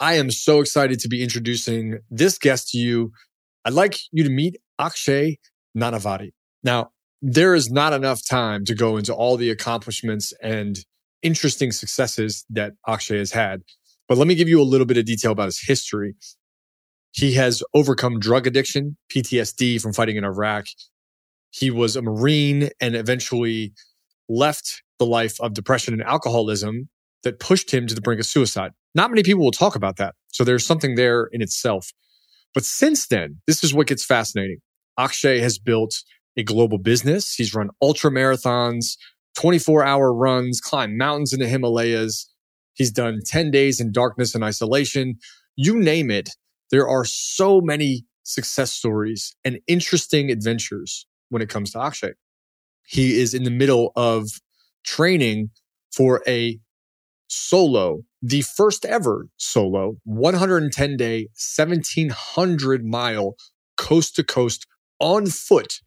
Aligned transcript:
I 0.00 0.14
am 0.14 0.30
so 0.30 0.60
excited 0.60 0.98
to 1.00 1.08
be 1.08 1.22
introducing 1.22 1.98
this 2.10 2.38
guest 2.38 2.70
to 2.70 2.78
you. 2.78 3.12
I'd 3.66 3.74
like 3.74 3.98
you 4.10 4.24
to 4.24 4.30
meet 4.30 4.56
Akshay 4.78 5.38
Nanavati. 5.76 6.30
Now, 6.64 6.92
there 7.20 7.54
is 7.54 7.70
not 7.70 7.92
enough 7.92 8.26
time 8.26 8.64
to 8.64 8.74
go 8.74 8.96
into 8.96 9.14
all 9.14 9.36
the 9.36 9.50
accomplishments 9.50 10.32
and 10.42 10.78
interesting 11.22 11.70
successes 11.70 12.46
that 12.48 12.72
Akshay 12.88 13.18
has 13.18 13.32
had. 13.32 13.60
But 14.08 14.16
let 14.16 14.26
me 14.26 14.34
give 14.34 14.48
you 14.48 14.58
a 14.60 14.64
little 14.64 14.86
bit 14.86 14.96
of 14.96 15.04
detail 15.04 15.32
about 15.32 15.46
his 15.46 15.60
history. 15.60 16.14
He 17.12 17.34
has 17.34 17.62
overcome 17.74 18.20
drug 18.20 18.46
addiction, 18.46 18.96
PTSD 19.12 19.82
from 19.82 19.92
fighting 19.92 20.16
in 20.16 20.24
Iraq. 20.24 20.66
He 21.50 21.70
was 21.70 21.94
a 21.94 22.00
Marine 22.00 22.70
and 22.80 22.96
eventually 22.96 23.74
left 24.30 24.82
the 24.98 25.04
life 25.04 25.38
of 25.40 25.52
depression 25.52 25.92
and 25.92 26.02
alcoholism 26.02 26.88
that 27.22 27.40
pushed 27.40 27.72
him 27.72 27.86
to 27.86 27.94
the 27.94 28.00
brink 28.00 28.20
of 28.20 28.26
suicide. 28.26 28.72
Not 28.94 29.10
many 29.10 29.22
people 29.22 29.44
will 29.44 29.50
talk 29.50 29.76
about 29.76 29.96
that. 29.96 30.14
So 30.28 30.44
there's 30.44 30.66
something 30.66 30.94
there 30.94 31.28
in 31.32 31.42
itself. 31.42 31.92
But 32.54 32.64
since 32.64 33.06
then, 33.06 33.40
this 33.46 33.62
is 33.62 33.72
what 33.72 33.86
gets 33.86 34.04
fascinating. 34.04 34.58
Akshay 34.98 35.38
has 35.40 35.58
built 35.58 36.02
a 36.36 36.42
global 36.42 36.78
business. 36.78 37.34
He's 37.34 37.54
run 37.54 37.70
ultra 37.80 38.10
marathons, 38.10 38.96
24 39.36 39.84
hour 39.84 40.12
runs, 40.12 40.60
climbed 40.60 40.98
mountains 40.98 41.32
in 41.32 41.40
the 41.40 41.48
Himalayas. 41.48 42.28
He's 42.74 42.90
done 42.90 43.20
10 43.24 43.50
days 43.50 43.80
in 43.80 43.92
darkness 43.92 44.34
and 44.34 44.42
isolation. 44.42 45.16
You 45.56 45.78
name 45.78 46.10
it. 46.10 46.30
There 46.70 46.88
are 46.88 47.04
so 47.04 47.60
many 47.60 48.04
success 48.22 48.72
stories 48.72 49.34
and 49.44 49.58
interesting 49.66 50.30
adventures 50.30 51.06
when 51.30 51.42
it 51.42 51.48
comes 51.48 51.72
to 51.72 51.80
Akshay. 51.80 52.12
He 52.86 53.20
is 53.20 53.34
in 53.34 53.44
the 53.44 53.50
middle 53.50 53.92
of 53.96 54.28
training 54.84 55.50
for 55.92 56.22
a 56.26 56.58
solo, 57.30 58.02
the 58.20 58.42
first 58.42 58.84
ever 58.84 59.28
solo 59.36 59.96
110 60.04 60.96
day, 60.96 61.28
1700 61.56 62.84
mile 62.84 63.36
coast 63.76 64.16
to 64.16 64.24
coast 64.24 64.66
on 64.98 65.26
foot 65.26 65.80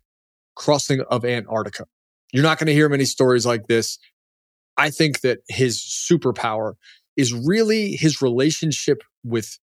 crossing 0.56 1.02
of 1.02 1.26
Antarctica. 1.26 1.86
You're 2.32 2.44
not 2.44 2.58
going 2.58 2.68
to 2.68 2.74
hear 2.74 2.90
many 2.90 3.06
stories 3.06 3.46
like 3.46 3.68
this. 3.68 4.00
I 4.78 4.90
think 4.90 5.22
that 5.22 5.40
his 5.48 5.80
superpower 5.80 6.74
is 7.16 7.34
really 7.34 7.96
his 7.96 8.22
relationship 8.22 9.04
with 9.24 9.60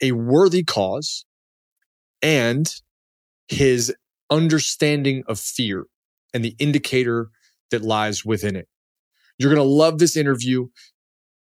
a 0.00 0.12
worthy 0.12 0.64
cause 0.64 1.24
and 2.20 2.68
his 3.46 3.94
understanding 4.30 5.22
of 5.28 5.38
fear 5.38 5.84
and 6.34 6.44
the 6.44 6.56
indicator 6.58 7.28
that 7.70 7.82
lies 7.82 8.24
within 8.24 8.56
it. 8.56 8.66
You're 9.38 9.54
going 9.54 9.66
to 9.66 9.74
love 9.74 9.98
this 9.98 10.16
interview. 10.16 10.68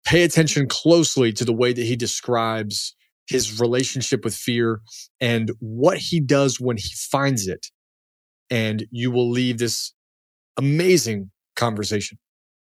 Pay 0.04 0.24
attention 0.24 0.66
closely 0.68 1.32
to 1.32 1.44
the 1.44 1.52
way 1.52 1.72
that 1.72 1.84
he 1.84 1.96
describes 1.96 2.94
his 3.26 3.60
relationship 3.60 4.24
with 4.24 4.34
fear 4.34 4.80
and 5.20 5.52
what 5.60 5.98
he 5.98 6.20
does 6.20 6.60
when 6.60 6.76
he 6.76 6.90
finds 6.94 7.46
it. 7.46 7.68
And 8.50 8.84
you 8.90 9.10
will 9.10 9.30
leave 9.30 9.58
this 9.58 9.92
amazing 10.56 11.30
conversation 11.56 12.18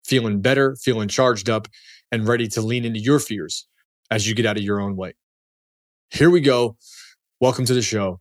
feeling 0.05 0.41
better, 0.41 0.75
feeling 0.81 1.07
charged 1.07 1.49
up, 1.49 1.67
and 2.11 2.27
ready 2.27 2.47
to 2.49 2.61
lean 2.61 2.85
into 2.85 2.99
your 2.99 3.19
fears 3.19 3.67
as 4.11 4.27
you 4.27 4.35
get 4.35 4.45
out 4.45 4.57
of 4.57 4.63
your 4.63 4.81
own 4.81 4.95
way. 4.95 5.13
Here 6.09 6.29
we 6.29 6.41
go. 6.41 6.77
Welcome 7.39 7.65
to 7.65 7.73
the 7.73 7.81
show, 7.81 8.19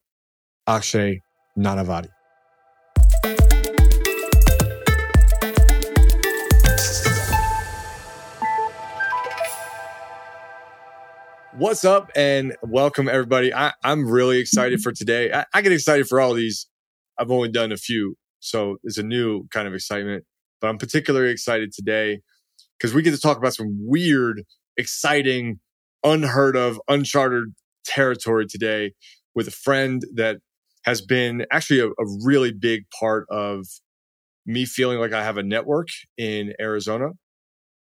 Akshay 0.66 1.20
Nanavati. 1.58 2.08
What's 11.62 11.84
up 11.84 12.10
and 12.16 12.56
welcome 12.64 13.08
everybody. 13.08 13.54
I, 13.54 13.72
am 13.84 14.10
really 14.10 14.38
excited 14.40 14.80
for 14.80 14.90
today. 14.90 15.32
I, 15.32 15.44
I, 15.54 15.62
get 15.62 15.70
excited 15.70 16.08
for 16.08 16.20
all 16.20 16.34
these. 16.34 16.66
I've 17.20 17.30
only 17.30 17.52
done 17.52 17.70
a 17.70 17.76
few, 17.76 18.16
so 18.40 18.78
it's 18.82 18.98
a 18.98 19.04
new 19.04 19.46
kind 19.52 19.68
of 19.68 19.72
excitement. 19.72 20.24
But 20.60 20.70
I'm 20.70 20.76
particularly 20.76 21.30
excited 21.30 21.70
today 21.72 22.18
because 22.76 22.94
we 22.94 23.02
get 23.02 23.12
to 23.12 23.20
talk 23.20 23.38
about 23.38 23.54
some 23.54 23.78
weird, 23.78 24.42
exciting, 24.76 25.60
unheard 26.02 26.56
of, 26.56 26.80
uncharted 26.88 27.54
territory 27.84 28.46
today 28.48 28.94
with 29.36 29.46
a 29.46 29.52
friend 29.52 30.02
that 30.16 30.38
has 30.84 31.00
been 31.00 31.46
actually 31.52 31.78
a, 31.78 31.86
a 31.86 32.24
really 32.24 32.50
big 32.50 32.86
part 32.98 33.24
of 33.30 33.66
me 34.44 34.64
feeling 34.64 34.98
like 34.98 35.12
I 35.12 35.22
have 35.22 35.36
a 35.36 35.44
network 35.44 35.86
in 36.18 36.54
Arizona. 36.60 37.10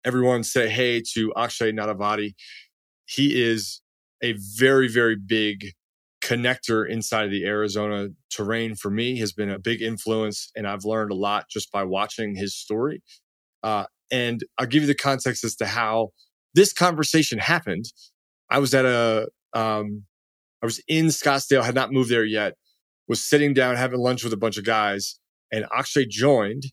Everyone 0.06 0.46
say 0.46 0.70
hey 0.70 1.02
to 1.16 1.34
Akshay 1.36 1.74
Nanavati 1.74 2.34
he 3.08 3.42
is 3.42 3.82
a 4.22 4.34
very, 4.58 4.88
very 4.88 5.16
big 5.16 5.72
connector 6.22 6.88
inside 6.88 7.26
of 7.26 7.32
the 7.32 7.46
Arizona 7.46 8.10
terrain 8.30 8.76
for 8.76 8.90
me 8.92 9.18
has 9.20 9.32
been 9.32 9.50
a 9.50 9.60
big 9.60 9.82
influence. 9.82 10.52
And 10.56 10.68
I've 10.68 10.84
learned 10.84 11.12
a 11.12 11.16
lot 11.16 11.46
just 11.50 11.72
by 11.72 11.84
watching 11.84 12.36
his 12.36 12.56
story. 12.56 13.02
Uh, 13.64 13.86
and 14.12 14.44
I'll 14.58 14.68
give 14.68 14.84
you 14.84 14.88
the 14.88 14.96
context 14.96 15.44
as 15.44 15.56
to 15.58 15.66
how 15.66 16.10
this 16.54 16.74
conversation 16.74 17.40
happened. 17.40 17.86
I 18.50 18.60
was 18.60 18.74
at 18.74 18.86
a, 18.86 19.30
um, 19.54 20.04
I 20.62 20.66
was 20.66 20.82
in 20.88 21.08
Scottsdale, 21.08 21.64
had 21.64 21.76
not 21.76 21.92
moved 21.92 22.10
there 22.10 22.26
yet, 22.26 22.56
was 23.08 23.24
sitting 23.24 23.54
down 23.54 23.76
having 23.76 24.00
lunch 24.00 24.24
with 24.24 24.34
a 24.34 24.38
bunch 24.38 24.58
of 24.58 24.66
guys, 24.66 25.20
and 25.52 25.66
Akshay 25.74 26.06
joined. 26.08 26.64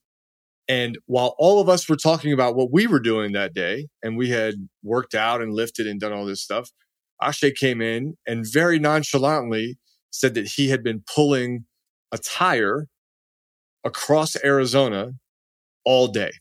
And 0.68 0.98
while 1.06 1.34
all 1.38 1.60
of 1.60 1.68
us 1.68 1.88
were 1.88 1.96
talking 1.96 2.32
about 2.32 2.56
what 2.56 2.72
we 2.72 2.86
were 2.86 3.00
doing 3.00 3.32
that 3.32 3.52
day, 3.54 3.88
and 4.02 4.16
we 4.16 4.30
had 4.30 4.54
worked 4.82 5.14
out 5.14 5.42
and 5.42 5.52
lifted 5.52 5.86
and 5.86 6.00
done 6.00 6.12
all 6.12 6.24
this 6.24 6.42
stuff, 6.42 6.70
Akshay 7.22 7.52
came 7.52 7.80
in 7.80 8.16
and 8.26 8.44
very 8.50 8.78
nonchalantly 8.78 9.78
said 10.10 10.34
that 10.34 10.52
he 10.56 10.68
had 10.68 10.82
been 10.82 11.02
pulling 11.12 11.64
a 12.12 12.18
tire 12.18 12.86
across 13.84 14.36
Arizona 14.42 15.12
all 15.84 16.08
day. 16.08 16.32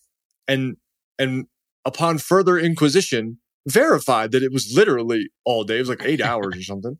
And 0.47 0.77
and 1.19 1.45
upon 1.85 2.17
further 2.17 2.57
inquisition, 2.57 3.39
verified 3.67 4.31
that 4.31 4.43
it 4.43 4.51
was 4.51 4.71
literally 4.73 5.29
all 5.45 5.63
day. 5.63 5.77
It 5.77 5.81
was 5.81 5.89
like 5.89 6.03
eight 6.03 6.21
hours 6.29 6.57
or 6.57 6.63
something. 6.63 6.97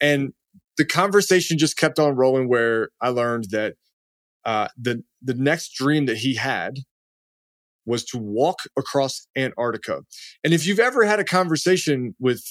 And 0.00 0.32
the 0.76 0.84
conversation 0.84 1.58
just 1.58 1.76
kept 1.76 1.98
on 1.98 2.14
rolling 2.14 2.48
where 2.48 2.90
I 3.00 3.08
learned 3.08 3.46
that 3.50 3.74
uh, 4.48 4.68
the 4.78 5.04
the 5.20 5.34
next 5.34 5.74
dream 5.74 6.06
that 6.06 6.16
he 6.16 6.34
had 6.34 6.78
was 7.84 8.02
to 8.02 8.16
walk 8.16 8.60
across 8.78 9.26
Antarctica. 9.36 10.00
And 10.42 10.54
if 10.54 10.66
you've 10.66 10.78
ever 10.78 11.04
had 11.04 11.20
a 11.20 11.24
conversation 11.24 12.14
with 12.18 12.42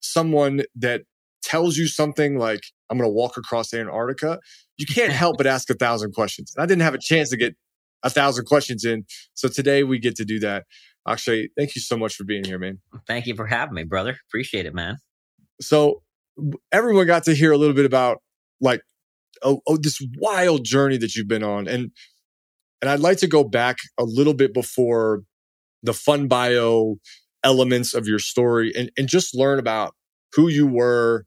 someone 0.00 0.62
that 0.76 1.02
tells 1.42 1.78
you 1.78 1.86
something 1.86 2.38
like, 2.38 2.60
I'm 2.90 2.98
going 2.98 3.08
to 3.08 3.14
walk 3.14 3.38
across 3.38 3.72
Antarctica, 3.72 4.40
you 4.76 4.84
can't 4.84 5.12
help 5.12 5.38
but 5.38 5.46
ask 5.46 5.70
a 5.70 5.74
thousand 5.74 6.12
questions. 6.12 6.52
And 6.54 6.62
I 6.62 6.66
didn't 6.66 6.82
have 6.82 6.94
a 6.94 6.98
chance 7.00 7.30
to 7.30 7.38
get 7.38 7.56
a 8.02 8.10
thousand 8.10 8.44
questions 8.44 8.84
in. 8.84 9.06
So 9.32 9.48
today 9.48 9.84
we 9.84 9.98
get 9.98 10.16
to 10.16 10.26
do 10.26 10.38
that. 10.40 10.64
Akshay, 11.06 11.48
thank 11.56 11.74
you 11.74 11.80
so 11.80 11.96
much 11.96 12.14
for 12.14 12.24
being 12.24 12.44
here, 12.44 12.58
man. 12.58 12.80
Thank 13.06 13.26
you 13.26 13.34
for 13.34 13.46
having 13.46 13.74
me, 13.74 13.84
brother. 13.84 14.18
Appreciate 14.28 14.66
it, 14.66 14.74
man. 14.74 14.98
So 15.62 16.02
everyone 16.72 17.06
got 17.06 17.24
to 17.24 17.34
hear 17.34 17.52
a 17.52 17.56
little 17.56 17.74
bit 17.74 17.86
about 17.86 18.18
like 18.60 18.82
oh, 19.42 19.60
oh, 19.66 19.76
this 19.76 19.98
wild 20.18 20.64
journey 20.64 20.96
that 20.98 21.14
you've 21.14 21.28
been 21.28 21.42
on. 21.42 21.68
And 21.68 21.90
and 22.80 22.90
I'd 22.90 23.00
like 23.00 23.18
to 23.18 23.26
go 23.26 23.44
back 23.44 23.76
a 23.98 24.04
little 24.04 24.34
bit 24.34 24.54
before 24.54 25.22
the 25.82 25.92
fun 25.92 26.28
bio 26.28 26.96
elements 27.44 27.94
of 27.94 28.06
your 28.06 28.18
story 28.18 28.72
and, 28.76 28.90
and 28.96 29.08
just 29.08 29.36
learn 29.36 29.58
about 29.58 29.94
who 30.34 30.48
you 30.48 30.66
were. 30.66 31.24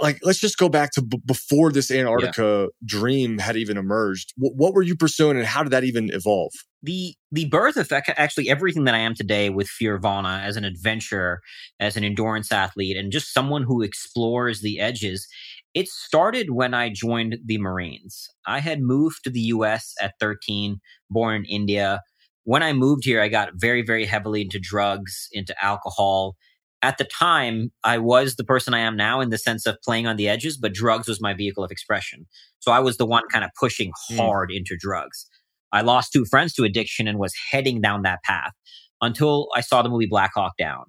Like, 0.00 0.18
let's 0.22 0.38
just 0.38 0.56
go 0.56 0.70
back 0.70 0.92
to 0.92 1.02
b- 1.02 1.20
before 1.26 1.72
this 1.72 1.90
Antarctica 1.90 2.68
yeah. 2.68 2.86
dream 2.86 3.38
had 3.38 3.56
even 3.56 3.76
emerged. 3.76 4.32
W- 4.38 4.54
what 4.56 4.72
were 4.72 4.82
you 4.82 4.96
pursuing 4.96 5.36
and 5.36 5.44
how 5.44 5.62
did 5.62 5.72
that 5.72 5.84
even 5.84 6.10
evolve? 6.10 6.52
The 6.82 7.14
the 7.30 7.46
birth 7.46 7.76
of 7.76 7.92
actually 7.92 8.48
everything 8.48 8.84
that 8.84 8.94
I 8.94 8.98
am 8.98 9.14
today 9.14 9.50
with 9.50 9.68
Fearvana 9.68 10.42
as 10.42 10.56
an 10.56 10.64
adventurer, 10.64 11.40
as 11.78 11.98
an 11.98 12.04
endurance 12.04 12.50
athlete, 12.50 12.96
and 12.96 13.12
just 13.12 13.34
someone 13.34 13.64
who 13.64 13.82
explores 13.82 14.62
the 14.62 14.80
edges 14.80 15.28
it 15.74 15.88
started 15.88 16.50
when 16.50 16.74
I 16.74 16.90
joined 16.92 17.38
the 17.44 17.58
Marines. 17.58 18.28
I 18.46 18.60
had 18.60 18.80
moved 18.80 19.22
to 19.24 19.30
the 19.30 19.40
US 19.40 19.94
at 20.00 20.14
13, 20.18 20.80
born 21.10 21.36
in 21.36 21.44
India. 21.44 22.00
When 22.44 22.62
I 22.62 22.72
moved 22.72 23.04
here, 23.04 23.20
I 23.20 23.28
got 23.28 23.50
very, 23.54 23.82
very 23.82 24.04
heavily 24.04 24.42
into 24.42 24.58
drugs, 24.58 25.28
into 25.32 25.54
alcohol. 25.62 26.36
At 26.82 26.98
the 26.98 27.04
time, 27.04 27.70
I 27.84 27.98
was 27.98 28.36
the 28.36 28.44
person 28.44 28.74
I 28.74 28.80
am 28.80 28.96
now 28.96 29.20
in 29.20 29.28
the 29.28 29.38
sense 29.38 29.66
of 29.66 29.76
playing 29.84 30.06
on 30.06 30.16
the 30.16 30.28
edges, 30.28 30.56
but 30.56 30.72
drugs 30.72 31.06
was 31.06 31.20
my 31.20 31.34
vehicle 31.34 31.62
of 31.62 31.70
expression. 31.70 32.26
So 32.58 32.72
I 32.72 32.80
was 32.80 32.96
the 32.96 33.06
one 33.06 33.24
kind 33.30 33.44
of 33.44 33.50
pushing 33.58 33.92
hmm. 34.08 34.16
hard 34.16 34.50
mm. 34.50 34.56
into 34.56 34.76
drugs. 34.78 35.26
I 35.72 35.82
lost 35.82 36.12
two 36.12 36.24
friends 36.24 36.52
to 36.54 36.64
addiction 36.64 37.06
and 37.06 37.18
was 37.18 37.34
heading 37.52 37.80
down 37.80 38.02
that 38.02 38.22
path 38.24 38.52
until 39.00 39.48
I 39.54 39.60
saw 39.60 39.82
the 39.82 39.88
movie 39.88 40.08
Black 40.10 40.32
Hawk 40.34 40.54
Down. 40.58 40.84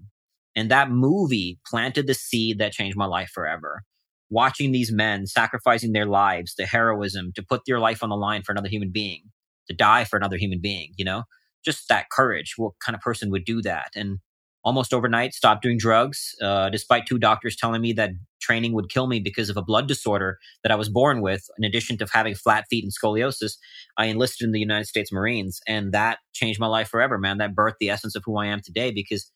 And 0.55 0.71
that 0.71 0.89
movie 0.89 1.59
planted 1.69 2.07
the 2.07 2.13
seed 2.13 2.57
that 2.59 2.71
changed 2.71 2.97
my 2.97 3.05
life 3.05 3.29
forever 3.29 3.83
watching 4.31 4.71
these 4.71 4.91
men 4.91 5.27
sacrificing 5.27 5.91
their 5.91 6.07
lives, 6.07 6.55
the 6.57 6.65
heroism 6.65 7.31
to 7.35 7.43
put 7.43 7.61
their 7.67 7.79
life 7.79 8.01
on 8.01 8.09
the 8.09 8.15
line 8.15 8.41
for 8.41 8.51
another 8.51 8.69
human 8.69 8.89
being, 8.91 9.21
to 9.69 9.75
die 9.75 10.05
for 10.05 10.17
another 10.17 10.37
human 10.37 10.59
being, 10.59 10.93
you 10.97 11.05
know, 11.05 11.23
just 11.63 11.87
that 11.89 12.09
courage. 12.11 12.53
What 12.57 12.73
kind 12.83 12.95
of 12.95 13.01
person 13.01 13.29
would 13.29 13.45
do 13.45 13.61
that? 13.61 13.91
And 13.95 14.19
almost 14.63 14.93
overnight, 14.93 15.33
stopped 15.33 15.63
doing 15.63 15.77
drugs, 15.77 16.35
uh, 16.41 16.69
despite 16.69 17.05
two 17.05 17.17
doctors 17.17 17.55
telling 17.55 17.81
me 17.81 17.93
that 17.93 18.11
training 18.41 18.73
would 18.73 18.89
kill 18.89 19.07
me 19.07 19.19
because 19.19 19.49
of 19.49 19.57
a 19.57 19.61
blood 19.61 19.87
disorder 19.87 20.37
that 20.63 20.71
I 20.71 20.75
was 20.75 20.89
born 20.89 21.21
with. 21.21 21.43
In 21.57 21.63
addition 21.63 21.97
to 21.97 22.07
having 22.11 22.35
flat 22.35 22.65
feet 22.69 22.83
and 22.83 22.93
scoliosis, 22.93 23.53
I 23.97 24.05
enlisted 24.05 24.45
in 24.45 24.51
the 24.51 24.59
United 24.59 24.85
States 24.85 25.11
Marines, 25.11 25.59
and 25.67 25.91
that 25.91 26.19
changed 26.33 26.59
my 26.59 26.67
life 26.67 26.87
forever, 26.87 27.17
man. 27.17 27.37
That 27.37 27.55
birthed 27.55 27.79
the 27.79 27.89
essence 27.89 28.15
of 28.15 28.23
who 28.25 28.37
I 28.37 28.47
am 28.47 28.61
today 28.63 28.91
because 28.91 29.31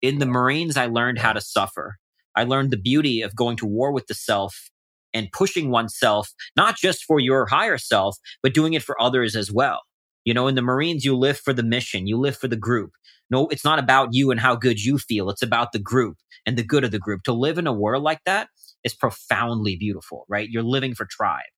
in 0.00 0.18
the 0.18 0.26
Marines, 0.26 0.76
I 0.76 0.86
learned 0.86 1.18
how 1.18 1.32
to 1.32 1.40
suffer. 1.40 1.98
I 2.38 2.44
learned 2.44 2.70
the 2.70 2.78
beauty 2.78 3.20
of 3.20 3.34
going 3.34 3.56
to 3.56 3.66
war 3.66 3.90
with 3.92 4.06
the 4.06 4.14
self 4.14 4.70
and 5.12 5.32
pushing 5.32 5.70
oneself, 5.70 6.32
not 6.56 6.76
just 6.76 7.02
for 7.02 7.18
your 7.18 7.46
higher 7.46 7.78
self, 7.78 8.16
but 8.44 8.54
doing 8.54 8.74
it 8.74 8.82
for 8.84 9.00
others 9.02 9.34
as 9.34 9.50
well. 9.50 9.80
You 10.24 10.34
know, 10.34 10.46
in 10.46 10.54
the 10.54 10.62
Marines, 10.62 11.04
you 11.04 11.16
live 11.16 11.38
for 11.38 11.52
the 11.52 11.64
mission, 11.64 12.06
you 12.06 12.16
live 12.16 12.36
for 12.36 12.46
the 12.46 12.56
group. 12.56 12.92
No, 13.28 13.48
it's 13.48 13.64
not 13.64 13.80
about 13.80 14.10
you 14.12 14.30
and 14.30 14.38
how 14.38 14.54
good 14.54 14.84
you 14.84 14.98
feel. 14.98 15.30
It's 15.30 15.42
about 15.42 15.72
the 15.72 15.80
group 15.80 16.16
and 16.46 16.56
the 16.56 16.62
good 16.62 16.84
of 16.84 16.92
the 16.92 16.98
group. 17.00 17.24
To 17.24 17.32
live 17.32 17.58
in 17.58 17.66
a 17.66 17.72
world 17.72 18.04
like 18.04 18.20
that 18.24 18.48
is 18.84 18.94
profoundly 18.94 19.74
beautiful, 19.74 20.24
right? 20.28 20.48
You're 20.48 20.62
living 20.62 20.94
for 20.94 21.06
tribe. 21.10 21.50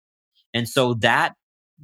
And 0.54 0.66
so 0.66 0.94
that, 0.94 1.34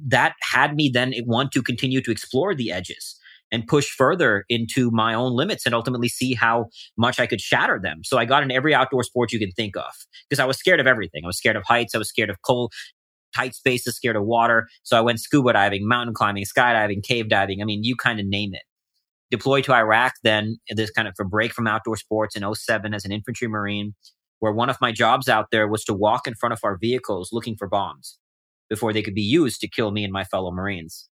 that 0.07 0.33
had 0.41 0.75
me 0.75 0.89
then 0.89 1.13
want 1.25 1.51
to 1.51 1.61
continue 1.61 2.01
to 2.01 2.11
explore 2.11 2.55
the 2.55 2.71
edges 2.71 3.19
and 3.51 3.65
push 3.67 3.89
further 3.89 4.45
into 4.49 4.91
my 4.91 5.13
own 5.13 5.33
limits 5.33 5.65
and 5.65 5.73
ultimately 5.73 6.09
see 6.09 6.33
how 6.33 6.65
much 6.97 7.19
I 7.19 7.27
could 7.27 7.41
shatter 7.41 7.79
them. 7.81 8.01
So 8.03 8.17
I 8.17 8.25
got 8.25 8.43
in 8.43 8.51
every 8.51 8.73
outdoor 8.73 9.03
sport 9.03 9.31
you 9.31 9.39
can 9.39 9.51
think 9.51 9.77
of 9.77 9.93
because 10.29 10.39
I 10.39 10.45
was 10.45 10.57
scared 10.57 10.79
of 10.79 10.87
everything. 10.87 11.21
I 11.23 11.27
was 11.27 11.37
scared 11.37 11.55
of 11.55 11.63
heights. 11.63 11.95
I 11.95 11.97
was 11.97 12.09
scared 12.09 12.29
of 12.29 12.41
cold, 12.41 12.73
tight 13.35 13.55
spaces, 13.55 13.95
scared 13.95 14.15
of 14.15 14.25
water. 14.25 14.67
So 14.83 14.97
I 14.97 15.01
went 15.01 15.21
scuba 15.21 15.53
diving, 15.53 15.87
mountain 15.87 16.13
climbing, 16.13 16.43
skydiving, 16.43 17.03
cave 17.03 17.29
diving. 17.29 17.61
I 17.61 17.65
mean, 17.65 17.83
you 17.83 17.95
kind 17.95 18.19
of 18.19 18.25
name 18.25 18.53
it 18.53 18.63
deployed 19.29 19.63
to 19.65 19.73
Iraq 19.73 20.13
then 20.23 20.57
this 20.69 20.91
kind 20.91 21.07
of 21.07 21.13
a 21.19 21.23
break 21.23 21.51
from 21.53 21.67
outdoor 21.67 21.97
sports 21.97 22.35
in 22.35 22.53
07 22.53 22.93
as 22.93 23.05
an 23.05 23.11
infantry 23.11 23.47
marine 23.47 23.93
where 24.39 24.53
one 24.53 24.69
of 24.69 24.77
my 24.79 24.91
jobs 24.91 25.27
out 25.27 25.47
there 25.51 25.67
was 25.67 25.83
to 25.85 25.93
walk 25.93 26.27
in 26.27 26.35
front 26.35 26.53
of 26.53 26.59
our 26.63 26.77
vehicles 26.77 27.29
looking 27.31 27.55
for 27.55 27.67
bombs 27.67 28.19
before 28.69 28.93
they 28.93 29.01
could 29.01 29.15
be 29.15 29.21
used 29.21 29.59
to 29.61 29.67
kill 29.67 29.91
me 29.91 30.03
and 30.03 30.13
my 30.13 30.23
fellow 30.23 30.51
marines. 30.51 31.09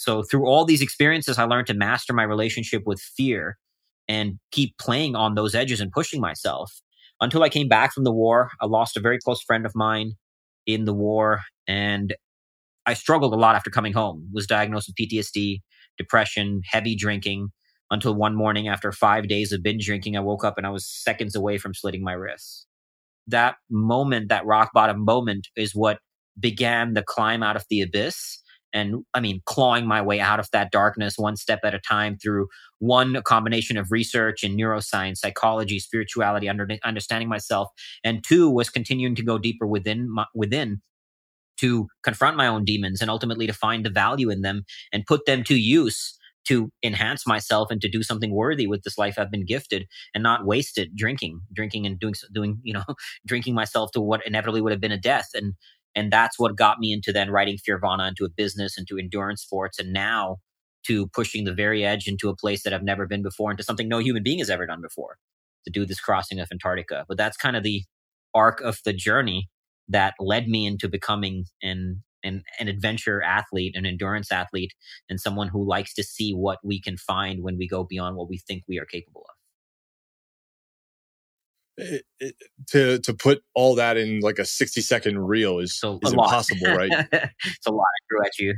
So 0.00 0.22
through 0.22 0.46
all 0.46 0.64
these 0.64 0.80
experiences 0.80 1.38
I 1.38 1.44
learned 1.44 1.66
to 1.66 1.74
master 1.74 2.14
my 2.14 2.22
relationship 2.22 2.84
with 2.86 3.00
fear 3.00 3.58
and 4.08 4.38
keep 4.50 4.78
playing 4.78 5.14
on 5.14 5.34
those 5.34 5.54
edges 5.54 5.78
and 5.78 5.92
pushing 5.92 6.22
myself 6.22 6.72
until 7.20 7.42
I 7.42 7.50
came 7.50 7.68
back 7.68 7.92
from 7.92 8.04
the 8.04 8.12
war. 8.12 8.50
I 8.62 8.66
lost 8.66 8.96
a 8.96 9.00
very 9.00 9.18
close 9.18 9.42
friend 9.42 9.66
of 9.66 9.72
mine 9.74 10.12
in 10.66 10.86
the 10.86 10.94
war 10.94 11.42
and 11.68 12.14
I 12.86 12.94
struggled 12.94 13.34
a 13.34 13.36
lot 13.36 13.56
after 13.56 13.68
coming 13.68 13.92
home. 13.92 14.26
Was 14.32 14.46
diagnosed 14.46 14.88
with 14.88 14.96
PTSD, 14.96 15.60
depression, 15.98 16.62
heavy 16.64 16.96
drinking 16.96 17.50
until 17.90 18.14
one 18.14 18.34
morning 18.34 18.68
after 18.68 18.92
five 18.92 19.28
days 19.28 19.52
of 19.52 19.62
binge 19.62 19.84
drinking, 19.84 20.16
I 20.16 20.20
woke 20.20 20.44
up 20.44 20.56
and 20.56 20.66
I 20.66 20.70
was 20.70 20.88
seconds 20.88 21.36
away 21.36 21.58
from 21.58 21.74
slitting 21.74 22.02
my 22.02 22.12
wrists. 22.12 22.66
That 23.26 23.56
moment, 23.68 24.30
that 24.30 24.46
rock 24.46 24.70
bottom 24.72 25.04
moment 25.04 25.48
is 25.56 25.74
what 25.74 25.98
began 26.38 26.94
the 26.94 27.02
climb 27.02 27.42
out 27.42 27.56
of 27.56 27.66
the 27.68 27.82
abyss. 27.82 28.39
And 28.72 29.04
I 29.14 29.20
mean, 29.20 29.42
clawing 29.46 29.86
my 29.86 30.00
way 30.00 30.20
out 30.20 30.40
of 30.40 30.48
that 30.52 30.70
darkness 30.70 31.18
one 31.18 31.36
step 31.36 31.60
at 31.64 31.74
a 31.74 31.78
time 31.80 32.16
through 32.16 32.48
one 32.78 33.20
combination 33.24 33.76
of 33.76 33.90
research 33.90 34.42
and 34.42 34.58
neuroscience, 34.58 35.18
psychology, 35.18 35.78
spirituality, 35.78 36.48
under, 36.48 36.68
understanding 36.84 37.28
myself, 37.28 37.68
and 38.04 38.24
two 38.26 38.50
was 38.50 38.70
continuing 38.70 39.14
to 39.16 39.22
go 39.22 39.38
deeper 39.38 39.66
within 39.66 40.10
my, 40.10 40.24
within 40.34 40.80
to 41.58 41.88
confront 42.02 42.36
my 42.36 42.46
own 42.46 42.64
demons 42.64 43.00
and 43.02 43.10
ultimately 43.10 43.46
to 43.46 43.52
find 43.52 43.84
the 43.84 43.90
value 43.90 44.30
in 44.30 44.40
them 44.40 44.64
and 44.92 45.04
put 45.06 45.26
them 45.26 45.44
to 45.44 45.54
use 45.54 46.16
to 46.46 46.72
enhance 46.82 47.26
myself 47.26 47.70
and 47.70 47.82
to 47.82 47.88
do 47.88 48.02
something 48.02 48.32
worthy 48.32 48.66
with 48.66 48.82
this 48.82 48.96
life 48.96 49.18
I've 49.18 49.30
been 49.30 49.44
gifted 49.44 49.86
and 50.14 50.22
not 50.22 50.46
waste 50.46 50.78
it 50.78 50.96
drinking, 50.96 51.42
drinking 51.52 51.86
and 51.86 52.00
doing, 52.00 52.14
doing, 52.32 52.60
you 52.62 52.72
know, 52.72 52.84
drinking 53.26 53.54
myself 53.54 53.92
to 53.92 54.00
what 54.00 54.26
inevitably 54.26 54.62
would 54.62 54.72
have 54.72 54.80
been 54.80 54.90
a 54.90 54.98
death. 54.98 55.28
And, 55.34 55.54
and 55.94 56.12
that's 56.12 56.38
what 56.38 56.56
got 56.56 56.78
me 56.78 56.92
into 56.92 57.12
then 57.12 57.30
writing 57.30 57.58
Fearvana 57.58 58.08
into 58.08 58.24
a 58.24 58.30
business, 58.30 58.78
into 58.78 58.98
endurance 58.98 59.42
sports. 59.42 59.78
And 59.78 59.92
now 59.92 60.36
to 60.86 61.08
pushing 61.08 61.44
the 61.44 61.54
very 61.54 61.84
edge 61.84 62.06
into 62.06 62.28
a 62.28 62.36
place 62.36 62.62
that 62.62 62.72
I've 62.72 62.82
never 62.82 63.06
been 63.06 63.22
before, 63.22 63.50
into 63.50 63.62
something 63.62 63.88
no 63.88 63.98
human 63.98 64.22
being 64.22 64.38
has 64.38 64.50
ever 64.50 64.66
done 64.66 64.80
before 64.80 65.16
to 65.64 65.70
do 65.70 65.84
this 65.84 66.00
crossing 66.00 66.40
of 66.40 66.48
Antarctica. 66.50 67.04
But 67.08 67.18
that's 67.18 67.36
kind 67.36 67.56
of 67.56 67.62
the 67.62 67.82
arc 68.34 68.60
of 68.60 68.78
the 68.84 68.92
journey 68.92 69.48
that 69.88 70.14
led 70.18 70.48
me 70.48 70.66
into 70.66 70.88
becoming 70.88 71.46
an 71.62 72.02
an, 72.22 72.42
an 72.58 72.68
adventure 72.68 73.22
athlete, 73.22 73.74
an 73.74 73.86
endurance 73.86 74.30
athlete, 74.30 74.72
and 75.08 75.18
someone 75.18 75.48
who 75.48 75.66
likes 75.66 75.94
to 75.94 76.02
see 76.02 76.32
what 76.32 76.58
we 76.62 76.78
can 76.78 76.98
find 76.98 77.42
when 77.42 77.56
we 77.56 77.66
go 77.66 77.82
beyond 77.82 78.16
what 78.16 78.28
we 78.28 78.36
think 78.36 78.62
we 78.68 78.78
are 78.78 78.84
capable 78.84 79.22
of. 79.22 79.39
It, 81.80 82.04
it, 82.18 82.34
to 82.68 82.98
to 82.98 83.14
put 83.14 83.42
all 83.54 83.74
that 83.76 83.96
in 83.96 84.20
like 84.20 84.38
a 84.38 84.44
60 84.44 84.80
second 84.82 85.18
reel 85.18 85.58
is, 85.58 85.78
so 85.78 85.98
is 86.02 86.12
impossible, 86.12 86.74
right? 86.74 86.90
it's 87.12 87.66
a 87.66 87.70
lot 87.70 87.82
I 87.82 88.00
threw 88.08 88.26
at 88.26 88.38
you. 88.38 88.54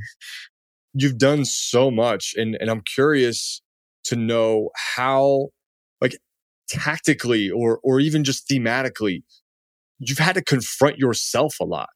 You've 0.95 1.19
done 1.19 1.45
so 1.45 1.91
much 1.91 2.35
and 2.37 2.57
and 2.61 2.71
I'm 2.71 2.83
curious 2.83 3.63
to 4.05 4.17
know 4.17 4.71
how 4.95 5.49
like 6.01 6.17
tactically 6.69 7.49
or 7.51 7.79
or 7.85 8.01
even 8.01 8.25
just 8.25 8.49
thematically 8.49 9.23
you've 9.99 10.19
had 10.19 10.35
to 10.35 10.43
confront 10.43 10.99
yourself 10.99 11.55
a 11.61 11.65
lot. 11.65 11.89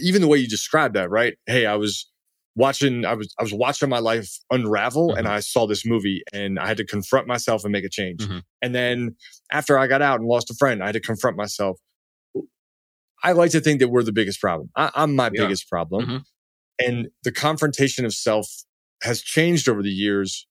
Even 0.00 0.20
the 0.20 0.28
way 0.28 0.38
you 0.38 0.48
described 0.48 0.96
that, 0.96 1.10
right? 1.10 1.34
Hey, 1.46 1.64
I 1.64 1.76
was 1.76 2.10
watching, 2.56 3.04
I 3.04 3.14
was, 3.14 3.32
I 3.38 3.42
was 3.42 3.52
watching 3.52 3.88
my 3.88 4.00
life 4.00 4.28
unravel 4.50 5.10
mm-hmm. 5.10 5.18
and 5.18 5.28
I 5.28 5.40
saw 5.40 5.66
this 5.66 5.86
movie 5.86 6.22
and 6.32 6.58
I 6.58 6.66
had 6.66 6.78
to 6.78 6.84
confront 6.84 7.28
myself 7.28 7.64
and 7.64 7.72
make 7.72 7.84
a 7.84 7.88
change. 7.88 8.20
Mm-hmm. 8.20 8.38
And 8.62 8.74
then 8.74 9.16
after 9.52 9.78
I 9.78 9.86
got 9.86 10.02
out 10.02 10.18
and 10.18 10.28
lost 10.28 10.50
a 10.50 10.54
friend, 10.54 10.82
I 10.82 10.86
had 10.86 10.94
to 10.94 11.00
confront 11.00 11.36
myself. 11.36 11.78
I 13.22 13.32
like 13.32 13.52
to 13.52 13.60
think 13.60 13.80
that 13.80 13.88
we're 13.88 14.02
the 14.02 14.12
biggest 14.12 14.40
problem. 14.40 14.70
I, 14.76 14.90
am 14.94 15.14
my 15.14 15.30
yeah. 15.32 15.42
biggest 15.42 15.68
problem. 15.68 16.06
Mm-hmm. 16.06 16.16
And 16.78 17.08
the 17.22 17.32
confrontation 17.32 18.04
of 18.04 18.12
self 18.12 18.48
has 19.02 19.22
changed 19.22 19.68
over 19.68 19.82
the 19.82 19.90
years, 19.90 20.46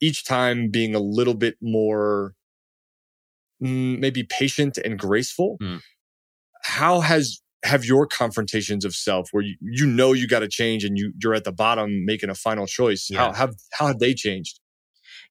each 0.00 0.24
time 0.24 0.70
being 0.70 0.94
a 0.94 1.00
little 1.00 1.34
bit 1.34 1.56
more 1.60 2.34
mm, 3.62 3.98
maybe 3.98 4.24
patient 4.24 4.78
and 4.78 4.98
graceful. 4.98 5.58
Mm 5.62 5.80
how 6.62 7.00
has 7.00 7.40
have 7.64 7.84
your 7.84 8.06
confrontations 8.06 8.84
of 8.84 8.94
self 8.94 9.28
where 9.32 9.42
you, 9.42 9.56
you 9.60 9.86
know 9.86 10.12
you 10.12 10.26
got 10.26 10.40
to 10.40 10.48
change 10.48 10.84
and 10.84 10.98
you 10.98 11.12
you're 11.22 11.34
at 11.34 11.44
the 11.44 11.52
bottom 11.52 12.04
making 12.04 12.30
a 12.30 12.34
final 12.34 12.66
choice. 12.66 13.08
Yeah. 13.10 13.26
how 13.26 13.32
have 13.32 13.54
how 13.72 13.86
have 13.86 13.98
they 13.98 14.14
changed? 14.14 14.60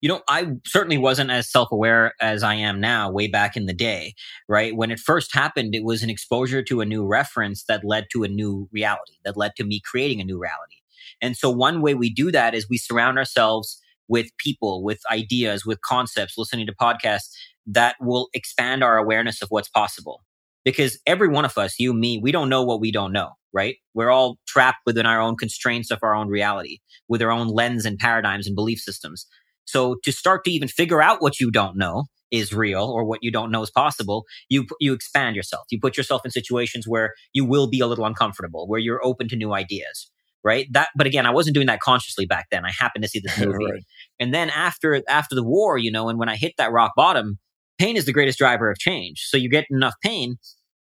You 0.01 0.09
know 0.09 0.21
i 0.27 0.47
certainly 0.65 0.97
wasn't 0.97 1.29
as 1.29 1.51
self-aware 1.51 2.13
as 2.19 2.41
i 2.41 2.55
am 2.55 2.79
now 2.79 3.11
way 3.11 3.27
back 3.27 3.55
in 3.55 3.67
the 3.67 3.73
day 3.73 4.15
right? 4.47 4.75
When 4.75 4.89
it 4.91 4.99
first 4.99 5.33
happened 5.33 5.75
it 5.75 5.83
was 5.83 6.01
an 6.03 6.09
exposure 6.09 6.63
to 6.63 6.81
a 6.81 6.85
new 6.85 7.05
reference 7.05 7.65
that 7.65 7.83
led 7.83 8.07
to 8.13 8.23
a 8.23 8.27
new 8.27 8.67
reality 8.71 9.17
that 9.25 9.37
led 9.37 9.55
to 9.57 9.63
me 9.63 9.79
creating 9.83 10.19
a 10.19 10.25
new 10.25 10.39
reality. 10.39 10.77
And 11.21 11.37
so 11.37 11.49
one 11.51 11.81
way 11.81 11.93
we 11.93 12.09
do 12.09 12.31
that 12.31 12.55
is 12.55 12.69
we 12.69 12.77
surround 12.77 13.17
ourselves 13.17 13.79
with 14.07 14.35
people 14.37 14.83
with 14.83 14.99
ideas 15.11 15.65
with 15.65 15.81
concepts 15.81 16.37
listening 16.37 16.65
to 16.67 16.73
podcasts 16.73 17.29
that 17.67 17.95
will 18.01 18.29
expand 18.33 18.83
our 18.83 18.97
awareness 18.97 19.41
of 19.41 19.49
what's 19.49 19.69
possible 19.69 20.23
because 20.63 20.99
every 21.05 21.27
one 21.27 21.45
of 21.45 21.57
us, 21.57 21.79
you, 21.79 21.93
me, 21.93 22.19
we 22.21 22.31
don't 22.31 22.49
know 22.49 22.63
what 22.63 22.81
we 22.81 22.91
don't 22.91 23.11
know, 23.11 23.31
right? 23.53 23.75
We're 23.93 24.11
all 24.11 24.37
trapped 24.47 24.79
within 24.85 25.05
our 25.05 25.19
own 25.19 25.35
constraints 25.37 25.91
of 25.91 25.99
our 26.01 26.15
own 26.15 26.27
reality, 26.27 26.79
with 27.07 27.21
our 27.21 27.31
own 27.31 27.47
lens 27.47 27.85
and 27.85 27.97
paradigms 27.97 28.47
and 28.47 28.55
belief 28.55 28.79
systems. 28.79 29.25
So 29.65 29.97
to 30.03 30.11
start 30.11 30.43
to 30.45 30.51
even 30.51 30.67
figure 30.67 31.01
out 31.01 31.21
what 31.21 31.39
you 31.39 31.51
don't 31.51 31.77
know 31.77 32.05
is 32.31 32.53
real 32.53 32.85
or 32.85 33.03
what 33.03 33.19
you 33.21 33.31
don't 33.31 33.51
know 33.51 33.61
is 33.61 33.69
possible, 33.69 34.25
you 34.49 34.65
you 34.79 34.93
expand 34.93 35.35
yourself. 35.35 35.65
You 35.69 35.79
put 35.79 35.97
yourself 35.97 36.21
in 36.25 36.31
situations 36.31 36.85
where 36.87 37.13
you 37.33 37.45
will 37.45 37.69
be 37.69 37.81
a 37.81 37.87
little 37.87 38.05
uncomfortable, 38.05 38.67
where 38.67 38.79
you're 38.79 39.05
open 39.05 39.27
to 39.29 39.35
new 39.35 39.53
ideas. 39.53 40.09
Right. 40.43 40.65
That, 40.71 40.89
but 40.95 41.05
again, 41.05 41.27
I 41.27 41.29
wasn't 41.29 41.53
doing 41.53 41.67
that 41.67 41.81
consciously 41.81 42.25
back 42.25 42.47
then. 42.49 42.65
I 42.65 42.71
happened 42.71 43.03
to 43.03 43.09
see 43.09 43.19
this 43.19 43.37
movie. 43.45 43.63
right. 43.63 43.83
And 44.19 44.33
then 44.33 44.49
after, 44.49 44.99
after 45.07 45.35
the 45.35 45.43
war, 45.43 45.77
you 45.77 45.91
know, 45.91 46.09
and 46.09 46.17
when 46.17 46.29
I 46.29 46.35
hit 46.35 46.53
that 46.57 46.71
rock 46.71 46.93
bottom, 46.95 47.37
pain 47.81 47.97
is 47.97 48.05
the 48.05 48.13
greatest 48.13 48.37
driver 48.37 48.69
of 48.69 48.77
change. 48.77 49.23
So 49.27 49.37
you 49.37 49.49
get 49.49 49.65
enough 49.71 49.95
pain, 50.03 50.37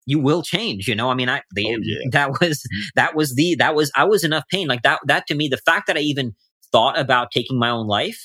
you 0.05 0.19
will 0.19 0.43
change. 0.43 0.87
You 0.87 0.95
know, 0.95 1.09
I 1.09 1.15
mean, 1.15 1.29
I 1.29 1.41
the, 1.51 1.65
oh, 1.65 1.77
yeah. 1.81 1.97
that 2.11 2.39
was 2.39 2.59
mm-hmm. 2.59 2.81
that 2.95 3.15
was 3.15 3.35
the 3.35 3.55
that 3.55 3.75
was 3.75 3.91
I 3.95 4.05
was 4.05 4.23
enough 4.23 4.43
pain 4.51 4.67
like 4.67 4.83
that. 4.83 4.99
That 5.05 5.25
to 5.27 5.35
me, 5.35 5.47
the 5.47 5.57
fact 5.57 5.87
that 5.87 5.97
I 5.97 6.01
even 6.01 6.33
thought 6.71 6.97
about 6.99 7.31
taking 7.31 7.57
my 7.57 7.69
own 7.69 7.87
life, 7.87 8.21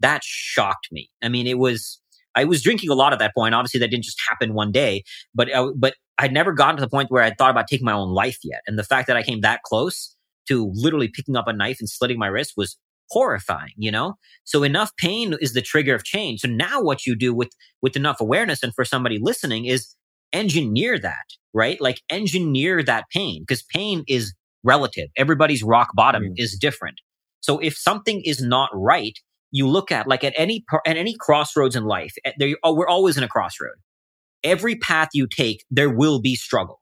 that 0.00 0.22
shocked 0.22 0.88
me. 0.92 1.10
I 1.22 1.28
mean, 1.28 1.46
it 1.46 1.58
was 1.58 2.00
I 2.34 2.44
was 2.44 2.62
drinking 2.62 2.90
a 2.90 2.94
lot 2.94 3.12
at 3.12 3.18
that 3.20 3.34
point. 3.34 3.54
Obviously, 3.54 3.80
that 3.80 3.88
didn't 3.88 4.04
just 4.04 4.20
happen 4.28 4.52
one 4.52 4.70
day, 4.70 5.02
but 5.34 5.52
uh, 5.52 5.70
but 5.76 5.94
I'd 6.18 6.32
never 6.32 6.52
gotten 6.52 6.76
to 6.76 6.82
the 6.82 6.90
point 6.90 7.10
where 7.10 7.22
I 7.22 7.32
thought 7.32 7.50
about 7.50 7.68
taking 7.68 7.86
my 7.86 7.92
own 7.92 8.10
life 8.10 8.38
yet. 8.44 8.60
And 8.66 8.78
the 8.78 8.84
fact 8.84 9.06
that 9.08 9.16
I 9.16 9.22
came 9.22 9.40
that 9.40 9.62
close 9.64 10.14
to 10.48 10.70
literally 10.74 11.08
picking 11.08 11.36
up 11.36 11.48
a 11.48 11.52
knife 11.52 11.78
and 11.80 11.88
slitting 11.88 12.18
my 12.18 12.26
wrist 12.26 12.52
was 12.56 12.76
horrifying, 13.10 13.72
you 13.76 13.90
know? 13.90 14.14
So 14.44 14.62
enough 14.62 14.90
pain 14.96 15.34
is 15.40 15.52
the 15.52 15.62
trigger 15.62 15.94
of 15.94 16.04
change. 16.04 16.40
So 16.40 16.48
now 16.48 16.82
what 16.82 17.06
you 17.06 17.16
do 17.16 17.34
with, 17.34 17.50
with 17.82 17.96
enough 17.96 18.20
awareness 18.20 18.62
and 18.62 18.74
for 18.74 18.84
somebody 18.84 19.18
listening 19.20 19.66
is 19.66 19.94
engineer 20.32 20.98
that, 20.98 21.26
right? 21.52 21.80
Like 21.80 22.00
engineer 22.10 22.82
that 22.82 23.04
pain 23.10 23.42
because 23.42 23.62
pain 23.62 24.04
is 24.08 24.34
relative. 24.64 25.08
Everybody's 25.16 25.62
rock 25.62 25.90
bottom 25.94 26.24
mm. 26.24 26.32
is 26.36 26.58
different. 26.58 26.96
So 27.40 27.58
if 27.58 27.76
something 27.76 28.22
is 28.24 28.42
not 28.42 28.70
right, 28.72 29.18
you 29.52 29.68
look 29.68 29.92
at 29.92 30.08
like 30.08 30.24
at 30.24 30.32
any 30.36 30.64
at 30.86 30.96
any 30.96 31.14
crossroads 31.20 31.76
in 31.76 31.84
life, 31.84 32.14
there, 32.38 32.56
oh, 32.64 32.74
we're 32.74 32.88
always 32.88 33.16
in 33.16 33.22
a 33.22 33.28
crossroad. 33.28 33.76
Every 34.42 34.74
path 34.74 35.10
you 35.14 35.28
take, 35.28 35.64
there 35.70 35.90
will 35.90 36.20
be 36.20 36.34
struggle. 36.34 36.80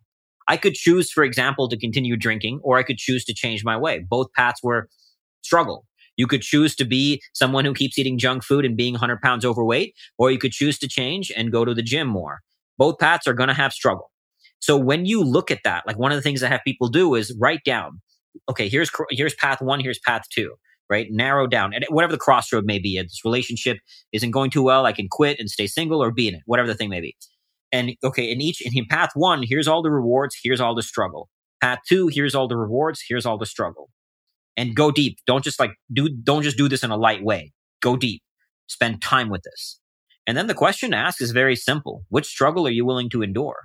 I 0.49 0.57
could 0.57 0.75
choose, 0.75 1.13
for 1.13 1.23
example, 1.23 1.69
to 1.69 1.79
continue 1.79 2.17
drinking, 2.17 2.61
or 2.65 2.79
I 2.79 2.83
could 2.83 2.97
choose 2.97 3.25
to 3.27 3.35
change 3.35 3.63
my 3.65 3.77
way. 3.77 4.05
Both 4.09 4.29
paths 4.35 4.61
were 4.63 4.89
struggle. 5.43 5.85
You 6.23 6.29
could 6.29 6.43
choose 6.43 6.77
to 6.77 6.85
be 6.85 7.21
someone 7.33 7.65
who 7.65 7.75
keeps 7.75 7.99
eating 7.99 8.17
junk 8.17 8.45
food 8.45 8.65
and 8.65 8.77
being 8.77 8.93
100 8.93 9.21
pounds 9.21 9.45
overweight, 9.45 9.97
or 10.19 10.31
you 10.31 10.39
could 10.39 10.53
choose 10.53 10.79
to 10.79 10.87
change 10.87 11.33
and 11.37 11.51
go 11.51 11.65
to 11.65 11.75
the 11.75 11.83
gym 11.83 12.07
more. 12.07 12.43
Both 12.79 13.01
paths 13.01 13.27
are 13.27 13.35
going 13.35 13.49
to 13.49 13.55
have 13.55 13.73
struggle. 13.73 14.13
So 14.61 14.77
when 14.77 15.05
you 15.05 15.25
look 15.25 15.51
at 15.51 15.59
that, 15.65 15.83
like 15.85 15.99
one 15.99 16.13
of 16.13 16.17
the 16.17 16.23
things 16.23 16.45
I 16.45 16.49
have 16.49 16.61
people 16.65 16.87
do 16.87 17.17
is 17.17 17.37
write 17.41 17.65
down, 17.65 18.01
okay, 18.49 18.69
here's 18.69 18.89
here's 19.11 19.35
path 19.35 19.61
one, 19.61 19.81
here's 19.81 19.99
path 19.99 20.23
two, 20.33 20.55
right? 20.89 21.09
Narrow 21.11 21.49
down, 21.49 21.75
and 21.75 21.85
whatever 21.89 22.13
the 22.13 22.21
crossroad 22.21 22.65
may 22.65 22.79
be. 22.79 22.97
This 23.03 23.23
relationship 23.25 23.79
isn't 24.13 24.31
going 24.31 24.53
too 24.53 24.63
well, 24.63 24.87
I 24.87 24.93
can 24.93 25.09
quit 25.11 25.41
and 25.41 25.51
stay 25.51 25.67
single, 25.67 26.01
or 26.01 26.13
be 26.13 26.29
in 26.29 26.37
it, 26.37 26.43
whatever 26.47 26.69
the 26.69 26.77
thing 26.77 26.89
may 26.89 27.01
be. 27.01 27.17
And 27.73 27.97
okay, 28.05 28.31
in 28.31 28.41
each 28.41 28.63
in 28.65 28.87
path 28.87 29.11
one, 29.17 29.43
here's 29.43 29.67
all 29.67 29.83
the 29.83 29.91
rewards, 29.91 30.37
here's 30.41 30.61
all 30.61 30.77
the 30.77 30.85
struggle. 30.85 31.29
Path 31.61 31.81
two, 31.89 32.07
here's 32.07 32.37
all 32.37 32.47
the 32.47 32.57
rewards, 32.57 33.03
here's 33.09 33.27
all 33.27 33.39
the 33.39 33.47
struggle. 33.47 33.91
And 34.57 34.77
go 34.77 34.91
deep. 34.91 35.19
Don't 35.27 35.45
just 35.45 35.59
like 35.59 35.73
do 35.93 36.09
don't 36.09 36.43
just 36.43 36.59
do 36.59 36.69
this 36.69 36.83
in 36.83 36.91
a 36.91 36.97
light 36.97 37.23
way. 37.23 37.53
Go 37.81 37.97
deep. 37.97 38.23
Spend 38.69 39.01
time 39.01 39.29
with 39.31 39.43
this. 39.43 39.81
And 40.27 40.37
then 40.37 40.47
the 40.47 40.55
question 40.55 40.93
to 40.93 40.97
ask 40.97 41.21
is 41.21 41.33
very 41.33 41.57
simple. 41.57 42.03
Which 42.09 42.27
struggle 42.27 42.67
are 42.67 42.71
you 42.71 42.85
willing 42.85 43.11
to 43.11 43.23
endure? 43.23 43.57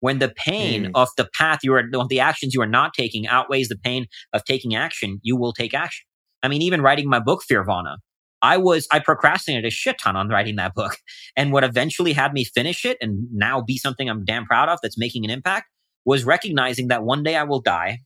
When 0.00 0.18
the 0.18 0.32
pain 0.36 0.84
mm. 0.84 0.90
of 0.94 1.08
the 1.16 1.28
path 1.34 1.60
you 1.62 1.72
are, 1.74 1.82
the 2.08 2.20
actions 2.20 2.54
you 2.54 2.60
are 2.60 2.66
not 2.66 2.92
taking 2.94 3.26
outweighs 3.26 3.68
the 3.68 3.78
pain 3.78 4.06
of 4.32 4.44
taking 4.44 4.74
action, 4.74 5.18
you 5.22 5.36
will 5.36 5.52
take 5.52 5.74
action. 5.74 6.06
I 6.42 6.48
mean, 6.48 6.62
even 6.62 6.82
writing 6.82 7.08
my 7.08 7.18
book, 7.18 7.42
Fearvana, 7.50 7.96
I 8.42 8.58
was, 8.58 8.86
I 8.92 8.98
procrastinated 8.98 9.64
a 9.64 9.70
shit 9.70 9.96
ton 10.00 10.14
on 10.14 10.28
writing 10.28 10.56
that 10.56 10.74
book. 10.74 10.96
And 11.38 11.52
what 11.52 11.64
eventually 11.64 12.14
had 12.14 12.32
me 12.32 12.44
finish 12.44 12.86
it 12.86 12.96
and 13.00 13.26
now 13.30 13.60
be 13.60 13.76
something 13.76 14.08
I'm 14.08 14.24
damn 14.24 14.46
proud 14.46 14.70
of 14.70 14.78
that's 14.82 14.96
making 14.96 15.24
an 15.24 15.30
impact 15.30 15.66
was 16.06 16.24
recognizing 16.24 16.88
that 16.88 17.02
one 17.02 17.22
day 17.22 17.36
I 17.36 17.42
will 17.42 17.60
die. 17.60 17.98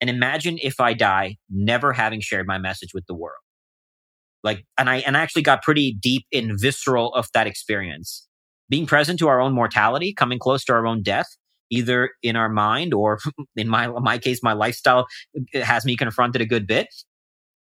And 0.00 0.08
imagine 0.08 0.58
if 0.62 0.80
I 0.80 0.94
die 0.94 1.36
never 1.50 1.92
having 1.92 2.20
shared 2.20 2.46
my 2.46 2.58
message 2.58 2.90
with 2.94 3.04
the 3.06 3.14
world. 3.14 3.36
Like, 4.42 4.64
and 4.78 4.88
I, 4.88 4.96
and 4.98 5.16
I 5.16 5.20
actually 5.20 5.42
got 5.42 5.62
pretty 5.62 5.96
deep 6.00 6.24
in 6.30 6.56
visceral 6.56 7.12
of 7.14 7.28
that 7.34 7.46
experience. 7.46 8.26
Being 8.70 8.86
present 8.86 9.18
to 9.18 9.28
our 9.28 9.40
own 9.40 9.52
mortality, 9.52 10.14
coming 10.14 10.38
close 10.38 10.64
to 10.64 10.72
our 10.72 10.86
own 10.86 11.02
death, 11.02 11.26
either 11.70 12.10
in 12.22 12.36
our 12.36 12.48
mind 12.48 12.94
or 12.94 13.18
in 13.56 13.68
my, 13.68 13.88
my 13.88 14.16
case, 14.16 14.42
my 14.42 14.54
lifestyle 14.54 15.06
has 15.54 15.84
me 15.84 15.96
confronted 15.96 16.40
a 16.40 16.46
good 16.46 16.66
bit 16.66 16.88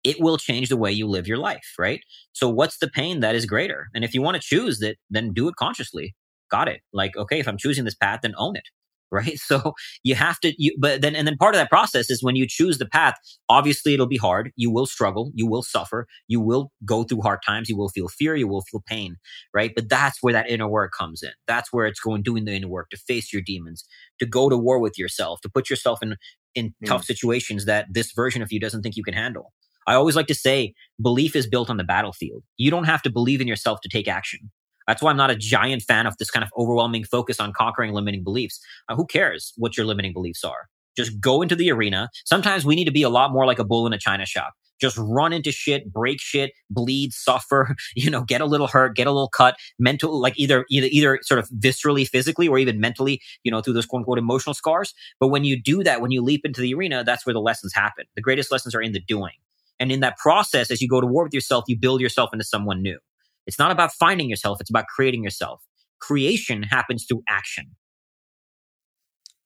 it 0.05 0.21
will 0.21 0.39
change 0.39 0.69
the 0.69 0.77
way 0.77 0.91
you 0.91 1.07
live 1.07 1.27
your 1.27 1.37
life, 1.37 1.75
right? 1.79 2.01
So 2.33 2.49
what's 2.49 2.79
the 2.79 2.89
pain 2.89 3.21
that 3.21 3.35
is 3.35 3.47
greater? 3.47 3.89
And 3.95 4.05
if 4.05 4.15
you 4.15 4.23
want 4.23 4.37
to 4.37 4.43
choose 4.43 4.79
that, 4.79 4.97
then 5.11 5.33
do 5.33 5.49
it 5.49 5.57
consciously. 5.57 6.15
Got 6.51 6.69
it. 6.69 6.81
Like, 6.93 7.17
okay, 7.17 7.39
if 7.39 7.47
I'm 7.47 7.59
choosing 7.59 7.85
this 7.85 7.95
path, 7.95 8.21
then 8.23 8.35
own 8.37 8.57
it. 8.57 8.65
Right. 9.13 9.39
So 9.51 9.73
you 10.05 10.15
have 10.15 10.39
to, 10.41 10.55
you, 10.59 10.77
but 10.79 11.01
then, 11.01 11.17
and 11.17 11.27
then 11.27 11.37
part 11.37 11.55
of 11.55 11.61
that 11.61 11.71
process 11.71 12.09
is 12.09 12.23
when 12.23 12.37
you 12.37 12.47
choose 12.49 12.79
the 12.79 12.87
path, 12.87 13.15
obviously 13.49 13.95
it'll 13.95 14.07
be 14.07 14.17
hard. 14.17 14.53
You 14.55 14.71
will 14.71 14.87
struggle. 14.87 15.33
You 15.35 15.49
will 15.49 15.65
suffer. 15.65 16.07
You 16.29 16.41
will 16.41 16.71
go 16.85 17.03
through 17.03 17.23
hard 17.23 17.41
times. 17.45 17.69
You 17.69 17.77
will 17.77 17.89
feel 17.89 18.07
fear. 18.07 18.37
You 18.37 18.47
will 18.47 18.61
feel 18.71 18.83
pain. 18.87 19.17
Right. 19.53 19.73
But 19.75 19.89
that's 19.89 20.19
where 20.21 20.33
that 20.33 20.49
inner 20.49 20.69
work 20.69 20.93
comes 20.97 21.23
in. 21.23 21.33
That's 21.49 21.73
where 21.73 21.87
it's 21.87 21.99
going, 21.99 22.23
doing 22.23 22.45
the 22.45 22.53
inner 22.53 22.69
work 22.69 22.91
to 22.91 22.97
face 22.97 23.33
your 23.33 23.43
demons, 23.43 23.85
to 24.21 24.27
go 24.27 24.49
to 24.49 24.57
war 24.57 24.79
with 24.79 24.97
yourself, 24.97 25.41
to 25.41 25.49
put 25.49 25.69
yourself 25.69 26.01
in, 26.03 26.17
in 26.55 26.69
mm. 26.69 26.87
tough 26.87 27.05
situations 27.05 27.65
that 27.65 27.87
this 27.91 28.13
version 28.13 28.43
of 28.43 28.53
you 28.53 28.61
doesn't 28.61 28.83
think 28.83 28.97
you 28.97 29.05
can 29.05 29.15
handle. 29.15 29.53
I 29.87 29.95
always 29.95 30.15
like 30.15 30.29
to 30.29 30.35
say 30.35 30.75
belief 31.03 31.35
is 31.35 31.49
built 31.49 31.71
on 31.71 31.77
the 31.77 31.85
battlefield. 31.85 32.45
You 32.57 32.71
don't 32.71 32.85
have 32.85 33.03
to 33.03 33.11
believe 33.11 33.41
in 33.41 33.49
yourself 33.49 33.81
to 33.83 33.89
take 33.89 34.07
action. 34.07 34.51
That's 34.91 35.03
why 35.03 35.13
I'm 35.13 35.17
not 35.17 35.31
a 35.31 35.37
giant 35.37 35.83
fan 35.83 36.09
of 36.09 36.17
this 36.17 36.33
kind 36.33 36.43
of 36.43 36.51
overwhelming 36.59 37.05
focus 37.05 37.39
on 37.39 37.53
conquering 37.53 37.93
limiting 37.93 38.25
beliefs. 38.25 38.59
Uh, 38.89 38.97
who 38.97 39.07
cares 39.07 39.53
what 39.57 39.77
your 39.77 39.87
limiting 39.87 40.13
beliefs 40.13 40.43
are? 40.43 40.67
Just 40.97 41.21
go 41.21 41.43
into 41.43 41.55
the 41.55 41.71
arena. 41.71 42.09
Sometimes 42.25 42.65
we 42.65 42.75
need 42.75 42.87
to 42.87 42.91
be 42.91 43.05
a 43.05 43.09
lot 43.09 43.31
more 43.31 43.47
like 43.47 43.61
a 43.61 43.65
bull 43.65 43.87
in 43.87 43.93
a 43.93 43.99
china 43.99 44.27
shop. 44.27 44.53
Just 44.81 44.99
run 44.99 45.33
into 45.33 45.53
shit, 45.53 45.93
break 45.93 46.21
shit, 46.21 46.51
bleed, 46.71 47.13
suffer, 47.13 47.77
you 47.95 48.11
know, 48.11 48.25
get 48.25 48.41
a 48.41 48.47
little 48.47 48.67
hurt, 48.67 48.97
get 48.97 49.07
a 49.07 49.13
little 49.13 49.29
cut, 49.29 49.55
mental, 49.79 50.21
like 50.21 50.37
either, 50.37 50.65
either, 50.71 50.89
either 50.91 51.21
sort 51.23 51.39
of 51.39 51.49
viscerally, 51.51 52.05
physically, 52.05 52.49
or 52.49 52.59
even 52.59 52.81
mentally, 52.81 53.21
you 53.45 53.53
know, 53.53 53.61
through 53.61 53.75
those 53.75 53.87
quote 53.87 54.01
unquote 54.01 54.19
emotional 54.19 54.55
scars. 54.55 54.93
But 55.21 55.29
when 55.29 55.45
you 55.45 55.63
do 55.63 55.85
that, 55.85 56.01
when 56.01 56.11
you 56.11 56.21
leap 56.21 56.41
into 56.45 56.61
the 56.61 56.75
arena, 56.75 57.05
that's 57.05 57.25
where 57.25 57.35
the 57.35 57.41
lessons 57.41 57.73
happen. 57.73 58.07
The 58.17 58.23
greatest 58.23 58.51
lessons 58.51 58.75
are 58.75 58.83
in 58.83 58.91
the 58.91 59.01
doing. 59.01 59.35
And 59.79 59.93
in 59.93 60.01
that 60.01 60.17
process, 60.19 60.69
as 60.73 60.83
you 60.83 60.89
go 60.89 61.01
to 61.01 61.07
war 61.07 61.23
with 61.23 61.33
yourself, 61.33 61.67
you 61.69 61.79
build 61.79 62.01
yourself 62.01 62.31
into 62.33 62.45
someone 62.45 62.83
new. 62.83 62.99
It's 63.47 63.59
not 63.59 63.71
about 63.71 63.93
finding 63.93 64.29
yourself. 64.29 64.59
It's 64.61 64.71
about 64.71 64.87
creating 64.95 65.25
yourself. 65.25 65.63
Creation 66.01 66.63
happens 66.63 67.07
through 67.09 67.23
action. 67.29 67.77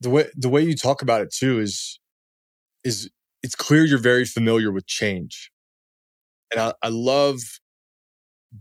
The 0.00 0.10
way, 0.10 0.26
the 0.36 0.48
way 0.48 0.62
you 0.62 0.76
talk 0.76 1.02
about 1.02 1.22
it 1.22 1.32
too 1.32 1.60
is, 1.60 1.98
is 2.82 3.10
it's 3.42 3.54
clear 3.54 3.84
you're 3.84 3.98
very 3.98 4.24
familiar 4.24 4.70
with 4.70 4.86
change. 4.86 5.50
And 6.52 6.60
I, 6.60 6.72
I 6.82 6.88
love 6.88 7.40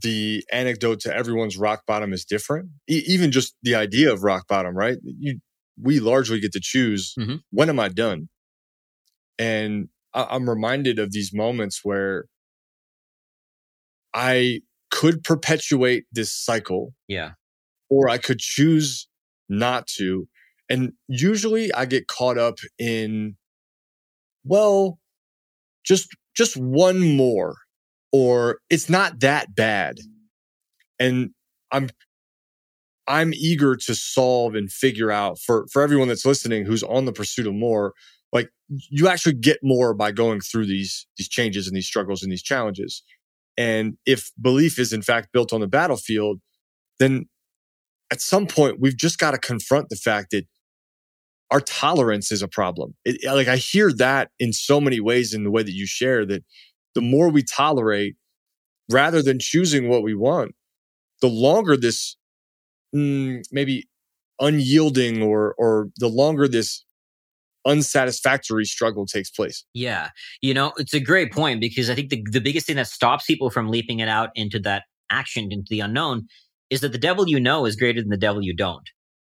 the 0.01 0.43
anecdote 0.51 0.99
to 1.01 1.15
everyone's 1.15 1.57
rock 1.57 1.83
bottom 1.85 2.13
is 2.13 2.25
different. 2.25 2.69
E- 2.89 3.03
even 3.05 3.31
just 3.31 3.55
the 3.61 3.75
idea 3.75 4.11
of 4.11 4.23
rock 4.23 4.47
bottom, 4.47 4.75
right? 4.75 4.97
You, 5.03 5.39
we 5.81 5.99
largely 5.99 6.39
get 6.39 6.51
to 6.53 6.59
choose 6.61 7.13
mm-hmm. 7.19 7.35
when 7.51 7.69
am 7.69 7.79
I 7.79 7.89
done? 7.89 8.29
And 9.37 9.89
I'm 10.13 10.49
reminded 10.49 10.99
of 10.99 11.11
these 11.11 11.33
moments 11.33 11.81
where 11.83 12.25
I 14.13 14.61
could 14.93 15.23
perpetuate 15.23 16.05
this 16.11 16.31
cycle. 16.31 16.93
Yeah. 17.07 17.31
Or 17.89 18.09
I 18.09 18.19
could 18.19 18.37
choose 18.37 19.07
not 19.49 19.87
to. 19.97 20.27
And 20.69 20.93
usually 21.07 21.73
I 21.73 21.85
get 21.85 22.07
caught 22.07 22.37
up 22.37 22.59
in, 22.77 23.35
well, 24.45 24.99
just, 25.83 26.09
just 26.37 26.55
one 26.55 27.17
more, 27.17 27.55
or 28.11 28.59
it's 28.69 28.87
not 28.87 29.19
that 29.21 29.55
bad. 29.55 29.95
And 30.99 31.31
I'm, 31.71 31.89
I'm 33.07 33.33
eager 33.33 33.75
to 33.75 33.95
solve 33.95 34.53
and 34.53 34.71
figure 34.71 35.11
out 35.11 35.39
for, 35.39 35.65
for 35.71 35.81
everyone 35.81 36.07
that's 36.07 36.25
listening 36.25 36.65
who's 36.65 36.83
on 36.83 37.05
the 37.05 37.11
pursuit 37.11 37.47
of 37.47 37.55
more, 37.55 37.93
like 38.31 38.49
you 38.69 39.07
actually 39.07 39.33
get 39.33 39.57
more 39.63 39.95
by 39.95 40.11
going 40.11 40.39
through 40.39 40.67
these 40.67 41.05
these 41.17 41.27
changes 41.27 41.67
and 41.67 41.75
these 41.75 41.85
struggles 41.85 42.23
and 42.23 42.31
these 42.31 42.41
challenges 42.41 43.03
and 43.57 43.97
if 44.05 44.31
belief 44.41 44.79
is 44.79 44.93
in 44.93 45.01
fact 45.01 45.29
built 45.33 45.53
on 45.53 45.61
the 45.61 45.67
battlefield 45.67 46.39
then 46.99 47.25
at 48.11 48.21
some 48.21 48.47
point 48.47 48.79
we've 48.79 48.97
just 48.97 49.17
got 49.17 49.31
to 49.31 49.37
confront 49.37 49.89
the 49.89 49.95
fact 49.95 50.31
that 50.31 50.45
our 51.51 51.61
tolerance 51.61 52.31
is 52.31 52.41
a 52.41 52.47
problem. 52.47 52.95
It, 53.05 53.23
like 53.25 53.47
i 53.47 53.57
hear 53.57 53.91
that 53.93 54.29
in 54.39 54.53
so 54.53 54.81
many 54.81 54.99
ways 54.99 55.33
in 55.33 55.43
the 55.43 55.51
way 55.51 55.63
that 55.63 55.73
you 55.73 55.85
share 55.85 56.25
that 56.25 56.43
the 56.95 57.01
more 57.01 57.29
we 57.29 57.43
tolerate 57.43 58.15
rather 58.91 59.21
than 59.21 59.39
choosing 59.39 59.87
what 59.87 60.03
we 60.03 60.13
want 60.13 60.55
the 61.21 61.27
longer 61.27 61.77
this 61.77 62.17
mm, 62.93 63.41
maybe 63.51 63.87
unyielding 64.39 65.21
or 65.21 65.53
or 65.57 65.89
the 65.97 66.07
longer 66.07 66.47
this 66.47 66.83
unsatisfactory 67.65 68.65
struggle 68.65 69.05
takes 69.05 69.29
place. 69.29 69.63
Yeah. 69.73 70.09
You 70.41 70.53
know, 70.53 70.73
it's 70.77 70.93
a 70.93 70.99
great 70.99 71.31
point 71.31 71.61
because 71.61 71.89
I 71.89 71.95
think 71.95 72.09
the, 72.09 72.23
the 72.31 72.41
biggest 72.41 72.67
thing 72.67 72.75
that 72.75 72.87
stops 72.87 73.25
people 73.25 73.49
from 73.49 73.69
leaping 73.69 73.99
it 73.99 74.09
out 74.09 74.29
into 74.35 74.59
that 74.59 74.83
action, 75.09 75.51
into 75.51 75.67
the 75.69 75.79
unknown, 75.79 76.27
is 76.69 76.81
that 76.81 76.91
the 76.91 76.97
devil 76.97 77.27
you 77.27 77.39
know 77.39 77.65
is 77.65 77.75
greater 77.75 78.01
than 78.01 78.09
the 78.09 78.17
devil 78.17 78.41
you 78.41 78.55
don't. 78.55 78.89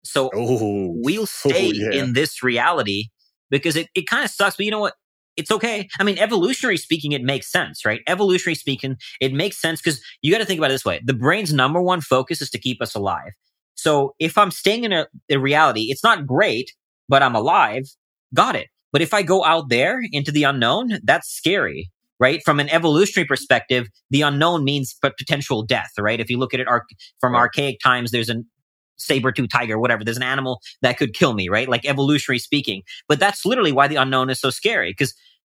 So 0.04 0.30
oh, 0.34 0.94
we'll 0.96 1.22
oh, 1.24 1.26
stay 1.26 1.70
oh, 1.70 1.72
yeah. 1.74 2.02
in 2.02 2.14
this 2.14 2.44
reality 2.44 3.06
because 3.50 3.76
it, 3.76 3.88
it 3.96 4.08
kind 4.08 4.24
of 4.24 4.32
sucks. 4.32 4.56
But 4.56 4.66
you 4.66 4.72
know 4.72 4.80
what? 4.80 4.94
It's 5.36 5.50
okay. 5.50 5.88
I 6.00 6.04
mean, 6.04 6.20
evolutionary 6.20 6.78
speaking, 6.78 7.12
it 7.12 7.24
makes 7.24 7.52
sense, 7.52 7.84
right? 7.86 8.02
Evolutionary 8.08 8.54
speaking, 8.54 8.98
it 9.20 9.34
makes 9.34 9.60
sense 9.60 9.82
because 9.82 10.00
you 10.22 10.32
got 10.32 10.38
to 10.38 10.46
think 10.46 10.60
about 10.60 10.70
it 10.70 10.76
this 10.76 10.86
way. 10.86 11.02
The 11.04 11.16
brain's 11.16 11.52
number 11.52 11.82
one 11.82 12.02
focus 12.02 12.40
is 12.40 12.52
to 12.52 12.60
keep 12.60 12.84
us 12.84 12.94
alive. 12.94 13.32
So 13.74 14.14
if 14.20 14.38
I'm 14.38 14.52
staying 14.52 14.84
in 14.84 14.94
a, 14.94 15.08
a 15.32 15.38
reality, 15.38 15.88
it's 15.90 16.04
not 16.04 16.28
great, 16.28 16.72
but 17.10 17.24
I'm 17.24 17.34
alive 17.34 17.86
got 18.34 18.56
it. 18.56 18.68
But 18.92 19.02
if 19.02 19.14
I 19.14 19.24
go 19.24 19.44
out 19.44 19.70
there 19.70 20.02
into 20.12 20.32
the 20.32 20.44
unknown, 20.44 21.00
that's 21.04 21.30
scary, 21.30 21.90
right? 22.20 22.42
From 22.46 22.60
an 22.60 22.70
evolutionary 22.70 23.28
perspective, 23.28 23.88
the 24.12 24.22
unknown 24.22 24.64
means 24.64 24.96
potential 25.02 25.64
death, 25.64 25.92
right? 25.98 26.20
If 26.20 26.30
you 26.30 26.38
look 26.38 26.54
at 26.54 26.60
it 26.60 26.68
from 27.20 27.36
archaic 27.36 27.80
times, 27.84 28.12
there's 28.12 28.30
a 28.30 28.44
saber-tooth 28.98 29.50
tiger, 29.50 29.80
whatever. 29.80 30.04
There's 30.04 30.18
an 30.18 30.24
animal 30.24 30.62
that 30.82 30.98
could 30.98 31.14
kill 31.14 31.34
me, 31.34 31.50
right? 31.50 31.68
Like 31.68 31.86
evolutionary 31.86 32.40
speaking. 32.40 32.84
But 33.08 33.20
that's 33.20 33.46
literally 33.46 33.72
why 33.72 33.88
the 33.88 33.96
unknown 33.96 34.30
is 34.30 34.40
so 34.40 34.52
scary 34.52 34.92
because 34.92 35.14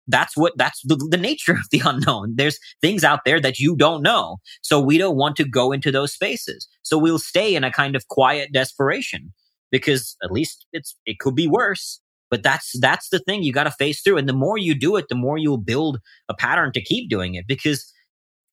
that's 0.10 0.36
what 0.36 0.54
that's 0.58 0.82
the, 0.84 0.96
the, 1.10 1.18
nature 1.18 1.54
of 1.54 1.70
the 1.72 1.82
unknown 1.86 2.34
there's 2.36 2.60
things 2.82 3.04
out 3.04 3.22
there 3.26 3.40
that 3.40 3.60
you 3.60 3.76
don't 3.76 4.02
know 4.02 4.38
so 4.62 4.80
we 4.80 4.98
don't 4.98 5.16
want 5.16 5.36
to 5.36 5.48
go 5.48 5.72
into 5.72 5.92
those 5.92 6.12
spaces 6.12 6.68
so 6.82 6.98
we'll 6.98 7.20
stay 7.20 7.56
in 7.56 7.64
a 7.64 7.72
kind 7.72 7.96
of 7.96 8.08
quiet 8.08 8.52
desperation 8.52 9.32
because 9.72 10.18
at 10.24 10.32
least 10.32 10.66
it's 10.74 10.96
it 11.06 11.20
could 11.20 11.36
be 11.36 11.48
worse 11.48 12.02
but 12.30 12.44
that's 12.44 12.80
that's 12.80 13.10
the 13.10 13.20
thing 13.20 13.44
you 13.44 13.54
got 13.54 13.64
to 13.64 13.72
face 13.72 14.02
through. 14.02 14.18
And 14.18 14.30
the 14.30 14.34
more 14.34 14.58
you 14.58 14.76
do 14.76 14.96
it, 14.96 15.06
the 15.10 15.16
more 15.16 15.38
you'll 15.38 15.58
build 15.58 16.00
a 16.28 16.34
pattern 16.34 16.72
to 16.74 16.82
keep 16.82 17.10
doing 17.10 17.36
it. 17.36 17.46
Because 17.48 17.92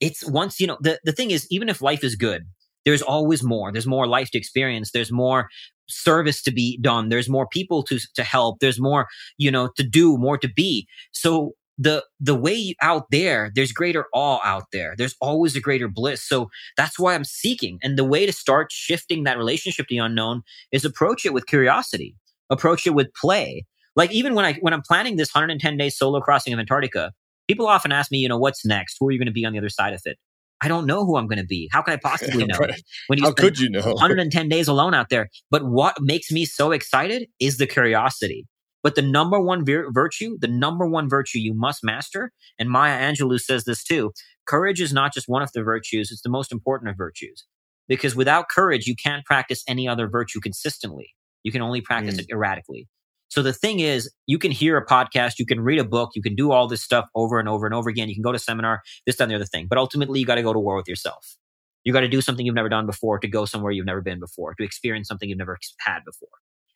it's 0.00 0.28
once, 0.28 0.60
you 0.60 0.66
know, 0.66 0.78
the, 0.80 0.98
the 1.04 1.12
thing 1.12 1.30
is, 1.30 1.46
even 1.50 1.68
if 1.68 1.80
life 1.80 2.04
is 2.04 2.16
good, 2.16 2.44
there's 2.84 3.02
always 3.02 3.42
more. 3.42 3.72
There's 3.72 3.86
more 3.86 4.06
life 4.06 4.30
to 4.30 4.38
experience. 4.38 4.90
There's 4.92 5.12
more 5.12 5.48
service 5.88 6.42
to 6.42 6.52
be 6.52 6.78
done. 6.80 7.08
There's 7.08 7.28
more 7.28 7.46
people 7.48 7.82
to, 7.84 7.98
to 8.14 8.22
help. 8.22 8.58
There's 8.60 8.80
more, 8.80 9.06
you 9.38 9.50
know, 9.50 9.70
to 9.76 9.82
do, 9.82 10.16
more 10.18 10.38
to 10.38 10.48
be. 10.48 10.86
So 11.12 11.52
the 11.78 12.04
the 12.20 12.34
way 12.34 12.74
out 12.80 13.10
there 13.10 13.50
there's 13.54 13.72
greater 13.72 14.06
awe 14.14 14.40
out 14.42 14.64
there 14.72 14.94
there's 14.96 15.14
always 15.20 15.54
a 15.54 15.60
greater 15.60 15.88
bliss 15.88 16.26
so 16.26 16.48
that's 16.76 16.98
why 16.98 17.14
i'm 17.14 17.24
seeking 17.24 17.78
and 17.82 17.98
the 17.98 18.04
way 18.04 18.24
to 18.24 18.32
start 18.32 18.72
shifting 18.72 19.24
that 19.24 19.36
relationship 19.36 19.86
to 19.86 19.94
the 19.94 19.98
unknown 19.98 20.42
is 20.72 20.84
approach 20.84 21.26
it 21.26 21.34
with 21.34 21.46
curiosity 21.46 22.14
approach 22.50 22.86
it 22.86 22.94
with 22.94 23.08
play 23.20 23.64
like 23.94 24.12
even 24.12 24.34
when 24.34 24.44
i 24.44 24.54
when 24.54 24.72
i'm 24.72 24.82
planning 24.82 25.16
this 25.16 25.34
110 25.34 25.76
day 25.76 25.90
solo 25.90 26.20
crossing 26.20 26.52
of 26.52 26.58
antarctica 26.58 27.12
people 27.48 27.66
often 27.66 27.92
ask 27.92 28.10
me 28.10 28.18
you 28.18 28.28
know 28.28 28.38
what's 28.38 28.64
next 28.64 28.96
who 29.00 29.08
are 29.08 29.10
you 29.10 29.18
going 29.18 29.26
to 29.26 29.32
be 29.32 29.44
on 29.44 29.52
the 29.52 29.58
other 29.58 29.68
side 29.68 29.92
of 29.92 30.00
it 30.04 30.16
I 30.60 30.68
don't 30.68 30.86
know 30.86 31.04
who 31.04 31.16
I'm 31.16 31.26
going 31.26 31.38
to 31.38 31.44
be. 31.44 31.68
How 31.72 31.82
can 31.82 31.94
I 31.94 31.98
possibly 31.98 32.44
know? 32.46 32.58
right. 32.58 32.80
When 33.08 33.18
you 33.18 33.26
How 33.26 33.32
could 33.32 33.58
you 33.58 33.68
know? 33.68 33.80
110 33.84 34.48
days 34.48 34.68
alone 34.68 34.94
out 34.94 35.10
there. 35.10 35.28
But 35.50 35.64
what 35.64 35.96
makes 36.00 36.30
me 36.30 36.44
so 36.44 36.72
excited 36.72 37.28
is 37.38 37.58
the 37.58 37.66
curiosity. 37.66 38.46
But 38.82 38.94
the 38.94 39.02
number 39.02 39.40
one 39.40 39.64
vir- 39.64 39.90
virtue, 39.92 40.38
the 40.40 40.48
number 40.48 40.86
one 40.86 41.08
virtue 41.08 41.38
you 41.38 41.54
must 41.54 41.82
master, 41.82 42.30
and 42.58 42.70
Maya 42.70 42.98
Angelou 42.98 43.40
says 43.40 43.64
this 43.64 43.82
too 43.82 44.12
courage 44.46 44.80
is 44.80 44.92
not 44.92 45.12
just 45.12 45.28
one 45.28 45.42
of 45.42 45.50
the 45.52 45.62
virtues, 45.64 46.12
it's 46.12 46.22
the 46.22 46.30
most 46.30 46.52
important 46.52 46.88
of 46.88 46.96
virtues. 46.96 47.44
Because 47.88 48.14
without 48.14 48.48
courage, 48.48 48.86
you 48.86 48.94
can't 48.94 49.24
practice 49.24 49.64
any 49.66 49.88
other 49.88 50.08
virtue 50.08 50.38
consistently. 50.40 51.15
You 51.46 51.52
can 51.52 51.62
only 51.62 51.80
practice 51.80 52.16
mm. 52.16 52.22
it 52.22 52.26
erratically. 52.32 52.88
So 53.28 53.40
the 53.40 53.52
thing 53.52 53.78
is, 53.78 54.12
you 54.26 54.36
can 54.36 54.50
hear 54.50 54.76
a 54.76 54.84
podcast, 54.84 55.34
you 55.38 55.46
can 55.46 55.60
read 55.60 55.78
a 55.78 55.84
book, 55.84 56.10
you 56.16 56.22
can 56.22 56.34
do 56.34 56.50
all 56.50 56.66
this 56.66 56.82
stuff 56.82 57.04
over 57.14 57.38
and 57.38 57.48
over 57.48 57.66
and 57.66 57.72
over 57.72 57.88
again. 57.88 58.08
You 58.08 58.16
can 58.16 58.22
go 58.24 58.32
to 58.32 58.38
seminar, 58.40 58.82
this, 59.06 59.14
that, 59.14 59.24
and 59.24 59.30
the 59.30 59.36
other 59.36 59.44
thing. 59.44 59.68
But 59.70 59.78
ultimately, 59.78 60.18
you 60.18 60.26
got 60.26 60.34
to 60.34 60.42
go 60.42 60.52
to 60.52 60.58
war 60.58 60.74
with 60.74 60.88
yourself. 60.88 61.36
You 61.84 61.92
got 61.92 62.00
to 62.00 62.08
do 62.08 62.20
something 62.20 62.44
you've 62.44 62.56
never 62.56 62.68
done 62.68 62.84
before 62.84 63.20
to 63.20 63.28
go 63.28 63.44
somewhere 63.44 63.70
you've 63.70 63.86
never 63.86 64.00
been 64.00 64.18
before, 64.18 64.54
to 64.54 64.64
experience 64.64 65.06
something 65.06 65.28
you've 65.28 65.38
never 65.38 65.56
had 65.78 66.00
before. 66.04 66.28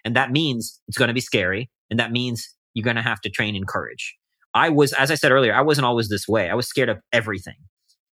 And 0.05 0.15
that 0.15 0.31
means 0.31 0.81
it's 0.87 0.97
going 0.97 1.09
to 1.09 1.15
be 1.15 1.21
scary. 1.21 1.69
And 1.91 1.99
that 1.99 2.12
means 2.12 2.49
you're 2.75 2.85
going 2.85 2.95
to 2.95 3.03
have 3.03 3.21
to 3.23 3.29
train 3.29 3.57
in 3.57 3.65
courage. 3.65 4.17
I 4.55 4.69
was, 4.69 4.93
as 4.93 5.11
I 5.11 5.17
said 5.17 5.33
earlier, 5.33 5.53
I 5.53 5.62
wasn't 5.62 5.87
always 5.87 6.11
this 6.11 6.29
way. 6.29 6.49
I 6.49 6.55
was 6.55 6.69
scared 6.69 6.89
of 6.89 6.99
everything. 7.12 7.57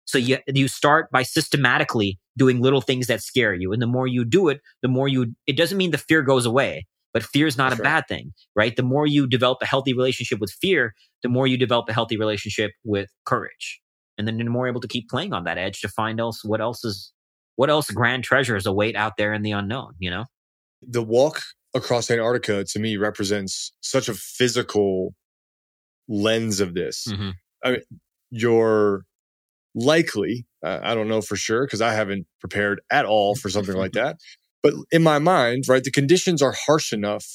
So 0.06 0.18
you, 0.18 0.40
you 0.48 0.68
start 0.68 1.12
by 1.12 1.22
systematically 1.22 2.18
doing 2.38 2.62
little 2.62 2.82
things 2.82 3.08
that 3.08 3.22
scare 3.22 3.54
you. 3.54 3.74
And 3.74 3.82
the 3.82 3.88
more 3.88 4.08
you 4.08 4.24
do 4.24 4.48
it, 4.48 4.62
the 4.82 4.88
more 4.88 5.10
you, 5.10 5.36
it 5.46 5.58
doesn't 5.58 5.78
mean 5.78 5.92
the 5.92 5.98
fear 5.98 6.22
goes 6.22 6.46
away. 6.46 6.88
But 7.14 7.24
fear 7.24 7.48
is 7.48 7.58
not 7.58 7.74
sure. 7.74 7.82
a 7.82 7.84
bad 7.84 8.04
thing, 8.08 8.34
right? 8.56 8.76
The 8.76 8.84
more 8.84 9.08
you 9.08 9.28
develop 9.28 9.58
a 9.62 9.66
healthy 9.66 9.94
relationship 9.94 10.40
with 10.40 10.52
fear, 10.52 10.94
the 11.24 11.30
more 11.30 11.48
you 11.48 11.58
develop 11.58 11.90
a 11.90 11.94
healthy 11.94 12.18
relationship 12.18 12.72
with 12.84 13.10
courage. 13.26 13.82
And 14.18 14.28
then 14.28 14.38
you're 14.38 14.50
more 14.52 14.68
able 14.68 14.82
to 14.82 14.88
keep 14.88 15.10
playing 15.10 15.34
on 15.34 15.44
that 15.46 15.58
edge 15.58 15.82
to 15.82 15.90
find 15.90 16.20
else 16.20 16.44
what 16.44 16.62
else 16.62 16.84
is 16.84 17.12
what 17.56 17.70
else 17.72 17.90
grand 17.90 18.24
treasures 18.24 18.66
await 18.66 18.96
out 18.96 19.18
there 19.18 19.34
in 19.34 19.42
the 19.42 19.52
unknown, 19.52 19.94
you 19.98 20.12
know? 20.12 20.26
The 20.82 21.02
walk 21.02 21.42
across 21.74 22.12
Antarctica 22.12 22.64
to 22.66 22.80
me 22.80 22.98
represents 22.98 23.72
such 23.82 24.10
a 24.10 24.14
physical 24.14 25.16
lens 26.08 26.60
of 26.60 26.76
this. 26.76 27.08
Mm-hmm. 27.10 27.30
I 27.64 27.72
mean, 27.72 27.82
you're 28.30 29.06
likely, 29.78 30.46
uh, 30.64 30.80
I 30.82 30.96
don't 30.96 31.08
know 31.08 31.22
for 31.22 31.36
sure 31.36 31.66
because 31.66 31.82
I 31.82 31.94
haven't 31.94 32.26
prepared 32.40 32.82
at 32.92 33.06
all 33.06 33.36
for 33.36 33.50
something 33.50 33.76
like 33.76 33.92
that. 33.94 34.18
But 34.64 34.74
in 34.92 35.04
my 35.04 35.20
mind, 35.20 35.66
right, 35.68 35.84
the 35.84 35.92
conditions 35.92 36.42
are 36.42 36.56
harsh 36.66 36.92
enough 36.92 37.26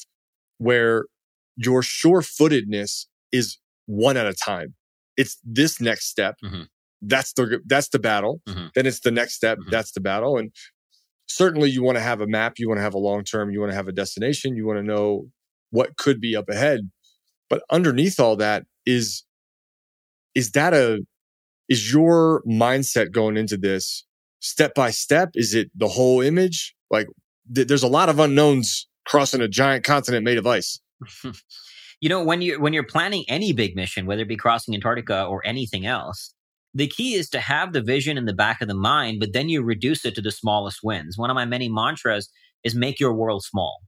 where 0.57 1.05
your 1.55 1.81
sure 1.81 2.21
footedness 2.21 3.07
is 3.31 3.57
one 3.85 4.17
at 4.17 4.25
a 4.25 4.33
time. 4.33 4.75
It's 5.15 5.39
this 5.43 5.79
next 5.79 6.09
step. 6.09 6.35
Mm-hmm. 6.43 6.63
That's 7.01 7.33
the 7.33 7.61
that's 7.65 7.89
the 7.89 7.99
battle. 7.99 8.41
Mm-hmm. 8.47 8.67
Then 8.75 8.85
it's 8.85 8.99
the 8.99 9.11
next 9.11 9.35
step. 9.35 9.57
Mm-hmm. 9.57 9.71
That's 9.71 9.91
the 9.93 10.01
battle. 10.01 10.37
And 10.37 10.51
certainly 11.27 11.69
you 11.69 11.81
want 11.81 11.97
to 11.97 12.03
have 12.03 12.21
a 12.21 12.27
map, 12.27 12.53
you 12.57 12.67
want 12.67 12.79
to 12.79 12.83
have 12.83 12.93
a 12.93 12.99
long 12.99 13.23
term, 13.23 13.51
you 13.51 13.59
want 13.59 13.71
to 13.71 13.75
have 13.75 13.87
a 13.87 13.93
destination, 13.93 14.55
you 14.55 14.65
want 14.65 14.79
to 14.79 14.83
know 14.83 15.27
what 15.69 15.97
could 15.97 16.19
be 16.19 16.35
up 16.35 16.49
ahead. 16.49 16.81
But 17.49 17.63
underneath 17.69 18.19
all 18.19 18.35
that 18.37 18.63
is 18.85 19.23
is 20.35 20.51
that 20.51 20.73
a 20.73 20.99
is 21.73 21.91
your 21.91 22.43
mindset 22.47 23.11
going 23.11 23.35
into 23.35 23.57
this 23.57 24.05
step 24.41 24.75
by 24.75 24.91
step? 24.91 25.31
Is 25.33 25.55
it 25.55 25.71
the 25.75 25.87
whole 25.87 26.21
image? 26.21 26.75
Like 26.91 27.07
th- 27.53 27.67
there's 27.67 27.81
a 27.81 27.87
lot 27.87 28.09
of 28.09 28.19
unknowns 28.19 28.87
crossing 29.07 29.41
a 29.41 29.47
giant 29.47 29.83
continent 29.83 30.23
made 30.23 30.37
of 30.37 30.45
ice. 30.45 30.79
you 31.99 32.09
know, 32.09 32.23
when 32.23 32.43
you 32.43 32.61
when 32.61 32.73
you're 32.73 32.83
planning 32.83 33.25
any 33.27 33.53
big 33.53 33.75
mission, 33.75 34.05
whether 34.05 34.21
it 34.21 34.27
be 34.27 34.37
crossing 34.37 34.75
Antarctica 34.75 35.25
or 35.25 35.41
anything 35.43 35.87
else, 35.87 36.35
the 36.75 36.87
key 36.87 37.15
is 37.15 37.27
to 37.31 37.39
have 37.39 37.73
the 37.73 37.81
vision 37.81 38.19
in 38.19 38.25
the 38.25 38.33
back 38.33 38.61
of 38.61 38.67
the 38.67 38.75
mind, 38.75 39.19
but 39.19 39.33
then 39.33 39.49
you 39.49 39.63
reduce 39.63 40.05
it 40.05 40.13
to 40.13 40.21
the 40.21 40.31
smallest 40.31 40.81
wins. 40.83 41.17
One 41.17 41.31
of 41.31 41.35
my 41.35 41.45
many 41.45 41.69
mantras 41.69 42.29
is 42.63 42.75
make 42.75 42.99
your 42.99 43.15
world 43.15 43.43
small. 43.43 43.79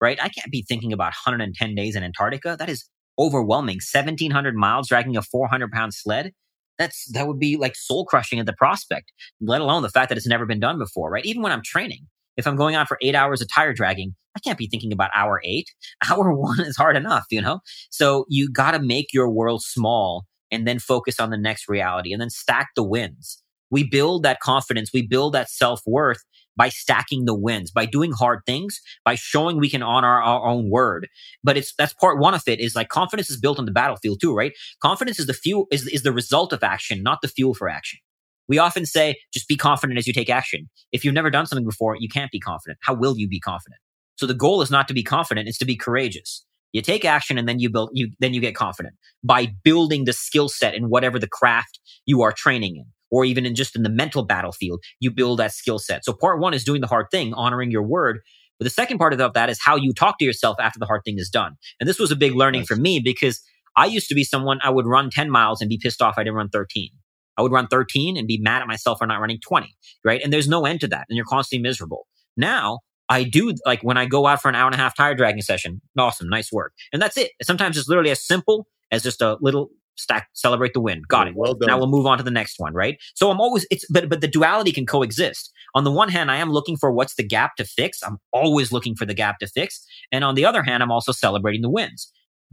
Right? 0.00 0.18
I 0.20 0.30
can't 0.30 0.50
be 0.50 0.64
thinking 0.66 0.92
about 0.94 1.12
110 1.26 1.74
days 1.74 1.94
in 1.94 2.02
Antarctica. 2.02 2.56
That 2.58 2.70
is 2.70 2.88
overwhelming. 3.18 3.76
1700 3.76 4.56
miles 4.56 4.88
dragging 4.88 5.16
a 5.16 5.22
400 5.22 5.70
pound 5.70 5.92
sled 5.92 6.32
that's 6.78 7.10
that 7.12 7.26
would 7.26 7.38
be 7.38 7.56
like 7.56 7.76
soul 7.76 8.04
crushing 8.04 8.38
at 8.38 8.46
the 8.46 8.52
prospect 8.52 9.12
let 9.40 9.60
alone 9.60 9.82
the 9.82 9.88
fact 9.88 10.08
that 10.08 10.18
it's 10.18 10.26
never 10.26 10.46
been 10.46 10.60
done 10.60 10.78
before 10.78 11.10
right 11.10 11.24
even 11.24 11.42
when 11.42 11.52
i'm 11.52 11.62
training 11.62 12.06
if 12.36 12.46
I'm 12.46 12.56
going 12.56 12.76
on 12.76 12.86
for 12.86 12.98
eight 13.00 13.14
hours 13.14 13.40
of 13.40 13.48
tire 13.52 13.72
dragging, 13.72 14.14
I 14.36 14.40
can't 14.40 14.58
be 14.58 14.66
thinking 14.66 14.92
about 14.92 15.10
hour 15.14 15.40
eight. 15.44 15.68
Hour 16.10 16.34
one 16.34 16.60
is 16.60 16.76
hard 16.76 16.96
enough, 16.96 17.24
you 17.30 17.40
know? 17.40 17.60
So 17.90 18.24
you 18.28 18.50
got 18.50 18.72
to 18.72 18.80
make 18.80 19.06
your 19.12 19.30
world 19.30 19.62
small 19.62 20.24
and 20.50 20.66
then 20.66 20.78
focus 20.78 21.20
on 21.20 21.30
the 21.30 21.38
next 21.38 21.68
reality 21.68 22.12
and 22.12 22.20
then 22.20 22.30
stack 22.30 22.68
the 22.76 22.82
wins. 22.82 23.42
We 23.70 23.88
build 23.88 24.22
that 24.24 24.40
confidence, 24.40 24.90
we 24.92 25.06
build 25.06 25.34
that 25.34 25.50
self 25.50 25.80
worth 25.86 26.22
by 26.56 26.68
stacking 26.68 27.24
the 27.24 27.34
wins, 27.34 27.70
by 27.70 27.86
doing 27.86 28.12
hard 28.12 28.40
things, 28.46 28.80
by 29.04 29.14
showing 29.14 29.58
we 29.58 29.70
can 29.70 29.82
honor 29.82 30.20
our 30.20 30.46
own 30.46 30.70
word. 30.70 31.08
But 31.42 31.56
it's 31.56 31.74
that's 31.76 31.94
part 31.94 32.18
one 32.18 32.34
of 32.34 32.42
it 32.46 32.60
is 32.60 32.74
like 32.74 32.88
confidence 32.88 33.30
is 33.30 33.40
built 33.40 33.58
on 33.58 33.64
the 33.64 33.72
battlefield 33.72 34.20
too, 34.20 34.34
right? 34.34 34.52
Confidence 34.80 35.18
is 35.18 35.26
the 35.26 35.34
fuel 35.34 35.66
is, 35.70 35.86
is 35.88 36.02
the 36.02 36.12
result 36.12 36.52
of 36.52 36.62
action, 36.62 37.02
not 37.02 37.20
the 37.22 37.28
fuel 37.28 37.54
for 37.54 37.68
action. 37.68 37.98
We 38.46 38.58
often 38.58 38.84
say, 38.84 39.16
just 39.32 39.48
be 39.48 39.56
confident 39.56 39.98
as 39.98 40.06
you 40.06 40.12
take 40.12 40.28
action. 40.28 40.68
If 40.92 41.04
you've 41.04 41.14
never 41.14 41.30
done 41.30 41.46
something 41.46 41.64
before, 41.64 41.96
you 41.98 42.08
can't 42.08 42.30
be 42.30 42.40
confident. 42.40 42.78
How 42.82 42.94
will 42.94 43.16
you 43.16 43.26
be 43.26 43.40
confident? 43.40 43.80
So 44.16 44.26
the 44.26 44.34
goal 44.34 44.62
is 44.62 44.70
not 44.70 44.86
to 44.88 44.94
be 44.94 45.02
confident, 45.02 45.48
it's 45.48 45.58
to 45.58 45.64
be 45.64 45.76
courageous. 45.76 46.44
You 46.72 46.82
take 46.82 47.04
action 47.04 47.38
and 47.38 47.48
then 47.48 47.60
you 47.60 47.70
build, 47.70 47.90
you, 47.92 48.10
then 48.18 48.34
you 48.34 48.40
get 48.40 48.54
confident 48.54 48.96
by 49.22 49.48
building 49.62 50.04
the 50.04 50.12
skill 50.12 50.48
set 50.48 50.74
in 50.74 50.90
whatever 50.90 51.18
the 51.18 51.28
craft 51.28 51.78
you 52.04 52.22
are 52.22 52.32
training 52.32 52.76
in, 52.76 52.86
or 53.14 53.24
even 53.24 53.46
in 53.46 53.54
just 53.54 53.76
in 53.76 53.84
the 53.84 53.88
mental 53.88 54.24
battlefield, 54.24 54.82
you 54.98 55.08
build 55.08 55.38
that 55.38 55.52
skill 55.52 55.78
set. 55.78 56.04
So 56.04 56.12
part 56.12 56.40
one 56.40 56.52
is 56.52 56.64
doing 56.64 56.80
the 56.80 56.88
hard 56.88 57.06
thing, 57.12 57.32
honoring 57.32 57.70
your 57.70 57.84
word. 57.84 58.18
But 58.58 58.64
the 58.64 58.70
second 58.70 58.98
part 58.98 59.12
of 59.12 59.34
that 59.34 59.48
is 59.48 59.60
how 59.64 59.76
you 59.76 59.92
talk 59.92 60.18
to 60.18 60.24
yourself 60.24 60.56
after 60.58 60.80
the 60.80 60.86
hard 60.86 61.02
thing 61.04 61.16
is 61.16 61.30
done. 61.30 61.54
And 61.78 61.88
this 61.88 62.00
was 62.00 62.10
a 62.10 62.16
big 62.16 62.34
learning 62.34 62.62
nice. 62.62 62.66
for 62.66 62.74
me 62.74 62.98
because 62.98 63.40
I 63.76 63.86
used 63.86 64.08
to 64.08 64.16
be 64.16 64.24
someone 64.24 64.58
I 64.64 64.70
would 64.70 64.84
run 64.84 65.10
10 65.10 65.30
miles 65.30 65.60
and 65.60 65.68
be 65.68 65.78
pissed 65.80 66.02
off 66.02 66.14
I 66.18 66.24
didn't 66.24 66.34
run 66.34 66.48
13. 66.48 66.90
I 67.38 67.42
would 67.42 67.52
run 67.52 67.68
13 67.68 68.16
and 68.16 68.26
be 68.26 68.40
mad 68.42 68.62
at 68.62 68.66
myself 68.66 68.98
for 68.98 69.06
not 69.06 69.20
running 69.20 69.38
20, 69.46 69.72
right? 70.04 70.20
And 70.20 70.32
there's 70.32 70.48
no 70.48 70.66
end 70.66 70.80
to 70.80 70.88
that. 70.88 71.06
And 71.08 71.16
you're 71.16 71.24
constantly 71.24 71.62
miserable. 71.62 72.08
Now, 72.36 72.80
I 73.08 73.22
do 73.22 73.54
like 73.64 73.82
when 73.82 73.96
I 73.96 74.06
go 74.06 74.26
out 74.26 74.42
for 74.42 74.48
an 74.48 74.56
hour 74.56 74.66
and 74.66 74.74
a 74.74 74.78
half 74.78 74.96
tire 74.96 75.14
dragging 75.14 75.42
session. 75.42 75.80
Awesome, 75.96 76.28
nice 76.28 76.50
work. 76.50 76.72
And 76.92 77.00
that's 77.00 77.16
it. 77.16 77.30
Sometimes 77.42 77.78
it's 77.78 77.88
literally 77.88 78.10
as 78.10 78.26
simple 78.26 78.66
as 78.90 79.04
just 79.04 79.22
a 79.22 79.36
little 79.40 79.70
stack, 79.96 80.28
celebrate 80.32 80.74
the 80.74 80.80
win. 80.80 81.02
Got 81.08 81.28
it. 81.28 81.34
Well 81.36 81.54
done. 81.54 81.68
Now 81.68 81.78
we'll 81.78 81.90
move 81.90 82.06
on 82.06 82.18
to 82.18 82.24
the 82.24 82.30
next 82.30 82.58
one, 82.58 82.74
right? 82.74 82.98
So 83.14 83.30
I'm 83.30 83.40
always 83.40 83.66
it's 83.70 83.86
but 83.88 84.08
but 84.08 84.20
the 84.20 84.28
duality 84.28 84.72
can 84.72 84.86
coexist. 84.86 85.52
On 85.74 85.84
the 85.84 85.90
one 85.90 86.08
hand, 86.08 86.30
I 86.30 86.36
am 86.36 86.50
looking 86.50 86.76
for 86.76 86.92
what's 86.92 87.14
the 87.14 87.24
gap 87.24 87.56
to 87.56 87.64
fix. 87.64 88.02
I'm 88.02 88.18
always 88.32 88.72
looking 88.72 88.94
for 88.94 89.06
the 89.06 89.14
gap 89.14 89.38
to 89.40 89.46
fix. 89.46 89.84
And 90.12 90.24
on 90.24 90.34
the 90.34 90.44
other 90.44 90.62
hand, 90.62 90.82
I'm 90.82 90.92
also 90.92 91.12
celebrating 91.12 91.62
the 91.62 91.70
wins 91.70 92.12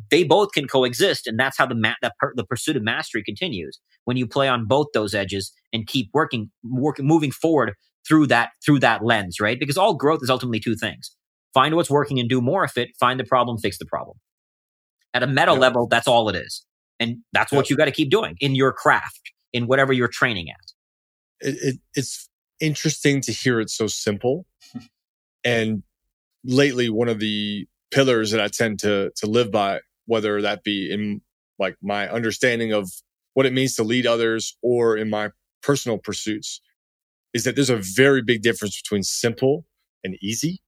they 0.09 0.23
both 0.23 0.51
can 0.53 0.67
coexist, 0.67 1.27
and 1.27 1.39
that's 1.39 1.57
how 1.57 1.65
the 1.65 1.75
ma- 1.75 1.95
that 2.01 2.13
per- 2.17 2.33
the 2.35 2.45
pursuit 2.45 2.75
of 2.75 2.83
mastery 2.83 3.23
continues 3.23 3.79
when 4.05 4.17
you 4.17 4.25
play 4.25 4.47
on 4.47 4.65
both 4.65 4.87
those 4.93 5.13
edges 5.13 5.51
and 5.73 5.85
keep 5.87 6.09
working, 6.13 6.49
working, 6.63 7.05
moving 7.05 7.31
forward 7.31 7.73
through 8.07 8.27
that 8.27 8.49
through 8.65 8.79
that 8.79 9.03
lens, 9.03 9.39
right? 9.39 9.59
Because 9.59 9.77
all 9.77 9.93
growth 9.93 10.21
is 10.23 10.29
ultimately 10.29 10.59
two 10.59 10.75
things: 10.75 11.15
find 11.53 11.75
what's 11.75 11.89
working 11.89 12.19
and 12.19 12.29
do 12.29 12.41
more 12.41 12.63
of 12.63 12.71
it. 12.77 12.89
Find 12.99 13.19
the 13.19 13.25
problem, 13.25 13.57
fix 13.57 13.77
the 13.77 13.85
problem. 13.85 14.17
At 15.13 15.23
a 15.23 15.27
meta 15.27 15.53
level, 15.53 15.87
that's 15.87 16.07
all 16.07 16.29
it 16.29 16.35
is, 16.35 16.65
and 17.01 17.17
that's 17.33 17.51
what 17.51 17.69
you 17.69 17.75
got 17.75 17.85
to 17.85 17.91
keep 17.91 18.09
doing 18.09 18.37
in 18.39 18.55
your 18.55 18.71
craft, 18.71 19.31
in 19.51 19.65
whatever 19.67 19.91
you're 19.91 20.07
training 20.07 20.47
at. 20.49 21.47
It, 21.47 21.55
it, 21.61 21.75
it's 21.95 22.29
interesting 22.61 23.21
to 23.21 23.31
hear 23.31 23.59
it 23.59 23.69
so 23.71 23.87
simple, 23.87 24.45
and 25.43 25.83
lately 26.45 26.89
one 26.89 27.09
of 27.09 27.19
the 27.19 27.67
pillars 27.91 28.31
that 28.31 28.39
I 28.39 28.47
tend 28.47 28.79
to 28.79 29.11
to 29.17 29.25
live 29.25 29.51
by 29.51 29.81
whether 30.05 30.41
that 30.41 30.63
be 30.63 30.91
in 30.91 31.21
like 31.59 31.75
my 31.81 32.09
understanding 32.09 32.71
of 32.71 32.89
what 33.33 33.45
it 33.45 33.53
means 33.53 33.75
to 33.75 33.83
lead 33.83 34.05
others 34.05 34.55
or 34.61 34.95
in 34.95 35.09
my 35.09 35.29
personal 35.61 35.97
pursuits 35.97 36.61
is 37.33 37.43
that 37.43 37.55
there's 37.55 37.69
a 37.69 37.77
very 37.77 38.21
big 38.21 38.41
difference 38.41 38.81
between 38.81 39.03
simple 39.03 39.65
and 40.03 40.17
easy. 40.21 40.61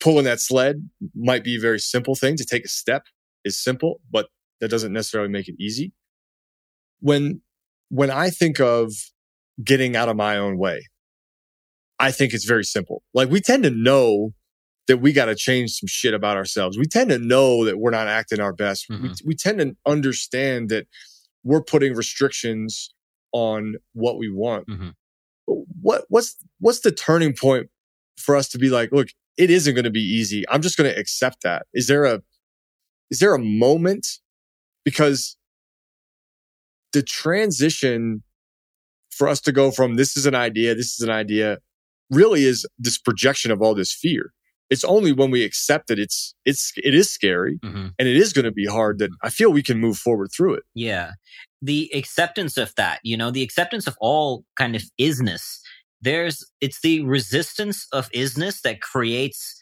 Pulling 0.00 0.24
that 0.24 0.40
sled 0.40 0.88
might 1.14 1.44
be 1.44 1.56
a 1.56 1.60
very 1.60 1.78
simple 1.78 2.14
thing 2.14 2.36
to 2.36 2.44
take 2.44 2.64
a 2.64 2.68
step 2.68 3.04
is 3.44 3.58
simple, 3.58 4.00
but 4.10 4.28
that 4.60 4.68
doesn't 4.68 4.92
necessarily 4.92 5.30
make 5.30 5.48
it 5.48 5.56
easy. 5.58 5.92
When 7.00 7.42
when 7.90 8.10
I 8.10 8.30
think 8.30 8.60
of 8.60 8.92
getting 9.62 9.96
out 9.96 10.08
of 10.08 10.16
my 10.16 10.36
own 10.36 10.58
way, 10.58 10.86
I 11.98 12.10
think 12.10 12.32
it's 12.32 12.44
very 12.44 12.64
simple. 12.64 13.02
Like 13.14 13.30
we 13.30 13.40
tend 13.40 13.62
to 13.64 13.70
know 13.70 14.32
that 14.86 14.98
we 14.98 15.12
got 15.12 15.26
to 15.26 15.34
change 15.34 15.72
some 15.72 15.86
shit 15.86 16.14
about 16.14 16.36
ourselves. 16.36 16.78
We 16.78 16.86
tend 16.86 17.10
to 17.10 17.18
know 17.18 17.64
that 17.66 17.78
we're 17.78 17.90
not 17.90 18.08
acting 18.08 18.40
our 18.40 18.52
best. 18.52 18.88
Mm-hmm. 18.88 19.02
We, 19.02 19.10
we 19.26 19.34
tend 19.34 19.58
to 19.60 19.76
understand 19.86 20.70
that 20.70 20.86
we're 21.44 21.62
putting 21.62 21.94
restrictions 21.94 22.92
on 23.32 23.76
what 23.92 24.18
we 24.18 24.30
want. 24.30 24.66
Mm-hmm. 24.66 24.88
What 25.80 26.04
what's 26.08 26.36
what's 26.60 26.80
the 26.80 26.92
turning 26.92 27.34
point 27.34 27.68
for 28.16 28.36
us 28.36 28.48
to 28.50 28.58
be 28.58 28.70
like, 28.70 28.90
look, 28.92 29.08
it 29.36 29.50
isn't 29.50 29.74
going 29.74 29.84
to 29.84 29.90
be 29.90 30.00
easy. 30.00 30.44
I'm 30.48 30.62
just 30.62 30.76
going 30.76 30.92
to 30.92 30.98
accept 30.98 31.42
that. 31.42 31.66
Is 31.72 31.86
there 31.86 32.04
a 32.04 32.22
is 33.10 33.20
there 33.20 33.34
a 33.34 33.38
moment 33.38 34.06
because 34.88 35.36
the 36.94 37.02
transition 37.02 38.22
for 39.10 39.28
us 39.28 39.38
to 39.42 39.52
go 39.52 39.70
from 39.70 39.96
this 39.96 40.16
is 40.16 40.24
an 40.24 40.34
idea, 40.34 40.74
this 40.74 40.98
is 40.98 41.00
an 41.00 41.10
idea, 41.10 41.58
really 42.10 42.44
is 42.44 42.64
this 42.78 42.96
projection 42.96 43.50
of 43.50 43.60
all 43.60 43.74
this 43.74 43.92
fear. 43.92 44.32
It's 44.70 44.84
only 44.84 45.12
when 45.12 45.30
we 45.30 45.44
accept 45.44 45.88
that 45.88 45.98
it's 45.98 46.34
it's 46.46 46.72
it 46.78 46.94
is 46.94 47.10
scary 47.10 47.58
mm-hmm. 47.62 47.88
and 47.98 48.08
it 48.08 48.16
is 48.16 48.32
going 48.32 48.46
to 48.46 48.50
be 48.50 48.64
hard 48.64 48.98
that 49.00 49.10
I 49.22 49.28
feel 49.28 49.52
we 49.52 49.62
can 49.62 49.78
move 49.78 49.98
forward 49.98 50.30
through 50.34 50.54
it. 50.54 50.62
Yeah. 50.74 51.12
The 51.60 51.90
acceptance 51.94 52.56
of 52.56 52.74
that, 52.76 53.00
you 53.02 53.18
know, 53.18 53.30
the 53.30 53.42
acceptance 53.42 53.86
of 53.86 53.94
all 54.00 54.46
kind 54.56 54.74
of 54.74 54.84
isness. 54.98 55.58
There's 56.00 56.50
it's 56.62 56.80
the 56.80 57.02
resistance 57.02 57.86
of 57.92 58.10
isness 58.12 58.62
that 58.62 58.80
creates 58.80 59.57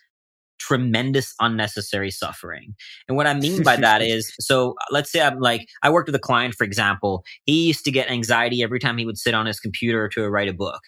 tremendous 0.66 1.34
unnecessary 1.40 2.10
suffering. 2.10 2.74
And 3.08 3.16
what 3.16 3.26
I 3.26 3.34
mean 3.34 3.62
by 3.62 3.76
that 3.76 4.02
is, 4.14 4.32
so 4.40 4.74
let's 4.90 5.10
say 5.10 5.20
I'm 5.20 5.38
like, 5.38 5.66
I 5.82 5.90
worked 5.90 6.08
with 6.08 6.14
a 6.14 6.20
client, 6.20 6.54
for 6.54 6.64
example, 6.64 7.24
he 7.44 7.66
used 7.66 7.84
to 7.84 7.90
get 7.90 8.10
anxiety 8.10 8.62
every 8.62 8.80
time 8.80 8.98
he 8.98 9.06
would 9.06 9.18
sit 9.18 9.34
on 9.34 9.46
his 9.46 9.60
computer 9.60 10.08
to 10.10 10.28
write 10.28 10.48
a 10.48 10.54
book. 10.54 10.80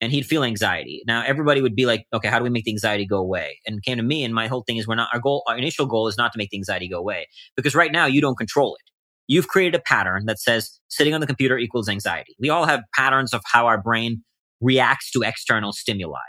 And 0.00 0.12
he'd 0.12 0.26
feel 0.26 0.44
anxiety. 0.44 1.02
Now 1.08 1.24
everybody 1.26 1.60
would 1.60 1.74
be 1.74 1.84
like, 1.84 2.06
okay, 2.14 2.28
how 2.28 2.38
do 2.38 2.44
we 2.44 2.50
make 2.50 2.62
the 2.62 2.70
anxiety 2.70 3.04
go 3.04 3.18
away? 3.18 3.58
And 3.66 3.82
came 3.82 3.96
to 3.96 4.02
me, 4.04 4.22
and 4.22 4.32
my 4.32 4.46
whole 4.46 4.62
thing 4.62 4.76
is 4.76 4.86
we're 4.86 4.94
not 4.94 5.08
our 5.12 5.18
goal, 5.18 5.42
our 5.48 5.58
initial 5.58 5.86
goal 5.86 6.06
is 6.06 6.16
not 6.16 6.32
to 6.32 6.38
make 6.38 6.50
the 6.50 6.56
anxiety 6.56 6.88
go 6.88 6.98
away. 6.98 7.26
Because 7.56 7.74
right 7.74 7.90
now 7.90 8.06
you 8.06 8.20
don't 8.20 8.38
control 8.38 8.76
it. 8.76 8.92
You've 9.26 9.48
created 9.48 9.74
a 9.74 9.82
pattern 9.82 10.26
that 10.26 10.38
says 10.38 10.78
sitting 10.86 11.14
on 11.14 11.20
the 11.20 11.26
computer 11.26 11.58
equals 11.58 11.88
anxiety. 11.88 12.36
We 12.38 12.48
all 12.48 12.64
have 12.64 12.82
patterns 12.94 13.34
of 13.34 13.42
how 13.44 13.66
our 13.66 13.82
brain 13.82 14.22
reacts 14.60 15.10
to 15.12 15.22
external 15.22 15.72
stimuli. 15.72 16.20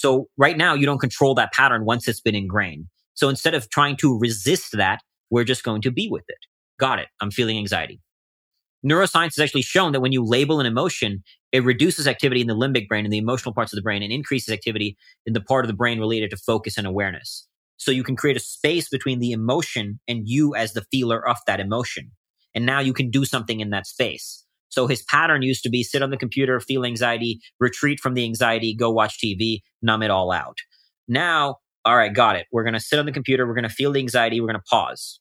So 0.00 0.28
right 0.38 0.56
now 0.56 0.72
you 0.72 0.86
don't 0.86 0.98
control 0.98 1.34
that 1.34 1.52
pattern 1.52 1.84
once 1.84 2.08
it's 2.08 2.22
been 2.22 2.34
ingrained. 2.34 2.86
So 3.12 3.28
instead 3.28 3.52
of 3.52 3.68
trying 3.68 3.96
to 3.98 4.18
resist 4.18 4.70
that, 4.72 5.00
we're 5.28 5.44
just 5.44 5.62
going 5.62 5.82
to 5.82 5.90
be 5.90 6.08
with 6.10 6.24
it. 6.26 6.38
Got 6.78 7.00
it. 7.00 7.08
I'm 7.20 7.30
feeling 7.30 7.58
anxiety. 7.58 8.00
Neuroscience 8.82 9.36
has 9.36 9.40
actually 9.40 9.60
shown 9.60 9.92
that 9.92 10.00
when 10.00 10.12
you 10.12 10.24
label 10.24 10.58
an 10.58 10.64
emotion, 10.64 11.22
it 11.52 11.64
reduces 11.64 12.08
activity 12.08 12.40
in 12.40 12.46
the 12.46 12.56
limbic 12.56 12.88
brain 12.88 13.04
and 13.04 13.12
the 13.12 13.18
emotional 13.18 13.54
parts 13.54 13.74
of 13.74 13.76
the 13.76 13.82
brain 13.82 14.02
and 14.02 14.10
increases 14.10 14.54
activity 14.54 14.96
in 15.26 15.34
the 15.34 15.40
part 15.42 15.66
of 15.66 15.68
the 15.68 15.76
brain 15.76 15.98
related 15.98 16.30
to 16.30 16.38
focus 16.38 16.78
and 16.78 16.86
awareness. 16.86 17.46
So 17.76 17.90
you 17.90 18.02
can 18.02 18.16
create 18.16 18.38
a 18.38 18.40
space 18.40 18.88
between 18.88 19.18
the 19.18 19.32
emotion 19.32 20.00
and 20.08 20.26
you 20.26 20.54
as 20.54 20.72
the 20.72 20.86
feeler 20.90 21.28
of 21.28 21.36
that 21.46 21.60
emotion. 21.60 22.10
And 22.54 22.64
now 22.64 22.80
you 22.80 22.94
can 22.94 23.10
do 23.10 23.26
something 23.26 23.60
in 23.60 23.68
that 23.68 23.86
space. 23.86 24.46
So 24.70 24.86
his 24.86 25.02
pattern 25.02 25.42
used 25.42 25.62
to 25.64 25.70
be 25.70 25.82
sit 25.82 26.02
on 26.02 26.10
the 26.10 26.16
computer, 26.16 26.58
feel 26.60 26.84
anxiety, 26.84 27.40
retreat 27.58 28.00
from 28.00 28.14
the 28.14 28.24
anxiety, 28.24 28.74
go 28.74 28.90
watch 28.90 29.18
TV, 29.22 29.60
numb 29.82 30.02
it 30.02 30.10
all 30.10 30.32
out. 30.32 30.58
Now, 31.08 31.56
all 31.84 31.96
right, 31.96 32.12
got 32.12 32.36
it. 32.36 32.46
We're 32.52 32.62
going 32.62 32.74
to 32.74 32.80
sit 32.80 32.98
on 32.98 33.06
the 33.06 33.12
computer. 33.12 33.46
We're 33.46 33.54
going 33.54 33.68
to 33.68 33.68
feel 33.68 33.92
the 33.92 34.00
anxiety. 34.00 34.40
We're 34.40 34.46
going 34.46 34.60
to 34.60 34.70
pause. 34.70 35.20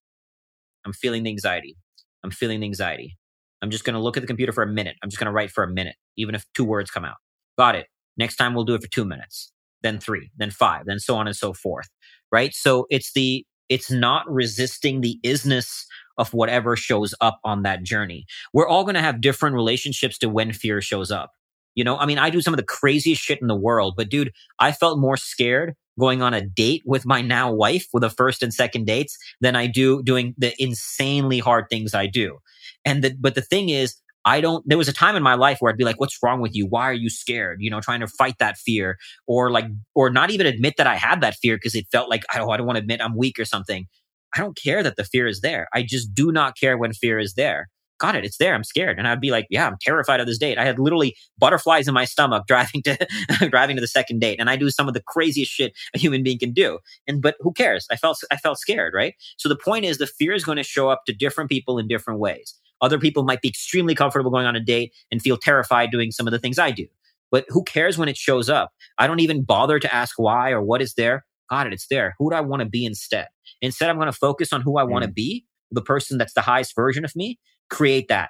I'm 0.85 0.93
feeling 0.93 1.23
the 1.23 1.29
anxiety. 1.29 1.75
I'm 2.23 2.31
feeling 2.31 2.59
the 2.59 2.65
anxiety. 2.65 3.17
I'm 3.61 3.71
just 3.71 3.83
going 3.83 3.95
to 3.95 3.99
look 3.99 4.17
at 4.17 4.21
the 4.21 4.27
computer 4.27 4.51
for 4.51 4.63
a 4.63 4.67
minute. 4.67 4.95
I'm 5.03 5.09
just 5.09 5.19
going 5.19 5.25
to 5.27 5.31
write 5.31 5.51
for 5.51 5.63
a 5.63 5.69
minute, 5.69 5.95
even 6.17 6.35
if 6.35 6.45
two 6.53 6.63
words 6.65 6.91
come 6.91 7.05
out. 7.05 7.17
Got 7.57 7.75
it. 7.75 7.87
Next 8.17 8.35
time 8.35 8.53
we'll 8.53 8.65
do 8.65 8.75
it 8.75 8.81
for 8.81 8.89
two 8.89 9.05
minutes, 9.05 9.51
then 9.81 9.99
three, 9.99 10.29
then 10.37 10.51
five, 10.51 10.85
then 10.85 10.99
so 10.99 11.15
on 11.15 11.27
and 11.27 11.35
so 11.35 11.53
forth. 11.53 11.87
Right. 12.31 12.53
So 12.53 12.85
it's 12.89 13.13
the, 13.13 13.45
it's 13.69 13.89
not 13.89 14.29
resisting 14.29 15.01
the 15.01 15.19
isness 15.23 15.83
of 16.19 16.33
whatever 16.33 16.75
shows 16.75 17.15
up 17.21 17.39
on 17.43 17.63
that 17.63 17.81
journey. 17.81 18.25
We're 18.53 18.67
all 18.67 18.83
going 18.83 18.95
to 18.95 19.01
have 19.01 19.21
different 19.21 19.55
relationships 19.55 20.17
to 20.19 20.29
when 20.29 20.53
fear 20.53 20.81
shows 20.81 21.11
up. 21.11 21.31
You 21.75 21.83
know, 21.83 21.97
I 21.97 22.05
mean, 22.05 22.19
I 22.19 22.29
do 22.29 22.41
some 22.41 22.53
of 22.53 22.57
the 22.57 22.65
craziest 22.65 23.21
shit 23.21 23.41
in 23.41 23.47
the 23.47 23.55
world, 23.55 23.93
but 23.95 24.09
dude, 24.09 24.33
I 24.59 24.73
felt 24.73 24.99
more 24.99 25.17
scared 25.17 25.75
going 25.97 26.21
on 26.21 26.33
a 26.33 26.41
date 26.41 26.83
with 26.85 27.05
my 27.05 27.21
now 27.21 27.51
wife 27.51 27.87
with 27.93 28.01
the 28.01 28.09
first 28.09 28.43
and 28.43 28.53
second 28.53 28.85
dates 28.85 29.17
than 29.41 29.55
I 29.55 29.67
do 29.67 30.03
doing 30.03 30.35
the 30.37 30.53
insanely 30.61 31.39
hard 31.39 31.65
things 31.69 31.93
I 31.93 32.07
do. 32.07 32.39
And 32.85 33.03
the, 33.03 33.15
but 33.19 33.35
the 33.35 33.41
thing 33.41 33.69
is, 33.69 33.95
I 34.25 34.41
don't, 34.41 34.67
there 34.67 34.77
was 34.77 34.89
a 34.89 34.93
time 34.93 35.15
in 35.15 35.23
my 35.23 35.35
life 35.35 35.57
where 35.59 35.71
I'd 35.71 35.77
be 35.77 35.85
like, 35.85 35.99
what's 35.99 36.17
wrong 36.21 36.41
with 36.41 36.53
you? 36.53 36.65
Why 36.65 36.83
are 36.83 36.93
you 36.93 37.09
scared? 37.09 37.59
You 37.61 37.69
know, 37.69 37.79
trying 37.79 38.01
to 38.01 38.07
fight 38.07 38.35
that 38.39 38.57
fear 38.57 38.97
or 39.27 39.49
like, 39.49 39.65
or 39.95 40.09
not 40.09 40.31
even 40.31 40.45
admit 40.45 40.75
that 40.77 40.87
I 40.87 40.95
had 40.95 41.21
that 41.21 41.35
fear 41.35 41.55
because 41.55 41.75
it 41.75 41.87
felt 41.91 42.09
like, 42.09 42.23
oh, 42.35 42.49
I 42.49 42.57
don't 42.57 42.67
want 42.67 42.75
to 42.75 42.81
admit 42.81 43.01
I'm 43.01 43.15
weak 43.15 43.39
or 43.39 43.45
something. 43.45 43.87
I 44.35 44.39
don't 44.39 44.57
care 44.57 44.83
that 44.83 44.95
the 44.95 45.03
fear 45.03 45.27
is 45.27 45.41
there. 45.41 45.67
I 45.73 45.83
just 45.83 46.13
do 46.13 46.31
not 46.31 46.57
care 46.57 46.77
when 46.77 46.93
fear 46.93 47.19
is 47.19 47.33
there. 47.33 47.69
Got 47.99 48.15
it. 48.15 48.23
It's 48.23 48.37
there. 48.37 48.53
I'm 48.53 48.63
scared. 48.63 48.97
And 48.97 49.07
I'd 49.09 49.19
be 49.19 49.29
like, 49.29 49.45
yeah, 49.49 49.67
I'm 49.67 49.75
terrified 49.81 50.21
of 50.21 50.27
this 50.27 50.37
date. 50.37 50.57
I 50.57 50.63
had 50.63 50.79
literally 50.79 51.17
butterflies 51.37 51.85
in 51.85 51.93
my 51.93 52.05
stomach 52.05 52.45
driving 52.47 52.81
to, 52.83 52.97
driving 53.49 53.75
to 53.75 53.81
the 53.81 53.87
second 53.87 54.19
date. 54.19 54.39
And 54.39 54.49
I 54.49 54.55
do 54.55 54.69
some 54.69 54.87
of 54.87 54.93
the 54.93 55.03
craziest 55.05 55.51
shit 55.51 55.73
a 55.93 55.99
human 55.99 56.23
being 56.23 56.39
can 56.39 56.53
do. 56.53 56.79
And, 57.07 57.21
but 57.21 57.35
who 57.41 57.51
cares? 57.51 57.85
I 57.91 57.97
felt, 57.97 58.17
I 58.31 58.37
felt 58.37 58.57
scared, 58.57 58.93
right? 58.95 59.15
So 59.37 59.49
the 59.49 59.57
point 59.57 59.83
is 59.83 59.97
the 59.97 60.07
fear 60.07 60.33
is 60.33 60.45
going 60.45 60.55
to 60.55 60.63
show 60.63 60.89
up 60.89 61.03
to 61.07 61.13
different 61.13 61.49
people 61.49 61.77
in 61.77 61.87
different 61.87 62.21
ways. 62.21 62.55
Other 62.81 62.99
people 62.99 63.23
might 63.23 63.41
be 63.41 63.49
extremely 63.49 63.95
comfortable 63.95 64.31
going 64.31 64.45
on 64.45 64.55
a 64.55 64.61
date 64.61 64.93
and 65.11 65.21
feel 65.21 65.35
terrified 65.35 65.91
doing 65.91 66.11
some 66.11 66.25
of 66.25 66.31
the 66.31 66.39
things 66.39 66.57
I 66.57 66.71
do. 66.71 66.87
But 67.31 67.45
who 67.49 67.63
cares 67.63 67.97
when 67.97 68.09
it 68.09 68.17
shows 68.17 68.49
up? 68.49 68.71
I 68.97 69.07
don't 69.07 69.19
even 69.19 69.43
bother 69.43 69.77
to 69.79 69.93
ask 69.93 70.17
why 70.17 70.51
or 70.51 70.61
what 70.61 70.81
is 70.81 70.93
there. 70.93 71.25
Got 71.49 71.67
it. 71.67 71.73
It's 71.73 71.87
there. 71.89 72.15
Who 72.19 72.29
do 72.29 72.35
I 72.35 72.41
want 72.41 72.61
to 72.61 72.69
be 72.69 72.85
instead? 72.85 73.27
Instead, 73.61 73.89
I'm 73.89 73.97
going 73.97 74.11
to 74.11 74.17
focus 74.17 74.53
on 74.53 74.61
who 74.61 74.77
I 74.77 74.83
want 74.83 75.03
to 75.03 75.09
mm. 75.09 75.15
be, 75.15 75.45
the 75.71 75.81
person 75.81 76.17
that's 76.17 76.33
the 76.33 76.41
highest 76.41 76.75
version 76.75 77.03
of 77.03 77.15
me, 77.15 77.39
create 77.69 78.07
that. 78.09 78.29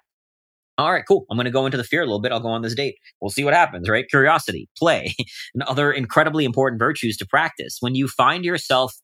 All 0.77 0.93
right, 0.93 1.03
cool. 1.05 1.25
I'm 1.29 1.35
going 1.35 1.45
to 1.45 1.51
go 1.51 1.65
into 1.65 1.77
the 1.77 1.83
fear 1.83 2.01
a 2.01 2.05
little 2.05 2.21
bit. 2.21 2.31
I'll 2.31 2.39
go 2.39 2.47
on 2.47 2.61
this 2.61 2.73
date. 2.73 2.95
We'll 3.19 3.31
see 3.31 3.43
what 3.43 3.53
happens, 3.53 3.89
right? 3.89 4.07
Curiosity, 4.09 4.69
play, 4.77 5.13
and 5.53 5.63
other 5.63 5.91
incredibly 5.91 6.45
important 6.45 6.79
virtues 6.79 7.17
to 7.17 7.25
practice. 7.25 7.77
When 7.81 7.95
you 7.95 8.07
find 8.07 8.45
yourself 8.45 8.95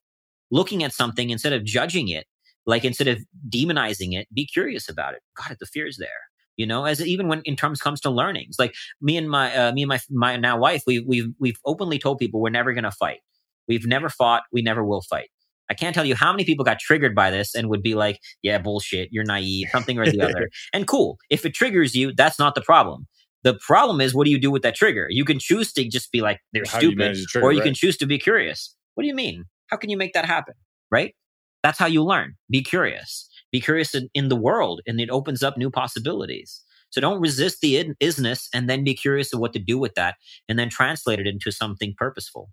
looking 0.51 0.84
at 0.84 0.93
something 0.93 1.30
instead 1.30 1.51
of 1.51 1.65
judging 1.65 2.08
it, 2.08 2.28
like 2.65 2.86
instead 2.86 3.10
of 3.10 3.19
demonizing 3.49 4.17
it, 4.17 4.28
be 4.34 4.45
curious 4.45 4.88
about 4.88 5.15
it. 5.15 5.21
Got 5.36 5.51
it, 5.51 5.58
the 5.60 5.65
fear 5.65 5.86
is 5.86 5.97
there 5.97 6.10
you 6.58 6.65
know 6.65 6.86
as 6.86 7.06
even 7.06 7.28
when 7.28 7.41
in 7.43 7.56
terms 7.56 7.82
comes 7.82 7.99
to 7.99 8.10
learnings 8.10 8.56
like 8.58 8.73
me 9.01 9.17
and 9.17 9.30
my 9.30 9.56
uh, 9.56 9.71
me 9.73 9.84
and 9.84 9.89
my 9.89 9.99
my 10.10 10.38
now 10.38 10.58
wife 10.58 10.84
we 10.88 10.99
we've 10.99 11.34
we've 11.39 11.60
openly 11.65 11.99
told 11.99 12.17
people 12.17 12.41
we're 12.41 12.49
never 12.49 12.73
going 12.73 12.84
to 12.84 12.91
fight 12.91 13.19
we've 13.67 13.86
never 13.86 14.10
fought 14.10 14.43
we 14.51 14.62
never 14.62 14.84
will 14.84 15.01
fight 15.01 15.30
I 15.69 15.73
can't 15.73 15.95
tell 15.95 16.06
you 16.06 16.15
how 16.15 16.32
many 16.32 16.45
people 16.45 16.65
got 16.65 16.80
triggered 16.80 17.15
by 17.15 17.32
this 17.32 17.56
and 17.56 17.69
would 17.69 17.82
be 17.82 17.95
like, 17.95 18.19
yeah, 18.43 18.58
bullshit, 18.58 19.10
you're 19.12 19.23
naive, 19.23 19.67
something 19.71 19.97
or 19.97 20.06
the 20.06 20.21
other. 20.21 20.49
And 20.73 20.88
cool, 20.88 21.17
if 21.30 21.45
it 21.45 21.54
triggers 21.54 21.95
you, 21.95 22.13
that's 22.13 22.38
not 22.38 22.56
the 22.56 22.62
problem. 22.62 23.08
The 23.43 23.58
problem 23.65 24.01
is, 24.01 24.13
what 24.13 24.25
do 24.25 24.32
you 24.32 24.39
do 24.39 24.51
with 24.51 24.63
that 24.63 24.75
trigger? 24.75 25.08
You 25.10 25.23
can 25.23 25.39
choose 25.39 25.71
to 25.73 25.88
just 25.88 26.12
be 26.12 26.21
like, 26.21 26.39
they're 26.51 26.63
how 26.67 26.80
stupid, 26.80 27.17
you 27.17 27.25
trigger, 27.28 27.45
or 27.45 27.51
you 27.51 27.60
right? 27.60 27.65
can 27.65 27.73
choose 27.73 27.97
to 27.97 28.06
be 28.06 28.17
curious. 28.17 28.75
What 28.95 29.04
do 29.04 29.08
you 29.08 29.15
mean? 29.15 29.45
How 29.67 29.78
can 29.78 29.89
you 29.89 29.97
make 29.97 30.13
that 30.13 30.25
happen? 30.25 30.56
Right? 30.91 31.15
That's 31.63 31.78
how 31.78 31.86
you 31.88 32.04
learn. 32.04 32.36
Be 32.49 32.63
curious. 32.63 33.30
Be 33.51 33.62
curious 33.62 33.93
in, 33.93 34.10
in 34.13 34.30
the 34.30 34.36
world, 34.36 34.82
and 34.88 34.99
it 34.99 35.10
opens 35.10 35.43
up 35.43 35.58
new 35.58 35.69
possibilities. 35.69 36.62
So 36.89 37.01
don't 37.01 37.21
resist 37.21 37.62
the 37.62 37.93
isness 38.01 38.47
and 38.54 38.69
then 38.69 38.84
be 38.84 38.93
curious 38.93 39.34
of 39.34 39.39
what 39.39 39.54
to 39.54 39.60
do 39.60 39.78
with 39.78 39.95
that 39.95 40.15
and 40.47 40.58
then 40.58 40.69
translate 40.69 41.19
it 41.19 41.28
into 41.28 41.51
something 41.51 41.93
purposeful. 41.97 42.49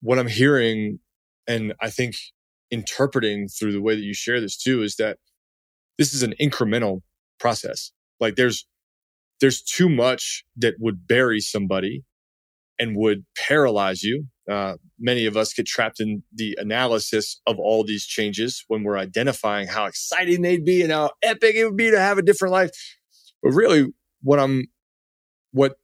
What 0.00 0.18
I'm 0.18 0.28
hearing 0.28 1.00
and 1.46 1.74
I 1.80 1.90
think 1.90 2.14
interpreting 2.70 3.48
through 3.48 3.72
the 3.72 3.82
way 3.82 3.94
that 3.94 4.02
you 4.02 4.14
share 4.14 4.40
this 4.40 4.56
too 4.56 4.82
is 4.82 4.96
that 4.96 5.18
this 5.96 6.14
is 6.14 6.22
an 6.22 6.34
incremental 6.40 7.00
process. 7.40 7.92
Like 8.20 8.36
there's, 8.36 8.66
there's 9.40 9.62
too 9.62 9.88
much 9.88 10.44
that 10.56 10.74
would 10.78 11.06
bury 11.06 11.40
somebody 11.40 12.04
and 12.78 12.96
would 12.96 13.24
paralyze 13.36 14.02
you. 14.02 14.26
Uh, 14.48 14.74
many 14.98 15.26
of 15.26 15.36
us 15.36 15.52
get 15.52 15.66
trapped 15.66 16.00
in 16.00 16.22
the 16.34 16.56
analysis 16.60 17.40
of 17.46 17.58
all 17.58 17.84
these 17.84 18.06
changes 18.06 18.64
when 18.68 18.84
we're 18.84 18.98
identifying 18.98 19.66
how 19.66 19.86
exciting 19.86 20.42
they'd 20.42 20.64
be 20.64 20.82
and 20.82 20.92
how 20.92 21.10
epic 21.22 21.54
it 21.54 21.64
would 21.64 21.76
be 21.76 21.90
to 21.90 21.98
have 21.98 22.18
a 22.18 22.22
different 22.22 22.52
life. 22.52 22.70
But 23.42 23.52
really, 23.52 23.86
what 24.22 24.38
I'm, 24.38 24.66
what 25.52 25.76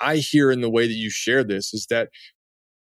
I 0.00 0.16
hear 0.16 0.50
in 0.50 0.60
the 0.60 0.70
way 0.70 0.86
that 0.86 0.94
you 0.94 1.10
share 1.10 1.44
this 1.44 1.72
is 1.72 1.86
that 1.90 2.08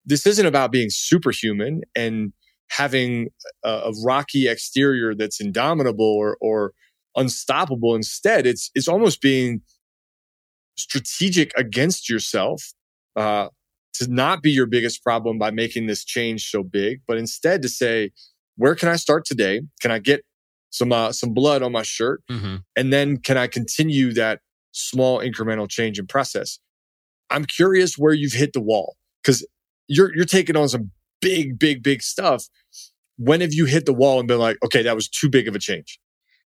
this 0.05 0.25
isn't 0.25 0.45
about 0.45 0.71
being 0.71 0.89
superhuman 0.89 1.81
and 1.95 2.33
having 2.69 3.29
a, 3.63 3.69
a 3.69 3.91
rocky 4.03 4.47
exterior 4.47 5.13
that's 5.15 5.39
indomitable 5.39 6.05
or, 6.05 6.37
or 6.41 6.73
unstoppable. 7.15 7.95
Instead, 7.95 8.45
it's, 8.45 8.71
it's 8.75 8.87
almost 8.87 9.21
being 9.21 9.61
strategic 10.77 11.51
against 11.57 12.09
yourself, 12.09 12.73
uh, 13.15 13.47
to 13.93 14.07
not 14.11 14.41
be 14.41 14.51
your 14.51 14.65
biggest 14.65 15.01
problem 15.03 15.37
by 15.39 15.51
making 15.51 15.87
this 15.87 16.03
change 16.03 16.49
so 16.49 16.63
big, 16.63 16.99
but 17.07 17.17
instead 17.17 17.61
to 17.61 17.69
say, 17.69 18.11
where 18.57 18.75
can 18.75 18.89
I 18.89 18.97
start 18.97 19.25
today? 19.25 19.61
Can 19.81 19.91
I 19.91 19.99
get 19.99 20.21
some, 20.69 20.91
uh, 20.91 21.13
some 21.13 21.33
blood 21.33 21.63
on 21.63 21.71
my 21.71 21.83
shirt? 21.83 22.21
Mm-hmm. 22.29 22.57
And 22.75 22.91
then 22.91 23.17
can 23.17 23.37
I 23.37 23.47
continue 23.47 24.11
that 24.13 24.41
small 24.75 25.19
incremental 25.19 25.69
change 25.69 25.97
in 25.97 26.05
process. 26.05 26.59
I'm 27.29 27.45
curious 27.45 27.97
where 27.97 28.13
you've 28.13 28.33
hit 28.33 28.53
the 28.53 28.61
wall 28.61 28.95
because 29.23 29.45
you're 29.87 30.15
you're 30.15 30.25
taking 30.25 30.55
on 30.55 30.69
some 30.69 30.91
big, 31.21 31.57
big, 31.57 31.83
big 31.83 32.01
stuff. 32.01 32.45
When 33.17 33.41
have 33.41 33.53
you 33.53 33.65
hit 33.65 33.85
the 33.85 33.93
wall 33.93 34.19
and 34.19 34.27
been 34.27 34.39
like, 34.39 34.57
okay, 34.63 34.81
that 34.83 34.95
was 34.95 35.07
too 35.07 35.29
big 35.29 35.47
of 35.47 35.55
a 35.55 35.59
change? 35.59 35.99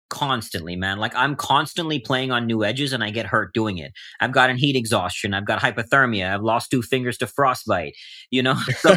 Constantly, 0.10 0.76
man. 0.76 0.98
Like 0.98 1.15
I'm 1.15 1.36
constantly 1.36 2.00
playing 2.00 2.32
on 2.32 2.48
new 2.48 2.63
edges 2.63 2.93
and 2.93 3.04
I 3.04 3.12
get 3.12 3.26
hurt 3.26 3.54
doing 3.54 3.78
it. 3.78 3.93
I've 4.19 4.32
gotten 4.32 4.58
heat 4.58 4.76
exhaustion. 4.76 5.34
I've 5.34 5.45
got 5.45 5.60
hypothermia. 5.60 6.34
I've 6.34 6.41
lost 6.41 6.72
two 6.72 6.82
fingers 6.82 7.17
to 7.19 7.28
frostbite, 7.28 7.95
you 8.32 8.43
know? 8.43 8.56
So 8.80 8.95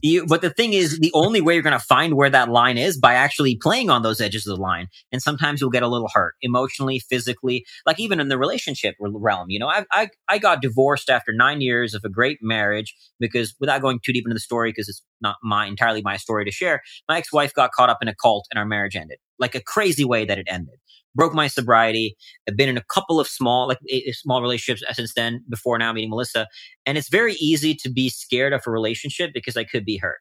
you, 0.00 0.26
but 0.26 0.42
the 0.42 0.50
thing 0.50 0.74
is, 0.74 0.98
the 1.00 1.10
only 1.12 1.40
way 1.40 1.54
you're 1.54 1.62
going 1.62 1.78
to 1.78 1.84
find 1.84 2.14
where 2.14 2.30
that 2.30 2.50
line 2.50 2.78
is 2.78 2.96
by 2.96 3.14
actually 3.14 3.56
playing 3.56 3.90
on 3.90 4.02
those 4.02 4.20
edges 4.20 4.46
of 4.46 4.56
the 4.56 4.62
line. 4.62 4.86
And 5.10 5.20
sometimes 5.20 5.60
you'll 5.60 5.70
get 5.70 5.82
a 5.82 5.88
little 5.88 6.08
hurt 6.12 6.34
emotionally, 6.40 7.00
physically, 7.00 7.66
like 7.84 7.98
even 7.98 8.20
in 8.20 8.28
the 8.28 8.38
relationship 8.38 8.94
realm, 9.00 9.50
you 9.50 9.58
know, 9.58 9.66
I, 9.66 9.84
I, 9.90 10.08
I 10.28 10.38
got 10.38 10.62
divorced 10.62 11.10
after 11.10 11.32
nine 11.32 11.60
years 11.62 11.94
of 11.94 12.04
a 12.04 12.08
great 12.08 12.38
marriage 12.42 12.94
because 13.18 13.54
without 13.58 13.82
going 13.82 13.98
too 14.04 14.12
deep 14.12 14.24
into 14.24 14.34
the 14.34 14.40
story, 14.40 14.70
because 14.70 14.88
it's 14.88 15.02
not 15.24 15.36
my 15.42 15.66
entirely 15.66 16.02
my 16.02 16.16
story 16.16 16.44
to 16.44 16.52
share, 16.52 16.82
my 17.08 17.18
ex-wife 17.18 17.52
got 17.52 17.72
caught 17.72 17.90
up 17.90 17.98
in 18.00 18.06
a 18.06 18.14
cult 18.14 18.46
and 18.52 18.58
our 18.58 18.64
marriage 18.64 18.94
ended 18.94 19.18
like 19.38 19.54
a 19.54 19.60
crazy 19.60 20.04
way 20.04 20.24
that 20.24 20.38
it 20.38 20.46
ended. 20.48 20.76
Broke 21.14 21.34
my 21.34 21.46
sobriety. 21.46 22.16
I've 22.48 22.56
been 22.56 22.68
in 22.68 22.76
a 22.76 22.84
couple 22.84 23.20
of 23.20 23.28
small, 23.28 23.68
like 23.68 23.78
eh, 23.90 24.00
eh, 24.06 24.12
small 24.12 24.42
relationships 24.42 24.82
uh, 24.88 24.92
since 24.92 25.14
then. 25.14 25.44
Before 25.48 25.78
now 25.78 25.92
meeting 25.92 26.10
Melissa, 26.10 26.48
and 26.86 26.98
it's 26.98 27.08
very 27.08 27.34
easy 27.34 27.74
to 27.76 27.90
be 27.90 28.08
scared 28.08 28.52
of 28.52 28.62
a 28.66 28.70
relationship 28.70 29.30
because 29.32 29.56
I 29.56 29.64
could 29.64 29.84
be 29.84 29.96
hurt, 29.96 30.18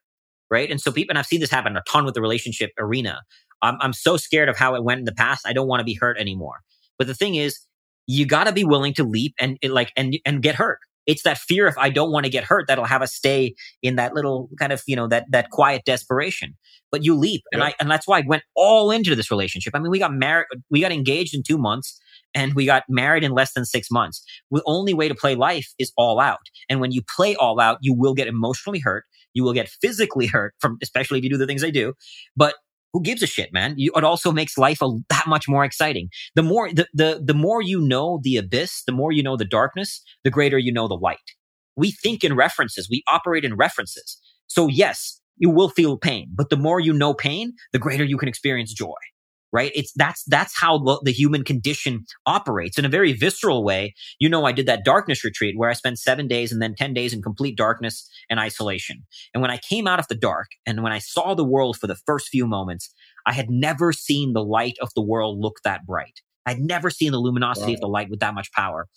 right? 0.51 0.69
And 0.69 0.79
so 0.79 0.91
people, 0.91 1.11
and 1.11 1.19
I've 1.19 1.25
seen 1.25 1.39
this 1.39 1.49
happen 1.49 1.75
a 1.75 1.81
ton 1.89 2.05
with 2.05 2.13
the 2.13 2.21
relationship 2.21 2.71
arena. 2.77 3.21
I'm, 3.63 3.77
I'm 3.79 3.93
so 3.93 4.17
scared 4.17 4.49
of 4.49 4.57
how 4.57 4.75
it 4.75 4.83
went 4.83 4.99
in 4.99 5.05
the 5.05 5.13
past. 5.13 5.47
I 5.47 5.53
don't 5.53 5.67
want 5.67 5.79
to 5.79 5.85
be 5.85 5.95
hurt 5.95 6.19
anymore. 6.19 6.59
But 6.99 7.07
the 7.07 7.15
thing 7.15 7.35
is, 7.35 7.59
you 8.05 8.27
got 8.27 8.43
to 8.43 8.51
be 8.51 8.63
willing 8.63 8.93
to 8.95 9.03
leap 9.03 9.33
and 9.39 9.57
eh, 9.63 9.69
like 9.71 9.91
and 9.95 10.15
and 10.25 10.43
get 10.43 10.55
hurt 10.55 10.79
it's 11.05 11.23
that 11.23 11.37
fear 11.37 11.67
if 11.67 11.77
I 11.77 11.89
don't 11.89 12.11
want 12.11 12.25
to 12.25 12.29
get 12.29 12.43
hurt 12.43 12.67
that'll 12.67 12.85
have 12.85 13.01
us 13.01 13.13
stay 13.13 13.55
in 13.81 13.95
that 13.95 14.13
little 14.13 14.49
kind 14.59 14.71
of, 14.71 14.81
you 14.87 14.95
know, 14.95 15.07
that, 15.07 15.25
that 15.31 15.49
quiet 15.49 15.83
desperation. 15.85 16.55
But 16.91 17.03
you 17.03 17.15
leap. 17.15 17.41
And 17.51 17.63
I, 17.63 17.73
and 17.79 17.89
that's 17.89 18.07
why 18.07 18.19
I 18.19 18.23
went 18.25 18.43
all 18.55 18.91
into 18.91 19.15
this 19.15 19.31
relationship. 19.31 19.73
I 19.75 19.79
mean, 19.79 19.89
we 19.89 19.99
got 19.99 20.13
married, 20.13 20.45
we 20.69 20.79
got 20.81 20.91
engaged 20.91 21.33
in 21.33 21.41
two 21.41 21.57
months 21.57 21.99
and 22.35 22.53
we 22.53 22.65
got 22.65 22.83
married 22.87 23.23
in 23.23 23.31
less 23.31 23.53
than 23.53 23.65
six 23.65 23.89
months. 23.89 24.23
The 24.51 24.61
only 24.65 24.93
way 24.93 25.07
to 25.07 25.15
play 25.15 25.35
life 25.35 25.67
is 25.79 25.91
all 25.97 26.19
out. 26.19 26.39
And 26.69 26.79
when 26.79 26.91
you 26.91 27.01
play 27.15 27.35
all 27.35 27.59
out, 27.59 27.77
you 27.81 27.93
will 27.93 28.13
get 28.13 28.27
emotionally 28.27 28.79
hurt. 28.79 29.05
You 29.33 29.43
will 29.43 29.53
get 29.53 29.69
physically 29.69 30.27
hurt 30.33 30.53
from, 30.59 30.77
especially 30.81 31.17
if 31.19 31.23
you 31.23 31.29
do 31.29 31.37
the 31.37 31.47
things 31.47 31.63
I 31.63 31.69
do. 31.69 31.93
But 32.35 32.55
who 32.93 33.01
gives 33.01 33.23
a 33.23 33.27
shit, 33.27 33.51
man? 33.51 33.73
You, 33.77 33.91
it 33.95 34.03
also 34.03 34.31
makes 34.31 34.57
life 34.57 34.81
a, 34.81 34.89
that 35.09 35.25
much 35.27 35.49
more 35.49 35.65
exciting. 35.65 36.09
The 36.35 36.43
more 36.43 36.71
the, 36.71 36.87
the 36.93 37.21
the 37.23 37.33
more 37.33 37.61
you 37.61 37.81
know 37.81 38.19
the 38.23 38.37
abyss, 38.37 38.83
the 38.85 38.91
more 38.91 39.11
you 39.11 39.23
know 39.23 39.35
the 39.35 39.45
darkness, 39.45 40.01
the 40.23 40.29
greater 40.29 40.57
you 40.57 40.71
know 40.71 40.87
the 40.87 40.95
light. 40.95 41.17
We 41.75 41.91
think 41.91 42.23
in 42.23 42.35
references. 42.35 42.87
We 42.89 43.03
operate 43.07 43.43
in 43.43 43.55
references. 43.55 44.19
So 44.47 44.67
yes, 44.67 45.19
you 45.37 45.49
will 45.49 45.69
feel 45.69 45.97
pain, 45.97 46.29
but 46.33 46.49
the 46.49 46.57
more 46.57 46.79
you 46.79 46.93
know 46.93 47.13
pain, 47.13 47.53
the 47.71 47.79
greater 47.79 48.03
you 48.03 48.17
can 48.17 48.29
experience 48.29 48.71
joy 48.71 48.93
right? 49.53 49.71
It's 49.75 49.93
that's 49.95 50.23
that's 50.25 50.59
how 50.59 50.79
the, 50.79 50.99
the, 51.05 51.13
human 51.13 51.43
condition 51.43 52.05
operates 52.25 52.79
in 52.79 52.85
a 52.85 52.89
very 52.89 53.13
visceral 53.13 53.63
way. 53.63 53.93
You 54.19 54.27
know, 54.27 54.45
I 54.45 54.51
did 54.51 54.65
that 54.65 54.83
darkness 54.83 55.23
retreat 55.23 55.53
where 55.55 55.69
I 55.69 55.73
spent 55.73 55.99
seven 55.99 56.27
days 56.27 56.51
and 56.51 56.61
then 56.61 56.73
10 56.75 56.93
days 56.93 57.13
in 57.13 57.21
complete 57.21 57.55
darkness 57.55 58.09
and 58.29 58.39
isolation. 58.39 59.05
And 59.33 59.41
when 59.41 59.51
I 59.51 59.57
came 59.57 59.87
out 59.87 59.99
of 59.99 60.07
the 60.07 60.15
dark 60.15 60.47
and 60.65 60.81
when 60.81 60.91
I 60.91 60.97
saw 60.97 61.35
the 61.35 61.45
world 61.45 61.77
for 61.77 61.85
the 61.85 61.95
first 62.07 62.29
few 62.29 62.47
moments, 62.47 62.93
I 63.27 63.33
had 63.33 63.49
never 63.49 63.93
seen 63.93 64.33
the 64.33 64.43
light 64.43 64.75
of 64.81 64.89
the 64.95 65.03
world 65.03 65.39
look 65.39 65.57
that 65.63 65.85
bright. 65.85 66.21
I'd 66.45 66.59
never 66.59 66.89
seen 66.89 67.11
the 67.11 67.19
luminosity 67.19 67.75
of 67.75 67.79
the 67.79 67.87
light 67.87 68.09
with 68.09 68.19
that 68.19 68.33
much 68.33 68.51
power. 68.51 68.87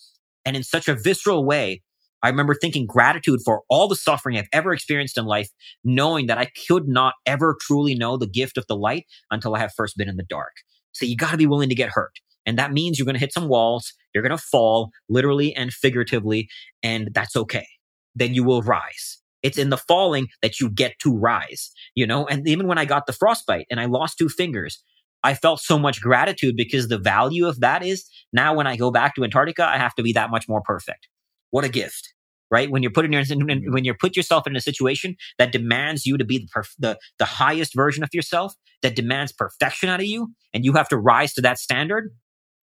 And 0.45 0.57
in 0.57 0.63
such 0.63 0.89
a 0.89 0.95
visceral 0.95 1.45
way, 1.45 1.83
I 2.23 2.29
remember 2.29 2.55
thinking 2.55 2.87
gratitude 2.87 3.41
for 3.45 3.63
all 3.69 3.89
the 3.89 3.97
suffering 3.97 4.37
I've 4.37 4.49
ever 4.53 4.73
experienced 4.73 5.19
in 5.19 5.27
life, 5.27 5.51
knowing 5.85 6.27
that 6.27 6.39
I 6.39 6.51
could 6.67 6.89
not 6.89 7.15
ever 7.27 7.57
truly 7.61 7.95
know 7.95 8.17
the 8.17 8.27
gift 8.27 8.57
of 8.57 8.67
the 8.69 8.77
light 8.77 9.07
until 9.31 9.55
I 9.55 9.61
have 9.61 9.73
first 9.77 9.97
been 9.97 10.09
in 10.09 10.17
the 10.17 10.25
dark. 10.25 10.53
So 10.93 11.05
you 11.05 11.17
got 11.17 11.31
to 11.33 11.37
be 11.37 11.47
willing 11.47 11.69
to 11.69 11.75
get 11.75 11.91
hurt. 11.91 12.13
And 12.47 12.59
that 12.59 12.73
means 12.73 12.99
you're 12.99 13.07
going 13.07 13.15
to 13.15 13.21
hit 13.21 13.33
some 13.33 13.49
walls. 13.49 13.93
You're 14.15 14.23
going 14.23 14.37
to 14.37 14.43
fall 14.43 14.91
literally 15.09 15.55
and 15.55 15.73
figuratively. 15.73 16.49
And 16.83 17.11
that's 17.13 17.37
okay. 17.37 17.67
Then 18.15 18.35
you 18.35 18.45
will 18.45 18.63
rise. 18.63 19.19
It's 19.43 19.59
in 19.59 19.71
the 19.71 19.77
falling 19.77 20.29
that 20.43 20.59
you 20.59 20.71
get 20.71 20.99
to 21.01 21.17
rise, 21.17 21.71
you 21.95 22.07
know? 22.07 22.27
And 22.27 22.49
even 22.49 22.67
when 22.67 22.79
I 22.79 22.85
got 22.85 23.07
the 23.07 23.13
frostbite 23.13 23.67
and 23.71 23.79
I 23.79 23.85
lost 23.87 24.17
two 24.19 24.29
fingers, 24.29 24.83
I 25.23 25.35
felt 25.35 25.61
so 25.61 25.79
much 25.79 26.01
gratitude 26.01 26.57
because 26.57 26.89
the 26.89 26.99
value 26.99 27.47
of 27.47 27.61
that 27.61 27.83
is 27.83 28.09
now 28.33 28.55
when 28.55 28.67
I 28.67 28.77
go 28.77 28.91
back 28.91 29.15
to 29.17 29.25
Antarctica, 29.25 29.67
I 29.67 29.77
have 29.77 29.95
to 29.97 30.03
be 30.03 30.13
that 30.13 30.31
much 30.31 30.49
more 30.49 30.63
perfect. 30.63 31.09
What 31.51 31.65
a 31.65 31.69
gift, 31.69 32.13
right? 32.51 32.71
When 32.71 32.83
you're 32.83 32.93
put 32.93 33.05
in 33.05 33.13
your, 33.13 33.23
mm-hmm. 33.23 33.73
when 33.73 33.85
you're 33.85 33.97
put 33.99 34.17
yourself 34.17 34.47
in 34.47 34.57
a 34.57 34.61
situation 34.61 35.17
that 35.39 35.53
demands 35.53 36.07
you 36.07 36.17
to 36.19 36.25
be 36.25 36.39
the, 36.39 36.49
perf- 36.55 36.75
the, 36.79 36.99
the 37.19 37.25
highest 37.25 37.75
version 37.75 38.03
of 38.03 38.11
yourself, 38.13 38.55
that 38.83 38.95
demands 38.95 39.33
perfection 39.33 39.89
out 39.89 40.01
of 40.01 40.07
you, 40.07 40.33
and 40.53 40.65
you 40.65 40.73
have 40.75 40.89
to 40.89 40.97
rise 40.97 41.33
to 41.35 41.41
that 41.43 41.59
standard. 41.59 42.11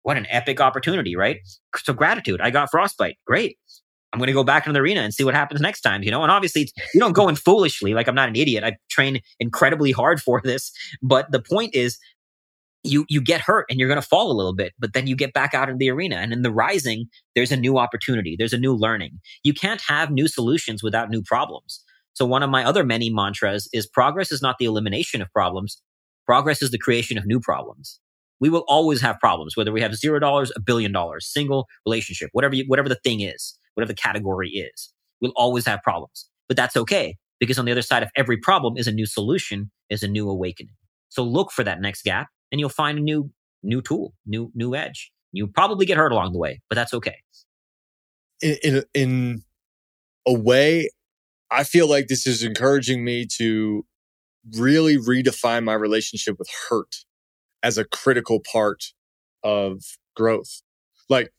What 0.03 0.17
an 0.17 0.25
epic 0.29 0.59
opportunity, 0.59 1.15
right? 1.15 1.37
So 1.77 1.93
gratitude. 1.93 2.41
I 2.41 2.49
got 2.49 2.71
frostbite. 2.71 3.17
Great. 3.27 3.57
I'm 4.11 4.17
going 4.17 4.27
to 4.27 4.33
go 4.33 4.43
back 4.43 4.65
into 4.65 4.73
the 4.73 4.79
arena 4.79 5.01
and 5.01 5.13
see 5.13 5.23
what 5.23 5.35
happens 5.35 5.61
next 5.61 5.81
time, 5.81 6.01
you 6.01 6.09
know? 6.09 6.23
And 6.23 6.31
obviously, 6.31 6.67
you 6.93 6.99
don't 6.99 7.13
go 7.13 7.27
in 7.27 7.35
foolishly. 7.35 7.93
Like 7.93 8.07
I'm 8.07 8.15
not 8.15 8.27
an 8.27 8.35
idiot. 8.35 8.63
I 8.63 8.77
train 8.89 9.21
incredibly 9.39 9.91
hard 9.91 10.19
for 10.19 10.41
this. 10.43 10.71
But 11.03 11.31
the 11.31 11.41
point 11.41 11.75
is 11.75 11.99
you 12.83 13.05
you 13.09 13.21
get 13.21 13.41
hurt 13.41 13.65
and 13.69 13.79
you're 13.79 13.89
going 13.89 14.01
to 14.01 14.07
fall 14.07 14.31
a 14.31 14.33
little 14.33 14.55
bit 14.55 14.73
but 14.79 14.93
then 14.93 15.07
you 15.07 15.15
get 15.15 15.33
back 15.33 15.53
out 15.53 15.69
in 15.69 15.77
the 15.77 15.89
arena. 15.89 16.17
And 16.17 16.31
in 16.31 16.41
the 16.41 16.51
rising 16.51 17.05
there's 17.35 17.51
a 17.51 17.57
new 17.57 17.77
opportunity. 17.77 18.35
There's 18.37 18.53
a 18.53 18.57
new 18.57 18.73
learning. 18.73 19.19
You 19.43 19.53
can't 19.53 19.81
have 19.87 20.11
new 20.11 20.27
solutions 20.27 20.83
without 20.83 21.09
new 21.09 21.21
problems. 21.21 21.83
So 22.13 22.25
one 22.25 22.43
of 22.43 22.49
my 22.49 22.63
other 22.63 22.83
many 22.83 23.09
mantras 23.09 23.67
is 23.73 23.87
progress 23.87 24.31
is 24.31 24.41
not 24.41 24.57
the 24.59 24.65
elimination 24.65 25.21
of 25.21 25.31
problems. 25.31 25.81
Progress 26.25 26.61
is 26.61 26.71
the 26.71 26.77
creation 26.77 27.17
of 27.17 27.25
new 27.25 27.39
problems. 27.39 27.99
We 28.39 28.49
will 28.49 28.65
always 28.67 29.01
have 29.01 29.19
problems 29.19 29.57
whether 29.57 29.71
we 29.71 29.81
have 29.81 29.95
zero 29.95 30.19
dollars 30.19 30.51
a 30.55 30.61
billion 30.61 30.91
dollars 30.91 31.27
single 31.31 31.67
relationship 31.85 32.29
whatever 32.33 32.55
you, 32.55 32.63
whatever 32.67 32.89
the 32.89 32.99
thing 33.03 33.21
is 33.21 33.57
whatever 33.73 33.91
the 33.91 34.01
category 34.01 34.49
is 34.49 34.93
we'll 35.21 35.33
always 35.35 35.65
have 35.65 35.81
problems. 35.83 36.29
But 36.47 36.57
that's 36.57 36.77
okay 36.77 37.17
because 37.39 37.59
on 37.59 37.65
the 37.65 37.71
other 37.71 37.81
side 37.81 38.03
of 38.03 38.09
every 38.15 38.37
problem 38.37 38.77
is 38.77 38.87
a 38.87 38.91
new 38.91 39.05
solution 39.05 39.71
is 39.89 40.03
a 40.03 40.07
new 40.07 40.29
awakening. 40.29 40.73
So 41.09 41.23
look 41.23 41.51
for 41.51 41.63
that 41.63 41.81
next 41.81 42.03
gap 42.03 42.27
and 42.51 42.59
you'll 42.59 42.69
find 42.69 42.97
a 42.97 43.01
new 43.01 43.31
new 43.63 43.81
tool, 43.81 44.13
new 44.25 44.51
new 44.55 44.75
edge. 44.75 45.11
You 45.31 45.47
probably 45.47 45.85
get 45.85 45.97
hurt 45.97 46.11
along 46.11 46.33
the 46.33 46.39
way, 46.39 46.61
but 46.69 46.75
that's 46.75 46.93
okay. 46.93 47.17
In, 48.41 48.57
in 48.63 48.83
in 48.93 49.43
a 50.27 50.33
way, 50.33 50.89
I 51.51 51.63
feel 51.63 51.89
like 51.89 52.07
this 52.07 52.25
is 52.25 52.43
encouraging 52.43 53.03
me 53.03 53.27
to 53.37 53.85
really 54.57 54.97
redefine 54.97 55.63
my 55.63 55.73
relationship 55.73 56.37
with 56.39 56.49
hurt 56.69 56.95
as 57.61 57.77
a 57.77 57.85
critical 57.85 58.39
part 58.39 58.85
of 59.43 59.81
growth. 60.15 60.61
Like 61.09 61.31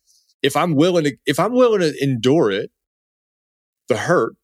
if 0.43 0.57
I'm 0.57 0.75
willing 0.75 1.05
to 1.05 1.17
if 1.27 1.39
I'm 1.39 1.53
willing 1.53 1.81
to 1.81 1.95
endure 2.03 2.51
it, 2.51 2.71
the 3.89 3.97
hurt, 3.97 4.35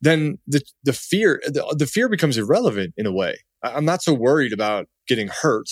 then 0.00 0.38
the 0.46 0.62
the 0.84 0.92
fear 0.92 1.40
the, 1.46 1.74
the 1.78 1.86
fear 1.86 2.08
becomes 2.08 2.38
irrelevant 2.38 2.94
in 2.96 3.06
a 3.06 3.12
way. 3.12 3.38
I'm 3.62 3.84
not 3.84 4.02
so 4.02 4.14
worried 4.14 4.52
about 4.52 4.86
getting 5.06 5.28
hurt. 5.28 5.68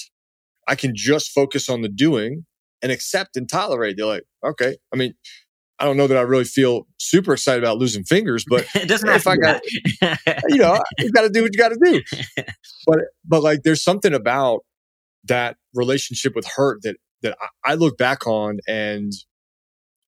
I 0.69 0.75
can 0.75 0.93
just 0.95 1.31
focus 1.31 1.69
on 1.69 1.83
the 1.83 1.89
doing 1.89 2.47
and 2.83 2.93
accept 2.93 3.37
and 3.37 3.49
tolerate. 3.49 3.97
They're 3.97 4.07
like, 4.07 4.25
okay. 4.45 4.77
I 4.93 4.97
mean, 4.97 5.15
I 5.79 5.85
don't 5.85 5.97
know 5.97 6.07
that 6.07 6.17
I 6.17 6.23
really 6.23 6.45
feel 6.45 6.87
super 6.99 7.33
excited 7.33 7.65
about 7.65 7.79
losing 7.79 8.05
fingers, 8.05 8.45
but 8.49 8.67
it 8.75 8.89
doesn't 8.89 9.09
if 9.09 9.27
I 9.27 9.37
got, 9.37 9.63
you 10.49 10.59
know, 10.59 10.79
you 10.99 11.11
got 11.11 11.23
to 11.23 11.31
do 11.31 11.43
what 11.43 11.53
you 11.55 11.59
got 11.59 11.71
to 11.71 11.79
do. 11.83 12.03
But, 12.87 13.01
but 13.27 13.43
like, 13.43 13.63
there's 13.63 13.85
something 13.85 14.15
about 14.15 14.61
that 15.25 15.57
relationship 15.75 16.35
with 16.35 16.47
hurt 16.47 16.81
that, 16.83 16.97
that 17.23 17.37
I 17.63 17.75
look 17.75 17.99
back 17.99 18.27
on 18.27 18.59
and 18.67 19.13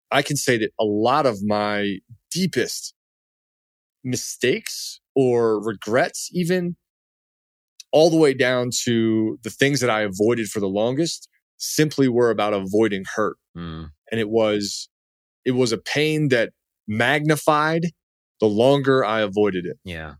I 0.09 0.21
can 0.21 0.37
say 0.37 0.57
that 0.57 0.71
a 0.79 0.85
lot 0.85 1.25
of 1.25 1.39
my 1.43 1.97
deepest 2.31 2.93
mistakes 4.03 5.01
or 5.15 5.61
regrets 5.61 6.29
even 6.31 6.77
all 7.91 8.09
the 8.09 8.17
way 8.17 8.33
down 8.33 8.69
to 8.83 9.37
the 9.43 9.49
things 9.49 9.79
that 9.81 9.89
I 9.89 10.01
avoided 10.01 10.47
for 10.47 10.59
the 10.59 10.67
longest 10.67 11.27
simply 11.57 12.07
were 12.07 12.29
about 12.29 12.53
avoiding 12.53 13.03
hurt. 13.15 13.37
Mm. 13.57 13.89
And 14.11 14.19
it 14.19 14.29
was, 14.29 14.89
it 15.45 15.51
was 15.51 15.71
a 15.71 15.77
pain 15.77 16.29
that 16.29 16.51
magnified 16.87 17.87
the 18.39 18.47
longer 18.47 19.05
I 19.05 19.21
avoided 19.21 19.65
it. 19.65 19.77
Yeah. 19.83 20.15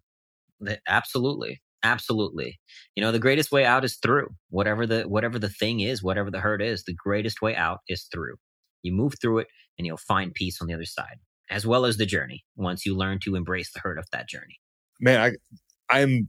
Absolutely. 0.87 1.61
Absolutely. 1.83 2.59
You 2.95 3.01
know, 3.01 3.11
the 3.11 3.19
greatest 3.19 3.51
way 3.51 3.65
out 3.65 3.83
is 3.83 3.97
through. 3.97 4.29
Whatever 4.49 4.85
the 4.85 5.03
whatever 5.03 5.39
the 5.39 5.49
thing 5.49 5.79
is, 5.79 6.03
whatever 6.03 6.29
the 6.29 6.39
hurt 6.39 6.61
is, 6.61 6.83
the 6.83 6.93
greatest 6.93 7.41
way 7.41 7.55
out 7.55 7.79
is 7.87 8.07
through. 8.11 8.35
You 8.83 8.93
move 8.93 9.15
through 9.19 9.39
it 9.39 9.47
and 9.77 9.87
you'll 9.87 9.97
find 9.97 10.33
peace 10.33 10.61
on 10.61 10.67
the 10.67 10.75
other 10.75 10.85
side, 10.85 11.17
as 11.49 11.65
well 11.65 11.85
as 11.85 11.97
the 11.97 12.05
journey 12.05 12.43
once 12.55 12.85
you 12.85 12.95
learn 12.95 13.19
to 13.21 13.35
embrace 13.35 13.71
the 13.73 13.79
hurt 13.79 13.97
of 13.97 14.05
that 14.11 14.29
journey. 14.29 14.59
Man, 14.99 15.19
I 15.19 15.95
I'm 15.95 16.27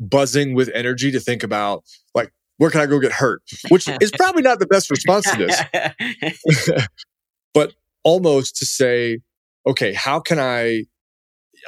buzzing 0.00 0.54
with 0.54 0.70
energy 0.74 1.12
to 1.12 1.20
think 1.20 1.42
about 1.42 1.84
like 2.14 2.32
where 2.56 2.70
can 2.70 2.80
I 2.80 2.86
go 2.86 2.98
get 2.98 3.12
hurt? 3.12 3.42
Which 3.68 3.88
is 4.00 4.10
probably 4.10 4.42
not 4.42 4.58
the 4.58 4.66
best 4.66 4.90
response 4.90 5.30
to 5.30 5.46
this. 5.46 6.66
but 7.54 7.74
almost 8.02 8.56
to 8.56 8.66
say, 8.66 9.20
okay, 9.66 9.92
how 9.92 10.20
can 10.20 10.38
I 10.38 10.84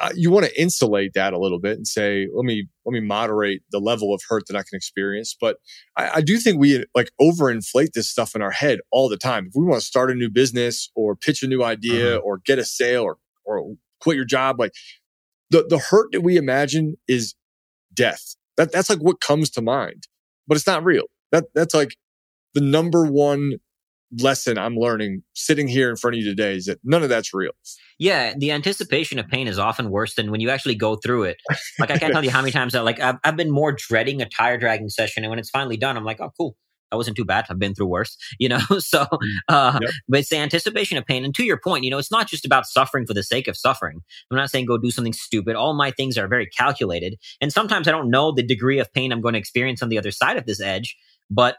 uh, 0.00 0.10
you 0.14 0.30
want 0.30 0.46
to 0.46 0.60
insulate 0.60 1.12
that 1.14 1.32
a 1.32 1.38
little 1.38 1.58
bit 1.58 1.76
and 1.76 1.86
say, 1.86 2.28
let 2.34 2.44
me 2.44 2.66
let 2.84 2.92
me 2.92 3.00
moderate 3.00 3.62
the 3.70 3.78
level 3.78 4.14
of 4.14 4.22
hurt 4.28 4.44
that 4.48 4.56
I 4.56 4.60
can 4.60 4.76
experience. 4.76 5.36
But 5.38 5.56
I, 5.96 6.10
I, 6.16 6.20
do 6.20 6.38
think 6.38 6.58
we 6.58 6.84
like 6.94 7.10
overinflate 7.20 7.92
this 7.92 8.08
stuff 8.08 8.34
in 8.34 8.42
our 8.42 8.50
head 8.50 8.78
all 8.90 9.08
the 9.08 9.16
time. 9.16 9.46
If 9.46 9.52
we 9.54 9.64
want 9.64 9.80
to 9.80 9.86
start 9.86 10.10
a 10.10 10.14
new 10.14 10.30
business 10.30 10.90
or 10.94 11.14
pitch 11.14 11.42
a 11.42 11.46
new 11.46 11.62
idea 11.62 12.16
uh-huh. 12.16 12.24
or 12.24 12.38
get 12.38 12.58
a 12.58 12.64
sale 12.64 13.02
or 13.02 13.18
or 13.44 13.74
quit 14.00 14.16
your 14.16 14.24
job, 14.24 14.58
like 14.58 14.72
the 15.50 15.66
the 15.68 15.78
hurt 15.78 16.12
that 16.12 16.22
we 16.22 16.36
imagine 16.36 16.96
is 17.06 17.34
death. 17.94 18.36
That 18.56 18.72
that's 18.72 18.90
like 18.90 19.00
what 19.00 19.20
comes 19.20 19.50
to 19.50 19.62
mind, 19.62 20.06
but 20.46 20.56
it's 20.56 20.66
not 20.66 20.84
real. 20.84 21.04
That 21.30 21.44
that's 21.54 21.74
like 21.74 21.96
the 22.54 22.60
number 22.60 23.06
one 23.06 23.54
lesson 24.18 24.58
I'm 24.58 24.76
learning 24.76 25.22
sitting 25.34 25.68
here 25.68 25.88
in 25.88 25.96
front 25.96 26.16
of 26.16 26.22
you 26.22 26.28
today 26.28 26.54
is 26.54 26.66
that 26.66 26.78
none 26.84 27.02
of 27.02 27.08
that's 27.08 27.32
real. 27.32 27.52
Yeah, 27.98 28.34
the 28.36 28.52
anticipation 28.52 29.18
of 29.18 29.28
pain 29.28 29.48
is 29.48 29.58
often 29.58 29.90
worse 29.90 30.14
than 30.14 30.30
when 30.30 30.40
you 30.40 30.50
actually 30.50 30.74
go 30.74 30.96
through 30.96 31.24
it. 31.24 31.36
Like 31.78 31.90
I 31.90 31.98
can't 31.98 32.12
tell 32.12 32.24
you 32.24 32.30
how 32.30 32.42
many 32.42 32.52
times 32.52 32.74
that 32.74 32.84
like 32.84 33.00
I've, 33.00 33.16
I've 33.24 33.36
been 33.36 33.50
more 33.50 33.72
dreading 33.72 34.20
a 34.20 34.28
tire 34.28 34.58
dragging 34.58 34.88
session, 34.88 35.24
and 35.24 35.30
when 35.30 35.38
it's 35.38 35.50
finally 35.50 35.76
done, 35.76 35.96
I'm 35.96 36.04
like, 36.04 36.20
oh, 36.20 36.30
cool. 36.36 36.56
That 36.92 36.96
wasn't 36.96 37.16
too 37.16 37.24
bad. 37.24 37.46
I've 37.50 37.58
been 37.58 37.74
through 37.74 37.88
worse, 37.88 38.16
you 38.38 38.48
know. 38.48 38.60
so, 38.78 39.06
mm, 39.06 39.18
uh, 39.48 39.80
yep. 39.82 39.90
but 40.08 40.20
it's 40.20 40.28
the 40.28 40.36
anticipation 40.36 40.96
of 40.98 41.04
pain. 41.04 41.24
And 41.24 41.34
to 41.34 41.44
your 41.44 41.58
point, 41.58 41.84
you 41.84 41.90
know, 41.90 41.98
it's 41.98 42.12
not 42.12 42.28
just 42.28 42.44
about 42.44 42.66
suffering 42.66 43.06
for 43.06 43.14
the 43.14 43.24
sake 43.24 43.48
of 43.48 43.56
suffering. 43.56 44.00
I'm 44.30 44.36
not 44.36 44.50
saying 44.50 44.66
go 44.66 44.78
do 44.78 44.90
something 44.90 45.12
stupid. 45.12 45.56
All 45.56 45.74
my 45.74 45.90
things 45.90 46.16
are 46.16 46.28
very 46.28 46.46
calculated, 46.46 47.16
and 47.40 47.52
sometimes 47.52 47.88
I 47.88 47.90
don't 47.90 48.10
know 48.10 48.30
the 48.30 48.44
degree 48.44 48.78
of 48.78 48.92
pain 48.92 49.10
I'm 49.10 49.20
going 49.20 49.34
to 49.34 49.40
experience 49.40 49.82
on 49.82 49.88
the 49.88 49.98
other 49.98 50.12
side 50.12 50.36
of 50.36 50.46
this 50.46 50.60
edge. 50.60 50.96
But 51.30 51.56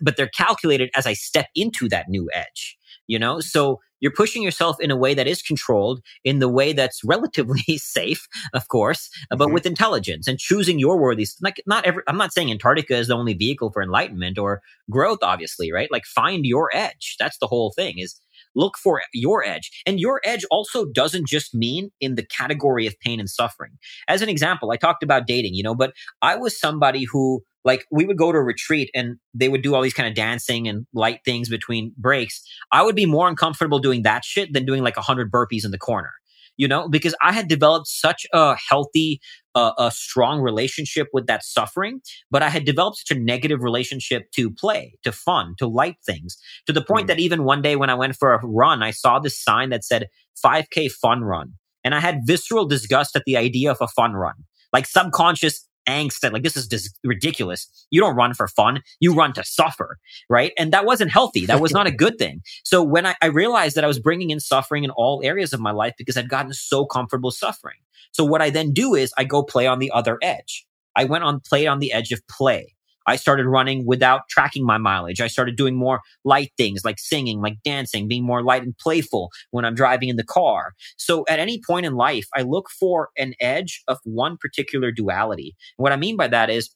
but 0.00 0.16
they're 0.16 0.28
calculated 0.28 0.90
as 0.96 1.06
I 1.06 1.12
step 1.12 1.46
into 1.54 1.88
that 1.88 2.08
new 2.08 2.28
edge, 2.32 2.76
you 3.06 3.18
know? 3.18 3.40
So 3.40 3.80
you're 4.00 4.12
pushing 4.12 4.42
yourself 4.42 4.76
in 4.80 4.90
a 4.90 4.96
way 4.96 5.14
that 5.14 5.26
is 5.26 5.42
controlled 5.42 6.02
in 6.24 6.38
the 6.38 6.48
way 6.48 6.72
that's 6.72 7.02
relatively 7.04 7.62
safe, 7.78 8.26
of 8.54 8.68
course, 8.68 9.08
mm-hmm. 9.08 9.38
but 9.38 9.52
with 9.52 9.66
intelligence 9.66 10.26
and 10.26 10.38
choosing 10.38 10.78
your 10.78 10.98
worthy. 10.98 11.26
Like 11.40 11.62
not 11.66 11.84
every, 11.84 12.02
I'm 12.06 12.16
not 12.16 12.32
saying 12.32 12.50
Antarctica 12.50 12.96
is 12.96 13.08
the 13.08 13.14
only 13.14 13.34
vehicle 13.34 13.70
for 13.70 13.82
enlightenment 13.82 14.38
or 14.38 14.62
growth, 14.90 15.20
obviously, 15.22 15.72
right? 15.72 15.90
Like 15.90 16.04
find 16.04 16.44
your 16.44 16.70
edge. 16.72 17.16
That's 17.18 17.38
the 17.38 17.46
whole 17.46 17.72
thing 17.72 17.98
is 17.98 18.20
look 18.54 18.76
for 18.76 19.02
your 19.12 19.44
edge. 19.44 19.70
And 19.86 20.00
your 20.00 20.20
edge 20.24 20.44
also 20.50 20.86
doesn't 20.86 21.28
just 21.28 21.54
mean 21.54 21.90
in 22.00 22.14
the 22.14 22.24
category 22.24 22.86
of 22.86 22.98
pain 23.00 23.20
and 23.20 23.28
suffering. 23.28 23.72
As 24.08 24.22
an 24.22 24.28
example, 24.28 24.70
I 24.70 24.76
talked 24.76 25.02
about 25.02 25.26
dating, 25.26 25.54
you 25.54 25.62
know, 25.62 25.74
but 25.74 25.92
I 26.22 26.36
was 26.36 26.58
somebody 26.58 27.04
who 27.04 27.42
like 27.66 27.84
we 27.90 28.06
would 28.06 28.16
go 28.16 28.30
to 28.30 28.38
a 28.38 28.42
retreat 28.42 28.90
and 28.94 29.16
they 29.34 29.48
would 29.48 29.60
do 29.60 29.74
all 29.74 29.82
these 29.82 29.92
kind 29.92 30.08
of 30.08 30.14
dancing 30.14 30.68
and 30.68 30.86
light 30.94 31.20
things 31.24 31.48
between 31.48 31.92
breaks. 31.98 32.40
I 32.72 32.82
would 32.82 32.94
be 32.94 33.06
more 33.06 33.28
uncomfortable 33.28 33.80
doing 33.80 34.02
that 34.02 34.24
shit 34.24 34.52
than 34.52 34.64
doing 34.64 34.82
like 34.82 34.96
a 34.96 35.02
hundred 35.02 35.32
burpees 35.32 35.64
in 35.64 35.72
the 35.72 35.78
corner, 35.78 36.12
you 36.56 36.68
know, 36.68 36.88
because 36.88 37.14
I 37.20 37.32
had 37.32 37.48
developed 37.48 37.88
such 37.88 38.24
a 38.32 38.54
healthy, 38.54 39.20
uh, 39.56 39.72
a 39.78 39.90
strong 39.90 40.40
relationship 40.40 41.08
with 41.12 41.26
that 41.26 41.44
suffering, 41.44 42.00
but 42.30 42.40
I 42.40 42.50
had 42.50 42.64
developed 42.64 42.98
such 42.98 43.16
a 43.16 43.20
negative 43.20 43.60
relationship 43.60 44.30
to 44.36 44.48
play, 44.48 44.94
to 45.02 45.10
fun, 45.10 45.56
to 45.58 45.66
light 45.66 45.96
things 46.06 46.38
to 46.66 46.72
the 46.72 46.84
point 46.84 47.06
mm. 47.06 47.08
that 47.08 47.18
even 47.18 47.42
one 47.42 47.62
day 47.62 47.74
when 47.74 47.90
I 47.90 47.94
went 47.94 48.14
for 48.14 48.32
a 48.32 48.40
run, 48.46 48.84
I 48.84 48.92
saw 48.92 49.18
this 49.18 49.42
sign 49.42 49.70
that 49.70 49.84
said 49.84 50.06
5k 50.42 50.92
fun 50.92 51.22
run. 51.24 51.54
And 51.82 51.94
I 51.94 52.00
had 52.00 52.20
visceral 52.24 52.64
disgust 52.64 53.16
at 53.16 53.22
the 53.26 53.36
idea 53.36 53.70
of 53.72 53.78
a 53.80 53.88
fun 53.88 54.14
run 54.14 54.34
like 54.72 54.86
subconscious 54.86 55.66
angst 55.88 56.20
that 56.20 56.32
like 56.32 56.42
this 56.42 56.56
is 56.56 56.66
just 56.66 56.98
ridiculous. 57.04 57.68
You 57.90 58.00
don't 58.00 58.16
run 58.16 58.34
for 58.34 58.48
fun. 58.48 58.82
You 59.00 59.14
run 59.14 59.32
to 59.34 59.44
suffer, 59.44 59.98
right? 60.28 60.52
And 60.58 60.72
that 60.72 60.84
wasn't 60.84 61.10
healthy. 61.10 61.46
That 61.46 61.60
was 61.60 61.72
not 61.72 61.86
a 61.86 61.90
good 61.90 62.18
thing. 62.18 62.42
So 62.64 62.82
when 62.82 63.06
I, 63.06 63.14
I 63.22 63.26
realized 63.26 63.76
that 63.76 63.84
I 63.84 63.88
was 63.88 63.98
bringing 63.98 64.30
in 64.30 64.40
suffering 64.40 64.84
in 64.84 64.90
all 64.90 65.20
areas 65.24 65.52
of 65.52 65.60
my 65.60 65.72
life 65.72 65.94
because 65.98 66.16
I'd 66.16 66.28
gotten 66.28 66.52
so 66.52 66.84
comfortable 66.86 67.30
suffering. 67.30 67.76
So 68.12 68.24
what 68.24 68.42
I 68.42 68.50
then 68.50 68.72
do 68.72 68.94
is 68.94 69.12
I 69.18 69.24
go 69.24 69.42
play 69.42 69.66
on 69.66 69.78
the 69.78 69.90
other 69.90 70.18
edge. 70.22 70.66
I 70.94 71.04
went 71.04 71.24
on 71.24 71.40
play 71.40 71.66
on 71.66 71.78
the 71.78 71.92
edge 71.92 72.12
of 72.12 72.26
play. 72.28 72.75
I 73.06 73.16
started 73.16 73.46
running 73.46 73.86
without 73.86 74.22
tracking 74.28 74.64
my 74.64 74.78
mileage. 74.78 75.20
I 75.20 75.28
started 75.28 75.56
doing 75.56 75.76
more 75.76 76.00
light 76.24 76.50
things 76.56 76.84
like 76.84 76.98
singing, 76.98 77.40
like 77.40 77.56
dancing, 77.64 78.08
being 78.08 78.24
more 78.24 78.42
light 78.42 78.62
and 78.62 78.76
playful 78.78 79.30
when 79.50 79.64
I'm 79.64 79.74
driving 79.74 80.08
in 80.08 80.16
the 80.16 80.24
car. 80.24 80.72
So 80.96 81.24
at 81.28 81.38
any 81.38 81.60
point 81.66 81.86
in 81.86 81.94
life, 81.94 82.26
I 82.34 82.42
look 82.42 82.68
for 82.70 83.10
an 83.16 83.34
edge 83.40 83.82
of 83.88 83.98
one 84.04 84.36
particular 84.40 84.90
duality. 84.90 85.54
And 85.78 85.82
what 85.82 85.92
I 85.92 85.96
mean 85.96 86.16
by 86.16 86.28
that 86.28 86.50
is 86.50 86.70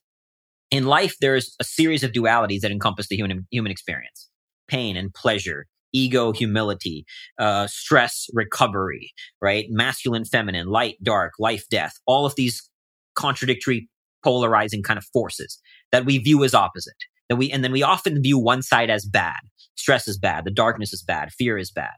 in 0.71 0.87
life, 0.87 1.17
there's 1.21 1.57
a 1.59 1.65
series 1.65 2.03
of 2.05 2.13
dualities 2.13 2.61
that 2.61 2.71
encompass 2.71 3.09
the 3.09 3.17
human, 3.17 3.47
human 3.51 3.73
experience. 3.73 4.29
Pain 4.69 4.97
and 4.97 5.13
pleasure, 5.13 5.67
ego, 5.93 6.33
humility, 6.33 7.05
uh, 7.39 7.67
stress, 7.67 8.29
recovery, 8.33 9.13
right? 9.43 9.67
Masculine, 9.69 10.25
feminine, 10.25 10.69
light, 10.69 10.97
dark, 11.03 11.33
life, 11.41 11.65
death, 11.71 11.95
all 12.07 12.25
of 12.25 12.37
these 12.37 12.69
contradictory 13.17 13.89
polarizing 14.23 14.83
kind 14.83 14.99
of 14.99 15.05
forces 15.13 15.59
that 15.93 16.05
we 16.05 16.19
view 16.19 16.45
as 16.45 16.55
opposite. 16.55 16.95
That 17.29 17.37
we 17.37 17.51
and 17.51 17.63
then 17.63 17.73
we 17.73 17.83
often 17.83 18.23
view 18.23 18.39
one 18.39 18.63
side 18.63 18.91
as 18.91 19.07
bad. 19.07 19.39
Stress 19.77 20.09
is 20.09 20.19
bad, 20.19 20.45
the 20.45 20.51
darkness 20.51 20.93
is 20.93 21.03
bad, 21.03 21.33
fear 21.33 21.57
is 21.59 21.71
bad. 21.71 21.95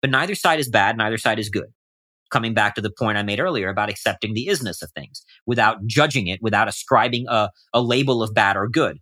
But 0.00 0.10
neither 0.10 0.34
side 0.34 0.58
is 0.58 0.68
bad, 0.68 0.96
neither 0.96 1.18
side 1.18 1.38
is 1.38 1.48
good. 1.48 1.68
Coming 2.30 2.54
back 2.54 2.74
to 2.74 2.80
the 2.80 2.90
point 2.90 3.18
I 3.18 3.22
made 3.22 3.40
earlier 3.40 3.68
about 3.68 3.90
accepting 3.90 4.34
the 4.34 4.48
isness 4.48 4.82
of 4.82 4.90
things 4.92 5.22
without 5.46 5.86
judging 5.86 6.26
it, 6.26 6.40
without 6.42 6.66
ascribing 6.66 7.26
a, 7.28 7.50
a 7.72 7.82
label 7.82 8.22
of 8.22 8.34
bad 8.34 8.56
or 8.56 8.68
good 8.68 8.98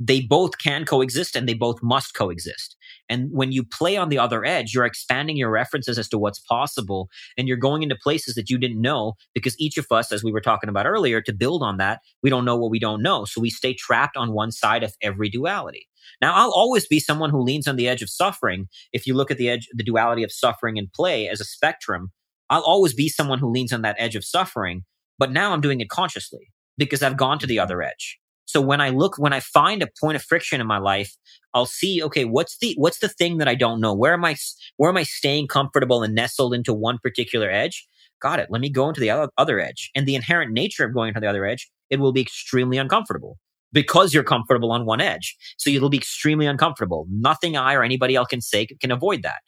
they 0.00 0.20
both 0.20 0.58
can 0.58 0.84
coexist 0.84 1.36
and 1.36 1.48
they 1.48 1.54
both 1.54 1.78
must 1.82 2.14
coexist. 2.14 2.76
And 3.08 3.28
when 3.32 3.52
you 3.52 3.64
play 3.64 3.96
on 3.96 4.08
the 4.08 4.18
other 4.18 4.44
edge, 4.44 4.72
you're 4.74 4.86
expanding 4.86 5.36
your 5.36 5.50
references 5.50 5.98
as 5.98 6.08
to 6.08 6.18
what's 6.18 6.40
possible 6.40 7.08
and 7.36 7.46
you're 7.46 7.56
going 7.56 7.82
into 7.82 7.96
places 8.02 8.34
that 8.34 8.48
you 8.48 8.58
didn't 8.58 8.80
know 8.80 9.14
because 9.34 9.58
each 9.58 9.76
of 9.76 9.86
us, 9.90 10.10
as 10.10 10.24
we 10.24 10.32
were 10.32 10.40
talking 10.40 10.68
about 10.68 10.86
earlier, 10.86 11.20
to 11.22 11.32
build 11.32 11.62
on 11.62 11.76
that, 11.76 12.00
we 12.22 12.30
don't 12.30 12.44
know 12.44 12.56
what 12.56 12.70
we 12.70 12.78
don't 12.78 13.02
know. 13.02 13.24
So 13.24 13.40
we 13.40 13.50
stay 13.50 13.74
trapped 13.74 14.16
on 14.16 14.32
one 14.32 14.52
side 14.52 14.82
of 14.82 14.94
every 15.02 15.28
duality. 15.28 15.86
Now, 16.20 16.34
I'll 16.34 16.52
always 16.52 16.86
be 16.86 17.00
someone 17.00 17.30
who 17.30 17.42
leans 17.42 17.66
on 17.66 17.76
the 17.76 17.88
edge 17.88 18.02
of 18.02 18.10
suffering. 18.10 18.68
If 18.92 19.06
you 19.06 19.14
look 19.14 19.30
at 19.30 19.38
the 19.38 19.48
edge, 19.48 19.68
the 19.72 19.84
duality 19.84 20.22
of 20.22 20.32
suffering 20.32 20.78
and 20.78 20.92
play 20.92 21.28
as 21.28 21.40
a 21.40 21.44
spectrum, 21.44 22.12
I'll 22.50 22.62
always 22.62 22.94
be 22.94 23.08
someone 23.08 23.38
who 23.38 23.50
leans 23.50 23.72
on 23.72 23.82
that 23.82 23.96
edge 23.98 24.16
of 24.16 24.24
suffering. 24.24 24.82
But 25.18 25.32
now 25.32 25.52
I'm 25.52 25.60
doing 25.60 25.80
it 25.80 25.88
consciously 25.88 26.50
because 26.76 27.02
I've 27.02 27.16
gone 27.16 27.38
to 27.38 27.46
the 27.46 27.58
other 27.58 27.82
edge. 27.82 28.18
So 28.46 28.60
when 28.60 28.80
I 28.80 28.90
look, 28.90 29.18
when 29.18 29.32
I 29.32 29.40
find 29.40 29.82
a 29.82 29.88
point 30.00 30.16
of 30.16 30.22
friction 30.22 30.60
in 30.60 30.66
my 30.66 30.78
life, 30.78 31.12
I'll 31.54 31.66
see, 31.66 32.02
okay, 32.02 32.24
what's 32.24 32.58
the, 32.58 32.74
what's 32.76 32.98
the 32.98 33.08
thing 33.08 33.38
that 33.38 33.48
I 33.48 33.54
don't 33.54 33.80
know? 33.80 33.94
Where 33.94 34.12
am 34.12 34.24
I, 34.24 34.36
where 34.76 34.90
am 34.90 34.96
I 34.96 35.04
staying 35.04 35.48
comfortable 35.48 36.02
and 36.02 36.14
nestled 36.14 36.54
into 36.54 36.74
one 36.74 36.98
particular 37.02 37.50
edge? 37.50 37.86
Got 38.20 38.40
it. 38.40 38.48
Let 38.50 38.60
me 38.60 38.70
go 38.70 38.88
into 38.88 39.00
the 39.00 39.10
other, 39.10 39.60
edge. 39.60 39.90
And 39.94 40.06
the 40.06 40.14
inherent 40.14 40.52
nature 40.52 40.84
of 40.84 40.94
going 40.94 41.08
into 41.08 41.20
the 41.20 41.28
other 41.28 41.44
edge, 41.44 41.70
it 41.90 42.00
will 42.00 42.12
be 42.12 42.20
extremely 42.20 42.78
uncomfortable 42.78 43.38
because 43.72 44.14
you're 44.14 44.24
comfortable 44.24 44.72
on 44.72 44.86
one 44.86 45.00
edge. 45.00 45.36
So 45.58 45.68
it'll 45.68 45.90
be 45.90 45.98
extremely 45.98 46.46
uncomfortable. 46.46 47.06
Nothing 47.10 47.56
I 47.56 47.74
or 47.74 47.82
anybody 47.82 48.14
else 48.14 48.28
can 48.28 48.40
say 48.40 48.66
can 48.66 48.90
avoid 48.90 49.22
that. 49.24 49.40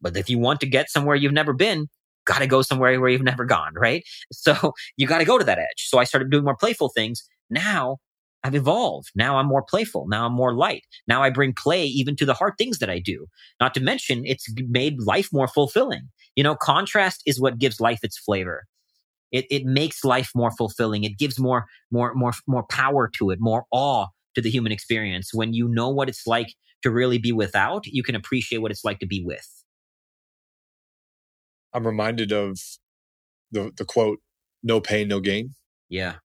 But 0.00 0.16
if 0.16 0.28
you 0.28 0.38
want 0.38 0.60
to 0.60 0.66
get 0.66 0.90
somewhere 0.90 1.16
you've 1.16 1.32
never 1.32 1.52
been, 1.52 1.88
got 2.24 2.38
to 2.38 2.46
go 2.46 2.62
somewhere 2.62 3.00
where 3.00 3.08
you've 3.08 3.22
never 3.22 3.44
gone, 3.44 3.72
right? 3.74 4.04
So 4.32 4.72
you 4.96 5.06
got 5.06 5.18
to 5.18 5.24
go 5.24 5.38
to 5.38 5.44
that 5.44 5.58
edge. 5.58 5.88
So 5.88 5.98
I 5.98 6.04
started 6.04 6.30
doing 6.30 6.44
more 6.44 6.56
playful 6.56 6.90
things. 6.90 7.22
Now 7.50 7.98
I've 8.44 8.54
evolved. 8.54 9.10
Now 9.14 9.36
I'm 9.36 9.46
more 9.46 9.62
playful. 9.62 10.06
Now 10.08 10.26
I'm 10.26 10.32
more 10.32 10.54
light. 10.54 10.84
Now 11.06 11.22
I 11.22 11.30
bring 11.30 11.52
play 11.52 11.84
even 11.84 12.16
to 12.16 12.26
the 12.26 12.34
hard 12.34 12.54
things 12.58 12.78
that 12.78 12.90
I 12.90 12.98
do. 12.98 13.26
Not 13.60 13.74
to 13.74 13.80
mention, 13.80 14.24
it's 14.24 14.46
made 14.68 15.00
life 15.02 15.28
more 15.32 15.48
fulfilling. 15.48 16.08
You 16.34 16.42
know, 16.42 16.56
contrast 16.56 17.22
is 17.26 17.40
what 17.40 17.58
gives 17.58 17.80
life 17.80 18.00
its 18.02 18.18
flavor. 18.18 18.64
It, 19.30 19.46
it 19.50 19.64
makes 19.64 20.04
life 20.04 20.30
more 20.34 20.50
fulfilling. 20.50 21.04
It 21.04 21.18
gives 21.18 21.38
more, 21.38 21.66
more, 21.90 22.14
more, 22.14 22.32
more 22.46 22.64
power 22.64 23.08
to 23.16 23.30
it, 23.30 23.38
more 23.40 23.64
awe 23.70 24.06
to 24.34 24.42
the 24.42 24.50
human 24.50 24.72
experience. 24.72 25.32
When 25.32 25.54
you 25.54 25.68
know 25.68 25.88
what 25.88 26.08
it's 26.08 26.26
like 26.26 26.54
to 26.82 26.90
really 26.90 27.18
be 27.18 27.32
without, 27.32 27.86
you 27.86 28.02
can 28.02 28.14
appreciate 28.14 28.58
what 28.58 28.70
it's 28.70 28.84
like 28.84 28.98
to 28.98 29.06
be 29.06 29.22
with. 29.24 29.46
I'm 31.72 31.86
reminded 31.86 32.32
of 32.32 32.58
the 33.50 33.70
the 33.76 33.84
quote, 33.84 34.18
no 34.62 34.80
pain, 34.80 35.08
no 35.08 35.20
gain. 35.20 35.54
Yeah. 35.88 36.16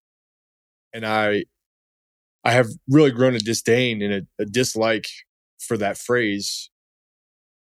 And 0.94 1.06
I 1.06 1.46
I 2.48 2.52
have 2.52 2.68
really 2.90 3.12
grown 3.12 3.36
a 3.36 3.40
disdain 3.40 4.02
and 4.02 4.14
a, 4.14 4.44
a 4.44 4.46
dislike 4.46 5.08
for 5.60 5.76
that 5.78 5.98
phrase, 5.98 6.70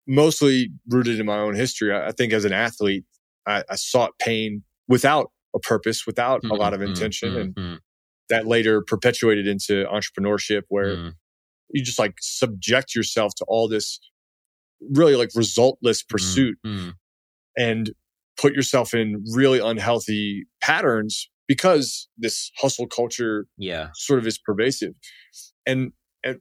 mostly 0.06 0.72
rooted 0.90 1.22
in 1.22 1.26
my 1.26 1.38
own 1.38 1.56
history. 1.56 1.94
I, 1.94 2.10
I 2.10 2.12
think 2.12 2.34
as 2.34 2.44
an 2.44 2.52
athlete, 2.52 3.06
I, 3.48 3.64
I, 3.70 3.76
sought 3.76 4.12
pain 4.20 4.64
without 4.90 5.32
a 5.56 5.60
purpose, 5.60 6.06
without 6.06 6.44
mm-hmm, 6.44 6.52
a 6.52 6.56
lot 6.56 6.74
of 6.74 6.82
mm-hmm, 6.82 6.90
intention. 6.90 7.30
Mm-hmm. 7.30 7.62
And 7.62 7.80
that 8.30 8.46
later 8.46 8.82
perpetuated 8.82 9.48
into 9.48 9.86
entrepreneurship 9.86 10.64
where 10.68 10.98
mm. 10.98 11.14
you 11.70 11.82
just 11.82 12.00
like 12.00 12.16
subject 12.20 12.94
yourself 12.94 13.34
to 13.36 13.46
all 13.48 13.70
this 13.70 14.02
really 14.92 15.16
like 15.16 15.30
resultless 15.34 16.02
mm-hmm, 16.02 16.14
pursuit 16.14 16.58
mm-hmm. 16.66 16.90
and 17.58 17.94
put 18.36 18.54
yourself 18.54 18.94
in 18.94 19.24
really 19.34 19.60
unhealthy 19.60 20.46
patterns 20.62 21.30
because 21.48 22.08
this 22.18 22.52
hustle 22.58 22.88
culture 22.88 23.46
yeah 23.58 23.90
sort 23.96 24.20
of 24.20 24.28
is 24.28 24.38
pervasive 24.38 24.94
and 25.66 25.92
and 26.24 26.40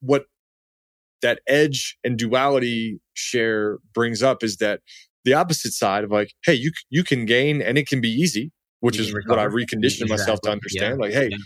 what 0.00 0.26
that 1.22 1.40
edge 1.46 1.96
and 2.04 2.18
duality 2.18 3.00
share 3.14 3.78
brings 3.94 4.22
up 4.22 4.42
is 4.42 4.58
that 4.58 4.80
the 5.24 5.34
opposite 5.34 5.72
side 5.72 6.04
of 6.04 6.10
like, 6.10 6.32
hey, 6.44 6.54
you 6.54 6.72
you 6.90 7.02
can 7.04 7.24
gain 7.24 7.62
and 7.62 7.78
it 7.78 7.88
can 7.88 8.00
be 8.00 8.10
easy, 8.10 8.52
which 8.80 8.98
is 8.98 9.14
what 9.26 9.38
I 9.38 9.46
reconditioned 9.46 10.02
exactly. 10.02 10.08
myself 10.08 10.40
to 10.42 10.50
understand. 10.50 10.98
Yeah. 10.98 11.06
Like, 11.06 11.12
hey, 11.12 11.28
yeah. 11.30 11.36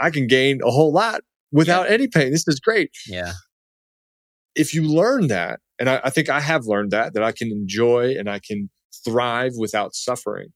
I 0.00 0.10
can 0.10 0.26
gain 0.26 0.60
a 0.62 0.70
whole 0.70 0.92
lot 0.92 1.22
without 1.52 1.88
yeah. 1.88 1.94
any 1.94 2.08
pain. 2.08 2.32
This 2.32 2.46
is 2.48 2.60
great. 2.60 2.90
Yeah. 3.06 3.32
If 4.56 4.74
you 4.74 4.82
learn 4.82 5.28
that, 5.28 5.60
and 5.78 5.88
I, 5.88 6.00
I 6.04 6.10
think 6.10 6.28
I 6.28 6.40
have 6.40 6.66
learned 6.66 6.90
that, 6.90 7.14
that 7.14 7.22
I 7.22 7.32
can 7.32 7.50
enjoy 7.50 8.14
and 8.18 8.28
I 8.28 8.40
can 8.40 8.70
thrive 9.04 9.52
without 9.56 9.94
suffering. 9.94 10.48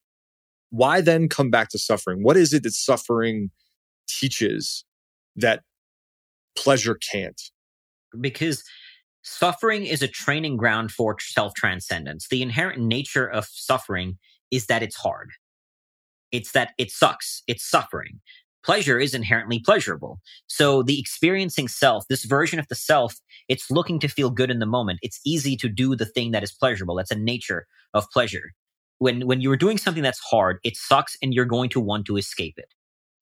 Why 0.70 1.00
then 1.00 1.28
come 1.28 1.50
back 1.50 1.68
to 1.70 1.78
suffering? 1.78 2.22
What 2.22 2.36
is 2.36 2.52
it 2.52 2.62
that 2.62 2.72
suffering 2.72 3.50
teaches 4.06 4.84
that 5.36 5.62
pleasure 6.56 6.98
can't? 7.10 7.40
Because 8.20 8.62
suffering 9.22 9.86
is 9.86 10.02
a 10.02 10.08
training 10.08 10.56
ground 10.56 10.90
for 10.90 11.16
self 11.20 11.54
transcendence. 11.54 12.28
The 12.28 12.42
inherent 12.42 12.80
nature 12.80 13.26
of 13.26 13.46
suffering 13.50 14.18
is 14.50 14.66
that 14.66 14.82
it's 14.82 14.96
hard. 14.96 15.30
It's 16.32 16.52
that 16.52 16.72
it 16.78 16.90
sucks. 16.90 17.42
It's 17.46 17.68
suffering. 17.68 18.20
Pleasure 18.64 18.98
is 18.98 19.14
inherently 19.14 19.60
pleasurable. 19.60 20.20
So 20.46 20.82
the 20.82 20.98
experiencing 20.98 21.68
self, 21.68 22.04
this 22.08 22.24
version 22.24 22.58
of 22.58 22.68
the 22.68 22.74
self, 22.74 23.14
it's 23.48 23.70
looking 23.70 23.98
to 24.00 24.08
feel 24.08 24.30
good 24.30 24.50
in 24.50 24.58
the 24.58 24.66
moment. 24.66 24.98
It's 25.00 25.20
easy 25.24 25.56
to 25.56 25.68
do 25.68 25.96
the 25.96 26.04
thing 26.04 26.32
that 26.32 26.42
is 26.42 26.52
pleasurable. 26.52 26.96
That's 26.96 27.10
a 27.10 27.16
nature 27.16 27.66
of 27.94 28.10
pleasure. 28.10 28.52
When, 28.98 29.26
when 29.26 29.40
you're 29.40 29.56
doing 29.56 29.78
something 29.78 30.02
that's 30.02 30.18
hard, 30.18 30.58
it 30.64 30.76
sucks 30.76 31.16
and 31.22 31.32
you're 31.32 31.44
going 31.44 31.70
to 31.70 31.80
want 31.80 32.06
to 32.06 32.16
escape 32.16 32.54
it. 32.56 32.74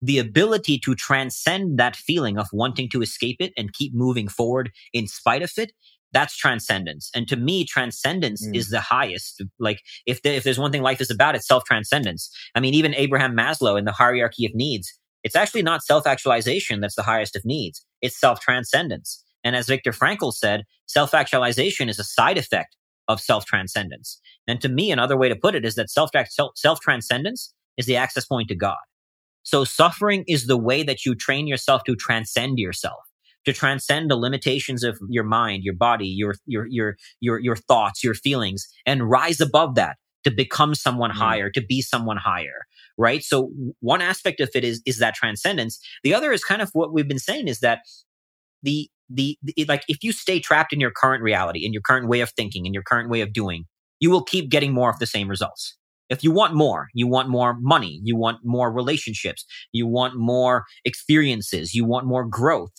The 0.03 0.19
ability 0.19 0.79
to 0.81 0.95
transcend 0.95 1.79
that 1.79 1.97
feeling 1.97 2.37
of 2.37 2.49
wanting 2.53 2.91
to 2.91 3.01
escape 3.01 3.37
it 3.41 3.53
and 3.57 3.73
keep 3.73 3.95
moving 3.95 4.29
forward 4.29 4.71
in 4.93 5.07
spite 5.07 5.43
of 5.43 5.53
it 5.57 5.73
that's 6.15 6.37
transcendence. 6.37 7.11
And 7.13 7.29
to 7.29 7.37
me 7.37 7.67
transcendence 7.67 8.47
mm. 8.47 8.55
is 8.57 8.71
the 8.71 8.81
highest. 8.81 9.43
Like 9.59 9.83
if, 10.07 10.23
the, 10.23 10.31
if 10.31 10.45
there's 10.45 10.59
one 10.59 10.71
thing 10.73 10.81
life 10.81 11.01
is 11.01 11.11
about 11.11 11.35
it's 11.35 11.47
self-transcendence. 11.47 12.31
I 12.55 12.61
mean 12.61 12.73
even 12.73 12.95
abraham 12.95 13.37
maslow 13.37 13.79
in 13.79 13.85
the 13.85 13.93
hierarchy 13.93 14.47
of 14.47 14.55
needs 14.55 14.97
it's 15.25 15.35
actually 15.35 15.63
not 15.63 15.83
self-actualization 15.83 16.81
that's 16.81 16.95
the 16.95 17.03
highest 17.03 17.35
of 17.35 17.45
needs. 17.45 17.85
It's 18.03 18.19
self-transcendence. 18.19 19.23
And 19.43 19.57
as 19.57 19.67
viktor 19.67 19.91
frankl 19.91 20.33
said 20.33 20.65
self-actualization 20.87 21.89
is 21.89 21.99
a 21.99 22.05
side 22.05 22.39
effect 22.39 22.77
of 23.09 23.21
self-transcendence 23.21 24.21
and 24.47 24.61
to 24.61 24.69
me 24.69 24.91
another 24.91 25.17
way 25.17 25.29
to 25.29 25.37
put 25.37 25.55
it 25.55 25.65
is 25.65 25.75
that 25.75 25.91
self 25.91 26.11
self-transcendence 26.55 27.55
is 27.77 27.87
the 27.87 27.97
access 27.97 28.25
point 28.25 28.49
to 28.49 28.55
god 28.55 28.77
so 29.45 29.63
suffering 29.63 30.25
is 30.27 30.47
the 30.47 30.57
way 30.57 30.83
that 30.83 31.05
you 31.05 31.15
train 31.15 31.47
yourself 31.47 31.85
to 31.85 31.95
transcend 31.95 32.59
yourself, 32.59 33.01
to 33.45 33.53
transcend 33.53 34.11
the 34.11 34.17
limitations 34.17 34.83
of 34.83 34.99
your 35.09 35.25
mind, 35.25 35.63
your 35.65 35.75
body, 35.75 36.09
your, 36.09 36.35
your, 36.47 36.67
your, 36.67 36.97
your, 37.21 37.39
your 37.39 37.57
thoughts, 37.57 38.03
your 38.03 38.15
feelings, 38.15 38.67
and 38.87 39.09
rise 39.09 39.41
above 39.41 39.75
that 39.75 39.97
to 40.25 40.31
become 40.31 40.75
someone 40.75 41.11
mm. 41.11 41.17
higher, 41.17 41.51
to 41.51 41.61
be 41.61 41.83
someone 41.83 42.17
higher. 42.17 42.65
Right. 42.97 43.23
So 43.23 43.51
one 43.81 44.01
aspect 44.01 44.41
of 44.41 44.49
it 44.55 44.65
is, 44.65 44.81
is 44.87 44.99
that 44.99 45.15
transcendence. 45.15 45.79
The 46.03 46.15
other 46.15 46.33
is 46.33 46.43
kind 46.43 46.63
of 46.63 46.71
what 46.73 46.95
we've 46.95 47.09
been 47.09 47.19
saying 47.19 47.49
is 47.49 47.61
that 47.61 47.81
the, 48.63 48.89
the, 49.09 49.39
the 49.43 49.65
like 49.69 49.83
if 49.89 50.03
you 50.03 50.13
stay 50.13 50.41
trapped 50.41 50.73
in 50.73 50.81
your 50.81 50.91
current 50.91 51.23
reality, 51.23 51.65
in 51.65 51.73
your 51.73 51.83
current 51.83 52.09
way 52.09 52.21
of 52.21 52.31
thinking, 52.31 52.67
in 52.67 52.75
your 52.75 52.83
current 52.83 53.11
way 53.11 53.21
of 53.21 53.33
doing, 53.33 53.65
you 54.01 54.11
will 54.11 54.23
keep 54.23 54.51
getting 54.51 54.73
more 54.73 54.91
of 54.91 54.99
the 54.99 55.07
same 55.07 55.29
results. 55.29 55.77
If 56.11 56.23
you 56.23 56.31
want 56.31 56.55
more, 56.55 56.89
you 56.95 57.07
want 57.07 57.29
more 57.29 57.57
money, 57.61 58.01
you 58.05 58.17
want 58.17 58.39
more 58.45 58.71
relationships, 58.71 59.45
you 59.73 59.87
want 59.87 60.17
more 60.17 60.65
experiences, 60.85 61.75
you 61.75 61.85
want 61.85 62.07
more 62.07 62.27
growth, 62.27 62.73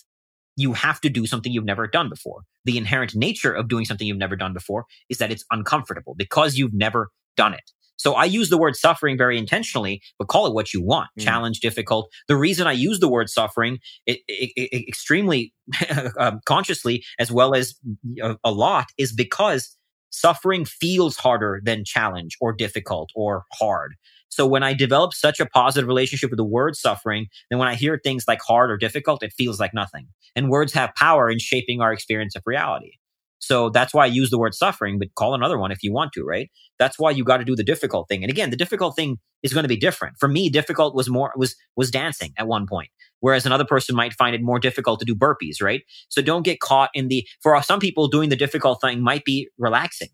you 0.56 0.72
have 0.72 1.00
to 1.00 1.08
do 1.08 1.26
something 1.26 1.52
you've 1.52 1.64
never 1.64 1.86
done 1.86 2.08
before. 2.08 2.42
The 2.64 2.78
inherent 2.78 3.14
nature 3.14 3.52
of 3.52 3.68
doing 3.68 3.84
something 3.84 4.06
you've 4.06 4.16
never 4.16 4.36
done 4.36 4.52
before 4.52 4.86
is 5.08 5.18
that 5.18 5.30
it's 5.30 5.44
uncomfortable 5.50 6.14
because 6.16 6.56
you've 6.56 6.74
never 6.74 7.10
done 7.36 7.52
it. 7.54 7.70
So 7.96 8.12
I 8.14 8.24
use 8.24 8.50
the 8.50 8.58
word 8.58 8.76
suffering 8.76 9.16
very 9.16 9.38
intentionally, 9.38 10.02
but 10.18 10.28
call 10.28 10.46
it 10.46 10.54
what 10.54 10.72
you 10.72 10.82
want. 10.82 11.08
Mm. 11.18 11.24
Challenge, 11.24 11.60
difficult. 11.60 12.10
The 12.28 12.36
reason 12.36 12.66
I 12.66 12.72
use 12.72 13.00
the 13.00 13.08
word 13.08 13.28
suffering 13.28 13.78
it, 14.06 14.20
it, 14.28 14.52
it, 14.56 14.88
extremely 14.88 15.52
um, 16.18 16.40
consciously 16.44 17.04
as 17.18 17.30
well 17.30 17.54
as 17.54 17.74
a, 18.22 18.36
a 18.44 18.50
lot 18.50 18.86
is 18.98 19.12
because 19.12 19.76
suffering 20.10 20.64
feels 20.64 21.16
harder 21.16 21.60
than 21.64 21.84
challenge 21.84 22.36
or 22.40 22.52
difficult 22.52 23.10
or 23.14 23.44
hard. 23.52 23.94
So 24.28 24.46
when 24.46 24.62
I 24.62 24.74
develop 24.74 25.14
such 25.14 25.40
a 25.40 25.46
positive 25.46 25.88
relationship 25.88 26.30
with 26.30 26.36
the 26.36 26.44
word 26.44 26.76
suffering, 26.76 27.26
then 27.50 27.58
when 27.58 27.68
I 27.68 27.74
hear 27.74 27.98
things 28.02 28.24
like 28.26 28.40
hard 28.46 28.70
or 28.70 28.76
difficult, 28.76 29.22
it 29.22 29.32
feels 29.32 29.60
like 29.60 29.72
nothing. 29.72 30.08
And 30.34 30.50
words 30.50 30.72
have 30.72 30.94
power 30.94 31.30
in 31.30 31.38
shaping 31.38 31.80
our 31.80 31.92
experience 31.92 32.36
of 32.36 32.42
reality. 32.44 32.92
So 33.38 33.70
that's 33.70 33.92
why 33.92 34.04
I 34.04 34.06
use 34.06 34.30
the 34.30 34.38
word 34.38 34.54
suffering, 34.54 34.98
but 34.98 35.14
call 35.14 35.34
another 35.34 35.58
one 35.58 35.70
if 35.70 35.82
you 35.82 35.92
want 35.92 36.12
to, 36.14 36.24
right? 36.24 36.50
That's 36.78 36.98
why 36.98 37.10
you 37.10 37.24
got 37.24 37.38
to 37.38 37.44
do 37.44 37.54
the 37.54 37.64
difficult 37.64 38.08
thing. 38.08 38.22
And 38.22 38.30
again, 38.30 38.50
the 38.50 38.56
difficult 38.56 38.96
thing 38.96 39.18
is 39.42 39.52
going 39.52 39.64
to 39.64 39.68
be 39.68 39.76
different. 39.76 40.16
For 40.18 40.28
me, 40.28 40.48
difficult 40.48 40.94
was 40.94 41.08
more 41.08 41.32
was 41.36 41.54
was 41.76 41.90
dancing 41.90 42.32
at 42.38 42.46
one 42.46 42.66
point, 42.66 42.88
whereas 43.20 43.46
another 43.46 43.64
person 43.64 43.94
might 43.94 44.14
find 44.14 44.34
it 44.34 44.42
more 44.42 44.58
difficult 44.58 45.00
to 45.00 45.06
do 45.06 45.14
burpees, 45.14 45.62
right? 45.62 45.82
So 46.08 46.22
don't 46.22 46.42
get 46.42 46.60
caught 46.60 46.90
in 46.94 47.08
the 47.08 47.26
for 47.42 47.60
some 47.62 47.80
people 47.80 48.08
doing 48.08 48.30
the 48.30 48.36
difficult 48.36 48.80
thing 48.80 49.02
might 49.02 49.24
be 49.24 49.48
relaxing. 49.58 50.08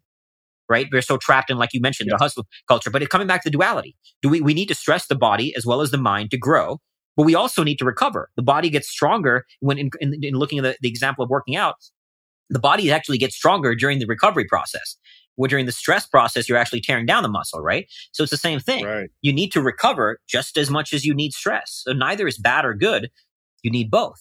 Right? 0.69 0.87
We're 0.91 1.03
so 1.03 1.19
trapped 1.19 1.51
in, 1.51 1.59
like 1.59 1.71
you 1.75 1.83
mentioned, 1.83 2.09
yeah. 2.09 2.17
the 2.17 2.25
hustle 2.25 2.47
culture. 2.67 2.89
But 2.89 3.03
it, 3.03 3.11
coming 3.11 3.27
back 3.27 3.43
to 3.43 3.51
the 3.51 3.53
duality, 3.53 3.95
do 4.23 4.31
we 4.31 4.41
we 4.41 4.55
need 4.55 4.67
to 4.67 4.75
stress 4.75 5.07
the 5.07 5.15
body 5.17 5.53
as 5.55 5.67
well 5.67 5.83
as 5.83 5.91
the 5.91 5.99
mind 5.99 6.31
to 6.31 6.39
grow, 6.39 6.79
but 7.17 7.25
we 7.25 7.35
also 7.35 7.63
need 7.63 7.79
to 7.79 7.85
recover. 7.85 8.31
The 8.37 8.43
body 8.43 8.71
gets 8.71 8.89
stronger 8.89 9.45
when 9.61 9.77
in, 9.77 9.91
in, 10.01 10.15
in 10.23 10.35
looking 10.35 10.59
at 10.59 10.63
the, 10.63 10.77
the 10.81 10.89
example 10.89 11.25
of 11.25 11.31
working 11.31 11.57
out 11.57 11.77
the 12.53 12.61
body 12.61 12.91
actually 12.91 13.19
gets 13.19 13.35
stronger 13.35 13.75
during 13.75 13.99
the 13.99 14.07
recovery 14.07 14.45
process. 14.45 14.97
Where 15.37 15.49
during 15.49 15.65
the 15.65 15.73
stress 15.73 16.07
process, 16.07 16.47
you're 16.47 16.59
actually 16.59 16.83
tearing 16.83 17.07
down 17.07 17.23
the 17.23 17.29
muscle, 17.29 17.61
right? 17.61 17.87
So 18.13 18.23
it's 18.23 18.31
the 18.31 18.37
same 18.37 18.61
thing. 18.61 18.85
Right. 18.85 19.09
You 19.23 19.33
need 19.33 19.51
to 19.53 19.63
recover 19.63 20.19
just 20.29 20.59
as 20.59 20.69
much 20.69 20.93
as 20.93 21.07
you 21.07 21.15
need 21.15 21.33
stress. 21.33 21.83
So 21.87 21.95
neither 21.95 22.27
is 22.29 22.37
bad 22.37 22.67
or 22.67 22.75
good. 22.75 23.11
You 23.63 23.71
need 23.71 23.91
both. 23.91 24.21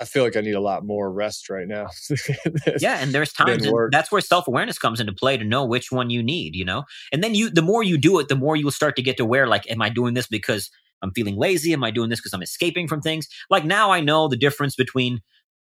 I 0.00 0.04
feel 0.04 0.22
like 0.22 0.36
I 0.36 0.40
need 0.40 0.54
a 0.54 0.60
lot 0.60 0.84
more 0.84 1.12
rest 1.12 1.50
right 1.50 1.66
now. 1.66 1.88
yeah, 2.80 2.98
and 3.00 3.12
there's 3.12 3.32
times 3.32 3.66
and 3.66 3.92
that's 3.92 4.12
where 4.12 4.20
self-awareness 4.20 4.78
comes 4.78 5.00
into 5.00 5.12
play 5.12 5.36
to 5.36 5.44
know 5.44 5.64
which 5.64 5.90
one 5.90 6.10
you 6.10 6.22
need, 6.22 6.54
you 6.54 6.64
know? 6.64 6.84
And 7.12 7.22
then 7.22 7.34
you 7.34 7.50
the 7.50 7.62
more 7.62 7.82
you 7.82 7.98
do 7.98 8.18
it, 8.18 8.28
the 8.28 8.36
more 8.36 8.54
you'll 8.54 8.70
start 8.70 8.94
to 8.96 9.02
get 9.02 9.18
aware 9.18 9.46
like 9.46 9.68
am 9.70 9.82
I 9.82 9.88
doing 9.88 10.14
this 10.14 10.28
because 10.28 10.70
I'm 11.02 11.12
feeling 11.12 11.36
lazy? 11.36 11.72
Am 11.72 11.82
I 11.82 11.90
doing 11.90 12.10
this 12.10 12.20
because 12.20 12.32
I'm 12.32 12.42
escaping 12.42 12.86
from 12.86 13.00
things? 13.00 13.26
Like 13.50 13.64
now 13.64 13.90
I 13.90 14.00
know 14.00 14.28
the 14.28 14.36
difference 14.36 14.76
between 14.76 15.20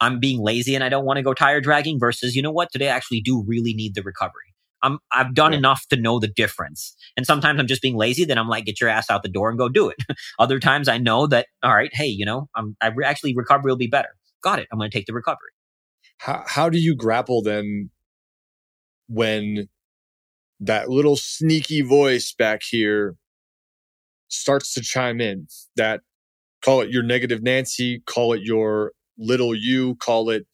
I'm 0.00 0.20
being 0.20 0.40
lazy 0.40 0.74
and 0.74 0.84
I 0.84 0.88
don't 0.88 1.04
want 1.04 1.16
to 1.16 1.22
go 1.22 1.34
tire 1.34 1.60
dragging 1.60 1.98
versus, 1.98 2.36
you 2.36 2.42
know 2.42 2.50
what, 2.50 2.70
today 2.72 2.88
I 2.88 2.96
actually 2.96 3.20
do 3.20 3.44
really 3.46 3.74
need 3.74 3.94
the 3.94 4.02
recovery. 4.02 4.54
I'm, 4.82 4.98
I've 5.12 5.34
done 5.34 5.52
yeah. 5.52 5.58
enough 5.58 5.86
to 5.88 5.96
know 5.96 6.20
the 6.20 6.28
difference. 6.28 6.94
And 7.16 7.26
sometimes 7.26 7.58
I'm 7.58 7.66
just 7.66 7.82
being 7.82 7.96
lazy. 7.96 8.24
Then 8.24 8.38
I'm 8.38 8.48
like, 8.48 8.64
get 8.64 8.80
your 8.80 8.90
ass 8.90 9.10
out 9.10 9.22
the 9.22 9.28
door 9.28 9.50
and 9.50 9.58
go 9.58 9.68
do 9.68 9.88
it. 9.88 9.96
Other 10.38 10.60
times 10.60 10.88
I 10.88 10.98
know 10.98 11.26
that, 11.26 11.46
all 11.62 11.74
right, 11.74 11.90
hey, 11.92 12.06
you 12.06 12.24
know, 12.24 12.48
I'm, 12.54 12.76
I 12.80 12.88
re- 12.88 13.04
actually 13.04 13.34
recovery 13.34 13.72
will 13.72 13.76
be 13.76 13.88
better. 13.88 14.10
Got 14.42 14.60
it. 14.60 14.68
I'm 14.70 14.78
going 14.78 14.90
to 14.90 14.96
take 14.96 15.06
the 15.06 15.12
recovery. 15.12 15.50
How, 16.18 16.44
how 16.46 16.68
do 16.68 16.78
you 16.78 16.94
grapple 16.94 17.42
then 17.42 17.90
when 19.08 19.68
that 20.60 20.88
little 20.88 21.16
sneaky 21.16 21.82
voice 21.82 22.32
back 22.32 22.62
here 22.68 23.16
starts 24.28 24.74
to 24.74 24.80
chime 24.80 25.20
in 25.20 25.46
that 25.76 26.00
call 26.62 26.80
it 26.80 26.90
your 26.90 27.02
negative 27.02 27.42
Nancy, 27.42 28.02
call 28.06 28.32
it 28.32 28.42
your 28.42 28.92
little 29.18 29.54
you, 29.54 29.96
call 29.96 30.30
it 30.30 30.46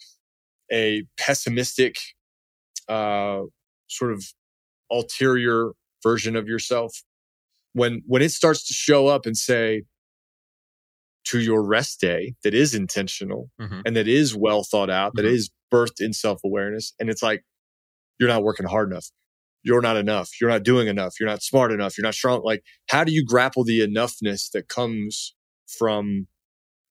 a 0.73 1.05
pessimistic, 1.19 1.97
uh, 2.89 3.41
sort 3.89 4.12
of 4.12 4.25
ulterior 4.91 5.71
version 6.03 6.37
of 6.37 6.49
yourself. 6.49 7.03
When, 7.73 8.03
when 8.07 8.23
it 8.23 8.31
starts 8.31 8.67
to 8.69 8.75
show 8.75 9.09
up 9.09 9.27
and 9.27 9.37
say, 9.37 9.83
to 11.25 11.41
your 11.41 11.62
rest 11.62 12.01
day 12.01 12.35
that 12.45 12.55
is 12.55 12.75
intentional 12.75 13.51
mm-hmm. 13.61 13.81
and 13.87 13.97
that 13.97 14.07
is 14.07 14.37
well 14.37 14.62
thought 14.62 14.91
out, 14.91 15.15
mm-hmm. 15.15 15.25
that 15.25 15.33
is 15.33 15.51
birthed 15.73 16.01
in 16.01 16.12
self 16.12 16.41
awareness. 16.45 16.93
And 17.01 17.09
it's 17.09 17.23
like, 17.23 17.43
you're 18.19 18.29
not 18.29 18.45
working 18.45 18.67
hard 18.67 18.91
enough. 18.91 19.07
You're 19.62 19.81
not 19.81 19.97
enough. 19.97 20.31
You're 20.41 20.51
not 20.51 20.62
doing 20.62 20.89
enough. 20.89 21.15
You're 21.19 21.29
not 21.29 21.43
smart 21.43 21.73
enough. 21.73 21.97
You're 21.97 22.05
not 22.05 22.15
strong. 22.15 22.43
Like, 22.45 22.62
how 22.89 23.03
do 23.03 23.12
you 23.12 23.25
grapple 23.25 23.65
the 23.65 23.81
enoughness 23.81 24.51
that 24.53 24.69
comes 24.69 25.35
from 25.67 26.29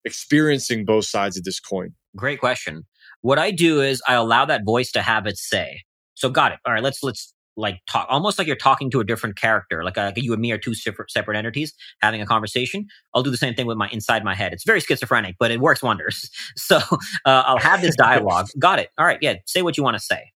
experiencing 0.06 0.86
both 0.86 1.06
sides 1.06 1.38
of 1.38 1.43
this 1.43 1.60
coin? 1.60 1.93
Great 2.16 2.39
question. 2.39 2.84
What 3.22 3.39
I 3.39 3.51
do 3.51 3.82
is 3.82 4.01
I 4.08 4.14
allow 4.14 4.45
that 4.45 4.66
voice 4.66 4.91
to 4.91 5.01
have 5.01 5.26
its 5.26 5.47
say. 5.47 5.82
So 6.16 6.30
got 6.30 6.51
it. 6.51 6.60
All 6.66 6.74
right, 6.74 6.84
let's 6.84 7.01
let's 7.04 7.34
like 7.56 7.80
talk 7.88 8.08
almost 8.10 8.38
like 8.38 8.47
you're 8.47 8.56
talking 8.56 8.89
to 8.89 8.99
a 8.99 9.04
different 9.04 9.36
character 9.36 9.84
like, 9.84 9.97
uh, 9.97 10.12
like 10.16 10.24
you 10.24 10.34
and 10.34 10.41
me 10.41 10.51
are 10.51 10.58
two 10.58 10.74
separate, 10.74 11.12
separate 11.12 11.38
entities 11.38 11.74
having 12.01 12.22
a 12.22 12.26
conversation. 12.26 12.88
I'll 13.14 13.24
do 13.24 13.30
the 13.30 13.38
same 13.38 13.54
thing 13.54 13.68
with 13.68 13.78
my 13.78 13.89
inside 13.89 14.24
my 14.24 14.34
head. 14.34 14.54
It's 14.54 14.64
very 14.64 14.80
schizophrenic 14.80 15.36
but 15.39 15.51
it 15.51 15.60
works 15.60 15.84
wonders. 15.84 16.30
So 16.56 16.78
uh, 16.78 17.43
i'll 17.45 17.60
have 17.60 17.82
this 17.82 17.95
dialogue. 17.95 18.47
Got 18.60 18.80
it. 18.80 18.89
All 18.97 19.06
right 19.06 19.18
yeah 19.22 19.36
say 19.45 19.62
what 19.62 19.78
you 19.78 19.84
want 19.84 19.95
to 19.95 20.04
say. 20.04 20.32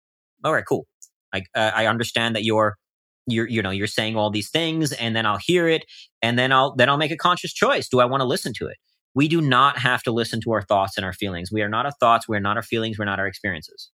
All 0.43 0.53
right 0.53 0.65
cool. 0.67 0.87
Like 1.33 1.47
uh, 1.55 1.71
i 1.75 1.87
understand 1.87 2.35
that 2.37 2.45
you're 2.45 2.77
you're 3.27 3.49
you 3.49 3.63
know 3.63 3.71
you're 3.71 3.87
saying 3.87 4.17
all 4.17 4.31
these 4.31 4.51
things 4.51 4.93
and 4.93 5.17
then 5.17 5.25
i'll 5.27 5.39
hear 5.43 5.67
it 5.69 5.85
and 6.21 6.39
then 6.39 6.53
i'll 6.53 6.75
then 6.77 6.89
i'll 6.89 6.97
make 6.97 7.11
a 7.11 7.17
conscious 7.17 7.53
choice. 7.53 7.89
Do 7.89 8.01
i 8.01 8.05
want 8.05 8.21
to 8.21 8.27
listen 8.27 8.53
to 8.59 8.67
it 8.67 8.77
we 9.15 9.29
do 9.29 9.41
not 9.41 9.79
have 9.79 10.03
to 10.05 10.13
listen 10.13 10.41
to 10.43 10.53
our 10.53 10.63
thoughts 10.63 10.97
and 10.97 11.05
our 11.05 11.13
feelings. 11.13 11.51
We 11.53 11.63
are 11.63 11.69
not 11.69 11.87
our 11.87 11.93
thoughts. 11.93 12.29
We 12.29 12.37
are 12.37 12.41
not 12.41 12.57
our 12.57 12.63
feelings. 12.63 12.99
We're 12.99 13.05
not 13.05 13.21
our 13.21 13.27
experiences. 13.27 13.91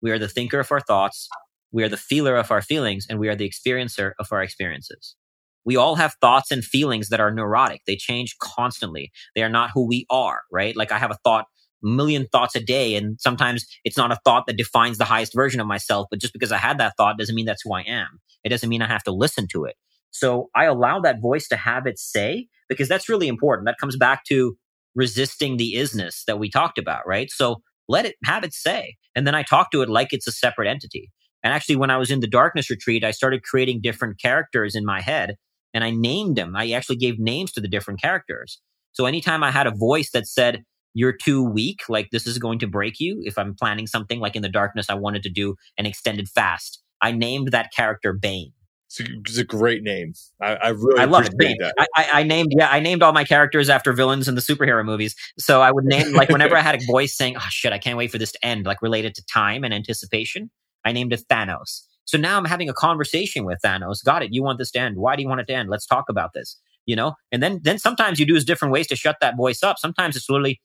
We 0.00 0.10
are 0.10 0.18
the 0.18 0.28
thinker 0.28 0.60
of 0.60 0.70
our 0.70 0.80
thoughts. 0.80 1.28
We 1.72 1.82
are 1.84 1.88
the 1.88 1.96
feeler 1.96 2.36
of 2.36 2.50
our 2.50 2.62
feelings 2.62 3.06
and 3.08 3.18
we 3.18 3.28
are 3.28 3.36
the 3.36 3.48
experiencer 3.48 4.12
of 4.18 4.28
our 4.30 4.42
experiences. 4.42 5.16
We 5.64 5.76
all 5.76 5.94
have 5.94 6.14
thoughts 6.20 6.50
and 6.50 6.64
feelings 6.64 7.08
that 7.08 7.20
are 7.20 7.32
neurotic. 7.32 7.82
They 7.86 7.96
change 7.96 8.36
constantly. 8.38 9.12
They 9.34 9.42
are 9.42 9.48
not 9.48 9.70
who 9.72 9.86
we 9.86 10.06
are, 10.10 10.42
right? 10.50 10.76
Like 10.76 10.92
I 10.92 10.98
have 10.98 11.12
a 11.12 11.18
thought 11.24 11.46
million 11.82 12.26
thoughts 12.30 12.54
a 12.54 12.60
day. 12.60 12.94
And 12.94 13.20
sometimes 13.20 13.66
it's 13.84 13.96
not 13.96 14.12
a 14.12 14.18
thought 14.24 14.46
that 14.46 14.56
defines 14.56 14.98
the 14.98 15.04
highest 15.04 15.34
version 15.34 15.60
of 15.60 15.66
myself. 15.66 16.06
But 16.10 16.20
just 16.20 16.32
because 16.32 16.52
I 16.52 16.58
had 16.58 16.78
that 16.78 16.94
thought 16.96 17.18
doesn't 17.18 17.34
mean 17.34 17.46
that's 17.46 17.62
who 17.62 17.74
I 17.74 17.82
am. 17.82 18.20
It 18.44 18.48
doesn't 18.50 18.68
mean 18.68 18.82
I 18.82 18.88
have 18.88 19.04
to 19.04 19.12
listen 19.12 19.46
to 19.52 19.64
it. 19.64 19.76
So 20.12 20.50
I 20.54 20.64
allow 20.66 21.00
that 21.00 21.20
voice 21.20 21.48
to 21.48 21.56
have 21.56 21.86
its 21.86 22.02
say 22.02 22.46
because 22.68 22.88
that's 22.88 23.08
really 23.08 23.28
important. 23.28 23.66
That 23.66 23.78
comes 23.78 23.96
back 23.96 24.24
to 24.28 24.56
resisting 24.94 25.56
the 25.56 25.74
isness 25.74 26.24
that 26.26 26.38
we 26.38 26.50
talked 26.50 26.78
about, 26.78 27.06
right? 27.06 27.30
So 27.30 27.62
let 27.88 28.06
it 28.06 28.14
have 28.24 28.44
its 28.44 28.62
say. 28.62 28.96
And 29.16 29.26
then 29.26 29.34
I 29.34 29.42
talk 29.42 29.70
to 29.72 29.82
it 29.82 29.88
like 29.88 30.12
it's 30.12 30.28
a 30.28 30.32
separate 30.32 30.68
entity. 30.68 31.10
And 31.42 31.52
actually, 31.52 31.76
when 31.76 31.90
I 31.90 31.96
was 31.96 32.10
in 32.10 32.20
the 32.20 32.28
darkness 32.28 32.70
retreat, 32.70 33.02
I 33.02 33.10
started 33.10 33.42
creating 33.42 33.80
different 33.82 34.20
characters 34.20 34.74
in 34.76 34.84
my 34.84 35.00
head 35.00 35.36
and 35.74 35.82
I 35.82 35.90
named 35.90 36.36
them. 36.36 36.54
I 36.54 36.70
actually 36.70 36.96
gave 36.96 37.18
names 37.18 37.52
to 37.52 37.60
the 37.60 37.68
different 37.68 38.00
characters. 38.00 38.60
So 38.92 39.06
anytime 39.06 39.42
I 39.42 39.50
had 39.50 39.66
a 39.66 39.74
voice 39.74 40.10
that 40.12 40.26
said, 40.26 40.62
you're 40.94 41.16
too 41.16 41.42
weak, 41.42 41.80
like 41.88 42.10
this 42.10 42.26
is 42.26 42.38
going 42.38 42.58
to 42.58 42.66
break 42.66 43.00
you. 43.00 43.20
If 43.24 43.38
I'm 43.38 43.54
planning 43.54 43.86
something 43.86 44.20
like 44.20 44.36
in 44.36 44.42
the 44.42 44.48
darkness, 44.48 44.90
I 44.90 44.94
wanted 44.94 45.22
to 45.22 45.30
do 45.30 45.56
an 45.78 45.86
extended 45.86 46.28
fast. 46.28 46.82
I 47.00 47.12
named 47.12 47.48
that 47.48 47.72
character 47.74 48.12
Bane. 48.12 48.52
It's 48.92 49.08
a, 49.08 49.12
it's 49.20 49.38
a 49.38 49.44
great 49.44 49.82
name. 49.82 50.12
I, 50.40 50.54
I 50.54 50.68
really 50.68 51.00
I 51.00 51.04
love 51.06 51.26
it. 51.26 51.38
Bane. 51.38 51.56
I, 51.78 51.86
I, 51.96 52.08
I, 52.12 52.22
named 52.24 52.52
yeah 52.56 52.68
I 52.70 52.80
named 52.80 53.02
all 53.02 53.12
my 53.12 53.24
characters 53.24 53.70
after 53.70 53.92
villains 53.92 54.28
in 54.28 54.34
the 54.34 54.42
superhero 54.42 54.84
movies. 54.84 55.14
So 55.38 55.62
I 55.62 55.70
would 55.70 55.84
name 55.84 56.12
like 56.12 56.28
whenever 56.28 56.56
I 56.56 56.60
had 56.60 56.74
a 56.74 56.84
voice 56.86 57.16
saying, 57.16 57.36
"Oh 57.38 57.46
shit, 57.48 57.72
I 57.72 57.78
can't 57.78 57.96
wait 57.96 58.10
for 58.10 58.18
this 58.18 58.32
to 58.32 58.44
end," 58.44 58.66
like 58.66 58.82
related 58.82 59.14
to 59.14 59.24
time 59.24 59.64
and 59.64 59.72
anticipation, 59.72 60.50
I 60.84 60.92
named 60.92 61.12
it 61.12 61.22
Thanos. 61.30 61.82
So 62.04 62.18
now 62.18 62.36
I'm 62.36 62.44
having 62.44 62.68
a 62.68 62.74
conversation 62.74 63.44
with 63.44 63.58
Thanos. 63.64 64.04
Got 64.04 64.22
it. 64.22 64.30
You 64.32 64.42
want 64.42 64.58
this 64.58 64.70
to 64.72 64.80
end? 64.80 64.96
Why 64.98 65.16
do 65.16 65.22
you 65.22 65.28
want 65.28 65.40
it 65.40 65.46
to 65.46 65.54
end? 65.54 65.70
Let's 65.70 65.86
talk 65.86 66.04
about 66.10 66.32
this. 66.34 66.58
You 66.84 66.96
know, 66.96 67.14
and 67.30 67.42
then 67.42 67.60
then 67.62 67.78
sometimes 67.78 68.18
you 68.18 68.26
do 68.26 68.36
as 68.36 68.44
different 68.44 68.72
ways 68.72 68.88
to 68.88 68.96
shut 68.96 69.16
that 69.20 69.36
voice 69.36 69.62
up. 69.62 69.78
Sometimes 69.78 70.16
it's 70.16 70.28
literally 70.28 70.60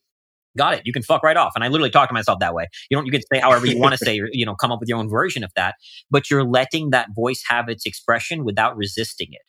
got 0.56 0.74
it. 0.74 0.82
You 0.84 0.92
can 0.92 1.02
fuck 1.02 1.22
right 1.22 1.36
off. 1.36 1.52
And 1.54 1.64
I 1.64 1.68
literally 1.68 1.90
talk 1.90 2.08
to 2.08 2.14
myself 2.14 2.38
that 2.40 2.54
way. 2.54 2.66
You 2.90 2.96
don't, 2.96 3.06
you 3.06 3.12
can 3.12 3.22
say 3.32 3.40
however 3.40 3.66
you 3.66 3.78
want 3.78 3.96
to 3.96 3.98
say, 4.04 4.20
you 4.32 4.46
know, 4.46 4.54
come 4.54 4.72
up 4.72 4.80
with 4.80 4.88
your 4.88 4.98
own 4.98 5.08
version 5.08 5.44
of 5.44 5.50
that, 5.56 5.74
but 6.10 6.30
you're 6.30 6.44
letting 6.44 6.90
that 6.90 7.08
voice 7.14 7.42
have 7.48 7.68
its 7.68 7.86
expression 7.86 8.44
without 8.44 8.76
resisting 8.76 9.28
it. 9.32 9.42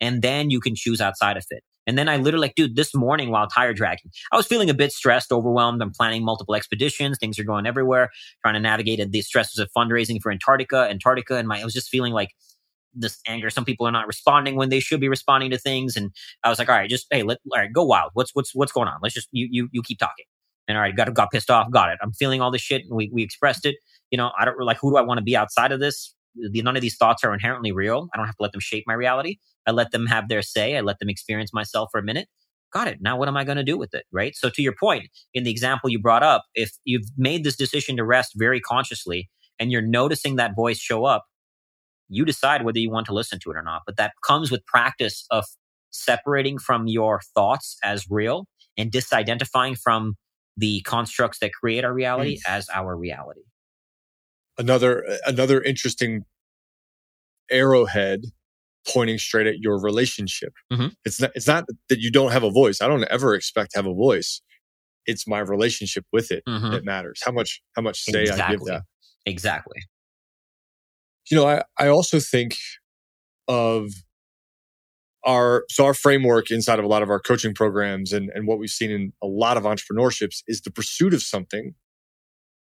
And 0.00 0.22
then 0.22 0.50
you 0.50 0.60
can 0.60 0.74
choose 0.74 1.00
outside 1.00 1.36
of 1.36 1.44
it. 1.50 1.62
And 1.86 1.98
then 1.98 2.08
I 2.08 2.16
literally 2.16 2.46
like, 2.46 2.54
dude, 2.54 2.76
this 2.76 2.94
morning 2.94 3.30
while 3.30 3.46
tire 3.46 3.74
dragging, 3.74 4.10
I 4.32 4.36
was 4.36 4.46
feeling 4.46 4.70
a 4.70 4.74
bit 4.74 4.92
stressed, 4.92 5.32
overwhelmed. 5.32 5.82
I'm 5.82 5.92
planning 5.92 6.24
multiple 6.24 6.54
expeditions. 6.54 7.18
Things 7.18 7.38
are 7.38 7.44
going 7.44 7.66
everywhere, 7.66 8.10
trying 8.42 8.54
to 8.54 8.60
navigate 8.60 9.10
the 9.10 9.20
stresses 9.22 9.58
of 9.58 9.68
fundraising 9.76 10.20
for 10.22 10.32
Antarctica, 10.32 10.88
Antarctica. 10.90 11.36
And 11.36 11.46
my, 11.46 11.60
I 11.60 11.64
was 11.64 11.74
just 11.74 11.90
feeling 11.90 12.12
like 12.12 12.30
this 12.94 13.18
anger. 13.26 13.50
Some 13.50 13.64
people 13.64 13.86
are 13.86 13.92
not 13.92 14.06
responding 14.06 14.56
when 14.56 14.70
they 14.70 14.80
should 14.80 15.00
be 15.00 15.08
responding 15.08 15.50
to 15.50 15.58
things. 15.58 15.96
And 15.96 16.10
I 16.42 16.48
was 16.48 16.58
like, 16.58 16.68
all 16.68 16.76
right, 16.76 16.88
just, 16.88 17.06
hey, 17.10 17.22
let, 17.22 17.38
all 17.52 17.60
right, 17.60 17.72
go 17.72 17.84
wild. 17.84 18.10
What's, 18.14 18.30
what's, 18.34 18.54
what's 18.54 18.72
going 18.72 18.88
on? 18.88 19.00
Let's 19.02 19.14
just, 19.14 19.28
you, 19.32 19.48
you, 19.50 19.68
you 19.72 19.82
keep 19.82 19.98
talking. 19.98 20.24
And 20.66 20.78
all 20.78 20.82
right, 20.82 20.96
got 20.96 21.12
got 21.14 21.30
pissed 21.30 21.50
off, 21.50 21.70
got 21.70 21.90
it. 21.90 21.98
I'm 22.02 22.12
feeling 22.12 22.40
all 22.40 22.50
this 22.50 22.62
shit, 22.62 22.82
and 22.82 22.96
we 22.96 23.10
we 23.12 23.22
expressed 23.22 23.66
it. 23.66 23.76
You 24.10 24.18
know, 24.18 24.30
I 24.38 24.44
don't 24.44 24.58
like 24.60 24.78
who 24.80 24.90
do 24.90 24.96
I 24.96 25.02
want 25.02 25.18
to 25.18 25.24
be 25.24 25.36
outside 25.36 25.72
of 25.72 25.80
this? 25.80 26.14
None 26.36 26.76
of 26.76 26.82
these 26.82 26.96
thoughts 26.96 27.22
are 27.22 27.32
inherently 27.32 27.72
real. 27.72 28.08
I 28.12 28.16
don't 28.16 28.26
have 28.26 28.36
to 28.36 28.42
let 28.42 28.52
them 28.52 28.60
shape 28.60 28.84
my 28.86 28.94
reality. 28.94 29.36
I 29.66 29.70
let 29.70 29.92
them 29.92 30.06
have 30.06 30.28
their 30.28 30.42
say. 30.42 30.76
I 30.76 30.80
let 30.80 30.98
them 30.98 31.08
experience 31.08 31.52
myself 31.52 31.88
for 31.92 31.98
a 31.98 32.02
minute. 32.02 32.28
Got 32.72 32.88
it. 32.88 32.98
Now, 33.00 33.16
what 33.16 33.28
am 33.28 33.36
I 33.36 33.44
going 33.44 33.56
to 33.56 33.62
do 33.62 33.78
with 33.78 33.94
it? 33.94 34.04
Right. 34.12 34.34
So, 34.34 34.50
to 34.50 34.62
your 34.62 34.74
point, 34.78 35.08
in 35.32 35.44
the 35.44 35.50
example 35.50 35.90
you 35.90 36.00
brought 36.00 36.22
up, 36.24 36.44
if 36.54 36.72
you've 36.84 37.06
made 37.16 37.44
this 37.44 37.56
decision 37.56 37.96
to 37.96 38.04
rest 38.04 38.32
very 38.36 38.60
consciously 38.60 39.30
and 39.60 39.70
you're 39.70 39.82
noticing 39.82 40.36
that 40.36 40.56
voice 40.56 40.78
show 40.78 41.04
up, 41.04 41.24
you 42.08 42.24
decide 42.24 42.64
whether 42.64 42.78
you 42.78 42.90
want 42.90 43.06
to 43.06 43.14
listen 43.14 43.38
to 43.40 43.50
it 43.50 43.56
or 43.56 43.62
not. 43.62 43.82
But 43.86 43.96
that 43.96 44.12
comes 44.26 44.50
with 44.50 44.66
practice 44.66 45.24
of 45.30 45.44
separating 45.90 46.58
from 46.58 46.88
your 46.88 47.20
thoughts 47.34 47.76
as 47.84 48.06
real 48.10 48.46
and 48.76 48.90
disidentifying 48.90 49.78
from 49.78 50.14
the 50.56 50.80
constructs 50.82 51.38
that 51.40 51.52
create 51.52 51.84
our 51.84 51.92
reality 51.92 52.36
mm. 52.36 52.40
as 52.46 52.68
our 52.72 52.96
reality. 52.96 53.42
Another 54.56 55.04
another 55.26 55.60
interesting 55.60 56.24
arrowhead 57.50 58.22
pointing 58.86 59.18
straight 59.18 59.46
at 59.46 59.58
your 59.58 59.80
relationship. 59.80 60.52
Mm-hmm. 60.72 60.88
It's 61.04 61.20
not 61.20 61.30
it's 61.34 61.46
not 61.46 61.64
that 61.88 61.98
you 61.98 62.10
don't 62.10 62.32
have 62.32 62.44
a 62.44 62.50
voice. 62.50 62.80
I 62.80 62.86
don't 62.86 63.04
ever 63.04 63.34
expect 63.34 63.72
to 63.72 63.78
have 63.78 63.86
a 63.86 63.94
voice. 63.94 64.40
It's 65.06 65.26
my 65.26 65.40
relationship 65.40 66.04
with 66.12 66.30
it 66.30 66.44
mm-hmm. 66.48 66.70
that 66.70 66.84
matters. 66.84 67.20
How 67.24 67.32
much 67.32 67.60
how 67.74 67.82
much 67.82 68.02
say 68.02 68.22
exactly. 68.22 68.44
I 68.44 68.50
give 68.50 68.60
that. 68.66 68.82
Exactly. 69.26 69.80
You 71.30 71.38
know, 71.38 71.46
I, 71.46 71.62
I 71.78 71.88
also 71.88 72.20
think 72.20 72.56
of 73.48 73.90
our 75.24 75.64
so 75.70 75.84
our 75.86 75.94
framework 75.94 76.50
inside 76.50 76.78
of 76.78 76.84
a 76.84 76.88
lot 76.88 77.02
of 77.02 77.10
our 77.10 77.20
coaching 77.20 77.54
programs 77.54 78.12
and, 78.12 78.30
and 78.34 78.46
what 78.46 78.58
we've 78.58 78.70
seen 78.70 78.90
in 78.90 79.12
a 79.22 79.26
lot 79.26 79.56
of 79.56 79.64
entrepreneurships 79.64 80.42
is 80.46 80.60
the 80.60 80.70
pursuit 80.70 81.14
of 81.14 81.22
something 81.22 81.74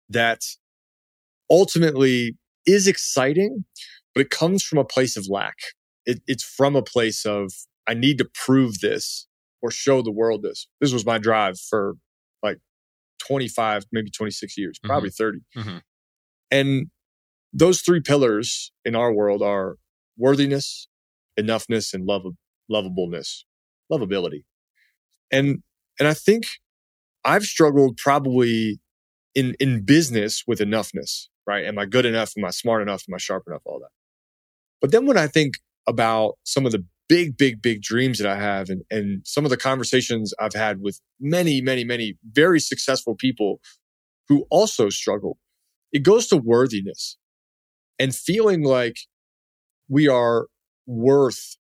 that 0.08 0.40
ultimately 1.50 2.36
is 2.66 2.86
exciting, 2.86 3.64
but 4.14 4.22
it 4.22 4.30
comes 4.30 4.62
from 4.62 4.78
a 4.78 4.84
place 4.84 5.16
of 5.16 5.26
lack. 5.28 5.56
It, 6.04 6.20
it's 6.26 6.44
from 6.44 6.76
a 6.76 6.82
place 6.82 7.24
of 7.24 7.52
I 7.86 7.94
need 7.94 8.18
to 8.18 8.28
prove 8.34 8.80
this 8.80 9.26
or 9.62 9.70
show 9.70 10.02
the 10.02 10.12
world 10.12 10.42
this. 10.42 10.68
This 10.80 10.92
was 10.92 11.06
my 11.06 11.18
drive 11.18 11.58
for 11.58 11.94
like 12.42 12.58
25, 13.26 13.84
maybe 13.92 14.10
26 14.10 14.56
years, 14.58 14.78
mm-hmm. 14.78 14.88
probably 14.88 15.10
30. 15.10 15.38
Mm-hmm. 15.56 15.76
And 16.50 16.86
those 17.52 17.80
three 17.80 18.00
pillars 18.00 18.72
in 18.84 18.94
our 18.94 19.12
world 19.12 19.42
are 19.42 19.76
worthiness, 20.16 20.88
enoughness, 21.38 21.92
and 21.94 22.04
love 22.04 22.24
lovableness, 22.70 23.44
lovability. 23.90 24.44
And, 25.30 25.62
and 25.98 26.08
I 26.08 26.14
think 26.14 26.44
I've 27.24 27.44
struggled 27.44 27.96
probably 27.96 28.80
in, 29.34 29.54
in 29.60 29.84
business 29.84 30.44
with 30.46 30.60
enoughness, 30.60 31.26
right? 31.46 31.64
Am 31.64 31.78
I 31.78 31.86
good 31.86 32.06
enough? 32.06 32.32
Am 32.36 32.44
I 32.44 32.50
smart 32.50 32.82
enough? 32.82 33.04
Am 33.08 33.14
I 33.14 33.18
sharp 33.18 33.44
enough? 33.46 33.62
All 33.64 33.80
that. 33.80 33.90
But 34.80 34.92
then 34.92 35.06
when 35.06 35.18
I 35.18 35.26
think 35.26 35.54
about 35.86 36.34
some 36.44 36.66
of 36.66 36.72
the 36.72 36.84
big, 37.08 37.36
big, 37.36 37.62
big 37.62 37.82
dreams 37.82 38.18
that 38.18 38.28
I 38.28 38.36
have 38.36 38.68
and, 38.68 38.82
and 38.90 39.22
some 39.24 39.44
of 39.44 39.50
the 39.50 39.56
conversations 39.56 40.34
I've 40.40 40.54
had 40.54 40.80
with 40.80 41.00
many, 41.20 41.60
many, 41.60 41.84
many 41.84 42.14
very 42.32 42.60
successful 42.60 43.14
people 43.14 43.60
who 44.28 44.46
also 44.50 44.88
struggle, 44.88 45.38
it 45.92 46.02
goes 46.02 46.26
to 46.28 46.36
worthiness 46.36 47.16
and 47.98 48.14
feeling 48.14 48.64
like 48.64 48.96
we 49.88 50.08
are 50.08 50.46
worth 50.86 51.56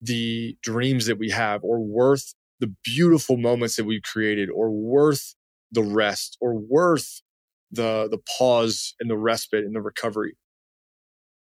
the 0.00 0.56
dreams 0.62 1.06
that 1.06 1.18
we 1.18 1.30
have 1.30 1.62
or 1.64 1.80
worth 1.80 2.34
the 2.60 2.72
beautiful 2.84 3.36
moments 3.36 3.76
that 3.76 3.84
we've 3.84 4.02
created 4.02 4.50
or 4.50 4.70
worth 4.70 5.34
the 5.72 5.82
rest 5.82 6.36
or 6.40 6.54
worth 6.54 7.22
the 7.70 8.08
the 8.10 8.18
pause 8.38 8.94
and 9.00 9.10
the 9.10 9.16
respite 9.16 9.64
and 9.64 9.74
the 9.74 9.80
recovery. 9.82 10.36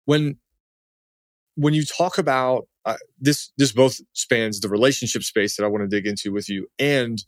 When 0.04 0.36
when 1.56 1.74
you 1.74 1.84
talk 1.84 2.18
about 2.18 2.66
uh, 2.84 2.96
this 3.20 3.52
this 3.58 3.72
both 3.72 4.00
spans 4.12 4.60
the 4.60 4.68
relationship 4.68 5.22
space 5.22 5.56
that 5.56 5.64
i 5.64 5.68
want 5.68 5.82
to 5.82 5.88
dig 5.88 6.06
into 6.06 6.32
with 6.32 6.48
you 6.48 6.66
and 6.78 7.22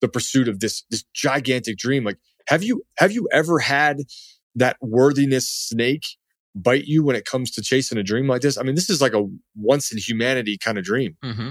the 0.00 0.08
pursuit 0.08 0.48
of 0.48 0.60
this 0.60 0.84
this 0.90 1.04
gigantic 1.14 1.76
dream 1.76 2.04
like 2.04 2.18
have 2.48 2.62
you 2.62 2.82
have 2.98 3.12
you 3.12 3.28
ever 3.32 3.58
had 3.58 3.98
that 4.54 4.76
worthiness 4.80 5.48
snake 5.48 6.04
bite 6.56 6.86
you 6.86 7.04
when 7.04 7.16
it 7.16 7.24
comes 7.24 7.50
to 7.52 7.62
chasing 7.62 7.98
a 7.98 8.02
dream 8.02 8.26
like 8.26 8.42
this? 8.42 8.58
I 8.58 8.62
mean, 8.62 8.74
this 8.74 8.90
is 8.90 9.00
like 9.00 9.14
a 9.14 9.24
once 9.54 9.92
in 9.92 9.98
humanity 9.98 10.58
kind 10.58 10.78
of 10.78 10.84
dream. 10.84 11.16
Mm-hmm. 11.24 11.50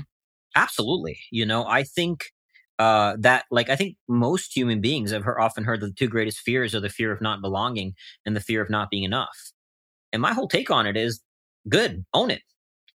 Absolutely. 0.55 1.19
You 1.31 1.45
know, 1.45 1.65
I 1.65 1.83
think 1.83 2.25
uh, 2.79 3.15
that 3.19 3.45
like 3.51 3.69
I 3.69 3.75
think 3.75 3.95
most 4.07 4.55
human 4.55 4.81
beings 4.81 5.11
have 5.11 5.23
heard, 5.23 5.39
often 5.39 5.63
heard 5.63 5.81
the 5.81 5.91
two 5.91 6.07
greatest 6.07 6.39
fears 6.39 6.75
are 6.75 6.79
the 6.79 6.89
fear 6.89 7.11
of 7.11 7.21
not 7.21 7.41
belonging 7.41 7.93
and 8.25 8.35
the 8.35 8.41
fear 8.41 8.61
of 8.61 8.69
not 8.69 8.89
being 8.89 9.03
enough. 9.03 9.51
And 10.11 10.21
my 10.21 10.33
whole 10.33 10.47
take 10.47 10.71
on 10.71 10.87
it 10.87 10.97
is 10.97 11.21
good, 11.69 12.05
own 12.13 12.31
it. 12.31 12.41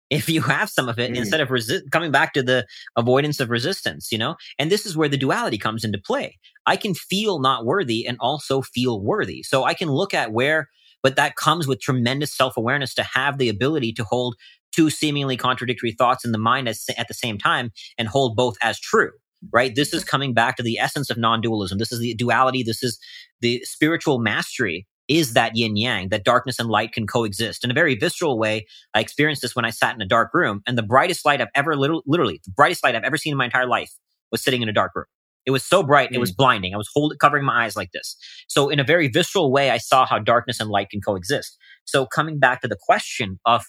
If 0.09 0.29
you 0.29 0.39
have 0.43 0.69
some 0.69 0.87
of 0.87 0.99
it, 0.99 1.11
mm. 1.11 1.17
instead 1.17 1.41
of 1.41 1.49
resi- 1.49 1.81
coming 1.91 2.13
back 2.13 2.31
to 2.35 2.41
the 2.41 2.65
avoidance 2.95 3.41
of 3.41 3.49
resistance, 3.49 4.09
you 4.09 4.17
know, 4.17 4.37
and 4.57 4.71
this 4.71 4.85
is 4.85 4.95
where 4.95 5.09
the 5.09 5.17
duality 5.17 5.57
comes 5.57 5.83
into 5.83 5.97
play. 5.97 6.37
I 6.65 6.77
can 6.77 6.93
feel 6.93 7.39
not 7.39 7.65
worthy 7.65 8.07
and 8.07 8.15
also 8.21 8.61
feel 8.61 9.01
worthy. 9.01 9.43
So 9.43 9.65
I 9.65 9.73
can 9.73 9.89
look 9.89 10.13
at 10.13 10.31
where 10.31 10.69
but 11.07 11.15
that 11.15 11.37
comes 11.37 11.69
with 11.69 11.79
tremendous 11.79 12.35
self 12.35 12.57
awareness 12.57 12.93
to 12.93 13.01
have 13.01 13.37
the 13.37 13.47
ability 13.47 13.93
to 13.93 14.03
hold 14.03 14.35
two 14.73 14.89
seemingly 14.89 15.37
contradictory 15.37 15.93
thoughts 15.93 16.25
in 16.25 16.33
the 16.33 16.37
mind 16.37 16.67
as, 16.67 16.83
at 16.97 17.07
the 17.07 17.13
same 17.13 17.37
time 17.37 17.71
and 17.97 18.09
hold 18.09 18.35
both 18.35 18.57
as 18.61 18.77
true. 18.77 19.11
Right. 19.53 19.73
This 19.73 19.93
is 19.93 20.03
coming 20.03 20.33
back 20.33 20.57
to 20.57 20.63
the 20.63 20.79
essence 20.79 21.09
of 21.09 21.17
non 21.17 21.39
dualism. 21.39 21.77
This 21.77 21.93
is 21.93 22.01
the 22.01 22.13
duality. 22.13 22.61
This 22.61 22.83
is 22.83 22.99
the 23.39 23.61
spiritual 23.63 24.19
mastery 24.19 24.85
is 25.07 25.31
that 25.31 25.55
yin 25.55 25.77
yang, 25.77 26.09
that 26.09 26.25
darkness 26.25 26.59
and 26.59 26.67
light 26.67 26.91
can 26.91 27.07
coexist. 27.07 27.63
In 27.63 27.71
a 27.71 27.73
very 27.73 27.95
visceral 27.95 28.37
way, 28.37 28.65
I 28.93 28.99
experienced 28.99 29.41
this 29.41 29.55
when 29.55 29.63
I 29.63 29.69
sat 29.69 29.95
in 29.95 30.01
a 30.01 30.05
dark 30.05 30.33
room 30.33 30.61
and 30.67 30.77
the 30.77 30.83
brightest 30.83 31.25
light 31.25 31.39
I've 31.39 31.47
ever, 31.55 31.77
literally, 31.77 32.41
the 32.43 32.51
brightest 32.51 32.83
light 32.83 32.95
I've 32.95 33.05
ever 33.05 33.15
seen 33.15 33.31
in 33.31 33.37
my 33.37 33.45
entire 33.45 33.65
life 33.65 33.93
was 34.29 34.43
sitting 34.43 34.61
in 34.61 34.67
a 34.67 34.73
dark 34.73 34.91
room. 34.93 35.05
It 35.47 35.51
was 35.51 35.65
so 35.65 35.81
bright, 35.81 36.11
mm. 36.11 36.15
it 36.15 36.19
was 36.19 36.29
hmm. 36.31 36.35
blinding. 36.37 36.73
I 36.73 36.77
was 36.77 36.89
holding, 36.93 37.17
covering 37.17 37.45
my 37.45 37.63
eyes 37.63 37.77
like 37.77 37.91
this. 37.93 38.17
So, 38.49 38.69
in 38.69 38.79
a 38.79 38.83
very 38.83 39.07
visceral 39.07 39.51
way, 39.51 39.71
I 39.71 39.77
saw 39.77 40.05
how 40.05 40.19
darkness 40.19 40.59
and 40.59 40.69
light 40.69 40.89
can 40.89 40.99
coexist. 40.99 41.57
So, 41.85 42.05
coming 42.05 42.37
back 42.37 42.61
to 42.61 42.67
the 42.67 42.77
question 42.79 43.39
of 43.45 43.63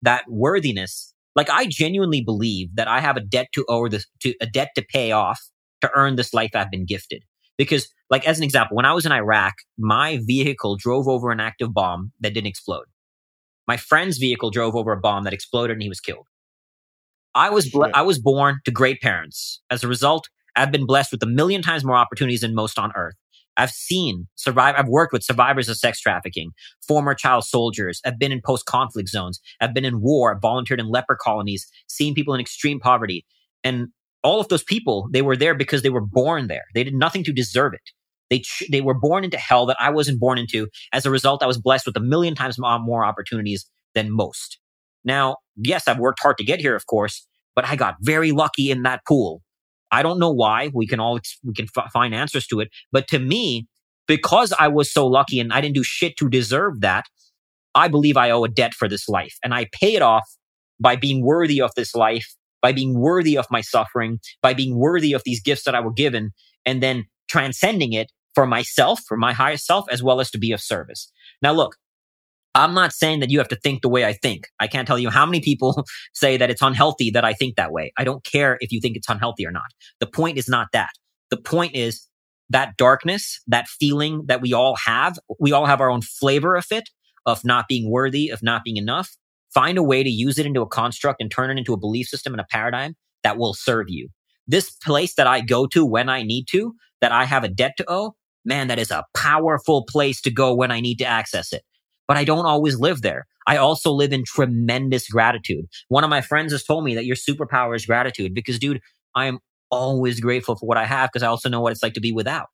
that 0.00 0.24
worthiness, 0.28 1.14
like 1.36 1.50
I 1.50 1.66
genuinely 1.66 2.22
believe 2.22 2.74
that 2.74 2.88
I 2.88 3.00
have 3.00 3.18
a 3.18 3.20
debt 3.20 3.48
to 3.52 3.66
owe 3.68 3.86
this, 3.88 4.06
to 4.22 4.34
a 4.40 4.46
debt 4.46 4.70
to 4.76 4.82
pay 4.82 5.12
off 5.12 5.38
to 5.82 5.90
earn 5.94 6.16
this 6.16 6.32
life 6.32 6.50
I've 6.54 6.70
been 6.70 6.86
gifted. 6.86 7.22
Because, 7.58 7.88
like, 8.08 8.26
as 8.26 8.38
an 8.38 8.44
example, 8.44 8.74
when 8.74 8.86
I 8.86 8.94
was 8.94 9.04
in 9.04 9.12
Iraq, 9.12 9.52
my 9.78 10.20
vehicle 10.26 10.76
drove 10.76 11.06
over 11.06 11.30
an 11.30 11.40
active 11.40 11.74
bomb 11.74 12.12
that 12.20 12.32
didn't 12.32 12.46
explode. 12.46 12.86
My 13.68 13.76
friend's 13.76 14.16
vehicle 14.16 14.50
drove 14.50 14.74
over 14.74 14.92
a 14.92 15.00
bomb 15.00 15.24
that 15.24 15.34
exploded 15.34 15.74
and 15.74 15.82
he 15.82 15.90
was 15.90 16.00
killed. 16.00 16.26
I 17.34 17.50
was 17.50 17.70
ble- 17.70 17.90
I 17.94 18.02
was 18.02 18.18
born 18.18 18.60
to 18.64 18.70
great 18.70 19.00
parents. 19.00 19.60
As 19.70 19.84
a 19.84 19.88
result, 19.88 20.28
I've 20.60 20.70
been 20.70 20.86
blessed 20.86 21.12
with 21.12 21.22
a 21.22 21.26
million 21.26 21.62
times 21.62 21.84
more 21.84 21.96
opportunities 21.96 22.42
than 22.42 22.54
most 22.54 22.78
on 22.78 22.92
earth. 22.94 23.14
I've 23.56 23.70
seen 23.70 24.28
survive. 24.36 24.74
I've 24.76 24.88
worked 24.88 25.12
with 25.12 25.24
survivors 25.24 25.68
of 25.68 25.76
sex 25.76 26.00
trafficking, 26.00 26.50
former 26.86 27.14
child 27.14 27.44
soldiers. 27.44 28.00
I've 28.04 28.18
been 28.18 28.32
in 28.32 28.40
post-conflict 28.44 29.08
zones. 29.08 29.40
I've 29.60 29.74
been 29.74 29.84
in 29.84 30.00
war, 30.00 30.38
volunteered 30.40 30.80
in 30.80 30.88
leper 30.88 31.16
colonies, 31.20 31.66
seen 31.88 32.14
people 32.14 32.34
in 32.34 32.40
extreme 32.40 32.78
poverty. 32.78 33.26
And 33.64 33.88
all 34.22 34.40
of 34.40 34.48
those 34.48 34.62
people, 34.62 35.08
they 35.12 35.22
were 35.22 35.36
there 35.36 35.54
because 35.54 35.82
they 35.82 35.90
were 35.90 36.04
born 36.04 36.46
there. 36.46 36.64
They 36.74 36.84
did 36.84 36.94
nothing 36.94 37.24
to 37.24 37.32
deserve 37.32 37.74
it. 37.74 37.90
They, 38.30 38.42
they 38.70 38.80
were 38.80 38.94
born 38.94 39.24
into 39.24 39.38
hell 39.38 39.66
that 39.66 39.76
I 39.80 39.90
wasn't 39.90 40.20
born 40.20 40.38
into. 40.38 40.68
As 40.92 41.04
a 41.04 41.10
result, 41.10 41.42
I 41.42 41.46
was 41.46 41.58
blessed 41.58 41.86
with 41.86 41.96
a 41.96 42.00
million 42.00 42.34
times 42.34 42.58
more 42.58 43.04
opportunities 43.04 43.66
than 43.94 44.10
most. 44.10 44.58
Now, 45.04 45.36
yes, 45.56 45.88
I've 45.88 45.98
worked 45.98 46.20
hard 46.22 46.38
to 46.38 46.44
get 46.44 46.60
here, 46.60 46.76
of 46.76 46.86
course, 46.86 47.26
but 47.56 47.64
I 47.64 47.76
got 47.76 47.96
very 48.02 48.30
lucky 48.30 48.70
in 48.70 48.82
that 48.84 49.00
pool. 49.08 49.42
I 49.92 50.02
don't 50.02 50.18
know 50.18 50.30
why. 50.32 50.70
We 50.72 50.86
can 50.86 51.00
all 51.00 51.18
we 51.44 51.54
can 51.54 51.66
f- 51.76 51.92
find 51.92 52.14
answers 52.14 52.46
to 52.48 52.60
it, 52.60 52.68
but 52.92 53.08
to 53.08 53.18
me, 53.18 53.66
because 54.06 54.52
I 54.58 54.68
was 54.68 54.92
so 54.92 55.06
lucky 55.06 55.40
and 55.40 55.52
I 55.52 55.60
didn't 55.60 55.74
do 55.74 55.82
shit 55.84 56.16
to 56.18 56.28
deserve 56.28 56.80
that, 56.80 57.04
I 57.74 57.88
believe 57.88 58.16
I 58.16 58.30
owe 58.30 58.44
a 58.44 58.48
debt 58.48 58.74
for 58.74 58.88
this 58.88 59.08
life, 59.08 59.36
and 59.44 59.54
I 59.54 59.68
pay 59.72 59.94
it 59.94 60.02
off 60.02 60.28
by 60.80 60.96
being 60.96 61.24
worthy 61.24 61.60
of 61.60 61.70
this 61.76 61.94
life, 61.94 62.34
by 62.62 62.72
being 62.72 62.98
worthy 62.98 63.36
of 63.36 63.46
my 63.50 63.60
suffering, 63.60 64.18
by 64.42 64.54
being 64.54 64.76
worthy 64.76 65.12
of 65.12 65.22
these 65.24 65.40
gifts 65.40 65.64
that 65.64 65.74
I 65.74 65.80
were 65.80 65.92
given, 65.92 66.30
and 66.64 66.82
then 66.82 67.04
transcending 67.28 67.92
it 67.92 68.10
for 68.34 68.46
myself, 68.46 69.00
for 69.06 69.16
my 69.16 69.32
highest 69.32 69.66
self, 69.66 69.84
as 69.90 70.02
well 70.02 70.20
as 70.20 70.30
to 70.30 70.38
be 70.38 70.52
of 70.52 70.60
service. 70.60 71.10
Now, 71.42 71.52
look, 71.52 71.76
I'm 72.54 72.74
not 72.74 72.92
saying 72.92 73.20
that 73.20 73.30
you 73.30 73.38
have 73.38 73.48
to 73.48 73.56
think 73.56 73.82
the 73.82 73.88
way 73.88 74.04
I 74.04 74.12
think. 74.12 74.48
I 74.58 74.66
can't 74.66 74.86
tell 74.86 74.98
you 74.98 75.10
how 75.10 75.24
many 75.24 75.40
people 75.40 75.84
say 76.14 76.36
that 76.36 76.50
it's 76.50 76.62
unhealthy 76.62 77.10
that 77.10 77.24
I 77.24 77.32
think 77.32 77.56
that 77.56 77.72
way. 77.72 77.92
I 77.96 78.04
don't 78.04 78.24
care 78.24 78.58
if 78.60 78.72
you 78.72 78.80
think 78.80 78.96
it's 78.96 79.08
unhealthy 79.08 79.46
or 79.46 79.52
not. 79.52 79.66
The 80.00 80.06
point 80.06 80.36
is 80.36 80.48
not 80.48 80.68
that. 80.72 80.90
The 81.30 81.36
point 81.36 81.74
is 81.74 82.06
that 82.48 82.76
darkness, 82.76 83.40
that 83.46 83.68
feeling 83.68 84.24
that 84.26 84.40
we 84.40 84.52
all 84.52 84.76
have, 84.84 85.18
we 85.38 85.52
all 85.52 85.66
have 85.66 85.80
our 85.80 85.90
own 85.90 86.02
flavor 86.02 86.56
of 86.56 86.66
it, 86.72 86.88
of 87.24 87.44
not 87.44 87.68
being 87.68 87.90
worthy, 87.90 88.30
of 88.30 88.42
not 88.42 88.64
being 88.64 88.76
enough. 88.76 89.10
Find 89.54 89.78
a 89.78 89.82
way 89.82 90.02
to 90.02 90.10
use 90.10 90.38
it 90.38 90.46
into 90.46 90.60
a 90.60 90.68
construct 90.68 91.20
and 91.20 91.30
turn 91.30 91.50
it 91.50 91.58
into 91.58 91.72
a 91.72 91.78
belief 91.78 92.08
system 92.08 92.32
and 92.34 92.40
a 92.40 92.46
paradigm 92.50 92.94
that 93.22 93.38
will 93.38 93.54
serve 93.54 93.86
you. 93.88 94.08
This 94.48 94.70
place 94.70 95.14
that 95.14 95.28
I 95.28 95.40
go 95.40 95.66
to 95.68 95.86
when 95.86 96.08
I 96.08 96.22
need 96.22 96.46
to, 96.50 96.74
that 97.00 97.12
I 97.12 97.24
have 97.24 97.44
a 97.44 97.48
debt 97.48 97.72
to 97.76 97.84
owe, 97.86 98.14
man, 98.44 98.66
that 98.68 98.80
is 98.80 98.90
a 98.90 99.04
powerful 99.14 99.84
place 99.88 100.20
to 100.22 100.32
go 100.32 100.52
when 100.54 100.72
I 100.72 100.80
need 100.80 100.96
to 100.96 101.04
access 101.04 101.52
it 101.52 101.62
but 102.10 102.16
I 102.16 102.24
don't 102.24 102.44
always 102.44 102.76
live 102.76 103.02
there. 103.02 103.24
I 103.46 103.58
also 103.58 103.92
live 103.92 104.12
in 104.12 104.24
tremendous 104.26 105.06
gratitude. 105.08 105.66
One 105.90 106.02
of 106.02 106.10
my 106.10 106.22
friends 106.22 106.50
has 106.50 106.64
told 106.64 106.82
me 106.84 106.96
that 106.96 107.04
your 107.04 107.14
superpower 107.14 107.76
is 107.76 107.86
gratitude 107.86 108.34
because, 108.34 108.58
dude, 108.58 108.80
I 109.14 109.26
am 109.26 109.38
always 109.70 110.18
grateful 110.18 110.56
for 110.56 110.66
what 110.66 110.76
I 110.76 110.86
have 110.86 111.10
because 111.12 111.22
I 111.22 111.28
also 111.28 111.48
know 111.48 111.60
what 111.60 111.70
it's 111.70 111.84
like 111.84 111.94
to 111.94 112.00
be 112.00 112.10
without. 112.10 112.48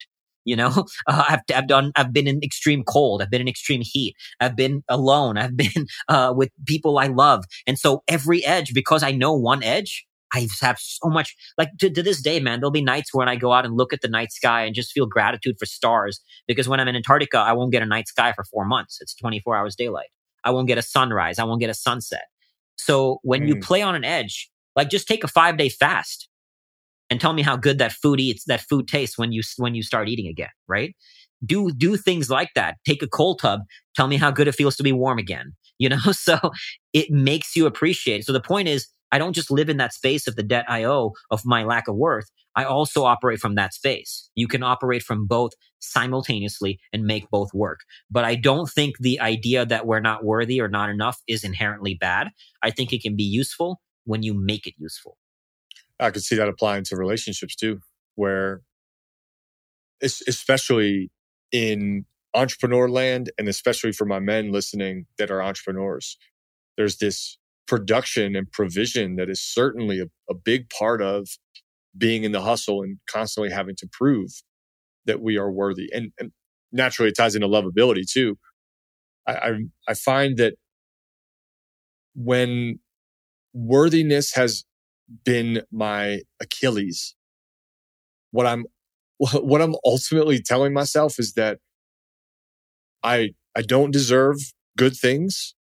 You 0.45 0.57
know, 0.57 0.85
uh, 1.07 1.25
I've, 1.27 1.41
I've 1.55 1.69
done, 1.69 1.91
I've 1.97 2.13
been 2.13 2.27
in 2.27 2.41
extreme 2.43 2.85
cold. 2.85 3.23
I've 3.23 3.31
been 3.31 3.41
in 3.41 3.49
extreme 3.49 3.81
heat. 3.83 4.15
I've 4.41 4.57
been 4.57 4.85
alone. 4.91 5.39
I've 5.39 5.57
been, 5.57 5.87
uh, 6.11 6.35
with 6.37 6.51
people 6.67 6.99
I 6.99 7.07
love. 7.07 7.47
And 7.67 7.79
so 7.79 8.03
every 8.09 8.45
edge, 8.45 8.75
because 8.75 9.03
I 9.03 9.13
know 9.13 9.33
one 9.33 9.63
edge, 9.63 10.05
I 10.37 10.49
have 10.61 10.79
so 10.79 11.09
much 11.09 11.35
like 11.57 11.71
to, 11.79 11.89
to, 11.89 12.03
this 12.03 12.21
day, 12.21 12.41
man. 12.41 12.61
There'll 12.61 12.71
be 12.71 12.83
nights 12.83 13.15
when 13.15 13.29
I 13.29 13.37
go 13.37 13.53
out 13.53 13.65
and 13.65 13.75
look 13.75 13.93
at 13.93 14.03
the 14.03 14.09
night 14.09 14.33
sky 14.33 14.65
and 14.65 14.75
just 14.75 14.93
feel 14.93 15.07
gratitude 15.07 15.57
for 15.59 15.65
stars 15.65 16.21
because 16.47 16.69
when 16.69 16.79
I'm 16.79 16.89
in 16.89 16.97
Antarctica, 16.97 17.39
I 17.39 17.53
won't 17.55 17.73
get 17.73 17.83
a 17.83 17.87
night 17.87 18.09
sky 18.09 18.33
for 18.35 18.45
four 18.45 18.67
months. 18.67 18.99
It's 19.01 19.15
24 19.15 19.57
hours 19.57 19.75
daylight. 19.75 20.09
I 20.45 20.51
won't 20.51 20.69
get 20.69 20.79
a 20.79 20.83
sunrise. 20.83 21.39
I 21.39 21.45
won't 21.45 21.61
get 21.61 21.71
a 21.71 21.75
sunset. 21.75 22.25
So 22.77 23.19
when 23.23 23.43
mm. 23.43 23.49
you 23.49 23.61
play 23.61 23.81
on 23.81 23.95
an 23.95 24.05
edge, 24.05 24.51
like 24.77 24.91
just 24.91 25.09
take 25.09 25.25
a 25.25 25.29
five 25.29 25.57
day 25.57 25.71
fast 25.71 26.29
and 27.09 27.19
tell 27.19 27.33
me 27.33 27.43
how 27.43 27.57
good 27.57 27.79
that 27.79 27.93
food 27.93 28.21
eats, 28.21 28.45
that 28.45 28.61
food 28.61 28.89
tastes 28.89 29.17
when 29.17 29.33
you, 29.33 29.43
when 29.57 29.75
you 29.75 29.83
start 29.83 30.09
eating 30.09 30.27
again, 30.27 30.51
right? 30.69 30.95
Do, 31.45 31.71
do 31.71 31.97
things 31.97 32.29
like 32.29 32.51
that. 32.55 32.77
Take 32.87 33.03
a 33.03 33.09
cold 33.09 33.41
tub. 33.41 33.61
Tell 33.95 34.07
me 34.07 34.17
how 34.17 34.31
good 34.31 34.49
it 34.49 34.55
feels 34.55 34.77
to 34.77 34.83
be 34.83 34.93
warm 34.93 35.19
again. 35.19 35.55
You 35.79 35.89
know, 35.89 35.99
so 36.13 36.39
it 36.93 37.11
makes 37.11 37.57
you 37.57 37.67
appreciate. 37.67 38.27
So 38.27 38.33
the 38.33 38.41
point 38.41 38.69
is, 38.69 38.89
I 39.17 39.19
don't 39.19 39.33
just 39.33 39.51
live 39.51 39.71
in 39.71 39.79
that 39.79 39.95
space 39.95 40.27
of 40.27 40.37
the 40.37 40.43
debt 40.43 40.67
I 40.69 40.85
owe 40.85 41.15
of 41.31 41.47
my 41.47 41.65
lack 41.65 41.89
of 41.89 41.95
worth. 41.97 42.31
I 42.55 42.65
also 42.65 43.05
operate 43.05 43.41
from 43.41 43.55
that 43.55 43.73
space. 43.73 44.29
You 44.35 44.47
can 44.47 44.63
operate 44.63 45.03
from 45.03 45.27
both 45.27 45.53
simultaneously 45.79 46.79
and 46.93 47.05
make 47.05 47.31
both 47.31 47.49
work. 47.55 47.81
But 48.11 48.27
I 48.27 48.35
don't 48.35 48.69
think 48.69 48.99
the 48.99 49.19
idea 49.19 49.65
that 49.65 49.87
we're 49.87 50.01
not 50.01 50.23
worthy 50.23 50.61
or 50.61 50.69
not 50.69 50.91
enough 50.91 51.23
is 51.27 51.45
inherently 51.45 51.95
bad. 51.95 52.29
I 52.63 52.71
think 52.71 52.93
it 52.93 53.01
can 53.01 53.17
be 53.17 53.23
useful 53.23 53.81
when 54.05 54.23
you 54.23 54.35
make 54.35 54.67
it 54.67 54.75
useful. 54.77 55.17
I 55.99 56.11
could 56.11 56.23
see 56.23 56.37
that 56.37 56.49
applying 56.51 56.85
to 56.85 56.97
relationships 56.97 57.57
too, 57.57 57.81
where 58.17 58.61
especially 60.03 61.11
in 61.53 62.05
entrepreneur 62.35 62.87
land 62.87 63.31
and 63.39 63.49
especially 63.49 63.93
for 63.93 64.05
my 64.05 64.19
men 64.19 64.53
listening 64.53 65.07
that 65.17 65.31
are 65.31 65.43
entrepreneurs, 65.43 66.19
there's 66.77 66.99
this 66.99 67.39
production 67.67 68.37
and 68.37 68.51
provision 68.53 69.17
that 69.17 69.29
is 69.29 69.43
certainly 69.43 70.01
a, 70.01 70.07
a 70.31 70.35
big 70.35 70.69
part 70.71 71.03
of 71.03 71.29
being 71.97 72.25
in 72.25 72.33
the 72.33 72.43
hustle 72.43 72.83
and 72.83 72.99
constantly 73.11 73.51
having 73.51 73.77
to 73.77 73.89
prove 73.93 74.31
that 75.07 75.21
we 75.21 75.39
are 75.39 75.51
worthy. 75.51 75.89
And, 75.93 76.13
and 76.19 76.33
naturally, 76.73 77.11
it 77.11 77.17
ties 77.17 77.35
into 77.35 77.49
lovability 77.49 78.05
too. 78.11 78.39
I, 79.27 79.33
I, 79.35 79.53
I 79.89 79.95
find 79.95 80.37
that 80.39 80.55
when 82.15 82.81
worthiness 83.55 84.35
has 84.35 84.65
been 85.25 85.63
my 85.73 86.21
Achilles, 86.41 87.15
what 88.31 88.47
I'm 88.47 88.65
what 89.19 89.63
I'm 89.63 89.75
ultimately 89.85 90.43
telling 90.43 90.73
myself 90.73 91.19
is 91.19 91.35
that 91.35 91.59
I 93.03 93.31
I 93.57 93.63
don't 93.63 93.91
deserve 93.91 94.37
good 94.77 94.97
things 94.97 95.56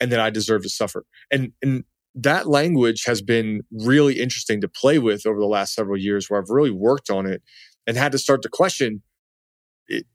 and 0.00 0.12
that 0.12 0.20
I 0.20 0.30
deserve 0.30 0.62
to 0.62 0.68
suffer. 0.68 1.04
And, 1.30 1.52
and 1.62 1.84
that 2.14 2.48
language 2.48 3.04
has 3.04 3.22
been 3.22 3.62
really 3.70 4.18
interesting 4.18 4.60
to 4.60 4.68
play 4.68 4.98
with 4.98 5.26
over 5.26 5.38
the 5.38 5.46
last 5.46 5.74
several 5.74 5.98
years 5.98 6.28
where 6.28 6.40
I've 6.40 6.50
really 6.50 6.70
worked 6.70 7.10
on 7.10 7.26
it 7.26 7.42
and 7.86 7.96
had 7.96 8.12
to 8.12 8.18
start 8.18 8.42
to 8.42 8.48
question 8.48 9.02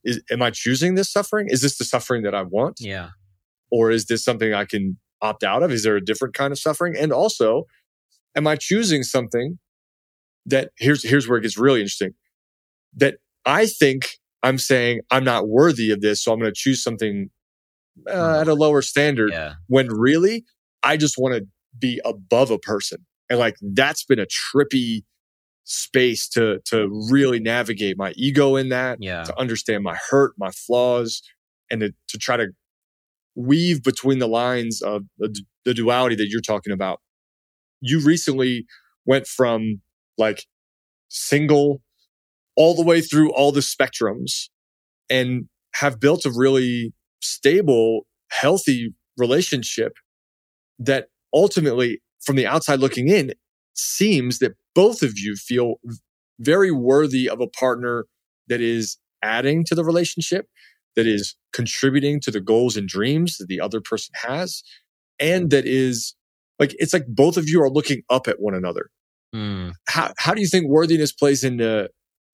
is, 0.03 0.21
am 0.29 0.41
I 0.41 0.51
choosing 0.51 0.95
this 0.95 1.11
suffering? 1.11 1.47
Is 1.49 1.61
this 1.61 1.77
the 1.77 1.85
suffering 1.85 2.23
that 2.23 2.35
I 2.35 2.43
want? 2.43 2.77
Yeah. 2.79 3.09
Or 3.71 3.89
is 3.89 4.05
this 4.05 4.23
something 4.23 4.53
I 4.53 4.65
can 4.65 4.99
opt 5.21 5.43
out 5.43 5.63
of? 5.63 5.71
Is 5.71 5.83
there 5.83 5.95
a 5.95 6.03
different 6.03 6.35
kind 6.35 6.51
of 6.51 6.59
suffering? 6.59 6.95
And 6.97 7.11
also, 7.11 7.65
am 8.35 8.45
I 8.45 8.55
choosing 8.55 9.03
something 9.03 9.57
that 10.45 10.71
here's 10.77 11.07
here's 11.07 11.27
where 11.27 11.37
it 11.37 11.41
gets 11.41 11.57
really 11.57 11.79
interesting 11.79 12.13
that 12.95 13.15
I 13.45 13.65
think 13.65 14.19
I'm 14.43 14.57
saying 14.57 15.01
I'm 15.09 15.23
not 15.23 15.47
worthy 15.47 15.91
of 15.91 16.01
this, 16.01 16.23
so 16.23 16.33
I'm 16.33 16.39
going 16.39 16.51
to 16.51 16.55
choose 16.55 16.83
something 16.83 17.29
uh, 18.09 18.41
at 18.41 18.47
a 18.47 18.53
lower 18.53 18.81
standard 18.81 19.31
yeah. 19.31 19.53
when 19.67 19.87
really 19.87 20.45
I 20.81 20.97
just 20.97 21.15
want 21.17 21.35
to 21.35 21.47
be 21.77 22.01
above 22.05 22.51
a 22.51 22.59
person. 22.59 23.05
And 23.29 23.39
like 23.39 23.55
that's 23.61 24.03
been 24.03 24.19
a 24.19 24.27
trippy 24.27 25.03
space 25.63 26.27
to 26.29 26.59
to 26.65 26.89
really 27.09 27.39
navigate 27.39 27.97
my 27.97 28.11
ego 28.15 28.55
in 28.55 28.69
that, 28.69 28.97
yeah. 29.01 29.23
to 29.23 29.39
understand 29.39 29.83
my 29.83 29.97
hurt, 30.09 30.33
my 30.37 30.51
flaws, 30.51 31.21
and 31.71 31.81
to, 31.81 31.93
to 32.09 32.17
try 32.17 32.37
to 32.37 32.47
weave 33.35 33.81
between 33.81 34.19
the 34.19 34.27
lines 34.27 34.81
of 34.81 35.03
the, 35.17 35.35
the 35.65 35.73
duality 35.73 36.15
that 36.15 36.27
you're 36.29 36.41
talking 36.41 36.73
about. 36.73 36.99
You 37.81 37.99
recently 37.99 38.65
went 39.05 39.27
from 39.27 39.81
like 40.17 40.45
single 41.09 41.81
all 42.55 42.75
the 42.75 42.83
way 42.83 43.01
through 43.01 43.31
all 43.33 43.51
the 43.51 43.61
spectrums 43.61 44.49
and 45.09 45.47
have 45.75 45.99
built 45.99 46.25
a 46.25 46.31
really 46.31 46.93
stable, 47.23 48.05
healthy 48.31 48.93
relationship 49.17 49.93
that 50.79 51.07
ultimately, 51.33 52.01
from 52.21 52.35
the 52.35 52.47
outside 52.47 52.79
looking 52.79 53.07
in, 53.07 53.33
seems 53.73 54.39
that 54.39 54.53
both 54.75 55.01
of 55.01 55.17
you 55.17 55.35
feel 55.35 55.75
very 56.39 56.71
worthy 56.71 57.29
of 57.29 57.39
a 57.39 57.47
partner 57.47 58.05
that 58.47 58.61
is 58.61 58.97
adding 59.23 59.63
to 59.65 59.75
the 59.75 59.83
relationship, 59.83 60.47
that 60.95 61.07
is 61.07 61.35
contributing 61.53 62.19
to 62.19 62.31
the 62.31 62.41
goals 62.41 62.75
and 62.75 62.87
dreams 62.87 63.37
that 63.37 63.47
the 63.47 63.59
other 63.59 63.81
person 63.81 64.13
has, 64.15 64.63
and 65.19 65.49
that 65.51 65.65
is 65.65 66.15
like, 66.59 66.75
it's 66.77 66.93
like 66.93 67.05
both 67.07 67.37
of 67.37 67.47
you 67.47 67.61
are 67.61 67.69
looking 67.69 68.01
up 68.09 68.27
at 68.27 68.39
one 68.39 68.53
another. 68.53 68.89
Mm. 69.33 69.73
How 69.87 70.13
how 70.17 70.33
do 70.33 70.41
you 70.41 70.47
think 70.47 70.67
worthiness 70.67 71.11
plays 71.11 71.43
into 71.43 71.89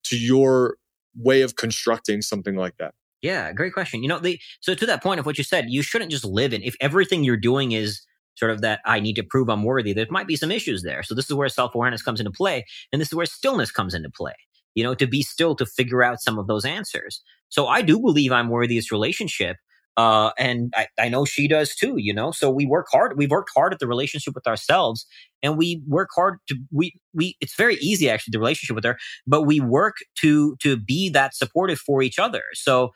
to 0.05 0.17
your 0.17 0.75
way 1.15 1.41
of 1.41 1.55
constructing 1.55 2.21
something 2.21 2.55
like 2.55 2.75
that? 2.79 2.93
Yeah, 3.21 3.51
great 3.51 3.73
question. 3.73 4.01
You 4.01 4.09
know, 4.09 4.19
the 4.19 4.39
so 4.61 4.73
to 4.75 4.85
that 4.85 5.03
point 5.03 5.19
of 5.19 5.25
what 5.25 5.37
you 5.37 5.43
said, 5.43 5.65
you 5.69 5.81
shouldn't 5.81 6.11
just 6.11 6.25
live 6.25 6.53
in 6.53 6.61
if 6.63 6.75
everything 6.79 7.23
you're 7.23 7.37
doing 7.37 7.73
is 7.73 8.01
sort 8.35 8.51
of 8.51 8.61
that 8.61 8.79
I 8.85 8.99
need 9.01 9.15
to 9.17 9.23
prove 9.23 9.49
I'm 9.49 9.63
worthy. 9.63 9.91
There 9.91 10.05
might 10.09 10.27
be 10.27 10.37
some 10.37 10.51
issues 10.51 10.83
there. 10.83 11.03
So 11.03 11.13
this 11.15 11.25
is 11.29 11.35
where 11.35 11.49
self 11.49 11.75
awareness 11.75 12.01
comes 12.01 12.19
into 12.21 12.31
play, 12.31 12.65
and 12.93 13.01
this 13.01 13.09
is 13.09 13.15
where 13.15 13.25
stillness 13.25 13.71
comes 13.71 13.93
into 13.93 14.09
play. 14.09 14.33
You 14.75 14.83
know, 14.83 14.95
to 14.95 15.07
be 15.07 15.21
still 15.21 15.55
to 15.55 15.65
figure 15.65 16.03
out 16.03 16.21
some 16.21 16.39
of 16.39 16.47
those 16.47 16.63
answers. 16.63 17.21
So 17.49 17.67
I 17.67 17.81
do 17.81 17.99
believe 17.99 18.31
I'm 18.31 18.49
worthy 18.49 18.77
of 18.77 18.83
this 18.83 18.91
relationship. 18.91 19.57
Uh, 19.99 20.31
and 20.37 20.73
I, 20.77 20.87
I 20.97 21.09
know 21.09 21.25
she 21.25 21.49
does 21.49 21.75
too, 21.75 21.95
you 21.97 22.13
know. 22.13 22.31
So 22.31 22.49
we 22.49 22.65
work 22.65 22.87
hard. 22.89 23.17
We've 23.17 23.29
worked 23.29 23.51
hard 23.53 23.73
at 23.73 23.79
the 23.79 23.87
relationship 23.87 24.33
with 24.33 24.47
ourselves, 24.47 25.05
and 25.43 25.57
we 25.57 25.83
work 25.85 26.07
hard 26.15 26.37
to 26.47 26.55
we 26.71 26.93
we. 27.13 27.35
It's 27.41 27.53
very 27.57 27.75
easy 27.81 28.09
actually 28.09 28.31
the 28.31 28.39
relationship 28.39 28.75
with 28.75 28.85
her, 28.85 28.97
but 29.27 29.41
we 29.41 29.59
work 29.59 29.97
to 30.21 30.55
to 30.61 30.77
be 30.77 31.09
that 31.09 31.35
supportive 31.35 31.79
for 31.79 32.01
each 32.01 32.17
other. 32.17 32.43
So 32.53 32.91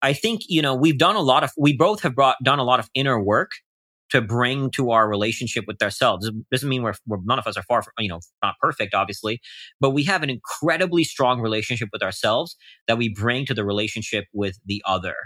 I 0.00 0.12
think 0.12 0.42
you 0.48 0.62
know 0.62 0.76
we've 0.76 0.96
done 0.96 1.16
a 1.16 1.22
lot 1.22 1.42
of 1.42 1.50
we 1.58 1.76
both 1.76 2.02
have 2.02 2.14
brought 2.14 2.36
done 2.44 2.60
a 2.60 2.64
lot 2.64 2.78
of 2.78 2.88
inner 2.94 3.20
work 3.20 3.50
to 4.10 4.22
bring 4.22 4.70
to 4.76 4.92
our 4.92 5.08
relationship 5.08 5.64
with 5.66 5.82
ourselves. 5.82 6.24
It 6.24 6.34
doesn't 6.52 6.68
mean 6.68 6.84
we're, 6.84 6.94
we're 7.04 7.18
none 7.24 7.40
of 7.40 7.48
us 7.48 7.56
are 7.56 7.64
far 7.64 7.82
from, 7.82 7.94
you 7.98 8.08
know, 8.08 8.20
not 8.44 8.54
perfect, 8.60 8.94
obviously, 8.94 9.40
but 9.80 9.90
we 9.90 10.04
have 10.04 10.22
an 10.22 10.30
incredibly 10.30 11.02
strong 11.02 11.40
relationship 11.40 11.88
with 11.92 12.02
ourselves 12.02 12.54
that 12.86 12.96
we 12.96 13.08
bring 13.08 13.44
to 13.46 13.54
the 13.54 13.64
relationship 13.64 14.26
with 14.32 14.56
the 14.64 14.80
other. 14.86 15.16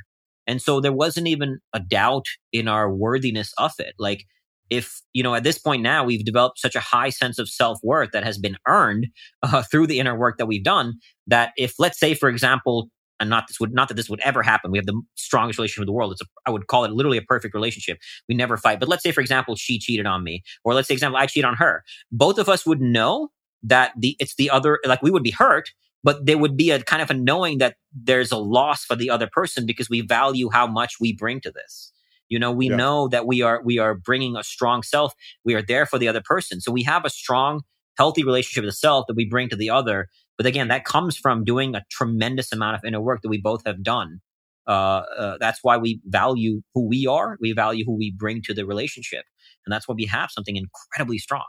And 0.49 0.61
so 0.61 0.81
there 0.81 0.93
wasn't 0.93 1.29
even 1.29 1.59
a 1.75 1.79
doubt 1.79 2.27
in 2.53 2.67
our 2.67 2.93
worthiness 2.93 3.53
of 3.59 3.73
it. 3.79 3.95
Like, 3.99 4.25
if, 4.71 5.01
you 5.13 5.23
know, 5.23 5.35
at 5.35 5.45
this 5.45 5.59
point 5.59 5.83
now, 5.83 6.05
we've 6.05 6.25
developed 6.25 6.59
such 6.59 6.75
a 6.75 6.81
high 6.81 7.11
sense 7.11 7.39
of 7.39 7.49
self 7.49 7.79
worth 7.83 8.11
that 8.13 8.25
has 8.25 8.39
been 8.39 8.57
earned 8.67 9.07
uh, 9.43 9.63
through 9.63 9.87
the 9.87 9.99
inner 9.99 10.19
work 10.19 10.39
that 10.39 10.47
we've 10.47 10.65
done 10.65 10.95
that 11.27 11.53
if, 11.57 11.75
let's 11.79 12.01
say, 12.01 12.15
for 12.15 12.29
example, 12.29 12.89
and 13.21 13.31
not 13.31 13.49
this 13.49 13.59
would 13.61 13.73
not 13.73 13.89
that 13.89 13.95
this 13.95 14.09
would 14.09 14.21
ever 14.21 14.43
happen. 14.43 14.71
We 14.71 14.79
have 14.79 14.87
the 14.87 15.01
strongest 15.17 15.59
relationship 15.59 15.83
in 15.83 15.87
the 15.87 15.93
world. 15.93 16.13
It's 16.13 16.23
a, 16.23 16.27
I 16.47 16.51
would 16.51 16.67
call 16.69 16.85
it 16.85 16.93
literally 16.93 17.19
a 17.19 17.23
perfect 17.23 17.55
relationship. 17.55 17.99
We 18.29 18.35
never 18.35 18.57
fight. 18.57 18.79
But 18.79 18.89
let's 18.89 19.03
say, 19.03 19.11
for 19.11 19.21
example, 19.21 19.57
she 19.57 19.79
cheated 19.79 20.07
on 20.07 20.23
me, 20.23 20.43
or 20.65 20.75
let's 20.75 20.89
say, 20.89 20.95
example, 20.95 21.19
I 21.19 21.27
cheat 21.27 21.45
on 21.45 21.57
her. 21.57 21.83
Both 22.13 22.39
of 22.39 22.49
us 22.49 22.65
would 22.65 22.81
know 22.81 23.29
that 23.65 23.93
the 23.99 24.17
it's 24.21 24.37
the 24.37 24.51
other. 24.51 24.79
Like 24.87 25.03
we 25.03 25.11
would 25.11 25.25
be 25.25 25.33
hurt, 25.33 25.69
but 26.05 26.27
there 26.27 26.39
would 26.39 26.57
be 26.57 26.71
a 26.71 26.83
kind 26.83 27.03
of 27.03 27.11
a 27.11 27.15
knowing 27.15 27.59
that 27.59 27.77
there's 27.93 28.33
a 28.33 28.37
loss 28.37 28.85
for 28.85 28.97
the 28.97 29.11
other 29.11 29.29
person 29.33 29.67
because 29.67 29.91
we 29.91 30.01
value 30.01 30.49
how 30.51 30.67
much 30.67 30.95
we 31.01 31.13
bring 31.13 31.41
to 31.41 31.51
this. 31.51 31.93
You 32.29 32.39
know, 32.39 32.53
we 32.53 32.69
yeah. 32.69 32.77
know 32.77 33.09
that 33.09 33.27
we 33.27 33.43
are 33.43 33.63
we 33.65 33.79
are 33.79 33.95
bringing 33.95 34.37
a 34.37 34.45
strong 34.45 34.83
self. 34.83 35.15
We 35.45 35.55
are 35.55 35.63
there 35.63 35.87
for 35.87 35.99
the 35.99 36.09
other 36.09 36.23
person. 36.23 36.61
So 36.61 36.71
we 36.71 36.83
have 36.83 37.05
a 37.05 37.11
strong, 37.11 37.63
healthy 37.97 38.23
relationship 38.23 38.65
with 38.65 38.73
the 38.73 38.77
self 38.77 39.07
that 39.09 39.17
we 39.17 39.25
bring 39.25 39.49
to 39.49 39.57
the 39.57 39.71
other 39.71 40.09
but 40.39 40.47
again, 40.47 40.69
that 40.69 40.85
comes 40.85 41.17
from 41.17 41.45
doing 41.45 41.75
a 41.75 41.85
tremendous 41.91 42.53
amount 42.53 42.77
of 42.77 42.85
inner 42.85 43.01
work 43.01 43.23
that 43.23 43.29
we 43.29 43.41
both 43.41 43.63
have 43.67 43.83
done. 43.83 44.21
Uh, 44.67 45.03
uh, 45.19 45.39
that's 45.39 45.59
why 45.63 45.77
we 45.77 46.01
value 46.07 46.63
who 46.75 46.87
we 46.87 47.07
are. 47.07 47.37
We 47.41 47.53
value 47.53 47.85
who 47.85 47.97
we 47.97 48.13
bring 48.13 48.41
to 48.43 48.55
the 48.55 48.65
relationship. 48.65 49.25
And 49.67 49.73
that's 49.73 49.89
why 49.89 49.97
we 49.97 50.07
have 50.07 50.31
something 50.31 50.57
incredibly 50.57 51.19
strong. 51.19 51.47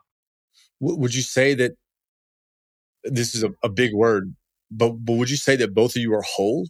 Would 0.79 1.13
you 1.13 1.21
say 1.21 1.53
that 1.53 1.73
this 3.03 3.35
is 3.35 3.43
a, 3.43 3.51
a 3.63 3.69
big 3.69 3.93
word, 3.93 4.33
but, 4.71 4.91
but 5.03 5.13
would 5.13 5.29
you 5.29 5.37
say 5.37 5.55
that 5.55 5.73
both 5.73 5.95
of 5.95 6.01
you 6.01 6.13
are 6.13 6.23
whole? 6.23 6.67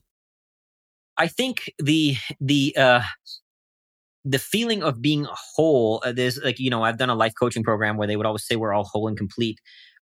I 1.18 1.28
think 1.28 1.72
the, 1.80 2.16
the, 2.40 2.76
uh, 2.78 3.02
the 4.26 4.40
feeling 4.40 4.84
of 4.84 5.02
being 5.02 5.28
whole, 5.30 6.02
uh, 6.06 6.12
there's 6.12 6.38
like, 6.44 6.60
you 6.60 6.70
know, 6.70 6.84
I've 6.84 6.98
done 6.98 7.10
a 7.10 7.16
life 7.16 7.34
coaching 7.40 7.64
program 7.64 7.98
where 7.98 8.08
they 8.08 8.16
would 8.16 8.26
always 8.26 8.46
say 8.46 8.56
we're 8.56 8.74
all 8.74 8.84
whole 8.84 9.08
and 9.08 9.18
complete. 9.18 9.60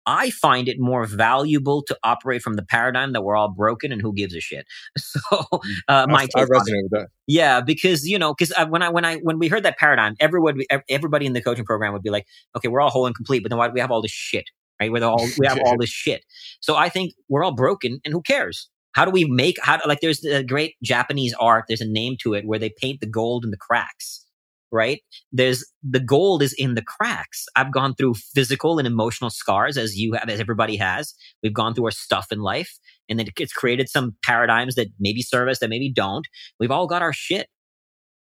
I 0.06 0.32
find 0.32 0.68
it 0.68 0.80
more 0.80 1.06
valuable 1.06 1.84
to 1.84 1.98
operate 2.04 2.42
from 2.42 2.56
the 2.56 2.64
paradigm 2.64 3.14
that 3.14 3.22
we're 3.22 3.36
all 3.36 3.50
broken 3.50 3.92
and 3.92 4.02
who 4.02 4.14
gives 4.14 4.36
a 4.36 4.40
shit. 4.40 4.66
So, 4.98 5.46
uh, 5.88 6.08
my 6.10 6.28
I, 6.36 6.42
I 6.42 6.46
resonate 6.46 6.84
with 6.84 6.92
that. 6.92 7.08
Yeah, 7.28 7.62
because 7.62 8.08
you 8.08 8.18
know, 8.18 8.34
because 8.34 8.54
when 8.70 8.82
I 8.82 8.90
when 8.90 9.06
I 9.06 9.18
when 9.18 9.40
we 9.40 9.48
heard 9.48 9.64
that 9.64 9.78
paradigm, 9.78 10.16
everyone 10.20 10.60
everybody 10.90 11.26
in 11.26 11.34
the 11.34 11.42
coaching 11.42 11.66
program 11.66 11.94
would 11.94 12.02
be 12.02 12.10
like, 12.10 12.26
okay, 12.56 12.68
we're 12.68 12.82
all 12.82 12.90
whole 12.90 13.06
and 13.06 13.16
complete, 13.16 13.44
but 13.44 13.50
then 13.50 13.58
why 13.58 13.68
do 13.68 13.74
we 13.74 13.80
have 13.80 13.92
all 13.92 14.02
this 14.02 14.12
shit? 14.12 14.46
Right? 14.82 14.92
We're 14.92 15.04
all 15.04 15.26
we 15.38 15.48
have 15.48 15.60
all 15.66 15.78
this 15.80 15.90
shit. 15.90 16.26
So 16.60 16.76
I 16.76 16.90
think 16.90 17.14
we're 17.30 17.44
all 17.44 17.56
broken, 17.56 18.00
and 18.04 18.14
who 18.14 18.22
cares? 18.22 18.70
How 18.94 19.06
do 19.06 19.12
we 19.12 19.24
make 19.26 19.56
how 19.62 19.80
like 19.86 20.02
there's 20.02 20.26
a 20.26 20.44
great 20.44 20.76
Japanese 20.84 21.34
art. 21.40 21.66
There's 21.68 21.82
a 21.82 21.88
name 21.88 22.18
to 22.24 22.34
it 22.34 22.46
where 22.46 22.60
they 22.60 22.72
paint 22.82 23.00
the 23.00 23.08
gold 23.08 23.46
in 23.46 23.52
the 23.52 23.58
cracks 23.58 24.26
right? 24.72 25.02
There's 25.32 25.66
the 25.84 26.00
gold 26.00 26.42
is 26.42 26.54
in 26.54 26.76
the 26.76 26.82
cracks. 26.82 27.46
I've 27.56 27.74
gone 27.74 27.94
through 27.94 28.16
physical 28.34 28.80
and 28.80 28.88
emotional 28.88 29.30
scars 29.30 29.78
as 29.78 29.98
you 29.98 30.14
have, 30.14 30.30
as 30.30 30.40
everybody 30.40 30.78
has. 30.78 31.14
We've 31.44 31.54
gone 31.54 31.74
through 31.74 31.86
our 31.86 31.92
stuff 31.92 32.28
in 32.32 32.40
life 32.40 32.80
and 33.10 33.20
then 33.20 33.28
it's 33.38 33.54
created 33.54 33.90
some 33.90 34.16
paradigms 34.24 34.76
that 34.76 34.88
maybe 35.00 35.22
serve 35.22 35.50
us, 35.50 35.60
that 35.60 35.70
maybe 35.70 35.92
don't. 35.92 36.28
We've 36.60 36.72
all 36.72 36.88
got 36.88 37.02
our 37.02 37.14
shit. 37.14 37.48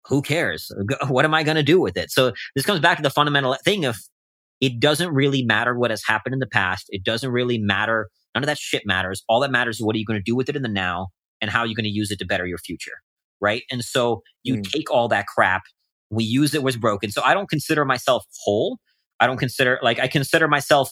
Who 0.08 0.22
cares? 0.22 0.72
What 1.08 1.26
am 1.26 1.34
I 1.34 1.42
going 1.42 1.56
to 1.56 1.64
do 1.64 1.80
with 1.80 1.98
it? 1.98 2.12
So 2.12 2.32
this 2.56 2.66
comes 2.66 2.80
back 2.80 2.98
to 2.98 3.04
the 3.04 3.10
fundamental 3.10 3.58
thing 3.66 3.86
of 3.86 3.98
it 4.62 4.80
doesn't 4.80 5.14
really 5.14 5.44
matter 5.44 5.78
what 5.78 5.92
has 5.92 6.04
happened 6.06 6.34
in 6.34 6.40
the 6.40 6.48
past. 6.48 6.86
It 6.90 7.04
doesn't 7.04 7.32
really 7.32 7.58
matter. 7.58 8.10
None 8.34 8.44
of 8.44 8.48
that 8.48 8.58
shit 8.58 8.84
matters. 8.86 9.24
All 9.30 9.40
that 9.42 9.52
matters 9.52 9.78
is 9.78 9.86
what 9.86 9.96
are 9.96 10.00
you 10.00 10.06
going 10.06 10.20
to 10.20 10.24
do 10.24 10.36
with 10.36 10.50
it 10.50 10.56
in 10.56 10.62
the 10.62 10.70
now 10.70 11.08
and 11.42 11.52
how 11.52 11.62
are 11.62 11.68
you 11.68 11.76
going 11.76 11.86
to 11.86 11.90
use 11.90 12.12
it 12.12 12.20
to 12.20 12.26
better 12.26 12.46
your 12.46 12.58
future. 12.58 12.94
Right. 13.42 13.64
And 13.70 13.84
so 13.84 14.22
you 14.44 14.56
mm. 14.56 14.72
take 14.72 14.90
all 14.92 15.08
that 15.10 15.28
crap 15.28 15.64
we 16.10 16.24
use 16.24 16.54
it 16.54 16.64
was 16.64 16.78
broken. 16.78 17.12
So 17.12 17.22
I 17.24 17.34
don't 17.34 17.50
consider 17.50 17.86
myself 17.86 18.26
whole. 18.44 18.80
I 19.20 19.28
don't 19.28 19.38
consider 19.38 19.80
like 19.82 20.00
I 20.00 20.08
consider 20.08 20.48
myself 20.48 20.92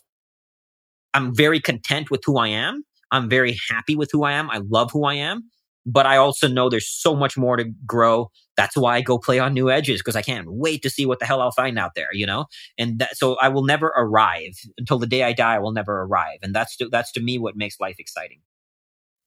I'm 1.13 1.35
very 1.35 1.59
content 1.59 2.09
with 2.09 2.21
who 2.25 2.37
I 2.37 2.47
am. 2.47 2.83
I'm 3.11 3.29
very 3.29 3.57
happy 3.69 3.95
with 3.95 4.09
who 4.11 4.23
I 4.23 4.31
am. 4.31 4.49
I 4.49 4.61
love 4.67 4.89
who 4.91 5.05
I 5.05 5.13
am, 5.15 5.43
but 5.85 6.05
I 6.05 6.17
also 6.17 6.47
know 6.47 6.69
there's 6.69 6.89
so 6.89 7.15
much 7.15 7.37
more 7.37 7.57
to 7.57 7.65
grow. 7.85 8.31
That's 8.55 8.77
why 8.77 8.95
I 8.95 9.01
go 9.01 9.17
play 9.17 9.39
on 9.39 9.53
new 9.53 9.69
edges 9.69 9.99
because 9.99 10.15
I 10.15 10.21
can't 10.21 10.51
wait 10.51 10.81
to 10.83 10.89
see 10.89 11.05
what 11.05 11.19
the 11.19 11.25
hell 11.25 11.41
I'll 11.41 11.51
find 11.51 11.77
out 11.77 11.91
there, 11.95 12.09
you 12.13 12.25
know? 12.25 12.45
And 12.77 12.99
that, 12.99 13.17
so 13.17 13.35
I 13.41 13.49
will 13.49 13.65
never 13.65 13.87
arrive 13.95 14.53
until 14.77 14.99
the 14.99 15.07
day 15.07 15.23
I 15.23 15.33
die. 15.33 15.55
I 15.55 15.59
will 15.59 15.71
never 15.71 16.01
arrive. 16.01 16.39
And 16.41 16.53
that's 16.53 16.77
to, 16.77 16.89
that's 16.89 17.11
to 17.13 17.21
me 17.21 17.37
what 17.37 17.55
makes 17.55 17.79
life 17.79 17.95
exciting. 17.99 18.39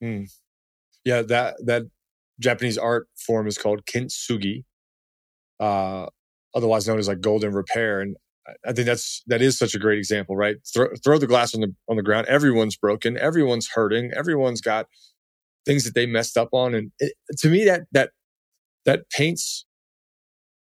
Mm. 0.02 0.30
Yeah, 1.04 1.22
that 1.22 1.56
that 1.64 1.84
Japanese 2.40 2.76
art 2.78 3.08
form 3.16 3.46
is 3.46 3.58
called 3.58 3.86
kintsugi, 3.86 4.64
uh, 5.60 6.06
otherwise 6.54 6.86
known 6.86 6.98
as 6.98 7.08
like 7.08 7.20
golden 7.20 7.52
repair. 7.52 8.00
And 8.00 8.16
I 8.64 8.72
think 8.72 8.86
that's 8.86 9.22
that 9.26 9.42
is 9.42 9.58
such 9.58 9.74
a 9.74 9.78
great 9.78 9.98
example, 9.98 10.36
right? 10.36 10.56
Throw, 10.72 10.88
throw 11.02 11.18
the 11.18 11.26
glass 11.26 11.54
on 11.54 11.60
the 11.60 11.74
on 11.88 11.96
the 11.96 12.02
ground. 12.02 12.26
Everyone's 12.26 12.76
broken. 12.76 13.16
Everyone's 13.18 13.68
hurting. 13.68 14.12
Everyone's 14.14 14.60
got 14.60 14.86
things 15.66 15.84
that 15.84 15.94
they 15.94 16.06
messed 16.06 16.38
up 16.38 16.48
on, 16.52 16.74
and 16.74 16.92
it, 16.98 17.12
to 17.38 17.48
me, 17.48 17.64
that 17.64 17.82
that 17.92 18.10
that 18.84 19.10
paints 19.10 19.66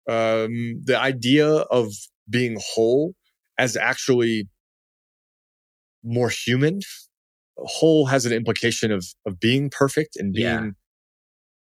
um, 0.09 0.81
the 0.83 0.97
idea 0.99 1.47
of 1.47 1.91
being 2.29 2.57
whole 2.59 3.13
as 3.57 3.75
actually 3.75 4.47
more 6.03 6.29
human. 6.29 6.79
Whole 7.57 8.07
has 8.07 8.25
an 8.25 8.33
implication 8.33 8.91
of 8.91 9.05
of 9.25 9.39
being 9.39 9.69
perfect 9.69 10.15
and 10.17 10.33
being 10.33 10.75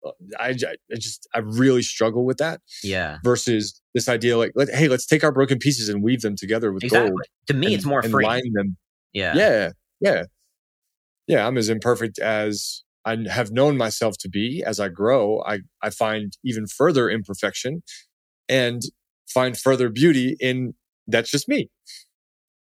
yeah. 0.05 0.11
I, 0.39 0.49
I 0.49 0.77
just 0.97 1.29
I 1.35 1.39
really 1.39 1.83
struggle 1.83 2.25
with 2.25 2.39
that. 2.39 2.61
Yeah. 2.83 3.19
Versus 3.25 3.81
this 3.95 4.09
idea 4.09 4.37
like 4.37 4.53
let, 4.55 4.69
hey 4.71 4.89
let's 4.89 5.07
take 5.07 5.25
our 5.25 5.33
broken 5.33 5.59
pieces 5.59 5.89
and 5.89 6.03
weave 6.03 6.23
them 6.23 6.37
together 6.37 6.73
with 6.73 6.85
exactly. 6.85 7.11
gold. 7.11 7.21
To 7.47 7.55
me, 7.55 7.67
and, 7.67 7.75
it's 7.77 7.85
more 7.85 8.03
free. 8.03 8.25
line 8.25 8.53
them. 8.53 8.77
Yeah. 9.13 9.35
Yeah. 9.37 9.71
Yeah. 10.01 10.25
Yeah. 11.27 11.47
I'm 11.47 11.57
as 11.57 11.69
imperfect 11.69 12.19
as 12.19 12.83
I 13.05 13.17
have 13.31 13.51
known 13.51 13.77
myself 13.77 14.17
to 14.21 14.29
be. 14.29 14.63
As 14.65 14.81
I 14.81 14.89
grow, 14.89 15.43
I 15.47 15.61
I 15.83 15.91
find 15.91 16.37
even 16.45 16.67
further 16.67 17.11
imperfection, 17.11 17.83
and 18.49 18.83
find 19.29 19.59
further 19.59 19.89
beauty 19.89 20.37
in 20.41 20.75
that's 21.07 21.31
just 21.31 21.49
me. 21.49 21.71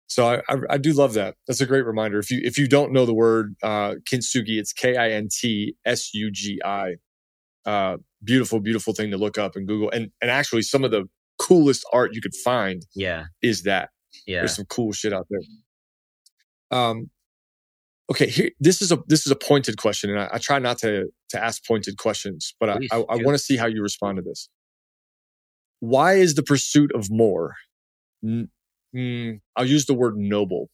So 0.06 0.26
I, 0.26 0.42
I, 0.48 0.56
I, 0.70 0.78
do 0.78 0.92
love 0.92 1.12
that. 1.12 1.36
That's 1.46 1.60
a 1.60 1.66
great 1.66 1.86
reminder. 1.86 2.18
If 2.18 2.32
you 2.32 2.40
if 2.42 2.58
you 2.58 2.66
don't 2.66 2.92
know 2.92 3.06
the 3.06 3.14
word 3.14 3.54
uh, 3.62 3.94
kintsugi, 4.10 4.58
it's 4.58 4.72
K 4.72 4.96
I 4.96 5.10
N 5.10 5.28
T 5.30 5.76
S 5.84 6.12
U 6.14 6.30
G 6.32 6.60
I 6.64 6.94
uh, 7.66 7.96
beautiful, 8.22 8.60
beautiful 8.60 8.92
thing 8.92 9.10
to 9.10 9.18
look 9.18 9.38
up 9.38 9.56
and 9.56 9.66
Google. 9.66 9.90
And 9.90 10.10
and 10.20 10.30
actually, 10.30 10.62
some 10.62 10.84
of 10.84 10.90
the 10.90 11.08
coolest 11.38 11.84
art 11.92 12.14
you 12.14 12.20
could 12.20 12.34
find, 12.34 12.82
yeah, 12.94 13.26
is 13.42 13.62
that. 13.62 13.90
Yeah, 14.26 14.40
there's 14.40 14.56
some 14.56 14.66
cool 14.66 14.92
shit 14.92 15.12
out 15.12 15.26
there. 15.30 16.78
Um, 16.78 17.10
okay, 18.10 18.26
here 18.26 18.50
this 18.60 18.82
is 18.82 18.90
a 18.92 18.98
this 19.06 19.26
is 19.26 19.32
a 19.32 19.36
pointed 19.36 19.76
question, 19.78 20.10
and 20.10 20.20
I, 20.20 20.28
I 20.32 20.38
try 20.38 20.58
not 20.58 20.78
to 20.78 21.06
to 21.30 21.42
ask 21.42 21.64
pointed 21.64 21.96
questions, 21.96 22.54
but 22.58 22.76
Please, 22.76 22.88
I 22.92 22.98
I, 22.98 23.04
I 23.10 23.16
want 23.16 23.36
to 23.36 23.38
see 23.38 23.56
how 23.56 23.66
you 23.66 23.82
respond 23.82 24.16
to 24.16 24.22
this. 24.22 24.48
Why 25.80 26.14
is 26.14 26.34
the 26.34 26.42
pursuit 26.42 26.90
of 26.94 27.10
more? 27.10 27.54
Mm, 28.24 29.40
I'll 29.56 29.66
use 29.66 29.86
the 29.86 29.94
word 29.94 30.16
noble. 30.16 30.68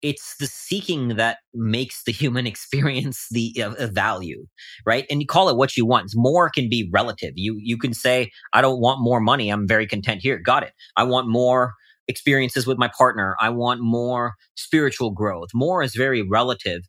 It's 0.00 0.36
the 0.38 0.46
seeking 0.46 1.16
that 1.16 1.38
makes 1.54 2.04
the 2.04 2.12
human 2.12 2.46
experience 2.52 3.26
the 3.30 3.62
uh, 3.62 3.86
value 3.88 4.46
right? 4.86 5.06
And 5.10 5.20
you 5.20 5.26
call 5.26 5.48
it 5.48 5.56
what 5.56 5.76
you 5.76 5.86
want. 5.86 6.10
More 6.14 6.50
can 6.50 6.68
be 6.68 6.88
relative. 6.92 7.32
You 7.36 7.58
you 7.60 7.78
can 7.78 7.94
say 7.94 8.30
i 8.52 8.60
don't 8.60 8.80
want 8.80 9.00
more 9.00 9.20
money. 9.20 9.48
I'm 9.50 9.66
very 9.66 9.86
content 9.86 10.20
here. 10.22 10.38
Got 10.38 10.64
it. 10.64 10.72
I 10.96 11.04
want 11.04 11.28
more 11.28 11.74
experiences 12.08 12.66
with 12.66 12.78
my 12.78 12.90
partner. 12.96 13.36
I 13.40 13.50
want 13.50 13.80
more 13.80 14.34
spiritual 14.56 15.10
growth. 15.10 15.50
More 15.54 15.82
is 15.82 15.94
very 15.94 16.22
relative, 16.22 16.82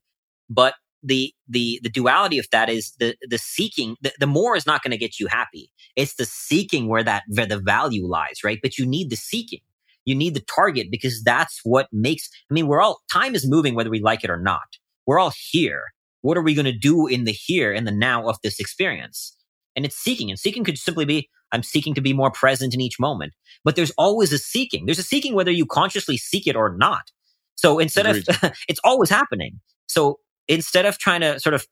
but 0.50 0.76
the 1.04 1.34
the 1.48 1.80
the 1.84 1.90
duality 1.90 2.40
of 2.40 2.48
that 2.52 2.70
is 2.70 2.94
the 3.00 3.16
the 3.22 3.38
seeking 3.38 3.96
the, 4.02 4.12
the 4.20 4.28
more 4.28 4.56
is 4.56 4.66
not 4.66 4.84
going 4.84 4.92
to 4.92 4.98
get 4.98 5.20
you 5.20 5.28
happy. 5.28 5.72
It's 5.96 6.16
the 6.16 6.26
seeking 6.26 6.88
where 6.88 7.04
that 7.04 7.24
where 7.28 7.46
the 7.46 7.60
value 7.60 8.06
lies 8.08 8.40
right? 8.44 8.60
But 8.62 8.78
you 8.78 8.86
need 8.86 9.10
the 9.10 9.16
seeking. 9.16 9.62
You 10.06 10.16
need 10.16 10.34
the 10.34 10.42
target 10.42 10.88
because 10.90 11.22
that's 11.24 11.60
what 11.64 11.88
makes 11.92 12.30
i 12.50 12.54
mean 12.54 12.68
we're 12.68 12.82
all 12.82 13.00
time 13.12 13.36
is 13.36 13.48
moving 13.48 13.76
whether 13.76 13.90
we 13.90 14.02
like 14.02 14.24
it 14.24 14.30
or 14.30 14.40
not. 14.40 14.78
We're 15.06 15.20
all 15.20 15.34
here. 15.52 15.84
What 16.22 16.38
are 16.38 16.44
we 16.44 16.54
going 16.54 16.66
to 16.66 16.78
do 16.78 17.08
in 17.08 17.24
the 17.24 17.32
here 17.32 17.72
and 17.72 17.88
the 17.88 17.92
now 17.92 18.28
of 18.28 18.38
this 18.44 18.60
experience? 18.60 19.36
And 19.76 19.86
it's 19.86 19.96
seeking 19.96 20.30
and 20.30 20.38
seeking 20.38 20.64
could 20.64 20.78
simply 20.78 21.06
be 21.06 21.30
i'm 21.52 21.64
seeking 21.64 21.94
to 21.96 22.02
be 22.02 22.14
more 22.14 22.32
present 22.32 22.74
in 22.74 22.82
each 22.82 23.00
moment. 23.00 23.34
But 23.64 23.76
there's 23.76 23.92
always 23.98 24.32
a 24.32 24.38
seeking. 24.38 24.86
There's 24.86 25.00
a 25.00 25.04
seeking 25.04 25.34
whether 25.36 25.52
you 25.52 25.66
consciously 25.66 26.18
seek 26.18 26.48
it 26.48 26.56
or 26.56 26.76
not. 26.78 27.12
So 27.56 27.80
instead 27.80 28.06
Agreed. 28.06 28.30
of 28.30 28.52
it's 28.68 28.80
always 28.84 29.10
happening. 29.10 29.60
So 29.88 30.20
instead 30.48 30.86
of 30.86 30.98
trying 30.98 31.22
to 31.22 31.40
sort 31.40 31.54
of 31.54 31.68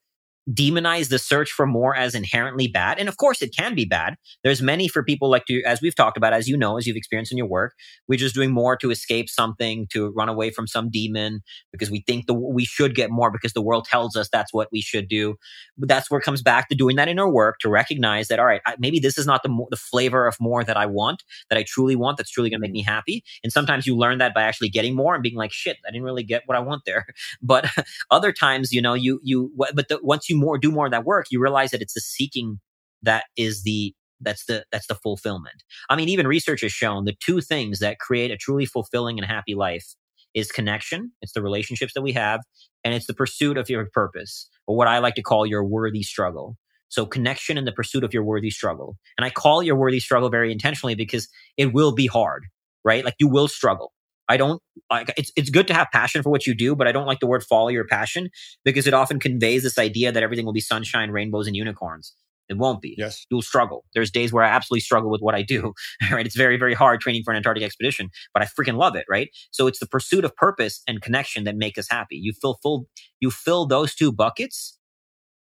demonize 0.52 1.10
the 1.10 1.20
search 1.20 1.52
for 1.52 1.66
more 1.66 1.96
as 1.96 2.16
inherently 2.16 2.68
bad. 2.68 3.00
And 3.00 3.10
of 3.10 3.18
course, 3.18 3.42
it 3.42 3.54
can 3.56 3.76
be 3.76 3.86
bad. 3.86 4.16
There's 4.44 4.62
many 4.62 4.88
for 4.88 5.04
people 5.04 5.30
like 5.30 5.46
to, 5.46 5.62
as 5.64 5.82
we've 5.82 5.96
talked 5.96 6.18
about, 6.18 6.34
as 6.34 6.48
you 6.48 6.58
know, 6.58 6.78
as 6.78 6.88
you've 6.88 6.96
experienced 6.96 7.32
in 7.32 7.38
your 7.38 7.48
work, 7.48 7.74
we're 8.08 8.18
just 8.18 8.36
doing 8.36 8.52
more 8.52 8.78
to 8.78 8.90
escape 8.90 9.30
something, 9.30 9.88
to 9.92 10.10
run 10.16 10.30
away 10.30 10.52
from 10.52 10.66
some 10.66 10.90
demon 10.90 11.42
because 11.72 11.92
we 11.92 12.04
think 12.08 12.28
the, 12.28 12.34
we 12.34 12.64
should 12.64 12.96
get 12.96 13.12
more 13.12 13.30
because 13.30 13.54
the 13.54 13.62
world 13.62 13.86
tells 13.86 14.16
us 14.16 14.30
that's 14.32 14.54
what 14.54 14.70
we 14.72 14.82
should 14.82 15.10
do. 15.10 15.36
But 15.78 15.90
that's 15.90 16.10
where 16.10 16.20
it 16.20 16.24
comes 16.24 16.42
back 16.42 16.70
to 16.70 16.76
doing 16.76 16.96
that 16.96 17.10
in 17.10 17.20
our 17.20 17.30
work 17.30 17.60
to 17.60 17.70
recognize 17.70 18.30
that, 18.30 18.40
all 18.40 18.46
right, 18.46 18.62
maybe 18.80 19.00
this 19.00 19.18
is 19.18 19.26
not 19.26 19.44
the, 19.44 19.66
the 19.70 19.78
flavor 19.78 20.28
of 20.28 20.38
more 20.40 20.64
that 20.64 20.78
I 20.78 20.86
want, 20.86 21.24
that 21.50 21.60
I 21.60 21.66
truly 21.68 21.96
want, 21.96 22.18
that's 22.18 22.32
truly 22.32 22.50
going 22.50 22.62
to 22.62 22.66
make 22.66 22.72
me 22.72 22.84
happy. 22.84 23.24
And 23.44 23.52
sometimes 23.52 23.86
you 23.86 23.98
learn 23.98 24.18
that 24.20 24.34
by 24.34 24.44
actually 24.44 24.70
getting 24.70 24.96
more 24.96 25.14
and 25.14 25.22
being 25.24 25.36
like, 25.36 25.52
shit, 25.52 25.78
I 25.86 25.92
didn't 25.92 26.04
really 26.04 26.24
get 26.24 26.44
what 26.46 26.58
I 26.58 26.62
want 26.62 26.84
there. 26.86 27.06
But 27.42 27.66
other 28.12 28.32
times, 28.32 28.72
you 28.72 28.82
know, 28.82 28.94
you, 28.94 29.20
you, 29.24 29.52
but 29.74 29.88
the, 29.90 30.00
once 30.02 30.30
you 30.30 30.37
more 30.38 30.58
do 30.58 30.72
more 30.72 30.86
of 30.86 30.92
that 30.92 31.06
work, 31.06 31.28
you 31.32 31.42
realize 31.42 31.72
that 31.72 31.82
it's 31.82 31.94
the 31.94 32.02
seeking 32.02 32.60
that 33.04 33.26
is 33.38 33.64
the 33.64 33.94
that's 34.22 34.46
the 34.46 34.64
that's 34.72 34.88
the 34.88 34.96
fulfillment. 34.96 35.64
I 35.90 35.96
mean, 35.96 36.10
even 36.10 36.28
research 36.28 36.62
has 36.62 36.72
shown 36.72 37.06
the 37.06 37.16
two 37.24 37.42
things 37.42 37.80
that 37.80 38.00
create 38.00 38.32
a 38.32 38.38
truly 38.38 38.66
fulfilling 38.66 39.20
and 39.20 39.28
happy 39.28 39.56
life 39.56 39.86
is 40.34 40.52
connection, 40.52 41.12
it's 41.22 41.34
the 41.34 41.42
relationships 41.42 41.94
that 41.94 42.02
we 42.02 42.12
have, 42.14 42.42
and 42.84 42.94
it's 42.94 43.08
the 43.08 43.14
pursuit 43.14 43.58
of 43.58 43.70
your 43.70 43.88
purpose, 43.94 44.50
or 44.68 44.76
what 44.76 44.88
I 44.88 45.00
like 45.00 45.16
to 45.16 45.22
call 45.22 45.46
your 45.46 45.64
worthy 45.64 46.04
struggle. 46.04 46.58
So 46.90 47.06
connection 47.06 47.58
and 47.58 47.68
the 47.68 47.72
pursuit 47.72 48.04
of 48.04 48.14
your 48.14 48.24
worthy 48.24 48.50
struggle. 48.50 48.98
And 49.18 49.26
I 49.26 49.30
call 49.30 49.62
your 49.62 49.76
worthy 49.76 50.00
struggle 50.00 50.30
very 50.30 50.52
intentionally 50.52 50.96
because 50.96 51.28
it 51.58 51.74
will 51.74 51.94
be 51.94 52.08
hard, 52.08 52.46
right? 52.86 53.04
Like 53.04 53.16
you 53.20 53.28
will 53.28 53.48
struggle. 53.48 53.92
I 54.30 54.38
don't 54.38 54.62
like 54.90 55.12
it's 55.18 55.32
it's 55.36 55.50
good 55.50 55.68
to 55.68 55.74
have 55.74 55.88
passion 55.92 56.22
for 56.24 56.30
what 56.30 56.46
you 56.46 56.56
do, 56.56 56.76
but 56.76 56.88
I 56.88 56.92
don't 56.92 57.06
like 57.06 57.20
the 57.20 57.28
word 57.28 57.44
follow 57.44 57.70
your 57.70 57.86
passion 57.86 58.30
because 58.66 58.88
it 58.88 58.94
often 58.94 59.20
conveys 59.20 59.64
this 59.64 59.78
idea 59.78 60.12
that 60.12 60.24
everything 60.24 60.46
will 60.46 60.54
be 60.54 60.62
sunshine, 60.62 61.12
rainbows, 61.12 61.48
and 61.48 61.56
unicorns. 61.56 62.14
It 62.50 62.58
won't 62.58 62.82
be. 62.82 62.96
Yes. 62.98 63.26
You'll 63.30 63.42
struggle. 63.42 63.84
There's 63.94 64.10
days 64.10 64.32
where 64.32 64.44
I 64.44 64.50
absolutely 64.50 64.82
struggle 64.82 65.12
with 65.12 65.22
what 65.22 65.36
I 65.36 65.42
do. 65.42 65.74
Right. 66.12 66.26
It's 66.26 66.38
very, 66.38 66.58
very 66.58 66.74
hard 66.74 67.02
training 67.02 67.24
for 67.26 67.32
an 67.32 67.38
Antarctic 67.38 67.64
expedition, 67.64 68.10
but 68.34 68.42
I 68.42 68.46
freaking 68.46 68.78
love 68.78 68.96
it. 68.96 69.06
Right. 69.10 69.30
So 69.52 69.68
it's 69.68 69.80
the 69.80 69.88
pursuit 69.88 70.24
of 70.24 70.36
purpose 70.36 70.82
and 70.88 71.02
connection 71.02 71.44
that 71.44 71.56
make 71.58 71.78
us 71.78 71.88
happy. 71.90 72.16
You 72.16 72.34
fill 72.34 72.58
full, 72.64 72.86
you 73.20 73.30
fill 73.30 73.66
those 73.66 73.94
two 73.94 74.12
buckets. 74.12 74.78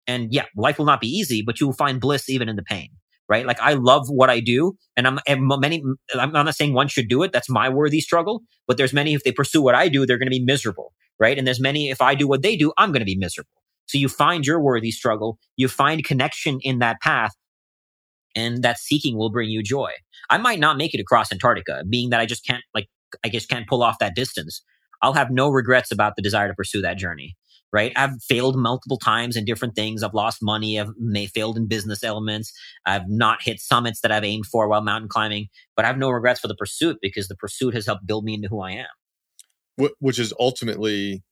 And 0.08 0.34
yeah, 0.34 0.46
life 0.58 0.78
will 0.78 0.86
not 0.86 1.00
be 1.00 1.08
easy, 1.08 1.42
but 1.42 1.62
you 1.62 1.68
will 1.68 1.74
find 1.74 2.02
bliss 2.02 2.30
even 2.30 2.50
in 2.50 2.58
the 2.58 2.64
pain 2.64 2.90
right? 3.32 3.46
Like 3.48 3.62
I 3.62 3.76
love 3.76 4.10
what 4.10 4.30
I 4.30 4.42
do, 4.42 4.74
and 4.98 5.08
I'm 5.08 5.20
and 5.26 5.48
many. 5.48 5.82
I'm 6.14 6.34
not 6.34 6.54
saying 6.54 6.74
one 6.74 6.90
should 6.90 7.08
do 7.08 7.24
it. 7.24 7.32
That's 7.32 7.50
my 7.50 7.70
worthy 7.70 8.02
struggle. 8.02 8.44
But 8.68 8.76
there's 8.76 8.92
many 8.92 9.14
if 9.14 9.24
they 9.24 9.32
pursue 9.32 9.62
what 9.62 9.74
I 9.74 9.88
do, 9.88 10.06
they're 10.06 10.18
going 10.18 10.28
to 10.28 10.38
be 10.38 10.44
miserable, 10.44 10.92
right? 11.18 11.38
And 11.38 11.48
there's 11.48 11.62
many 11.62 11.90
if 11.90 12.02
I 12.02 12.14
do 12.14 12.28
what 12.28 12.42
they 12.42 12.58
do, 12.58 12.74
I'm 12.78 12.92
going 12.92 13.00
to 13.00 13.06
be 13.06 13.16
miserable. 13.16 13.50
So 13.86 13.98
you 13.98 14.10
find 14.10 14.46
your 14.46 14.60
worthy 14.60 14.92
struggle, 14.92 15.40
you 15.56 15.70
find 15.70 16.04
connection 16.04 16.60
in 16.62 16.80
that 16.80 17.00
path, 17.02 17.32
and 18.36 18.64
that 18.64 18.80
seeking 18.80 19.18
will 19.18 19.32
bring 19.32 19.50
you 19.50 19.64
joy. 19.64 19.92
I 20.30 20.38
might 20.38 20.60
not 20.60 20.78
make 20.78 20.94
it 20.94 21.00
across 21.00 21.32
Antarctica, 21.32 21.84
being 21.90 22.10
that 22.10 22.20
I 22.20 22.26
just 22.26 22.46
can't 22.46 22.64
like 22.76 22.88
I 23.24 23.30
just 23.30 23.48
can't 23.48 23.68
pull 23.68 23.82
off 23.82 24.00
that 24.00 24.14
distance. 24.14 24.62
I'll 25.02 25.14
have 25.14 25.32
no 25.32 25.50
regrets 25.50 25.90
about 25.90 26.18
the 26.18 26.22
desire 26.22 26.50
to 26.50 26.54
pursue 26.54 26.82
that 26.82 26.98
journey 26.98 27.38
right? 27.74 27.92
I've 27.96 28.22
failed 28.28 28.58
multiple 28.58 28.98
times 28.98 29.36
in 29.36 29.46
different 29.46 29.76
things. 29.76 30.04
I've 30.04 30.14
lost 30.14 30.40
money. 30.42 30.80
I've 30.80 30.90
may 30.98 31.28
failed 31.28 31.58
in 31.58 31.68
business 31.68 32.04
elements. 32.04 32.52
I've 32.86 33.08
not 33.08 33.42
hit 33.42 33.60
summits 33.60 34.02
that 34.02 34.12
I've 34.12 34.24
aimed 34.24 34.46
for 34.46 34.68
while 34.68 34.82
mountain 34.82 35.10
climbing, 35.10 35.48
but 35.76 35.86
I 35.86 35.88
have 35.88 35.98
no 35.98 36.10
regrets 36.10 36.40
for 36.40 36.48
the 36.48 36.56
pursuit 36.56 36.98
because 37.02 37.28
the 37.28 37.36
pursuit 37.36 37.74
has 37.74 37.86
helped 37.86 38.06
build 38.06 38.26
me 38.26 38.34
into 38.34 38.48
who 38.48 38.62
I 38.62 38.72
am. 38.72 39.90
Which 40.00 40.20
is 40.20 40.34
ultimately 40.40 41.24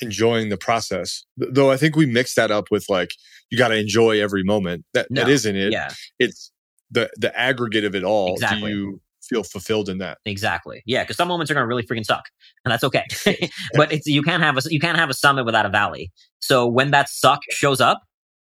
enjoying 0.00 0.48
the 0.48 0.56
process. 0.56 1.24
Though 1.36 1.70
I 1.70 1.76
think 1.76 1.96
we 1.96 2.06
mix 2.06 2.34
that 2.34 2.50
up 2.50 2.66
with 2.70 2.84
like, 2.88 3.10
you 3.50 3.58
got 3.58 3.68
to 3.68 3.76
enjoy 3.76 4.22
every 4.22 4.44
moment. 4.44 4.84
That, 4.94 5.08
no, 5.10 5.22
that 5.22 5.30
isn't 5.30 5.56
it. 5.56 5.72
Yeah. 5.72 5.92
It's 6.18 6.52
the, 6.90 7.10
the 7.16 7.36
aggregate 7.38 7.84
of 7.84 7.94
it 7.94 8.04
all. 8.04 8.34
Exactly. 8.34 8.70
Do 8.72 8.78
you 8.78 9.00
feel 9.30 9.44
fulfilled 9.44 9.88
in 9.88 9.98
that. 9.98 10.18
Exactly. 10.26 10.82
Yeah, 10.84 11.04
because 11.04 11.16
some 11.16 11.28
moments 11.28 11.50
are 11.50 11.54
going 11.54 11.62
to 11.62 11.68
really 11.68 11.84
freaking 11.84 12.04
suck, 12.04 12.24
and 12.64 12.72
that's 12.72 12.84
okay. 12.84 13.04
but 13.74 13.92
it's 13.92 14.06
you 14.06 14.22
can't 14.22 14.42
have 14.42 14.58
a 14.58 14.62
you 14.68 14.80
can't 14.80 14.98
have 14.98 15.08
a 15.08 15.14
summit 15.14 15.44
without 15.44 15.64
a 15.64 15.70
valley. 15.70 16.10
So 16.40 16.66
when 16.66 16.90
that 16.90 17.08
suck 17.08 17.40
shows 17.50 17.80
up, 17.80 18.02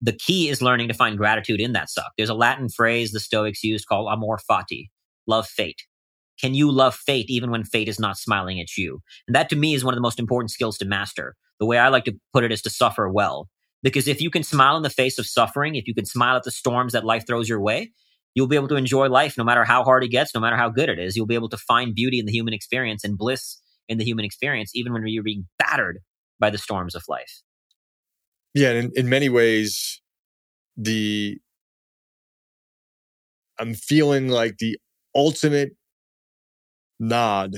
the 0.01 0.13
key 0.13 0.49
is 0.49 0.61
learning 0.61 0.89
to 0.89 0.93
find 0.93 1.17
gratitude 1.17 1.61
in 1.61 1.71
that 1.73 1.89
suck. 1.89 2.11
There's 2.17 2.29
a 2.29 2.33
Latin 2.33 2.67
phrase 2.67 3.11
the 3.11 3.19
Stoics 3.19 3.63
used 3.63 3.87
called 3.87 4.09
amor 4.11 4.39
fati, 4.49 4.89
love 5.27 5.47
fate. 5.47 5.83
Can 6.41 6.55
you 6.55 6.71
love 6.71 6.95
fate 6.95 7.29
even 7.29 7.51
when 7.51 7.63
fate 7.63 7.87
is 7.87 7.99
not 7.99 8.17
smiling 8.17 8.59
at 8.59 8.75
you? 8.75 8.99
And 9.27 9.35
that 9.35 9.49
to 9.49 9.55
me 9.55 9.75
is 9.75 9.85
one 9.85 9.93
of 9.93 9.97
the 9.97 10.01
most 10.01 10.19
important 10.19 10.51
skills 10.51 10.77
to 10.79 10.85
master. 10.85 11.35
The 11.59 11.65
way 11.65 11.77
I 11.77 11.89
like 11.89 12.05
to 12.05 12.15
put 12.33 12.43
it 12.43 12.51
is 12.51 12.61
to 12.63 12.69
suffer 12.69 13.07
well. 13.07 13.47
Because 13.83 14.07
if 14.07 14.21
you 14.21 14.29
can 14.29 14.43
smile 14.43 14.75
in 14.75 14.83
the 14.83 14.89
face 14.89 15.19
of 15.19 15.27
suffering, 15.27 15.75
if 15.75 15.87
you 15.87 15.93
can 15.93 16.05
smile 16.05 16.35
at 16.35 16.43
the 16.43 16.51
storms 16.51 16.93
that 16.93 17.05
life 17.05 17.27
throws 17.27 17.47
your 17.47 17.61
way, 17.61 17.91
you'll 18.35 18.47
be 18.47 18.55
able 18.55 18.67
to 18.67 18.75
enjoy 18.75 19.07
life 19.09 19.37
no 19.37 19.43
matter 19.43 19.63
how 19.63 19.83
hard 19.83 20.03
it 20.03 20.09
gets, 20.09 20.33
no 20.33 20.41
matter 20.41 20.55
how 20.55 20.69
good 20.69 20.89
it 20.89 20.99
is. 20.99 21.15
You'll 21.15 21.25
be 21.27 21.35
able 21.35 21.49
to 21.49 21.57
find 21.57 21.93
beauty 21.93 22.19
in 22.19 22.25
the 22.25 22.31
human 22.31 22.53
experience 22.53 23.03
and 23.03 23.17
bliss 23.17 23.61
in 23.87 23.97
the 23.97 24.05
human 24.05 24.25
experience, 24.25 24.71
even 24.73 24.93
when 24.93 25.05
you're 25.07 25.23
being 25.23 25.47
battered 25.59 25.99
by 26.39 26.49
the 26.49 26.57
storms 26.57 26.95
of 26.95 27.03
life. 27.07 27.41
Yeah, 28.53 28.71
in, 28.71 28.91
in 28.95 29.09
many 29.09 29.29
ways, 29.29 30.01
the 30.77 31.37
I'm 33.59 33.73
feeling 33.73 34.29
like 34.29 34.57
the 34.57 34.77
ultimate 35.15 35.71
nod 36.99 37.53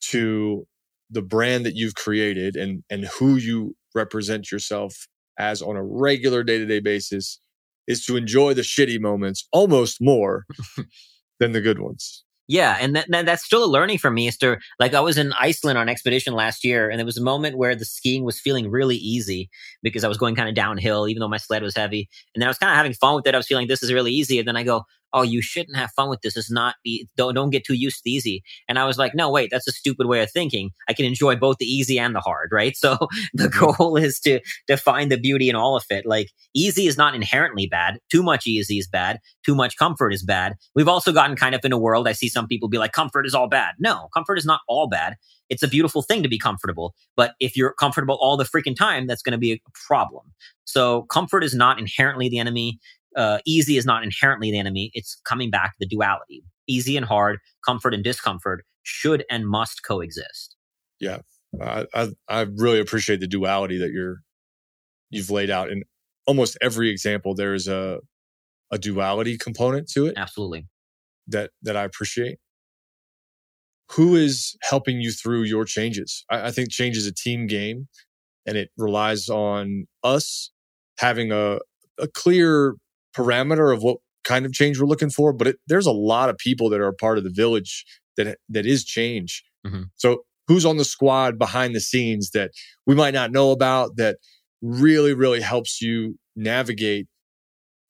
to 0.00 0.66
the 1.10 1.22
brand 1.22 1.66
that 1.66 1.74
you've 1.74 1.94
created 1.94 2.56
and 2.56 2.84
and 2.90 3.06
who 3.18 3.36
you 3.36 3.76
represent 3.94 4.52
yourself 4.52 5.06
as 5.38 5.62
on 5.62 5.76
a 5.76 5.82
regular 5.82 6.42
day-to-day 6.42 6.80
basis 6.80 7.40
is 7.86 8.04
to 8.06 8.16
enjoy 8.16 8.54
the 8.54 8.62
shitty 8.62 9.00
moments 9.00 9.46
almost 9.52 9.98
more 10.00 10.46
than 11.40 11.52
the 11.52 11.60
good 11.60 11.78
ones. 11.78 12.24
Yeah, 12.52 12.78
and 12.80 12.96
that, 12.96 13.06
that, 13.10 13.26
that's 13.26 13.44
still 13.44 13.64
a 13.64 13.70
learning 13.70 13.98
for 13.98 14.10
me. 14.10 14.26
Is 14.26 14.36
to 14.38 14.58
like 14.80 14.92
I 14.92 14.98
was 14.98 15.16
in 15.16 15.32
Iceland 15.34 15.78
on 15.78 15.88
expedition 15.88 16.34
last 16.34 16.64
year, 16.64 16.90
and 16.90 16.98
there 16.98 17.06
was 17.06 17.16
a 17.16 17.22
moment 17.22 17.56
where 17.56 17.76
the 17.76 17.84
skiing 17.84 18.24
was 18.24 18.40
feeling 18.40 18.68
really 18.68 18.96
easy 18.96 19.48
because 19.84 20.02
I 20.02 20.08
was 20.08 20.18
going 20.18 20.34
kind 20.34 20.48
of 20.48 20.56
downhill, 20.56 21.06
even 21.06 21.20
though 21.20 21.28
my 21.28 21.36
sled 21.36 21.62
was 21.62 21.76
heavy. 21.76 22.08
And 22.34 22.42
then 22.42 22.48
I 22.48 22.50
was 22.50 22.58
kind 22.58 22.72
of 22.72 22.76
having 22.76 22.92
fun 22.94 23.14
with 23.14 23.26
it. 23.28 23.36
I 23.36 23.38
was 23.38 23.46
feeling 23.46 23.68
this 23.68 23.84
is 23.84 23.92
really 23.92 24.10
easy, 24.10 24.40
and 24.40 24.48
then 24.48 24.56
I 24.56 24.64
go, 24.64 24.82
oh, 25.12 25.22
you 25.22 25.42
shouldn't 25.42 25.76
have 25.76 25.90
fun 25.92 26.08
with 26.08 26.20
this. 26.22 26.36
It's 26.36 26.50
not 26.50 26.76
be 26.84 27.08
don't 27.16 27.34
don't 27.34 27.50
get 27.50 27.64
too 27.64 27.74
used 27.74 28.02
to 28.04 28.10
easy. 28.10 28.42
And 28.68 28.78
I 28.78 28.84
was 28.84 28.98
like, 28.98 29.14
no, 29.14 29.30
wait, 29.30 29.50
that's 29.50 29.68
a 29.68 29.72
stupid 29.72 30.06
way 30.06 30.22
of 30.22 30.30
thinking. 30.30 30.70
I 30.88 30.92
can 30.92 31.04
enjoy 31.04 31.36
both 31.36 31.56
the 31.58 31.66
easy 31.66 31.98
and 31.98 32.14
the 32.14 32.20
hard, 32.20 32.50
right? 32.52 32.76
So 32.80 32.96
the 33.34 33.50
goal 33.50 33.96
is 33.96 34.18
to 34.20 34.40
to 34.66 34.76
find 34.76 35.12
the 35.12 35.18
beauty 35.18 35.50
in 35.50 35.54
all 35.54 35.76
of 35.76 35.84
it. 35.90 36.06
Like 36.06 36.28
easy 36.54 36.86
is 36.86 36.96
not 36.96 37.14
inherently 37.14 37.66
bad. 37.66 37.98
Too 38.10 38.22
much 38.22 38.46
easy 38.46 38.78
is 38.78 38.88
bad. 38.88 39.18
Too 39.44 39.54
much 39.54 39.76
comfort 39.76 40.14
is 40.14 40.24
bad. 40.24 40.54
We've 40.74 40.88
also 40.88 41.12
gotten 41.12 41.36
kind 41.36 41.54
of 41.54 41.62
in 41.62 41.72
a 41.72 41.78
world. 41.78 42.08
I 42.08 42.12
see 42.12 42.28
some 42.28 42.46
people 42.46 42.70
be 42.70 42.78
like, 42.78 42.92
comfort 42.92 43.26
is 43.26 43.34
all 43.34 43.48
bad. 43.48 43.74
No, 43.78 44.08
comfort 44.14 44.38
is 44.38 44.46
not 44.46 44.60
all 44.66 44.88
bad. 44.88 45.16
It's 45.50 45.62
a 45.64 45.68
beautiful 45.68 46.00
thing 46.00 46.22
to 46.22 46.28
be 46.28 46.38
comfortable. 46.38 46.94
But 47.16 47.34
if 47.40 47.56
you're 47.56 47.74
comfortable 47.74 48.16
all 48.20 48.36
the 48.36 48.44
freaking 48.44 48.76
time, 48.76 49.06
that's 49.06 49.22
going 49.22 49.32
to 49.32 49.38
be 49.38 49.52
a 49.52 49.60
problem. 49.86 50.32
So 50.64 51.02
comfort 51.02 51.44
is 51.44 51.54
not 51.54 51.78
inherently 51.78 52.28
the 52.28 52.38
enemy 52.38 52.78
uh, 53.16 53.38
easy 53.46 53.76
is 53.76 53.86
not 53.86 54.02
inherently 54.02 54.50
the 54.50 54.58
enemy. 54.58 54.90
It's 54.94 55.20
coming 55.24 55.50
back 55.50 55.70
to 55.70 55.76
the 55.80 55.86
duality. 55.86 56.42
Easy 56.68 56.96
and 56.96 57.06
hard, 57.06 57.38
comfort 57.64 57.94
and 57.94 58.04
discomfort 58.04 58.64
should 58.82 59.24
and 59.30 59.46
must 59.46 59.82
coexist. 59.84 60.56
Yeah, 61.00 61.18
I, 61.60 61.86
I, 61.94 62.08
I 62.28 62.40
really 62.56 62.80
appreciate 62.80 63.20
the 63.20 63.26
duality 63.26 63.78
that 63.78 63.90
you're 63.90 64.18
you've 65.10 65.30
laid 65.30 65.50
out 65.50 65.70
in 65.70 65.82
almost 66.26 66.56
every 66.60 66.90
example. 66.90 67.34
There 67.34 67.54
is 67.54 67.66
a 67.68 67.98
a 68.70 68.78
duality 68.78 69.36
component 69.36 69.88
to 69.90 70.06
it. 70.06 70.14
Absolutely. 70.16 70.66
That 71.26 71.50
that 71.62 71.76
I 71.76 71.84
appreciate. 71.84 72.38
Who 73.92 74.14
is 74.14 74.56
helping 74.62 75.00
you 75.00 75.10
through 75.10 75.42
your 75.42 75.64
changes? 75.64 76.24
I, 76.30 76.48
I 76.48 76.50
think 76.52 76.70
change 76.70 76.96
is 76.96 77.06
a 77.06 77.12
team 77.12 77.48
game, 77.48 77.88
and 78.46 78.56
it 78.56 78.70
relies 78.76 79.28
on 79.28 79.86
us 80.04 80.52
having 80.98 81.32
a 81.32 81.58
a 81.98 82.06
clear 82.06 82.74
parameter 83.16 83.74
of 83.74 83.82
what 83.82 83.98
kind 84.24 84.44
of 84.46 84.52
change 84.52 84.78
we're 84.80 84.86
looking 84.86 85.10
for, 85.10 85.32
but 85.32 85.46
it, 85.48 85.56
there's 85.66 85.86
a 85.86 85.92
lot 85.92 86.28
of 86.28 86.36
people 86.38 86.68
that 86.70 86.80
are 86.80 86.88
a 86.88 86.94
part 86.94 87.18
of 87.18 87.24
the 87.24 87.30
village 87.30 87.84
that 88.16 88.38
that 88.48 88.66
is 88.66 88.84
change. 88.84 89.42
Mhm. 89.66 89.86
So 89.96 90.24
who's 90.46 90.64
on 90.66 90.76
the 90.76 90.84
squad 90.84 91.38
behind 91.38 91.74
the 91.74 91.80
scenes 91.80 92.30
that 92.30 92.50
we 92.86 92.94
might 92.94 93.14
not 93.14 93.30
know 93.32 93.50
about 93.50 93.96
that 93.96 94.18
really 94.62 95.14
really 95.14 95.40
helps 95.40 95.80
you 95.80 96.18
navigate 96.36 97.06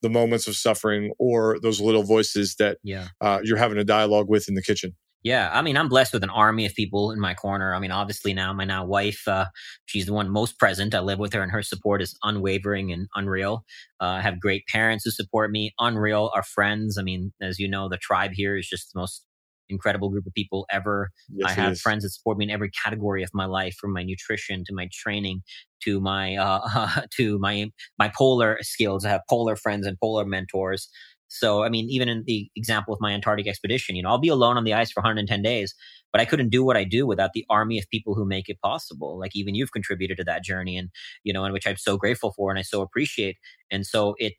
the 0.03 0.09
moments 0.11 0.47
of 0.47 0.57
suffering 0.57 1.13
or 1.19 1.59
those 1.63 1.81
little 1.81 2.03
voices 2.05 2.55
that 2.59 2.79
Yeah. 2.83 3.09
uh, 3.21 3.41
you're 3.43 3.59
having 3.59 3.77
a 3.79 3.85
dialogue 3.85 4.27
with 4.29 4.49
in 4.49 4.55
the 4.55 4.63
kitchen. 4.63 4.95
Yeah, 5.23 5.51
I 5.53 5.61
mean, 5.61 5.77
I'm 5.77 5.89
blessed 5.89 6.15
with 6.15 6.25
an 6.25 6.31
army 6.31 6.65
of 6.65 6.75
people 6.75 7.11
in 7.11 7.21
my 7.21 7.35
corner. 7.35 7.75
I 7.75 7.79
mean, 7.79 7.91
obviously 7.91 8.33
now 8.33 8.53
my 8.55 8.65
now 8.65 8.87
wife, 8.87 9.29
uh, 9.29 9.47
she's 9.85 10.07
the 10.07 10.15
one 10.15 10.31
most 10.31 10.59
present. 10.59 10.95
I 10.95 11.01
live 11.01 11.19
with 11.19 11.35
her, 11.35 11.43
and 11.43 11.53
her 11.53 11.63
support 11.63 12.01
is 12.01 12.17
unwavering 12.23 12.91
and 12.91 13.07
unreal. 13.15 13.65
Uh, 14.01 14.07
I 14.07 14.21
have 14.23 14.41
great 14.41 14.65
parents 14.73 15.05
who 15.05 15.11
support 15.11 15.51
me, 15.51 15.75
unreal. 15.79 16.31
Our 16.35 16.43
friends, 16.43 16.97
I 16.97 17.03
mean, 17.03 17.33
as 17.43 17.59
you 17.59 17.69
know, 17.69 17.89
the 17.89 17.99
tribe 17.99 18.31
here 18.33 18.57
is 18.57 18.67
just 18.67 18.93
the 18.95 19.01
most 19.01 19.27
incredible 19.69 20.09
group 20.09 20.27
of 20.27 20.33
people 20.33 20.67
ever. 20.71 21.11
Yes, 21.29 21.51
I 21.51 21.53
have 21.53 21.73
is. 21.73 21.81
friends 21.81 22.03
that 22.03 22.11
support 22.11 22.39
me 22.39 22.47
in 22.47 22.51
every 22.51 22.71
category 22.71 23.23
of 23.23 23.31
my 23.35 23.45
life, 23.45 23.75
from 23.79 23.93
my 23.93 24.03
nutrition 24.03 24.65
to 24.67 24.75
my 24.75 24.89
training 24.93 25.43
to 25.85 26.01
my 26.01 26.37
uh, 26.37 27.03
to 27.17 27.39
my 27.39 27.67
my 27.99 28.11
polar 28.17 28.59
skills. 28.63 29.05
I 29.05 29.11
have 29.11 29.23
polar 29.29 29.57
friends 29.57 29.87
and 29.87 29.99
polar 29.99 30.25
mentors. 30.25 30.89
So, 31.33 31.63
I 31.63 31.69
mean, 31.69 31.89
even 31.91 32.09
in 32.09 32.25
the 32.27 32.51
example 32.57 32.93
of 32.93 33.01
my 33.01 33.13
Antarctic 33.13 33.47
expedition, 33.47 33.97
you 33.97 34.03
know, 34.03 34.11
I'll 34.11 34.19
be 34.19 34.29
alone 34.29 34.57
on 34.57 34.65
the 34.65 34.75
ice 34.75 34.91
for 34.91 35.01
110 35.01 35.43
days, 35.43 35.75
but 36.13 36.21
I 36.21 36.25
couldn't 36.25 36.51
do 36.51 36.65
what 36.65 36.77
I 36.77 36.85
do 36.85 37.07
without 37.07 37.33
the 37.35 37.47
army 37.49 37.79
of 37.79 37.89
people 37.89 38.15
who 38.15 38.27
make 38.27 38.49
it 38.49 38.61
possible. 38.61 39.19
Like 39.19 39.37
even 39.37 39.55
you've 39.55 39.73
contributed 39.73 40.19
to 40.19 40.25
that 40.25 40.45
journey, 40.45 40.77
and 40.77 40.91
you 41.25 41.33
know, 41.33 41.45
and 41.45 41.53
which 41.55 41.67
I'm 41.67 41.77
so 41.77 41.97
grateful 41.97 42.33
for 42.33 42.51
and 42.51 42.59
I 42.59 42.63
so 42.63 42.83
appreciate. 42.83 43.37
And 43.71 43.87
so 43.87 44.15
it 44.19 44.35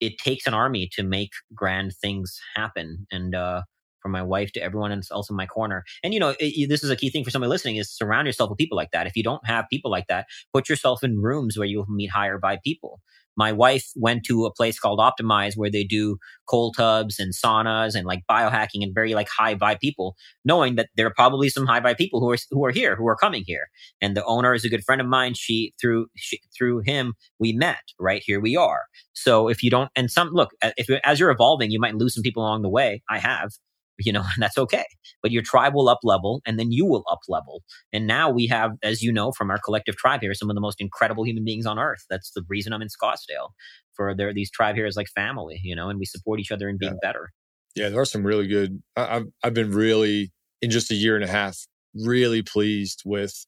it 0.00 0.18
takes 0.18 0.46
an 0.46 0.54
army 0.54 0.88
to 0.94 1.02
make 1.02 1.32
grand 1.54 1.94
things 1.94 2.40
happen. 2.56 3.06
And 3.12 3.34
uh, 3.34 3.62
from 4.00 4.12
my 4.12 4.22
wife 4.22 4.50
to 4.52 4.62
everyone 4.62 4.92
else 5.10 5.28
in 5.28 5.36
my 5.36 5.44
corner. 5.44 5.84
And 6.02 6.14
you 6.14 6.20
know, 6.20 6.34
it, 6.40 6.68
this 6.70 6.82
is 6.82 6.88
a 6.90 6.96
key 6.96 7.10
thing 7.10 7.22
for 7.22 7.30
somebody 7.30 7.50
listening: 7.50 7.76
is 7.76 7.90
surround 7.90 8.26
yourself 8.26 8.48
with 8.50 8.58
people 8.58 8.76
like 8.76 8.92
that. 8.92 9.06
If 9.06 9.14
you 9.16 9.22
don't 9.22 9.46
have 9.46 9.66
people 9.70 9.90
like 9.90 10.06
that, 10.08 10.26
put 10.54 10.68
yourself 10.70 11.04
in 11.04 11.20
rooms 11.20 11.58
where 11.58 11.66
you'll 11.66 11.86
meet 11.86 12.10
higher 12.10 12.38
by 12.38 12.58
people. 12.64 13.00
My 13.40 13.52
wife 13.52 13.86
went 13.96 14.24
to 14.26 14.44
a 14.44 14.52
place 14.52 14.78
called 14.78 14.98
Optimize 14.98 15.54
where 15.56 15.70
they 15.70 15.82
do 15.82 16.18
cold 16.46 16.74
tubs 16.76 17.18
and 17.18 17.32
saunas 17.32 17.94
and 17.94 18.04
like 18.04 18.20
biohacking 18.30 18.82
and 18.82 18.94
very 18.94 19.14
like 19.14 19.30
high 19.30 19.54
vibe 19.54 19.80
people, 19.80 20.14
knowing 20.44 20.74
that 20.74 20.90
there 20.96 21.06
are 21.06 21.14
probably 21.14 21.48
some 21.48 21.64
high 21.64 21.80
vibe 21.80 21.96
people 21.96 22.20
who 22.20 22.30
are 22.30 22.36
who 22.50 22.62
are 22.66 22.70
here, 22.70 22.96
who 22.96 23.08
are 23.08 23.16
coming 23.16 23.42
here. 23.46 23.68
And 24.02 24.14
the 24.14 24.24
owner 24.26 24.52
is 24.52 24.66
a 24.66 24.68
good 24.68 24.84
friend 24.84 25.00
of 25.00 25.06
mine. 25.06 25.32
She 25.32 25.72
through 25.80 26.08
she, 26.18 26.38
through 26.54 26.80
him 26.80 27.14
we 27.38 27.54
met. 27.54 27.84
Right 27.98 28.22
here 28.26 28.40
we 28.40 28.56
are. 28.56 28.82
So 29.14 29.48
if 29.48 29.62
you 29.62 29.70
don't, 29.70 29.90
and 29.96 30.10
some 30.10 30.28
look, 30.32 30.50
if 30.76 30.90
as 31.02 31.18
you're 31.18 31.30
evolving, 31.30 31.70
you 31.70 31.80
might 31.80 31.94
lose 31.94 32.14
some 32.14 32.22
people 32.22 32.42
along 32.42 32.60
the 32.60 32.68
way. 32.68 33.02
I 33.08 33.18
have, 33.20 33.52
you 34.00 34.12
know, 34.12 34.20
and 34.34 34.42
that's 34.42 34.58
okay. 34.58 34.84
But 35.22 35.30
your 35.30 35.42
tribe 35.42 35.74
will 35.74 35.88
up 35.88 36.00
level 36.02 36.40
and 36.46 36.58
then 36.58 36.72
you 36.72 36.86
will 36.86 37.04
up 37.10 37.20
level. 37.28 37.62
And 37.92 38.06
now 38.06 38.30
we 38.30 38.46
have, 38.46 38.72
as 38.82 39.02
you 39.02 39.12
know, 39.12 39.32
from 39.32 39.50
our 39.50 39.58
collective 39.64 39.96
tribe 39.96 40.20
here, 40.20 40.34
some 40.34 40.50
of 40.50 40.54
the 40.54 40.60
most 40.60 40.80
incredible 40.80 41.24
human 41.24 41.44
beings 41.44 41.66
on 41.66 41.78
earth. 41.78 42.04
That's 42.10 42.30
the 42.32 42.42
reason 42.48 42.72
I'm 42.72 42.82
in 42.82 42.88
Scottsdale 42.88 43.50
for 43.94 44.14
there, 44.14 44.32
these 44.32 44.50
tribe 44.50 44.76
here 44.76 44.86
is 44.86 44.96
like 44.96 45.08
family, 45.14 45.60
you 45.62 45.76
know, 45.76 45.88
and 45.90 45.98
we 45.98 46.04
support 46.06 46.40
each 46.40 46.50
other 46.52 46.68
in 46.68 46.78
being 46.78 46.92
Yeah. 46.94 46.98
better. 47.08 47.30
Yeah, 47.76 47.88
there 47.88 48.00
are 48.00 48.04
some 48.04 48.24
really 48.24 48.48
good. 48.48 48.82
I, 48.96 49.16
I've 49.16 49.26
I've 49.44 49.54
been 49.54 49.70
really 49.70 50.32
in 50.60 50.70
just 50.70 50.90
a 50.90 50.94
year 50.94 51.14
and 51.14 51.24
a 51.24 51.28
half 51.28 51.56
really 51.94 52.42
pleased 52.42 53.02
with 53.04 53.46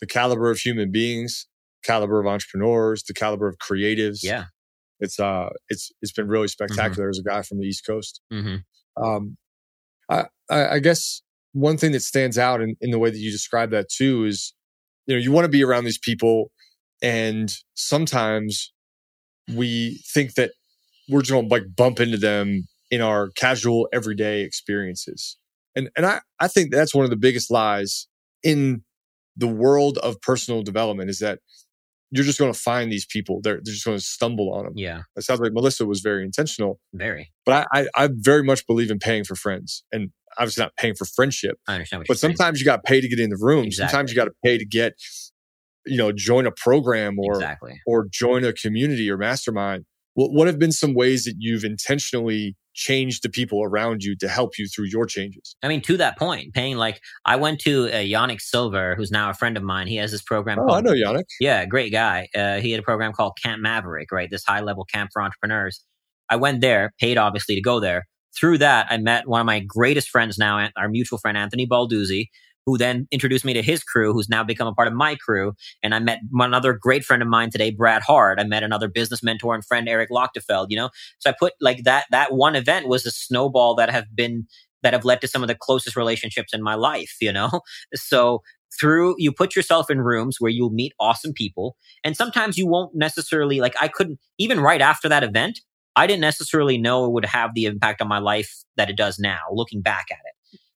the 0.00 0.06
caliber 0.06 0.50
of 0.50 0.58
human 0.58 0.90
beings, 0.90 1.46
caliber 1.84 2.20
of 2.20 2.26
entrepreneurs, 2.26 3.02
the 3.02 3.12
caliber 3.14 3.46
of 3.48 3.58
creatives. 3.58 4.20
Yeah. 4.22 4.44
it's 4.98 5.20
uh, 5.20 5.50
it's 5.68 5.90
it's 6.00 6.12
been 6.12 6.26
really 6.28 6.48
spectacular. 6.48 7.08
As 7.10 7.18
a 7.18 7.22
guy 7.28 7.42
from 7.42 7.58
the 7.58 7.66
East 7.66 7.84
Coast, 7.86 8.20
hmm 8.30 8.56
um, 8.96 9.36
I 10.10 10.24
I 10.50 10.78
guess 10.80 11.22
one 11.52 11.76
thing 11.76 11.92
that 11.92 12.02
stands 12.02 12.38
out 12.38 12.60
in, 12.60 12.76
in 12.80 12.90
the 12.90 12.98
way 12.98 13.10
that 13.10 13.18
you 13.18 13.30
describe 13.30 13.70
that 13.70 13.88
too 13.88 14.24
is, 14.24 14.54
you 15.06 15.14
know, 15.14 15.20
you 15.20 15.32
want 15.32 15.44
to 15.44 15.50
be 15.50 15.64
around 15.64 15.84
these 15.84 15.98
people, 15.98 16.50
and 17.02 17.52
sometimes 17.74 18.72
we 19.54 20.00
think 20.12 20.34
that 20.34 20.52
we're 21.08 21.20
just 21.20 21.32
going 21.32 21.48
to 21.48 21.54
like 21.54 21.74
bump 21.74 22.00
into 22.00 22.16
them 22.16 22.66
in 22.90 23.00
our 23.00 23.30
casual 23.36 23.88
everyday 23.92 24.42
experiences. 24.42 25.36
And 25.76 25.90
and 25.96 26.06
I, 26.06 26.20
I 26.38 26.48
think 26.48 26.72
that's 26.72 26.94
one 26.94 27.04
of 27.04 27.10
the 27.10 27.16
biggest 27.16 27.50
lies 27.50 28.08
in 28.42 28.82
the 29.36 29.48
world 29.48 29.98
of 29.98 30.20
personal 30.20 30.62
development 30.62 31.10
is 31.10 31.18
that 31.20 31.38
you're 32.10 32.24
just 32.24 32.38
going 32.38 32.52
to 32.52 32.58
find 32.58 32.90
these 32.90 33.06
people. 33.06 33.40
They're, 33.42 33.60
they're 33.62 33.72
just 33.74 33.84
going 33.84 33.96
to 33.98 34.02
stumble 34.04 34.52
on 34.52 34.64
them. 34.64 34.72
Yeah. 34.76 35.02
It 35.16 35.22
sounds 35.22 35.40
like 35.40 35.52
Melissa 35.52 35.86
was 35.86 36.00
very 36.00 36.24
intentional, 36.24 36.80
Very. 36.92 37.30
but 37.46 37.68
I, 37.72 37.80
I, 37.82 38.04
I 38.04 38.08
very 38.12 38.42
much 38.42 38.66
believe 38.66 38.90
in 38.90 38.98
paying 38.98 39.24
for 39.24 39.36
friends 39.36 39.84
and 39.92 40.10
obviously 40.38 40.62
not 40.64 40.74
paying 40.76 40.94
for 40.94 41.04
friendship, 41.04 41.56
I 41.68 41.74
understand 41.74 42.00
what 42.00 42.06
but 42.08 42.12
you're 42.14 42.18
saying. 42.18 42.36
sometimes 42.36 42.60
you 42.60 42.64
got 42.64 42.76
to 42.76 42.82
pay 42.82 43.00
to 43.00 43.08
get 43.08 43.20
in 43.20 43.30
the 43.30 43.38
room. 43.40 43.64
Exactly. 43.66 43.90
Sometimes 43.90 44.10
you 44.10 44.16
got 44.16 44.24
to 44.26 44.32
pay 44.44 44.58
to 44.58 44.64
get, 44.66 44.94
you 45.86 45.96
know, 45.96 46.12
join 46.12 46.46
a 46.46 46.52
program 46.52 47.16
or, 47.18 47.34
Exactly. 47.34 47.80
or 47.86 48.06
join 48.10 48.44
a 48.44 48.52
community 48.52 49.10
or 49.10 49.16
mastermind. 49.16 49.84
What, 50.14 50.32
what 50.32 50.46
have 50.46 50.58
been 50.58 50.72
some 50.72 50.94
ways 50.94 51.24
that 51.24 51.34
you've 51.38 51.64
intentionally 51.64 52.56
changed 52.74 53.22
the 53.22 53.28
people 53.28 53.62
around 53.62 54.02
you 54.02 54.16
to 54.16 54.28
help 54.28 54.58
you 54.58 54.66
through 54.66 54.86
your 54.86 55.06
changes? 55.06 55.56
I 55.62 55.68
mean, 55.68 55.80
to 55.82 55.96
that 55.98 56.18
point, 56.18 56.54
paying 56.54 56.76
like 56.76 57.00
I 57.24 57.36
went 57.36 57.60
to 57.60 57.86
uh, 57.88 57.96
Yanik 57.96 58.40
Silver, 58.40 58.94
who's 58.96 59.10
now 59.10 59.30
a 59.30 59.34
friend 59.34 59.56
of 59.56 59.62
mine. 59.62 59.86
He 59.86 59.96
has 59.96 60.10
this 60.10 60.22
program 60.22 60.58
Oh, 60.58 60.66
called 60.66 60.78
I 60.78 60.80
know 60.80 60.92
Yanik. 60.92 61.24
Yeah, 61.40 61.64
great 61.66 61.92
guy. 61.92 62.28
Uh, 62.34 62.58
he 62.58 62.70
had 62.70 62.80
a 62.80 62.84
program 62.84 63.12
called 63.12 63.38
Camp 63.42 63.60
Maverick, 63.60 64.10
right? 64.12 64.28
This 64.30 64.44
high 64.44 64.60
level 64.60 64.84
camp 64.84 65.10
for 65.12 65.22
entrepreneurs. 65.22 65.84
I 66.28 66.36
went 66.36 66.60
there, 66.60 66.92
paid 67.00 67.18
obviously 67.18 67.56
to 67.56 67.60
go 67.60 67.80
there. 67.80 68.06
Through 68.38 68.58
that, 68.58 68.86
I 68.88 68.96
met 68.98 69.28
one 69.28 69.40
of 69.40 69.46
my 69.46 69.58
greatest 69.60 70.08
friends 70.08 70.38
now, 70.38 70.68
our 70.76 70.88
mutual 70.88 71.18
friend 71.18 71.36
Anthony 71.36 71.66
Balduzzi, 71.66 72.26
who 72.66 72.78
then 72.78 73.06
introduced 73.10 73.44
me 73.44 73.52
to 73.54 73.62
his 73.62 73.82
crew, 73.82 74.12
who's 74.12 74.28
now 74.28 74.44
become 74.44 74.68
a 74.68 74.74
part 74.74 74.88
of 74.88 74.94
my 74.94 75.16
crew. 75.16 75.52
And 75.82 75.94
I 75.94 75.98
met 75.98 76.20
another 76.32 76.72
great 76.72 77.04
friend 77.04 77.22
of 77.22 77.28
mine 77.28 77.50
today, 77.50 77.70
Brad 77.70 78.02
Hard. 78.02 78.40
I 78.40 78.44
met 78.44 78.62
another 78.62 78.88
business 78.88 79.22
mentor 79.22 79.54
and 79.54 79.64
friend, 79.64 79.88
Eric 79.88 80.10
Lochtefeld. 80.10 80.66
You 80.68 80.76
know, 80.76 80.90
so 81.18 81.30
I 81.30 81.34
put 81.38 81.54
like 81.60 81.84
that. 81.84 82.04
That 82.10 82.32
one 82.32 82.56
event 82.56 82.88
was 82.88 83.06
a 83.06 83.10
snowball 83.10 83.74
that 83.76 83.90
have 83.90 84.14
been 84.14 84.46
that 84.82 84.92
have 84.94 85.04
led 85.04 85.20
to 85.20 85.28
some 85.28 85.42
of 85.42 85.48
the 85.48 85.54
closest 85.54 85.96
relationships 85.96 86.54
in 86.54 86.62
my 86.62 86.74
life. 86.74 87.16
You 87.20 87.32
know, 87.32 87.60
so 87.94 88.42
through 88.78 89.14
you 89.18 89.32
put 89.32 89.56
yourself 89.56 89.90
in 89.90 90.00
rooms 90.00 90.36
where 90.38 90.50
you'll 90.50 90.70
meet 90.70 90.92
awesome 91.00 91.32
people 91.32 91.76
and 92.04 92.16
sometimes 92.16 92.56
you 92.56 92.66
won't 92.66 92.94
necessarily 92.94 93.60
like 93.60 93.74
i 93.80 93.88
couldn't 93.88 94.18
even 94.38 94.60
right 94.60 94.80
after 94.80 95.08
that 95.08 95.24
event 95.24 95.60
i 95.96 96.06
didn't 96.06 96.20
necessarily 96.20 96.78
know 96.78 97.04
it 97.04 97.12
would 97.12 97.24
have 97.24 97.50
the 97.54 97.64
impact 97.64 98.00
on 98.00 98.08
my 98.08 98.18
life 98.18 98.62
that 98.76 98.88
it 98.88 98.96
does 98.96 99.18
now 99.18 99.40
looking 99.52 99.82
back 99.82 100.06
at 100.10 100.18
it 100.24 100.29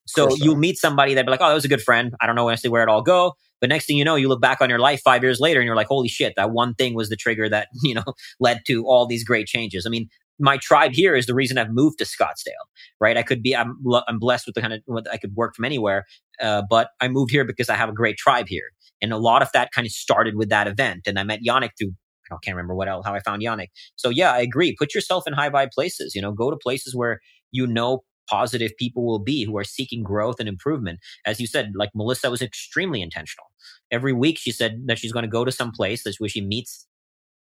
so 0.06 0.34
you'll 0.36 0.56
meet 0.56 0.76
somebody 0.76 1.14
that 1.14 1.24
be 1.24 1.30
like 1.30 1.40
oh 1.40 1.48
that 1.48 1.54
was 1.54 1.64
a 1.64 1.68
good 1.68 1.82
friend 1.82 2.14
i 2.20 2.26
don't 2.26 2.36
know 2.36 2.48
necessarily 2.48 2.72
where 2.72 2.82
it 2.82 2.88
all 2.88 3.02
go 3.02 3.32
but 3.60 3.68
next 3.68 3.86
thing 3.86 3.96
you 3.96 4.04
know 4.04 4.16
you 4.16 4.28
look 4.28 4.40
back 4.40 4.60
on 4.60 4.68
your 4.68 4.78
life 4.78 5.00
five 5.02 5.22
years 5.22 5.40
later 5.40 5.60
and 5.60 5.66
you're 5.66 5.76
like 5.76 5.86
holy 5.86 6.08
shit 6.08 6.34
that 6.36 6.50
one 6.50 6.74
thing 6.74 6.94
was 6.94 7.08
the 7.08 7.16
trigger 7.16 7.48
that 7.48 7.68
you 7.82 7.94
know 7.94 8.04
led 8.40 8.60
to 8.66 8.84
all 8.86 9.06
these 9.06 9.24
great 9.24 9.46
changes 9.46 9.86
i 9.86 9.88
mean 9.88 10.08
my 10.38 10.56
tribe 10.56 10.92
here 10.92 11.14
is 11.14 11.26
the 11.26 11.34
reason 11.34 11.58
I've 11.58 11.70
moved 11.70 11.98
to 11.98 12.04
Scottsdale, 12.04 12.66
right? 13.00 13.16
I 13.16 13.22
could 13.22 13.42
be, 13.42 13.54
I'm, 13.54 13.76
I'm 14.08 14.18
blessed 14.18 14.46
with 14.46 14.54
the 14.54 14.60
kind 14.60 14.72
of, 14.72 14.80
what 14.86 15.06
I 15.12 15.16
could 15.16 15.34
work 15.36 15.54
from 15.54 15.64
anywhere. 15.64 16.04
Uh, 16.40 16.62
but 16.68 16.90
I 17.00 17.08
moved 17.08 17.30
here 17.30 17.44
because 17.44 17.68
I 17.68 17.76
have 17.76 17.88
a 17.88 17.92
great 17.92 18.16
tribe 18.16 18.46
here. 18.48 18.70
And 19.00 19.12
a 19.12 19.16
lot 19.16 19.42
of 19.42 19.50
that 19.52 19.70
kind 19.72 19.86
of 19.86 19.92
started 19.92 20.34
with 20.36 20.48
that 20.48 20.66
event. 20.66 21.02
And 21.06 21.18
I 21.18 21.22
met 21.22 21.40
Yanik 21.46 21.70
through, 21.78 21.92
I 22.32 22.36
can't 22.42 22.56
remember 22.56 22.74
what 22.74 22.88
else, 22.88 23.06
how 23.06 23.14
I 23.14 23.20
found 23.20 23.42
Yanik. 23.42 23.68
So 23.96 24.08
yeah, 24.08 24.32
I 24.32 24.40
agree. 24.40 24.74
Put 24.76 24.94
yourself 24.94 25.24
in 25.26 25.34
high 25.34 25.50
vibe 25.50 25.70
places, 25.72 26.14
you 26.14 26.22
know, 26.22 26.32
go 26.32 26.50
to 26.50 26.56
places 26.56 26.94
where 26.96 27.20
you 27.52 27.66
know 27.66 28.02
positive 28.28 28.72
people 28.78 29.04
will 29.04 29.18
be 29.18 29.44
who 29.44 29.56
are 29.56 29.64
seeking 29.64 30.02
growth 30.02 30.36
and 30.40 30.48
improvement. 30.48 31.00
As 31.24 31.40
you 31.40 31.46
said, 31.46 31.72
like 31.74 31.90
Melissa 31.94 32.30
was 32.30 32.42
extremely 32.42 33.02
intentional. 33.02 33.46
Every 33.90 34.12
week 34.12 34.38
she 34.38 34.52
said 34.52 34.82
that 34.86 34.98
she's 34.98 35.12
going 35.12 35.24
to 35.24 35.30
go 35.30 35.44
to 35.44 35.52
some 35.52 35.72
place 35.72 36.02
that's 36.04 36.20
where 36.20 36.28
she 36.28 36.40
meets 36.40 36.86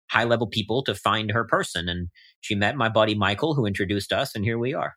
high 0.10 0.24
level 0.26 0.48
people 0.48 0.84
to 0.84 0.94
find 0.96 1.32
her 1.32 1.44
person. 1.46 1.88
And 1.88 2.10
she 2.42 2.56
met 2.56 2.76
my 2.76 2.90
buddy 2.90 3.16
Michael, 3.16 3.56
who 3.56 3.66
introduced 3.66 4.12
us, 4.12 4.36
and 4.36 4.44
here 4.44 4.58
we 4.58 4.74
are. 4.74 4.96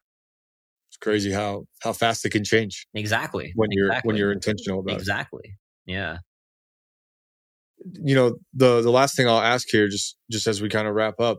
It's 0.90 0.96
crazy 0.96 1.32
how 1.32 1.66
how 1.82 1.92
fast 1.92 2.24
it 2.24 2.30
can 2.30 2.44
change 2.44 2.86
Exactly. 2.94 3.52
when 3.56 3.68
you're 3.72 3.94
when 4.02 4.16
you're 4.16 4.32
intentional 4.32 4.80
about 4.80 4.92
it. 4.94 4.98
exactly. 4.98 5.56
Yeah. 5.86 6.18
you 8.02 8.14
know 8.14 8.36
the 8.54 8.80
the 8.80 8.90
last 8.90 9.14
thing 9.16 9.28
i'll 9.28 9.40
ask 9.40 9.68
here 9.68 9.88
just 9.88 10.16
just 10.30 10.46
as 10.46 10.62
we 10.62 10.68
kind 10.70 10.88
of 10.88 10.94
wrap 10.94 11.20
up 11.20 11.38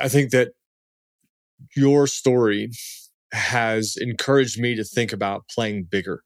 i 0.00 0.08
think 0.08 0.30
that 0.32 0.48
your 1.76 2.06
story 2.06 2.70
has 3.32 3.96
encouraged 4.00 4.58
me 4.60 4.74
to 4.76 4.84
think 4.84 5.12
about 5.12 5.42
playing 5.48 5.84
bigger. 5.90 6.22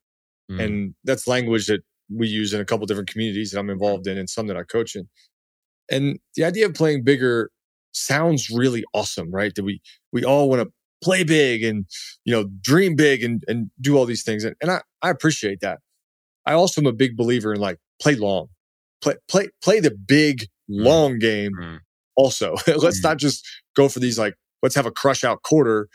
Mm. 0.50 0.60
and 0.64 0.94
that's 1.04 1.26
language 1.28 1.66
that 1.66 1.80
we 2.12 2.26
use 2.26 2.52
in 2.52 2.60
a 2.60 2.64
couple 2.64 2.84
different 2.86 3.08
communities 3.08 3.52
that 3.52 3.60
i'm 3.60 3.70
involved 3.70 4.06
in 4.08 4.18
and 4.18 4.28
some 4.28 4.48
that 4.48 4.56
i 4.56 4.64
coach 4.64 4.96
in. 4.96 5.08
And 5.90 6.18
the 6.36 6.44
idea 6.44 6.66
of 6.66 6.74
playing 6.74 7.04
bigger 7.04 7.50
sounds 7.92 8.50
really 8.50 8.84
awesome 8.94 9.30
right? 9.30 9.54
That 9.54 9.64
we 9.64 9.80
we 10.12 10.24
all 10.24 10.48
want 10.48 10.62
to 10.62 10.70
play 11.02 11.24
big 11.24 11.62
and 11.62 11.86
you 12.24 12.32
know 12.34 12.44
dream 12.62 12.96
big 12.96 13.22
and 13.24 13.42
and 13.48 13.70
do 13.80 13.96
all 13.96 14.06
these 14.06 14.22
things. 14.24 14.44
And, 14.44 14.54
and 14.60 14.70
i 14.70 14.80
i 15.02 15.10
appreciate 15.10 15.60
that. 15.60 15.78
I 16.46 16.52
also 16.54 16.80
am 16.80 16.86
a 16.86 16.92
big 16.92 17.16
believer 17.16 17.54
in 17.54 17.60
like 17.60 17.78
play 18.02 18.16
long. 18.16 18.48
Play 19.02 19.14
play 19.28 19.48
play 19.62 19.80
the 19.80 19.92
big 19.92 20.46
long 20.68 21.18
game 21.18 21.52
Mm. 21.60 21.78
also. 22.16 22.56
Let's 22.66 23.00
Mm. 23.00 23.04
not 23.04 23.18
just 23.18 23.46
go 23.76 23.88
for 23.88 24.00
these 24.00 24.18
like 24.18 24.34
let's 24.62 24.74
have 24.74 24.86
a 24.86 24.90
crush 24.90 25.24
out 25.24 25.42
quarter 25.42 25.88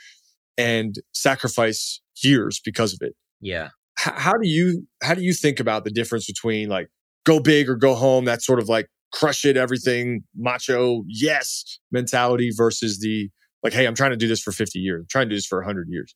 and 0.58 0.96
sacrifice 1.12 2.00
years 2.22 2.60
because 2.64 2.92
of 2.92 2.98
it. 3.02 3.14
Yeah. 3.40 3.68
H- 3.98 4.14
how 4.16 4.32
do 4.32 4.48
you 4.48 4.86
how 5.02 5.14
do 5.14 5.22
you 5.22 5.32
think 5.32 5.60
about 5.60 5.84
the 5.84 5.90
difference 5.90 6.26
between 6.26 6.68
like 6.68 6.88
go 7.24 7.40
big 7.40 7.68
or 7.68 7.76
go 7.76 7.94
home? 7.94 8.24
That 8.24 8.42
sort 8.42 8.58
of 8.58 8.68
like 8.68 8.88
crush 9.12 9.44
it, 9.44 9.56
everything 9.56 10.24
macho, 10.34 11.04
yes 11.06 11.78
mentality 11.90 12.50
versus 12.54 12.98
the 13.00 13.30
like, 13.62 13.72
hey, 13.72 13.86
I'm 13.86 13.94
trying 13.94 14.10
to 14.10 14.16
do 14.16 14.28
this 14.28 14.40
for 14.40 14.52
50 14.52 14.78
years. 14.78 15.00
I'm 15.00 15.06
trying 15.10 15.26
to 15.26 15.30
do 15.30 15.36
this 15.36 15.46
for 15.46 15.58
100 15.58 15.88
years. 15.88 16.14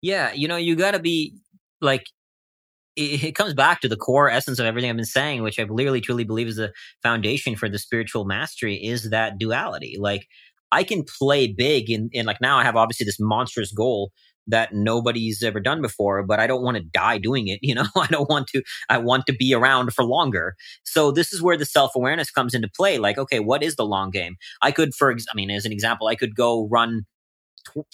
Yeah, 0.00 0.32
you 0.32 0.48
know, 0.48 0.56
you 0.56 0.74
got 0.74 0.92
to 0.92 0.98
be 0.98 1.36
like 1.80 2.04
it, 2.96 3.24
it, 3.24 3.34
comes 3.34 3.54
back 3.54 3.80
to 3.80 3.88
the 3.88 3.96
core 3.96 4.30
essence 4.30 4.58
of 4.58 4.66
everything 4.66 4.90
I've 4.90 4.96
been 4.96 5.04
saying, 5.04 5.42
which 5.42 5.58
I 5.58 5.62
really 5.62 6.00
truly 6.00 6.24
believe 6.24 6.48
is 6.48 6.56
the 6.56 6.72
foundation 7.02 7.56
for 7.56 7.68
the 7.68 7.78
spiritual 7.78 8.24
mastery 8.24 8.76
is 8.76 9.10
that 9.10 9.38
duality. 9.38 9.96
Like 9.98 10.26
I 10.72 10.82
can 10.82 11.04
play 11.04 11.46
big 11.46 11.90
in, 11.90 12.08
in 12.12 12.26
like 12.26 12.40
now 12.40 12.58
I 12.58 12.64
have 12.64 12.76
obviously 12.76 13.04
this 13.04 13.20
monstrous 13.20 13.72
goal 13.72 14.10
that 14.48 14.72
nobody's 14.72 15.42
ever 15.42 15.60
done 15.60 15.80
before, 15.80 16.24
but 16.24 16.40
I 16.40 16.46
don't 16.46 16.62
want 16.64 16.76
to 16.76 16.82
die 16.82 17.18
doing 17.18 17.48
it. 17.48 17.60
You 17.72 17.76
know, 17.76 17.86
I 17.96 18.06
don't 18.08 18.28
want 18.28 18.48
to, 18.48 18.62
I 18.90 18.98
want 18.98 19.24
to 19.26 19.32
be 19.32 19.54
around 19.54 19.94
for 19.94 20.04
longer. 20.04 20.54
So 20.84 21.10
this 21.10 21.32
is 21.32 21.40
where 21.40 21.56
the 21.56 21.64
self 21.64 21.94
awareness 21.94 22.30
comes 22.30 22.54
into 22.54 22.68
play. 22.74 22.98
Like, 22.98 23.18
okay, 23.18 23.40
what 23.40 23.62
is 23.62 23.76
the 23.76 23.86
long 23.86 24.10
game? 24.10 24.36
I 24.60 24.72
could, 24.72 24.94
for, 24.94 25.12
I 25.12 25.34
mean, 25.34 25.50
as 25.50 25.64
an 25.64 25.72
example, 25.72 26.08
I 26.08 26.16
could 26.16 26.34
go 26.34 26.68
run 26.70 27.06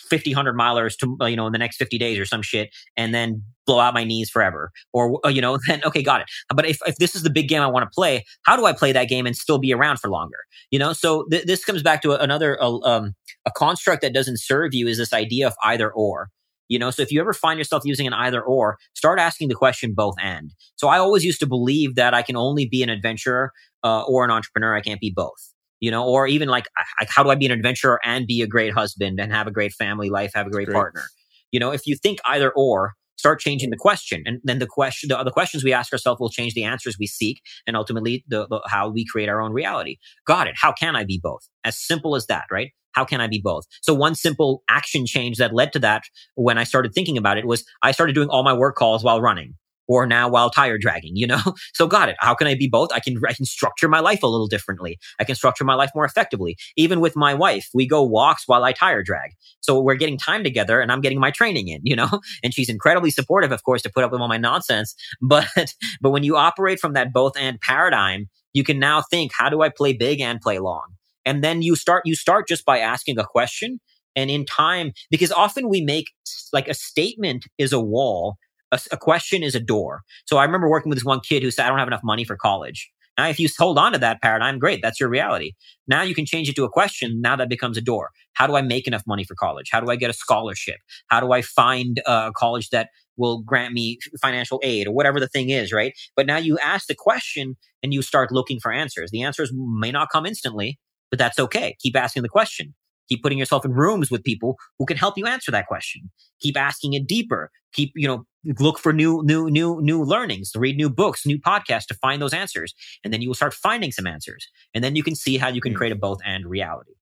50 0.08 0.30
100 0.30 0.56
milers 0.56 0.96
to 0.98 1.16
you 1.28 1.36
know 1.36 1.46
in 1.46 1.52
the 1.52 1.58
next 1.58 1.76
50 1.76 1.98
days 1.98 2.18
or 2.18 2.24
some 2.24 2.42
shit 2.42 2.74
and 2.96 3.14
then 3.14 3.42
blow 3.66 3.80
out 3.80 3.92
my 3.92 4.04
knees 4.04 4.30
forever. 4.30 4.70
Or 4.92 5.20
uh, 5.24 5.28
you 5.28 5.40
know 5.40 5.58
then 5.66 5.82
okay 5.84 6.02
got 6.02 6.20
it. 6.20 6.26
But 6.54 6.66
if, 6.66 6.78
if 6.86 6.96
this 6.96 7.14
is 7.14 7.22
the 7.22 7.30
big 7.30 7.48
game 7.48 7.62
i 7.62 7.66
want 7.66 7.84
to 7.84 7.94
play 7.94 8.24
how 8.42 8.56
do 8.56 8.64
i 8.64 8.72
play 8.72 8.92
that 8.92 9.08
game 9.08 9.26
and 9.26 9.36
still 9.36 9.58
be 9.58 9.72
around 9.72 9.98
for 9.98 10.08
longer? 10.08 10.38
You 10.70 10.78
know 10.78 10.92
so 10.92 11.24
th- 11.30 11.44
this 11.44 11.64
comes 11.64 11.82
back 11.82 12.02
to 12.02 12.12
another 12.12 12.62
uh, 12.62 12.78
um, 12.80 13.14
a 13.46 13.50
construct 13.50 14.02
that 14.02 14.12
doesn't 14.12 14.40
serve 14.40 14.74
you 14.74 14.86
is 14.86 14.98
this 14.98 15.12
idea 15.12 15.46
of 15.46 15.54
either 15.64 15.90
or. 15.90 16.28
You 16.68 16.78
know 16.78 16.90
so 16.90 17.02
if 17.02 17.10
you 17.10 17.20
ever 17.20 17.32
find 17.32 17.58
yourself 17.58 17.82
using 17.84 18.06
an 18.06 18.12
either 18.12 18.42
or 18.42 18.78
start 18.94 19.18
asking 19.18 19.48
the 19.48 19.54
question 19.54 19.94
both 19.94 20.14
and. 20.20 20.52
So 20.76 20.88
i 20.88 20.98
always 20.98 21.24
used 21.24 21.40
to 21.40 21.46
believe 21.46 21.94
that 21.94 22.14
i 22.14 22.22
can 22.22 22.36
only 22.36 22.66
be 22.66 22.82
an 22.82 22.88
adventurer 22.88 23.52
uh, 23.84 24.02
or 24.02 24.24
an 24.24 24.30
entrepreneur. 24.30 24.74
I 24.74 24.80
can't 24.80 25.00
be 25.00 25.12
both 25.14 25.54
you 25.80 25.90
know, 25.90 26.06
or 26.06 26.26
even 26.26 26.48
like, 26.48 26.66
how 27.08 27.22
do 27.22 27.30
I 27.30 27.34
be 27.34 27.46
an 27.46 27.52
adventurer 27.52 28.00
and 28.04 28.26
be 28.26 28.42
a 28.42 28.46
great 28.46 28.72
husband 28.72 29.20
and 29.20 29.32
have 29.32 29.46
a 29.46 29.50
great 29.50 29.72
family 29.72 30.10
life, 30.10 30.32
have 30.34 30.46
a 30.46 30.50
great, 30.50 30.66
great. 30.66 30.74
partner? 30.74 31.04
You 31.52 31.60
know, 31.60 31.72
if 31.72 31.86
you 31.86 31.96
think 31.96 32.18
either 32.26 32.52
or, 32.54 32.92
start 33.16 33.40
changing 33.40 33.70
the 33.70 33.76
question, 33.76 34.22
and 34.26 34.40
then 34.44 34.60
the 34.60 34.66
question, 34.66 35.08
the, 35.08 35.22
the 35.24 35.30
questions 35.30 35.64
we 35.64 35.72
ask 35.72 35.92
ourselves 35.92 36.20
will 36.20 36.30
change 36.30 36.54
the 36.54 36.64
answers 36.64 36.96
we 36.98 37.06
seek, 37.06 37.40
and 37.66 37.76
ultimately 37.76 38.24
the, 38.28 38.46
the 38.48 38.60
how 38.66 38.88
we 38.88 39.04
create 39.04 39.28
our 39.28 39.40
own 39.40 39.52
reality. 39.52 39.96
Got 40.24 40.46
it? 40.46 40.54
How 40.56 40.72
can 40.72 40.94
I 40.94 41.04
be 41.04 41.20
both? 41.22 41.40
As 41.64 41.78
simple 41.78 42.14
as 42.14 42.26
that, 42.26 42.44
right? 42.50 42.70
How 42.92 43.04
can 43.04 43.20
I 43.20 43.26
be 43.26 43.40
both? 43.42 43.64
So 43.82 43.92
one 43.92 44.14
simple 44.14 44.62
action 44.68 45.04
change 45.04 45.36
that 45.38 45.52
led 45.52 45.72
to 45.72 45.78
that 45.80 46.02
when 46.36 46.58
I 46.58 46.64
started 46.64 46.92
thinking 46.94 47.18
about 47.18 47.38
it 47.38 47.46
was 47.46 47.64
I 47.82 47.92
started 47.92 48.14
doing 48.14 48.28
all 48.28 48.42
my 48.42 48.54
work 48.54 48.76
calls 48.76 49.04
while 49.04 49.20
running 49.20 49.54
or 49.88 50.06
now 50.06 50.28
while 50.28 50.50
tire 50.50 50.78
dragging, 50.78 51.16
you 51.16 51.26
know? 51.26 51.40
So 51.74 51.86
got 51.86 52.08
it. 52.08 52.16
How 52.18 52.34
can 52.34 52.46
I 52.48 52.54
be 52.54 52.68
both? 52.68 52.90
I 52.92 52.98
can, 52.98 53.20
I 53.28 53.32
can 53.32 53.44
structure 53.44 53.88
my 53.88 54.00
life 54.00 54.22
a 54.22 54.26
little 54.26 54.48
differently. 54.48 54.98
I 55.20 55.24
can 55.24 55.36
structure 55.36 55.64
my 55.64 55.74
life 55.74 55.90
more 55.94 56.04
effectively. 56.04 56.56
Even 56.76 57.00
with 57.00 57.14
my 57.14 57.34
wife, 57.34 57.68
we 57.72 57.86
go 57.86 58.02
walks 58.02 58.44
while 58.46 58.64
I 58.64 58.72
tire 58.72 59.02
drag. 59.02 59.30
So 59.60 59.80
we're 59.80 59.94
getting 59.94 60.18
time 60.18 60.42
together 60.42 60.80
and 60.80 60.90
I'm 60.90 61.00
getting 61.00 61.20
my 61.20 61.30
training 61.30 61.68
in, 61.68 61.80
you 61.84 61.94
know? 61.94 62.20
And 62.42 62.52
she's 62.52 62.68
incredibly 62.68 63.10
supportive, 63.10 63.52
of 63.52 63.62
course, 63.62 63.82
to 63.82 63.90
put 63.90 64.02
up 64.02 64.10
with 64.10 64.20
all 64.20 64.28
my 64.28 64.38
nonsense. 64.38 64.94
But, 65.20 65.74
but 66.00 66.10
when 66.10 66.22
you 66.22 66.36
operate 66.36 66.80
from 66.80 66.94
that 66.94 67.12
both 67.12 67.36
and 67.36 67.60
paradigm, 67.60 68.28
you 68.54 68.64
can 68.64 68.78
now 68.78 69.02
think, 69.02 69.32
how 69.34 69.48
do 69.48 69.62
I 69.62 69.68
play 69.68 69.92
big 69.92 70.20
and 70.20 70.40
play 70.40 70.58
long? 70.58 70.86
And 71.24 71.44
then 71.44 71.60
you 71.62 71.76
start, 71.76 72.02
you 72.06 72.14
start 72.14 72.48
just 72.48 72.64
by 72.64 72.78
asking 72.78 73.18
a 73.18 73.24
question 73.24 73.78
and 74.16 74.30
in 74.30 74.44
time, 74.44 74.92
because 75.10 75.30
often 75.30 75.68
we 75.68 75.80
make 75.80 76.06
like 76.52 76.66
a 76.66 76.74
statement 76.74 77.44
is 77.56 77.72
a 77.72 77.80
wall 77.80 78.36
a, 78.72 78.80
a, 78.92 78.96
question 78.96 79.42
is 79.42 79.54
a 79.54 79.60
door. 79.60 80.02
So 80.26 80.36
I 80.36 80.44
remember 80.44 80.68
working 80.68 80.90
with 80.90 80.98
this 80.98 81.04
one 81.04 81.20
kid 81.20 81.42
who 81.42 81.50
said, 81.50 81.66
I 81.66 81.68
don't 81.68 81.78
have 81.78 81.88
enough 81.88 82.04
money 82.04 82.24
for 82.24 82.36
college. 82.36 82.90
Now, 83.16 83.28
if 83.28 83.40
you 83.40 83.48
hold 83.58 83.78
on 83.78 83.92
to 83.92 83.98
that 83.98 84.22
paradigm, 84.22 84.60
great. 84.60 84.80
That's 84.80 85.00
your 85.00 85.08
reality. 85.08 85.52
Now 85.88 86.02
you 86.02 86.14
can 86.14 86.24
change 86.24 86.48
it 86.48 86.54
to 86.54 86.64
a 86.64 86.68
question. 86.68 87.20
Now 87.20 87.34
that 87.34 87.48
becomes 87.48 87.76
a 87.76 87.80
door. 87.80 88.10
How 88.34 88.46
do 88.46 88.54
I 88.54 88.62
make 88.62 88.86
enough 88.86 89.02
money 89.08 89.24
for 89.24 89.34
college? 89.34 89.70
How 89.72 89.80
do 89.80 89.90
I 89.90 89.96
get 89.96 90.08
a 90.08 90.12
scholarship? 90.12 90.76
How 91.08 91.18
do 91.18 91.32
I 91.32 91.42
find 91.42 92.00
a 92.06 92.30
college 92.34 92.70
that 92.70 92.90
will 93.16 93.42
grant 93.42 93.74
me 93.74 93.98
financial 94.22 94.60
aid 94.62 94.86
or 94.86 94.92
whatever 94.92 95.18
the 95.18 95.26
thing 95.26 95.50
is, 95.50 95.72
right? 95.72 95.92
But 96.14 96.26
now 96.26 96.36
you 96.36 96.58
ask 96.60 96.86
the 96.86 96.94
question 96.94 97.56
and 97.82 97.92
you 97.92 98.02
start 98.02 98.30
looking 98.30 98.60
for 98.60 98.72
answers. 98.72 99.10
The 99.10 99.22
answers 99.22 99.50
may 99.52 99.90
not 99.90 100.10
come 100.10 100.24
instantly, 100.24 100.78
but 101.10 101.18
that's 101.18 101.40
okay. 101.40 101.76
Keep 101.80 101.96
asking 101.96 102.22
the 102.22 102.28
question. 102.28 102.74
Keep 103.08 103.22
putting 103.22 103.38
yourself 103.38 103.64
in 103.64 103.72
rooms 103.72 104.10
with 104.10 104.22
people 104.22 104.56
who 104.78 104.86
can 104.86 104.96
help 104.96 105.16
you 105.16 105.26
answer 105.26 105.50
that 105.50 105.66
question. 105.66 106.10
Keep 106.40 106.56
asking 106.56 106.94
it 106.94 107.06
deeper. 107.06 107.50
Keep, 107.72 107.92
you 107.94 108.06
know, 108.06 108.24
look 108.58 108.78
for 108.78 108.92
new, 108.92 109.22
new, 109.24 109.50
new, 109.50 109.80
new 109.80 110.02
learnings, 110.02 110.52
read 110.56 110.76
new 110.76 110.90
books, 110.90 111.26
new 111.26 111.38
podcasts 111.38 111.86
to 111.86 111.94
find 111.94 112.22
those 112.22 112.32
answers. 112.32 112.74
And 113.04 113.12
then 113.12 113.20
you 113.20 113.28
will 113.28 113.34
start 113.34 113.54
finding 113.54 113.92
some 113.92 114.06
answers. 114.06 114.48
And 114.74 114.82
then 114.82 114.96
you 114.96 115.02
can 115.02 115.14
see 115.14 115.36
how 115.36 115.48
you 115.48 115.60
can 115.60 115.72
hmm. 115.72 115.78
create 115.78 115.92
a 115.92 115.96
both 115.96 116.18
and 116.24 116.46
reality. 116.46 116.92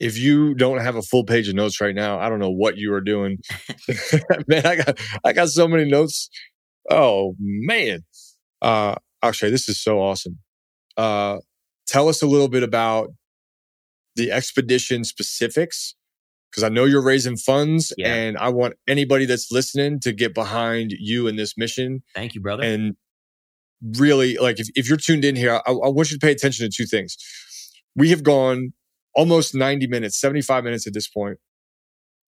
If 0.00 0.18
you 0.18 0.54
don't 0.54 0.78
have 0.78 0.96
a 0.96 1.02
full 1.02 1.24
page 1.24 1.48
of 1.48 1.54
notes 1.54 1.80
right 1.80 1.94
now, 1.94 2.18
I 2.18 2.28
don't 2.28 2.40
know 2.40 2.50
what 2.50 2.76
you 2.76 2.92
are 2.94 3.00
doing. 3.00 3.38
man, 4.48 4.66
I 4.66 4.76
got, 4.76 4.98
I 5.24 5.32
got 5.32 5.48
so 5.48 5.68
many 5.68 5.84
notes. 5.84 6.28
Oh 6.90 7.34
man. 7.38 8.00
Uh, 8.60 8.96
Akshay, 9.22 9.50
this 9.50 9.68
is 9.68 9.82
so 9.82 10.00
awesome. 10.00 10.38
Uh, 10.96 11.38
tell 11.86 12.08
us 12.08 12.22
a 12.22 12.26
little 12.26 12.48
bit 12.48 12.62
about 12.62 13.10
the 14.16 14.30
expedition 14.30 15.04
specifics 15.04 15.94
because 16.54 16.62
I 16.62 16.68
know 16.68 16.84
you're 16.84 17.02
raising 17.02 17.36
funds 17.36 17.92
yeah. 17.98 18.14
and 18.14 18.38
I 18.38 18.48
want 18.50 18.74
anybody 18.86 19.26
that's 19.26 19.50
listening 19.50 19.98
to 20.00 20.12
get 20.12 20.34
behind 20.34 20.92
you 20.96 21.26
in 21.26 21.34
this 21.34 21.58
mission. 21.58 22.04
Thank 22.14 22.36
you, 22.36 22.40
brother. 22.40 22.62
And 22.62 22.94
really, 23.98 24.36
like, 24.36 24.60
if, 24.60 24.68
if 24.76 24.88
you're 24.88 24.96
tuned 24.96 25.24
in 25.24 25.34
here, 25.34 25.60
I, 25.66 25.72
I 25.72 25.88
want 25.88 26.12
you 26.12 26.18
to 26.18 26.24
pay 26.24 26.30
attention 26.30 26.68
to 26.68 26.74
two 26.74 26.86
things. 26.86 27.16
We 27.96 28.10
have 28.10 28.22
gone 28.22 28.72
almost 29.16 29.52
90 29.52 29.88
minutes, 29.88 30.20
75 30.20 30.62
minutes 30.62 30.86
at 30.86 30.94
this 30.94 31.08
point, 31.08 31.38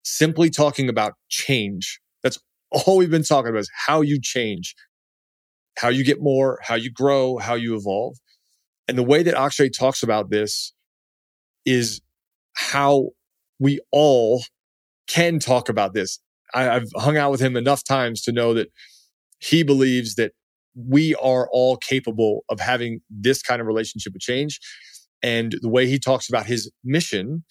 simply 0.03 0.49
talking 0.49 0.89
about 0.89 1.13
change. 1.29 2.01
That's 2.21 2.37
all 2.71 2.97
we've 2.97 3.09
been 3.09 3.23
talking 3.23 3.49
about 3.49 3.59
is 3.59 3.71
how 3.87 4.01
you 4.01 4.19
change, 4.21 4.75
how 5.77 5.87
you 5.87 6.03
get 6.03 6.21
more, 6.21 6.59
how 6.63 6.75
you 6.75 6.91
grow, 6.91 7.37
how 7.37 7.55
you 7.55 7.77
evolve. 7.77 8.17
And 8.89 8.97
the 8.97 9.03
way 9.03 9.23
that 9.23 9.35
Akshay 9.35 9.69
talks 9.69 10.03
about 10.03 10.29
this 10.29 10.73
is 11.67 12.01
how 12.55 13.09
we 13.59 13.79
all 13.91 14.41
can 15.07 15.37
talk 15.37 15.69
about 15.69 15.93
this. 15.93 16.19
I, 16.53 16.63
have 16.63 16.87
hung 16.95 17.17
out 17.17 17.29
with 17.29 17.41
him 17.41 17.55
enough 17.55 17.83
times 17.83 18.21
to 18.23 18.31
know 18.31 18.53
that 18.53 18.69
he 19.39 19.63
believes 19.63 20.15
that 20.15 20.31
we 20.75 21.13
are 21.15 21.49
all 21.51 21.77
capable 21.77 22.45
of 22.49 22.59
having 22.59 23.01
this 23.09 23.41
kind 23.41 23.59
of 23.61 23.67
relationship 23.67 24.13
with 24.13 24.21
change. 24.21 24.59
And 25.21 25.55
the 25.61 25.69
way 25.69 25.87
he 25.87 25.99
talks 25.99 26.29
about 26.29 26.45
his 26.45 26.71
mission 26.83 27.43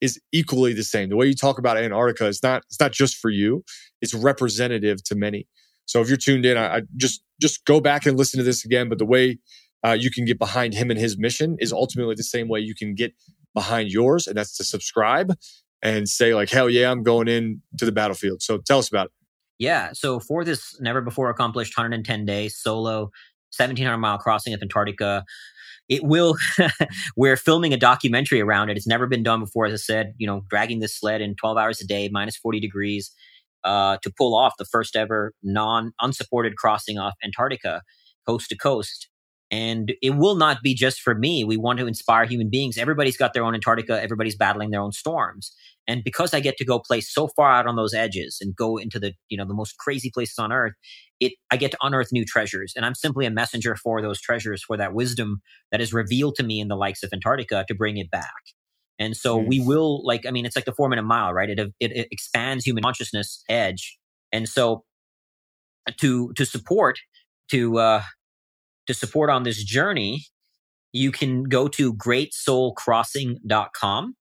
is 0.00 0.20
equally 0.30 0.72
the 0.72 0.84
same. 0.84 1.08
The 1.08 1.16
way 1.16 1.26
you 1.26 1.34
talk 1.34 1.58
about 1.58 1.76
Antarctica 1.76 2.26
is 2.26 2.42
not, 2.42 2.62
it's 2.66 2.80
not 2.80 2.92
just 2.92 3.16
for 3.16 3.30
you. 3.30 3.64
It's 4.00 4.14
representative 4.14 5.02
to 5.04 5.14
many. 5.14 5.48
So 5.86 6.00
if 6.00 6.08
you're 6.08 6.16
tuned 6.16 6.46
in, 6.46 6.56
I, 6.56 6.76
I 6.76 6.82
just, 6.96 7.22
just 7.40 7.64
go 7.64 7.80
back 7.80 8.06
and 8.06 8.16
listen 8.16 8.38
to 8.38 8.44
this 8.44 8.64
again. 8.64 8.88
But 8.88 8.98
the 8.98 9.06
way 9.06 9.38
uh, 9.84 9.96
you 9.98 10.10
can 10.10 10.24
get 10.24 10.38
behind 10.38 10.74
him 10.74 10.90
and 10.90 10.98
his 10.98 11.18
mission 11.18 11.56
is 11.58 11.72
ultimately 11.72 12.14
the 12.14 12.22
same 12.22 12.48
way 12.48 12.60
you 12.60 12.74
can 12.74 12.94
get 12.94 13.14
behind 13.54 13.90
yours, 13.90 14.26
and 14.26 14.36
that's 14.36 14.56
to 14.56 14.64
subscribe 14.64 15.34
and 15.82 16.08
say 16.08 16.34
like, 16.34 16.50
hell 16.50 16.70
yeah, 16.70 16.90
I'm 16.90 17.02
going 17.02 17.28
in 17.28 17.60
to 17.78 17.84
the 17.84 17.92
battlefield. 17.92 18.42
So 18.42 18.58
tell 18.58 18.78
us 18.78 18.88
about 18.88 19.06
it. 19.06 19.12
Yeah. 19.58 19.90
So 19.92 20.18
for 20.18 20.44
this 20.44 20.76
never 20.80 21.00
before 21.00 21.30
accomplished 21.30 21.76
110 21.76 22.24
day 22.24 22.48
solo 22.48 23.10
1700 23.56 23.98
mile 23.98 24.18
crossing 24.18 24.54
of 24.54 24.62
Antarctica, 24.62 25.24
it 25.88 26.02
will 26.02 26.36
we're 27.16 27.36
filming 27.36 27.72
a 27.72 27.76
documentary 27.76 28.40
around 28.40 28.70
it 28.70 28.76
it's 28.76 28.86
never 28.86 29.06
been 29.06 29.22
done 29.22 29.40
before 29.40 29.66
as 29.66 29.72
i 29.72 29.76
said 29.76 30.14
you 30.16 30.26
know 30.26 30.42
dragging 30.48 30.80
this 30.80 30.96
sled 30.96 31.20
in 31.20 31.34
12 31.34 31.56
hours 31.58 31.80
a 31.80 31.86
day 31.86 32.08
minus 32.10 32.36
40 32.36 32.60
degrees 32.60 33.10
uh, 33.64 33.96
to 34.02 34.10
pull 34.16 34.34
off 34.34 34.54
the 34.58 34.64
first 34.64 34.96
ever 34.96 35.32
non 35.42 35.92
unsupported 36.00 36.56
crossing 36.56 36.98
off 36.98 37.14
antarctica 37.24 37.82
coast 38.26 38.48
to 38.48 38.56
coast 38.56 39.08
and 39.52 39.92
it 40.00 40.16
will 40.16 40.36
not 40.36 40.62
be 40.62 40.74
just 40.74 41.02
for 41.02 41.14
me. 41.14 41.44
We 41.44 41.58
want 41.58 41.78
to 41.78 41.86
inspire 41.86 42.24
human 42.24 42.48
beings. 42.48 42.78
Everybody's 42.78 43.18
got 43.18 43.34
their 43.34 43.44
own 43.44 43.54
Antarctica. 43.54 44.02
Everybody's 44.02 44.34
battling 44.34 44.70
their 44.70 44.80
own 44.80 44.92
storms. 44.92 45.54
And 45.86 46.02
because 46.02 46.32
I 46.32 46.40
get 46.40 46.56
to 46.56 46.64
go 46.64 46.78
play 46.78 47.02
so 47.02 47.28
far 47.28 47.52
out 47.52 47.66
on 47.66 47.76
those 47.76 47.92
edges 47.92 48.38
and 48.40 48.56
go 48.56 48.78
into 48.78 48.98
the, 48.98 49.12
you 49.28 49.36
know, 49.36 49.44
the 49.44 49.52
most 49.52 49.76
crazy 49.76 50.10
places 50.12 50.38
on 50.38 50.52
earth, 50.52 50.72
it, 51.20 51.34
I 51.50 51.58
get 51.58 51.70
to 51.72 51.76
unearth 51.82 52.12
new 52.12 52.24
treasures. 52.24 52.72
And 52.74 52.86
I'm 52.86 52.94
simply 52.94 53.26
a 53.26 53.30
messenger 53.30 53.76
for 53.76 54.00
those 54.00 54.22
treasures, 54.22 54.64
for 54.64 54.78
that 54.78 54.94
wisdom 54.94 55.42
that 55.70 55.82
is 55.82 55.92
revealed 55.92 56.36
to 56.36 56.42
me 56.42 56.58
in 56.58 56.68
the 56.68 56.76
likes 56.76 57.02
of 57.02 57.10
Antarctica 57.12 57.66
to 57.68 57.74
bring 57.74 57.98
it 57.98 58.10
back. 58.10 58.32
And 58.98 59.14
so 59.14 59.38
mm. 59.38 59.48
we 59.48 59.60
will 59.60 60.02
like, 60.06 60.24
I 60.24 60.30
mean, 60.30 60.46
it's 60.46 60.56
like 60.56 60.64
the 60.64 60.72
four 60.72 60.88
minute 60.88 61.02
mile, 61.02 61.34
right? 61.34 61.50
It, 61.50 61.58
it, 61.58 61.74
it 61.78 62.08
expands 62.10 62.64
human 62.64 62.82
consciousness 62.82 63.44
edge. 63.50 63.98
And 64.32 64.48
so 64.48 64.84
to, 66.00 66.32
to 66.36 66.46
support, 66.46 67.00
to, 67.50 67.78
uh, 67.78 68.02
to 68.86 68.94
support 68.94 69.28
on 69.30 69.42
this 69.42 69.62
journey, 69.62 70.24
you 70.92 71.12
can 71.12 71.44
go 71.44 71.68
to 71.68 71.94
greatsoulcrossing.com. 71.94 74.16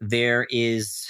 There 0.00 0.46
is 0.50 1.04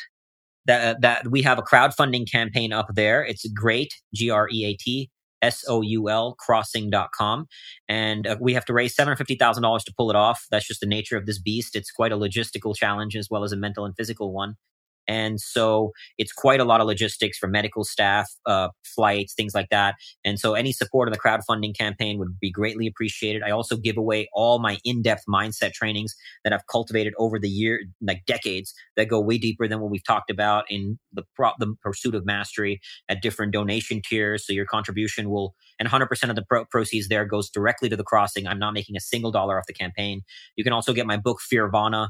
that 0.67 1.03
that 1.03 1.29
we 1.29 1.43
have 1.43 1.59
a 1.59 1.63
crowdfunding 1.63 2.31
campaign 2.31 2.73
up 2.73 2.87
there. 2.95 3.23
It's 3.25 3.47
great, 3.51 3.93
G 4.15 4.31
R 4.31 4.49
E 4.51 4.65
A 4.65 4.75
T 4.75 5.11
S 5.43 5.65
O 5.69 5.83
U 5.83 6.09
L 6.09 6.35
crossing.com. 6.39 7.47
And 7.89 8.27
uh, 8.27 8.37
we 8.41 8.55
have 8.55 8.65
to 8.67 8.73
raise 8.73 8.95
$750,000 8.97 9.85
to 9.85 9.95
pull 9.97 10.11
it 10.11 10.17
off. 10.17 10.47
That's 10.51 10.67
just 10.67 10.81
the 10.81 10.87
nature 10.87 11.17
of 11.17 11.27
this 11.27 11.39
beast. 11.39 11.77
It's 11.77 11.91
quite 11.91 12.13
a 12.13 12.17
logistical 12.17 12.75
challenge 12.75 13.17
as 13.17 13.29
well 13.31 13.45
as 13.45 13.53
a 13.53 13.57
mental 13.57 13.85
and 13.85 13.95
physical 13.97 14.33
one. 14.33 14.55
And 15.09 15.41
so 15.41 15.93
it's 16.19 16.33
quite 16.33 16.61
a 16.61 16.65
lot 16.65 16.81
of 16.81 16.87
logistics 16.87 17.39
for 17.39 17.49
medical 17.49 17.83
staff, 17.83 18.31
uh, 18.47 18.69
flights, 18.85 19.35
things 19.35 19.55
like 19.55 19.71
that. 19.71 19.95
And 20.25 20.39
so 20.39 20.55
any 20.55 20.73
support 20.73 21.09
of 21.09 21.15
the 21.15 21.21
crowdfunding 21.21 21.77
campaign 21.77 22.19
would 22.19 22.39
be 22.39 22.51
greatly 22.51 22.87
appreciated. 22.87 23.43
I 23.43 23.51
also 23.51 23.77
give 23.77 23.97
away 23.97 24.29
all 24.35 24.59
my 24.59 24.79
in-depth 24.85 25.25
mindset 25.29 25.73
trainings 25.73 26.15
that 26.45 26.53
I've 26.53 26.67
cultivated 26.71 27.15
over 27.19 27.39
the 27.39 27.49
year, 27.49 27.81
like 28.03 28.25
decades, 28.27 28.75
that 28.97 29.09
go 29.09 29.21
way 29.21 29.39
deeper 29.39 29.67
than 29.67 29.81
what 29.81 29.91
we've 29.91 30.05
talked 30.05 30.31
about 30.31 30.65
in 30.69 30.99
the, 31.13 31.25
pro- 31.35 31.53
the 31.59 31.75
pursuit 31.83 32.15
of 32.15 32.27
mastery 32.27 32.81
at 33.09 33.23
different 33.23 33.53
donation 33.53 34.03
tiers. 34.07 34.47
So 34.47 34.53
your 34.53 34.67
contribution 34.67 35.31
will, 35.31 35.55
and 35.79 35.89
100% 35.89 36.29
of 36.29 36.37
the 36.37 36.45
pro- 36.45 36.67
proceeds 36.67 37.09
there 37.09 37.25
goes 37.25 37.49
directly 37.49 37.89
to 37.89 37.97
the 37.97 38.05
crossing. 38.05 38.47
I'm 38.47 38.59
not 38.59 38.75
making 38.75 38.97
a 38.97 39.01
single 39.01 39.31
dollar 39.31 39.59
off 39.59 39.67
the 39.67 39.73
campaign. 39.73 40.21
You 40.57 40.65
can 40.65 40.73
also 40.73 40.93
get 40.93 41.07
my 41.07 41.17
book, 41.17 41.39
Fearvana, 41.51 42.09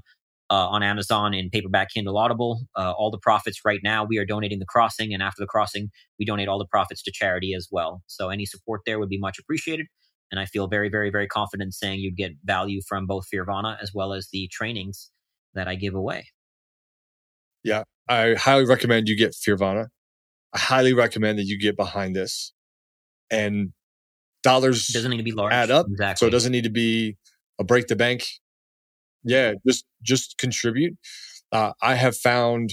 uh, 0.50 0.68
on 0.68 0.82
Amazon 0.82 1.34
in 1.34 1.50
paperback, 1.50 1.90
Kindle, 1.90 2.16
Audible. 2.16 2.62
Uh, 2.76 2.92
all 2.92 3.10
the 3.10 3.18
profits 3.18 3.60
right 3.64 3.80
now 3.82 4.04
we 4.04 4.18
are 4.18 4.24
donating 4.24 4.58
the 4.58 4.66
crossing, 4.66 5.12
and 5.12 5.22
after 5.22 5.40
the 5.40 5.46
crossing, 5.46 5.88
we 6.18 6.24
donate 6.24 6.48
all 6.48 6.58
the 6.58 6.66
profits 6.70 7.02
to 7.02 7.12
charity 7.12 7.52
as 7.54 7.68
well. 7.70 8.02
So 8.06 8.30
any 8.30 8.46
support 8.46 8.82
there 8.86 8.98
would 8.98 9.08
be 9.08 9.18
much 9.18 9.38
appreciated. 9.38 9.86
And 10.30 10.38
I 10.38 10.44
feel 10.44 10.68
very, 10.68 10.90
very, 10.90 11.10
very 11.10 11.26
confident 11.26 11.74
saying 11.74 12.00
you'd 12.00 12.16
get 12.16 12.32
value 12.44 12.80
from 12.86 13.06
both 13.06 13.24
Fearvana 13.32 13.78
as 13.82 13.92
well 13.94 14.12
as 14.12 14.28
the 14.30 14.48
trainings 14.52 15.10
that 15.54 15.68
I 15.68 15.74
give 15.74 15.94
away. 15.94 16.26
Yeah, 17.64 17.84
I 18.08 18.34
highly 18.34 18.66
recommend 18.66 19.08
you 19.08 19.16
get 19.16 19.32
Fearvana. 19.32 19.86
I 20.52 20.58
highly 20.58 20.92
recommend 20.92 21.38
that 21.38 21.44
you 21.44 21.58
get 21.58 21.76
behind 21.76 22.14
this. 22.14 22.52
And 23.30 23.72
dollars 24.42 24.88
it 24.88 24.92
doesn't 24.92 25.10
need 25.10 25.18
to 25.18 25.22
be 25.22 25.32
large. 25.32 25.52
Add 25.52 25.70
up, 25.70 25.86
exactly. 25.90 26.24
so 26.24 26.28
it 26.28 26.30
doesn't 26.30 26.52
need 26.52 26.64
to 26.64 26.70
be 26.70 27.16
a 27.58 27.64
break 27.64 27.88
the 27.88 27.96
bank 27.96 28.26
yeah, 29.24 29.54
just 29.66 29.84
just 30.02 30.38
contribute. 30.38 30.96
Uh, 31.52 31.72
I 31.82 31.94
have 31.94 32.16
found 32.16 32.72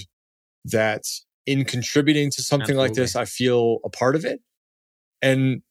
that 0.64 1.02
in 1.46 1.64
contributing 1.64 2.30
to 2.32 2.42
something 2.42 2.76
Absolutely. 2.76 2.88
like 2.88 2.94
this, 2.94 3.16
I 3.16 3.24
feel 3.24 3.78
a 3.84 3.90
part 3.90 4.16
of 4.16 4.24
it, 4.24 4.40
and 5.22 5.62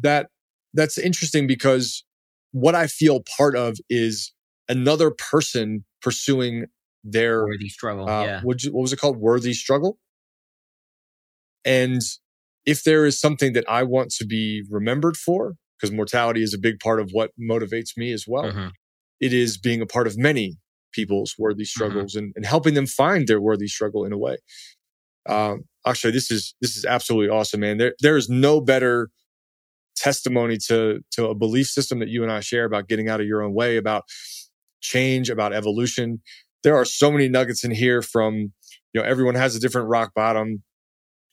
that 0.00 0.28
that's 0.74 0.98
interesting 0.98 1.46
because 1.46 2.04
what 2.52 2.74
I 2.74 2.86
feel 2.86 3.22
part 3.36 3.56
of 3.56 3.76
is 3.88 4.32
another 4.68 5.10
person 5.10 5.84
pursuing 6.02 6.66
their 7.04 7.44
worthy 7.44 7.68
struggle. 7.68 8.08
Uh, 8.08 8.24
yeah. 8.24 8.40
What, 8.42 8.62
what 8.70 8.82
was 8.82 8.92
it 8.92 8.98
called? 8.98 9.18
Worthy 9.18 9.52
struggle. 9.52 9.98
And 11.64 12.00
if 12.64 12.84
there 12.84 13.06
is 13.06 13.18
something 13.20 13.52
that 13.54 13.68
I 13.68 13.82
want 13.82 14.10
to 14.12 14.26
be 14.26 14.64
remembered 14.70 15.16
for, 15.16 15.54
because 15.78 15.94
mortality 15.94 16.42
is 16.42 16.54
a 16.54 16.58
big 16.58 16.80
part 16.80 17.00
of 17.00 17.10
what 17.12 17.30
motivates 17.40 17.96
me 17.96 18.12
as 18.12 18.24
well. 18.26 18.44
Mm-hmm 18.44 18.68
it 19.20 19.32
is 19.32 19.58
being 19.58 19.80
a 19.80 19.86
part 19.86 20.06
of 20.06 20.16
many 20.16 20.58
people's 20.92 21.34
worthy 21.38 21.62
mm-hmm. 21.62 21.66
struggles 21.66 22.12
mm-hmm. 22.12 22.24
and, 22.24 22.32
and 22.36 22.46
helping 22.46 22.74
them 22.74 22.86
find 22.86 23.28
their 23.28 23.40
worthy 23.40 23.68
struggle 23.68 24.04
in 24.04 24.12
a 24.12 24.18
way. 24.18 24.36
Um, 25.28 25.64
actually, 25.86 26.12
this 26.12 26.30
is 26.30 26.54
this 26.60 26.76
is 26.76 26.84
absolutely 26.84 27.28
awesome, 27.28 27.60
man. 27.60 27.78
There 27.78 27.94
there 28.00 28.16
is 28.16 28.28
no 28.28 28.60
better 28.60 29.10
testimony 29.96 30.58
to 30.68 31.00
to 31.12 31.26
a 31.26 31.34
belief 31.34 31.66
system 31.66 31.98
that 31.98 32.08
you 32.08 32.22
and 32.22 32.32
I 32.32 32.40
share 32.40 32.64
about 32.64 32.88
getting 32.88 33.08
out 33.08 33.20
of 33.20 33.26
your 33.26 33.42
own 33.42 33.54
way, 33.54 33.76
about 33.76 34.04
change, 34.80 35.30
about 35.30 35.52
evolution. 35.52 36.22
There 36.62 36.76
are 36.76 36.84
so 36.84 37.10
many 37.10 37.28
nuggets 37.28 37.64
in 37.64 37.70
here 37.70 38.02
from 38.02 38.52
you 38.92 39.00
know 39.00 39.02
everyone 39.02 39.34
has 39.34 39.54
a 39.56 39.60
different 39.60 39.88
rock 39.88 40.12
bottom. 40.14 40.62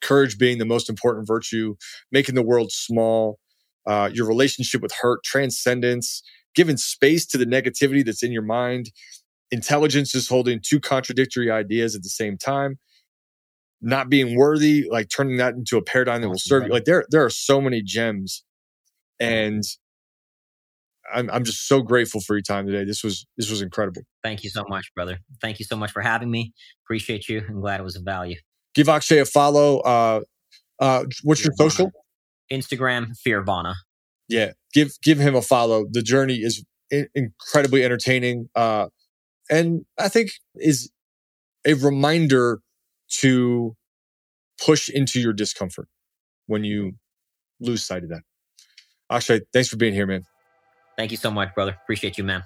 Courage 0.01 0.37
being 0.37 0.57
the 0.57 0.65
most 0.65 0.89
important 0.89 1.25
virtue, 1.25 1.75
making 2.11 2.35
the 2.35 2.43
world 2.43 2.73
small, 2.73 3.39
uh, 3.87 4.09
your 4.13 4.27
relationship 4.27 4.81
with 4.81 4.91
hurt, 5.01 5.23
transcendence, 5.23 6.21
giving 6.55 6.77
space 6.77 7.25
to 7.27 7.37
the 7.37 7.45
negativity 7.45 8.05
that's 8.05 8.23
in 8.23 8.31
your 8.31 8.43
mind. 8.43 8.91
Intelligence 9.51 10.15
is 10.15 10.27
holding 10.27 10.59
two 10.63 10.79
contradictory 10.79 11.51
ideas 11.51 11.95
at 11.95 12.03
the 12.03 12.09
same 12.09 12.37
time. 12.37 12.79
Not 13.81 14.09
being 14.09 14.37
worthy, 14.37 14.87
like 14.89 15.09
turning 15.09 15.37
that 15.37 15.55
into 15.55 15.77
a 15.77 15.81
paradigm 15.81 16.21
that 16.21 16.29
will 16.29 16.39
serve 16.39 16.63
you. 16.63 16.69
Like 16.69 16.85
there, 16.85 17.05
there 17.11 17.23
are 17.23 17.29
so 17.29 17.59
many 17.59 17.81
gems, 17.81 18.43
and 19.19 19.61
I'm 21.13 21.29
I'm 21.29 21.43
just 21.43 21.67
so 21.67 21.81
grateful 21.81 22.21
for 22.21 22.35
your 22.35 22.41
time 22.41 22.65
today. 22.65 22.85
This 22.85 23.03
was 23.03 23.25
this 23.35 23.49
was 23.49 23.61
incredible. 23.61 24.03
Thank 24.23 24.45
you 24.45 24.49
so 24.49 24.63
much, 24.69 24.89
brother. 24.95 25.19
Thank 25.41 25.59
you 25.59 25.65
so 25.65 25.75
much 25.75 25.91
for 25.91 26.01
having 26.01 26.31
me. 26.31 26.53
Appreciate 26.85 27.27
you. 27.27 27.43
I'm 27.47 27.59
glad 27.59 27.81
it 27.81 27.83
was 27.83 27.97
of 27.97 28.03
value. 28.03 28.37
Give 28.73 28.87
Akshay 28.87 29.19
a 29.19 29.25
follow. 29.25 29.79
Uh, 29.79 30.21
uh, 30.79 31.03
what's 31.23 31.43
your 31.43 31.53
social? 31.57 31.91
Instagram, 32.51 33.11
Fearvana 33.25 33.73
yeah, 34.27 34.51
give 34.73 34.91
give 35.03 35.19
him 35.19 35.35
a 35.35 35.41
follow. 35.41 35.85
The 35.89 36.01
journey 36.01 36.35
is 36.35 36.63
I- 36.91 37.07
incredibly 37.15 37.83
entertaining, 37.83 38.49
uh, 38.55 38.87
and 39.49 39.85
I 39.99 40.09
think 40.09 40.31
is 40.55 40.91
a 41.65 41.73
reminder 41.75 42.59
to 43.19 43.75
push 44.63 44.89
into 44.89 45.19
your 45.19 45.33
discomfort 45.33 45.87
when 46.47 46.63
you 46.63 46.93
lose 47.59 47.85
sight 47.85 48.03
of 48.03 48.09
that. 48.09 48.21
Akshay, 49.09 49.41
thanks 49.51 49.69
for 49.69 49.77
being 49.77 49.93
here, 49.93 50.07
man. 50.07 50.23
Thank 50.97 51.11
you 51.11 51.17
so 51.17 51.31
much, 51.31 51.53
brother. 51.55 51.77
Appreciate 51.83 52.17
you, 52.17 52.23
man. 52.23 52.43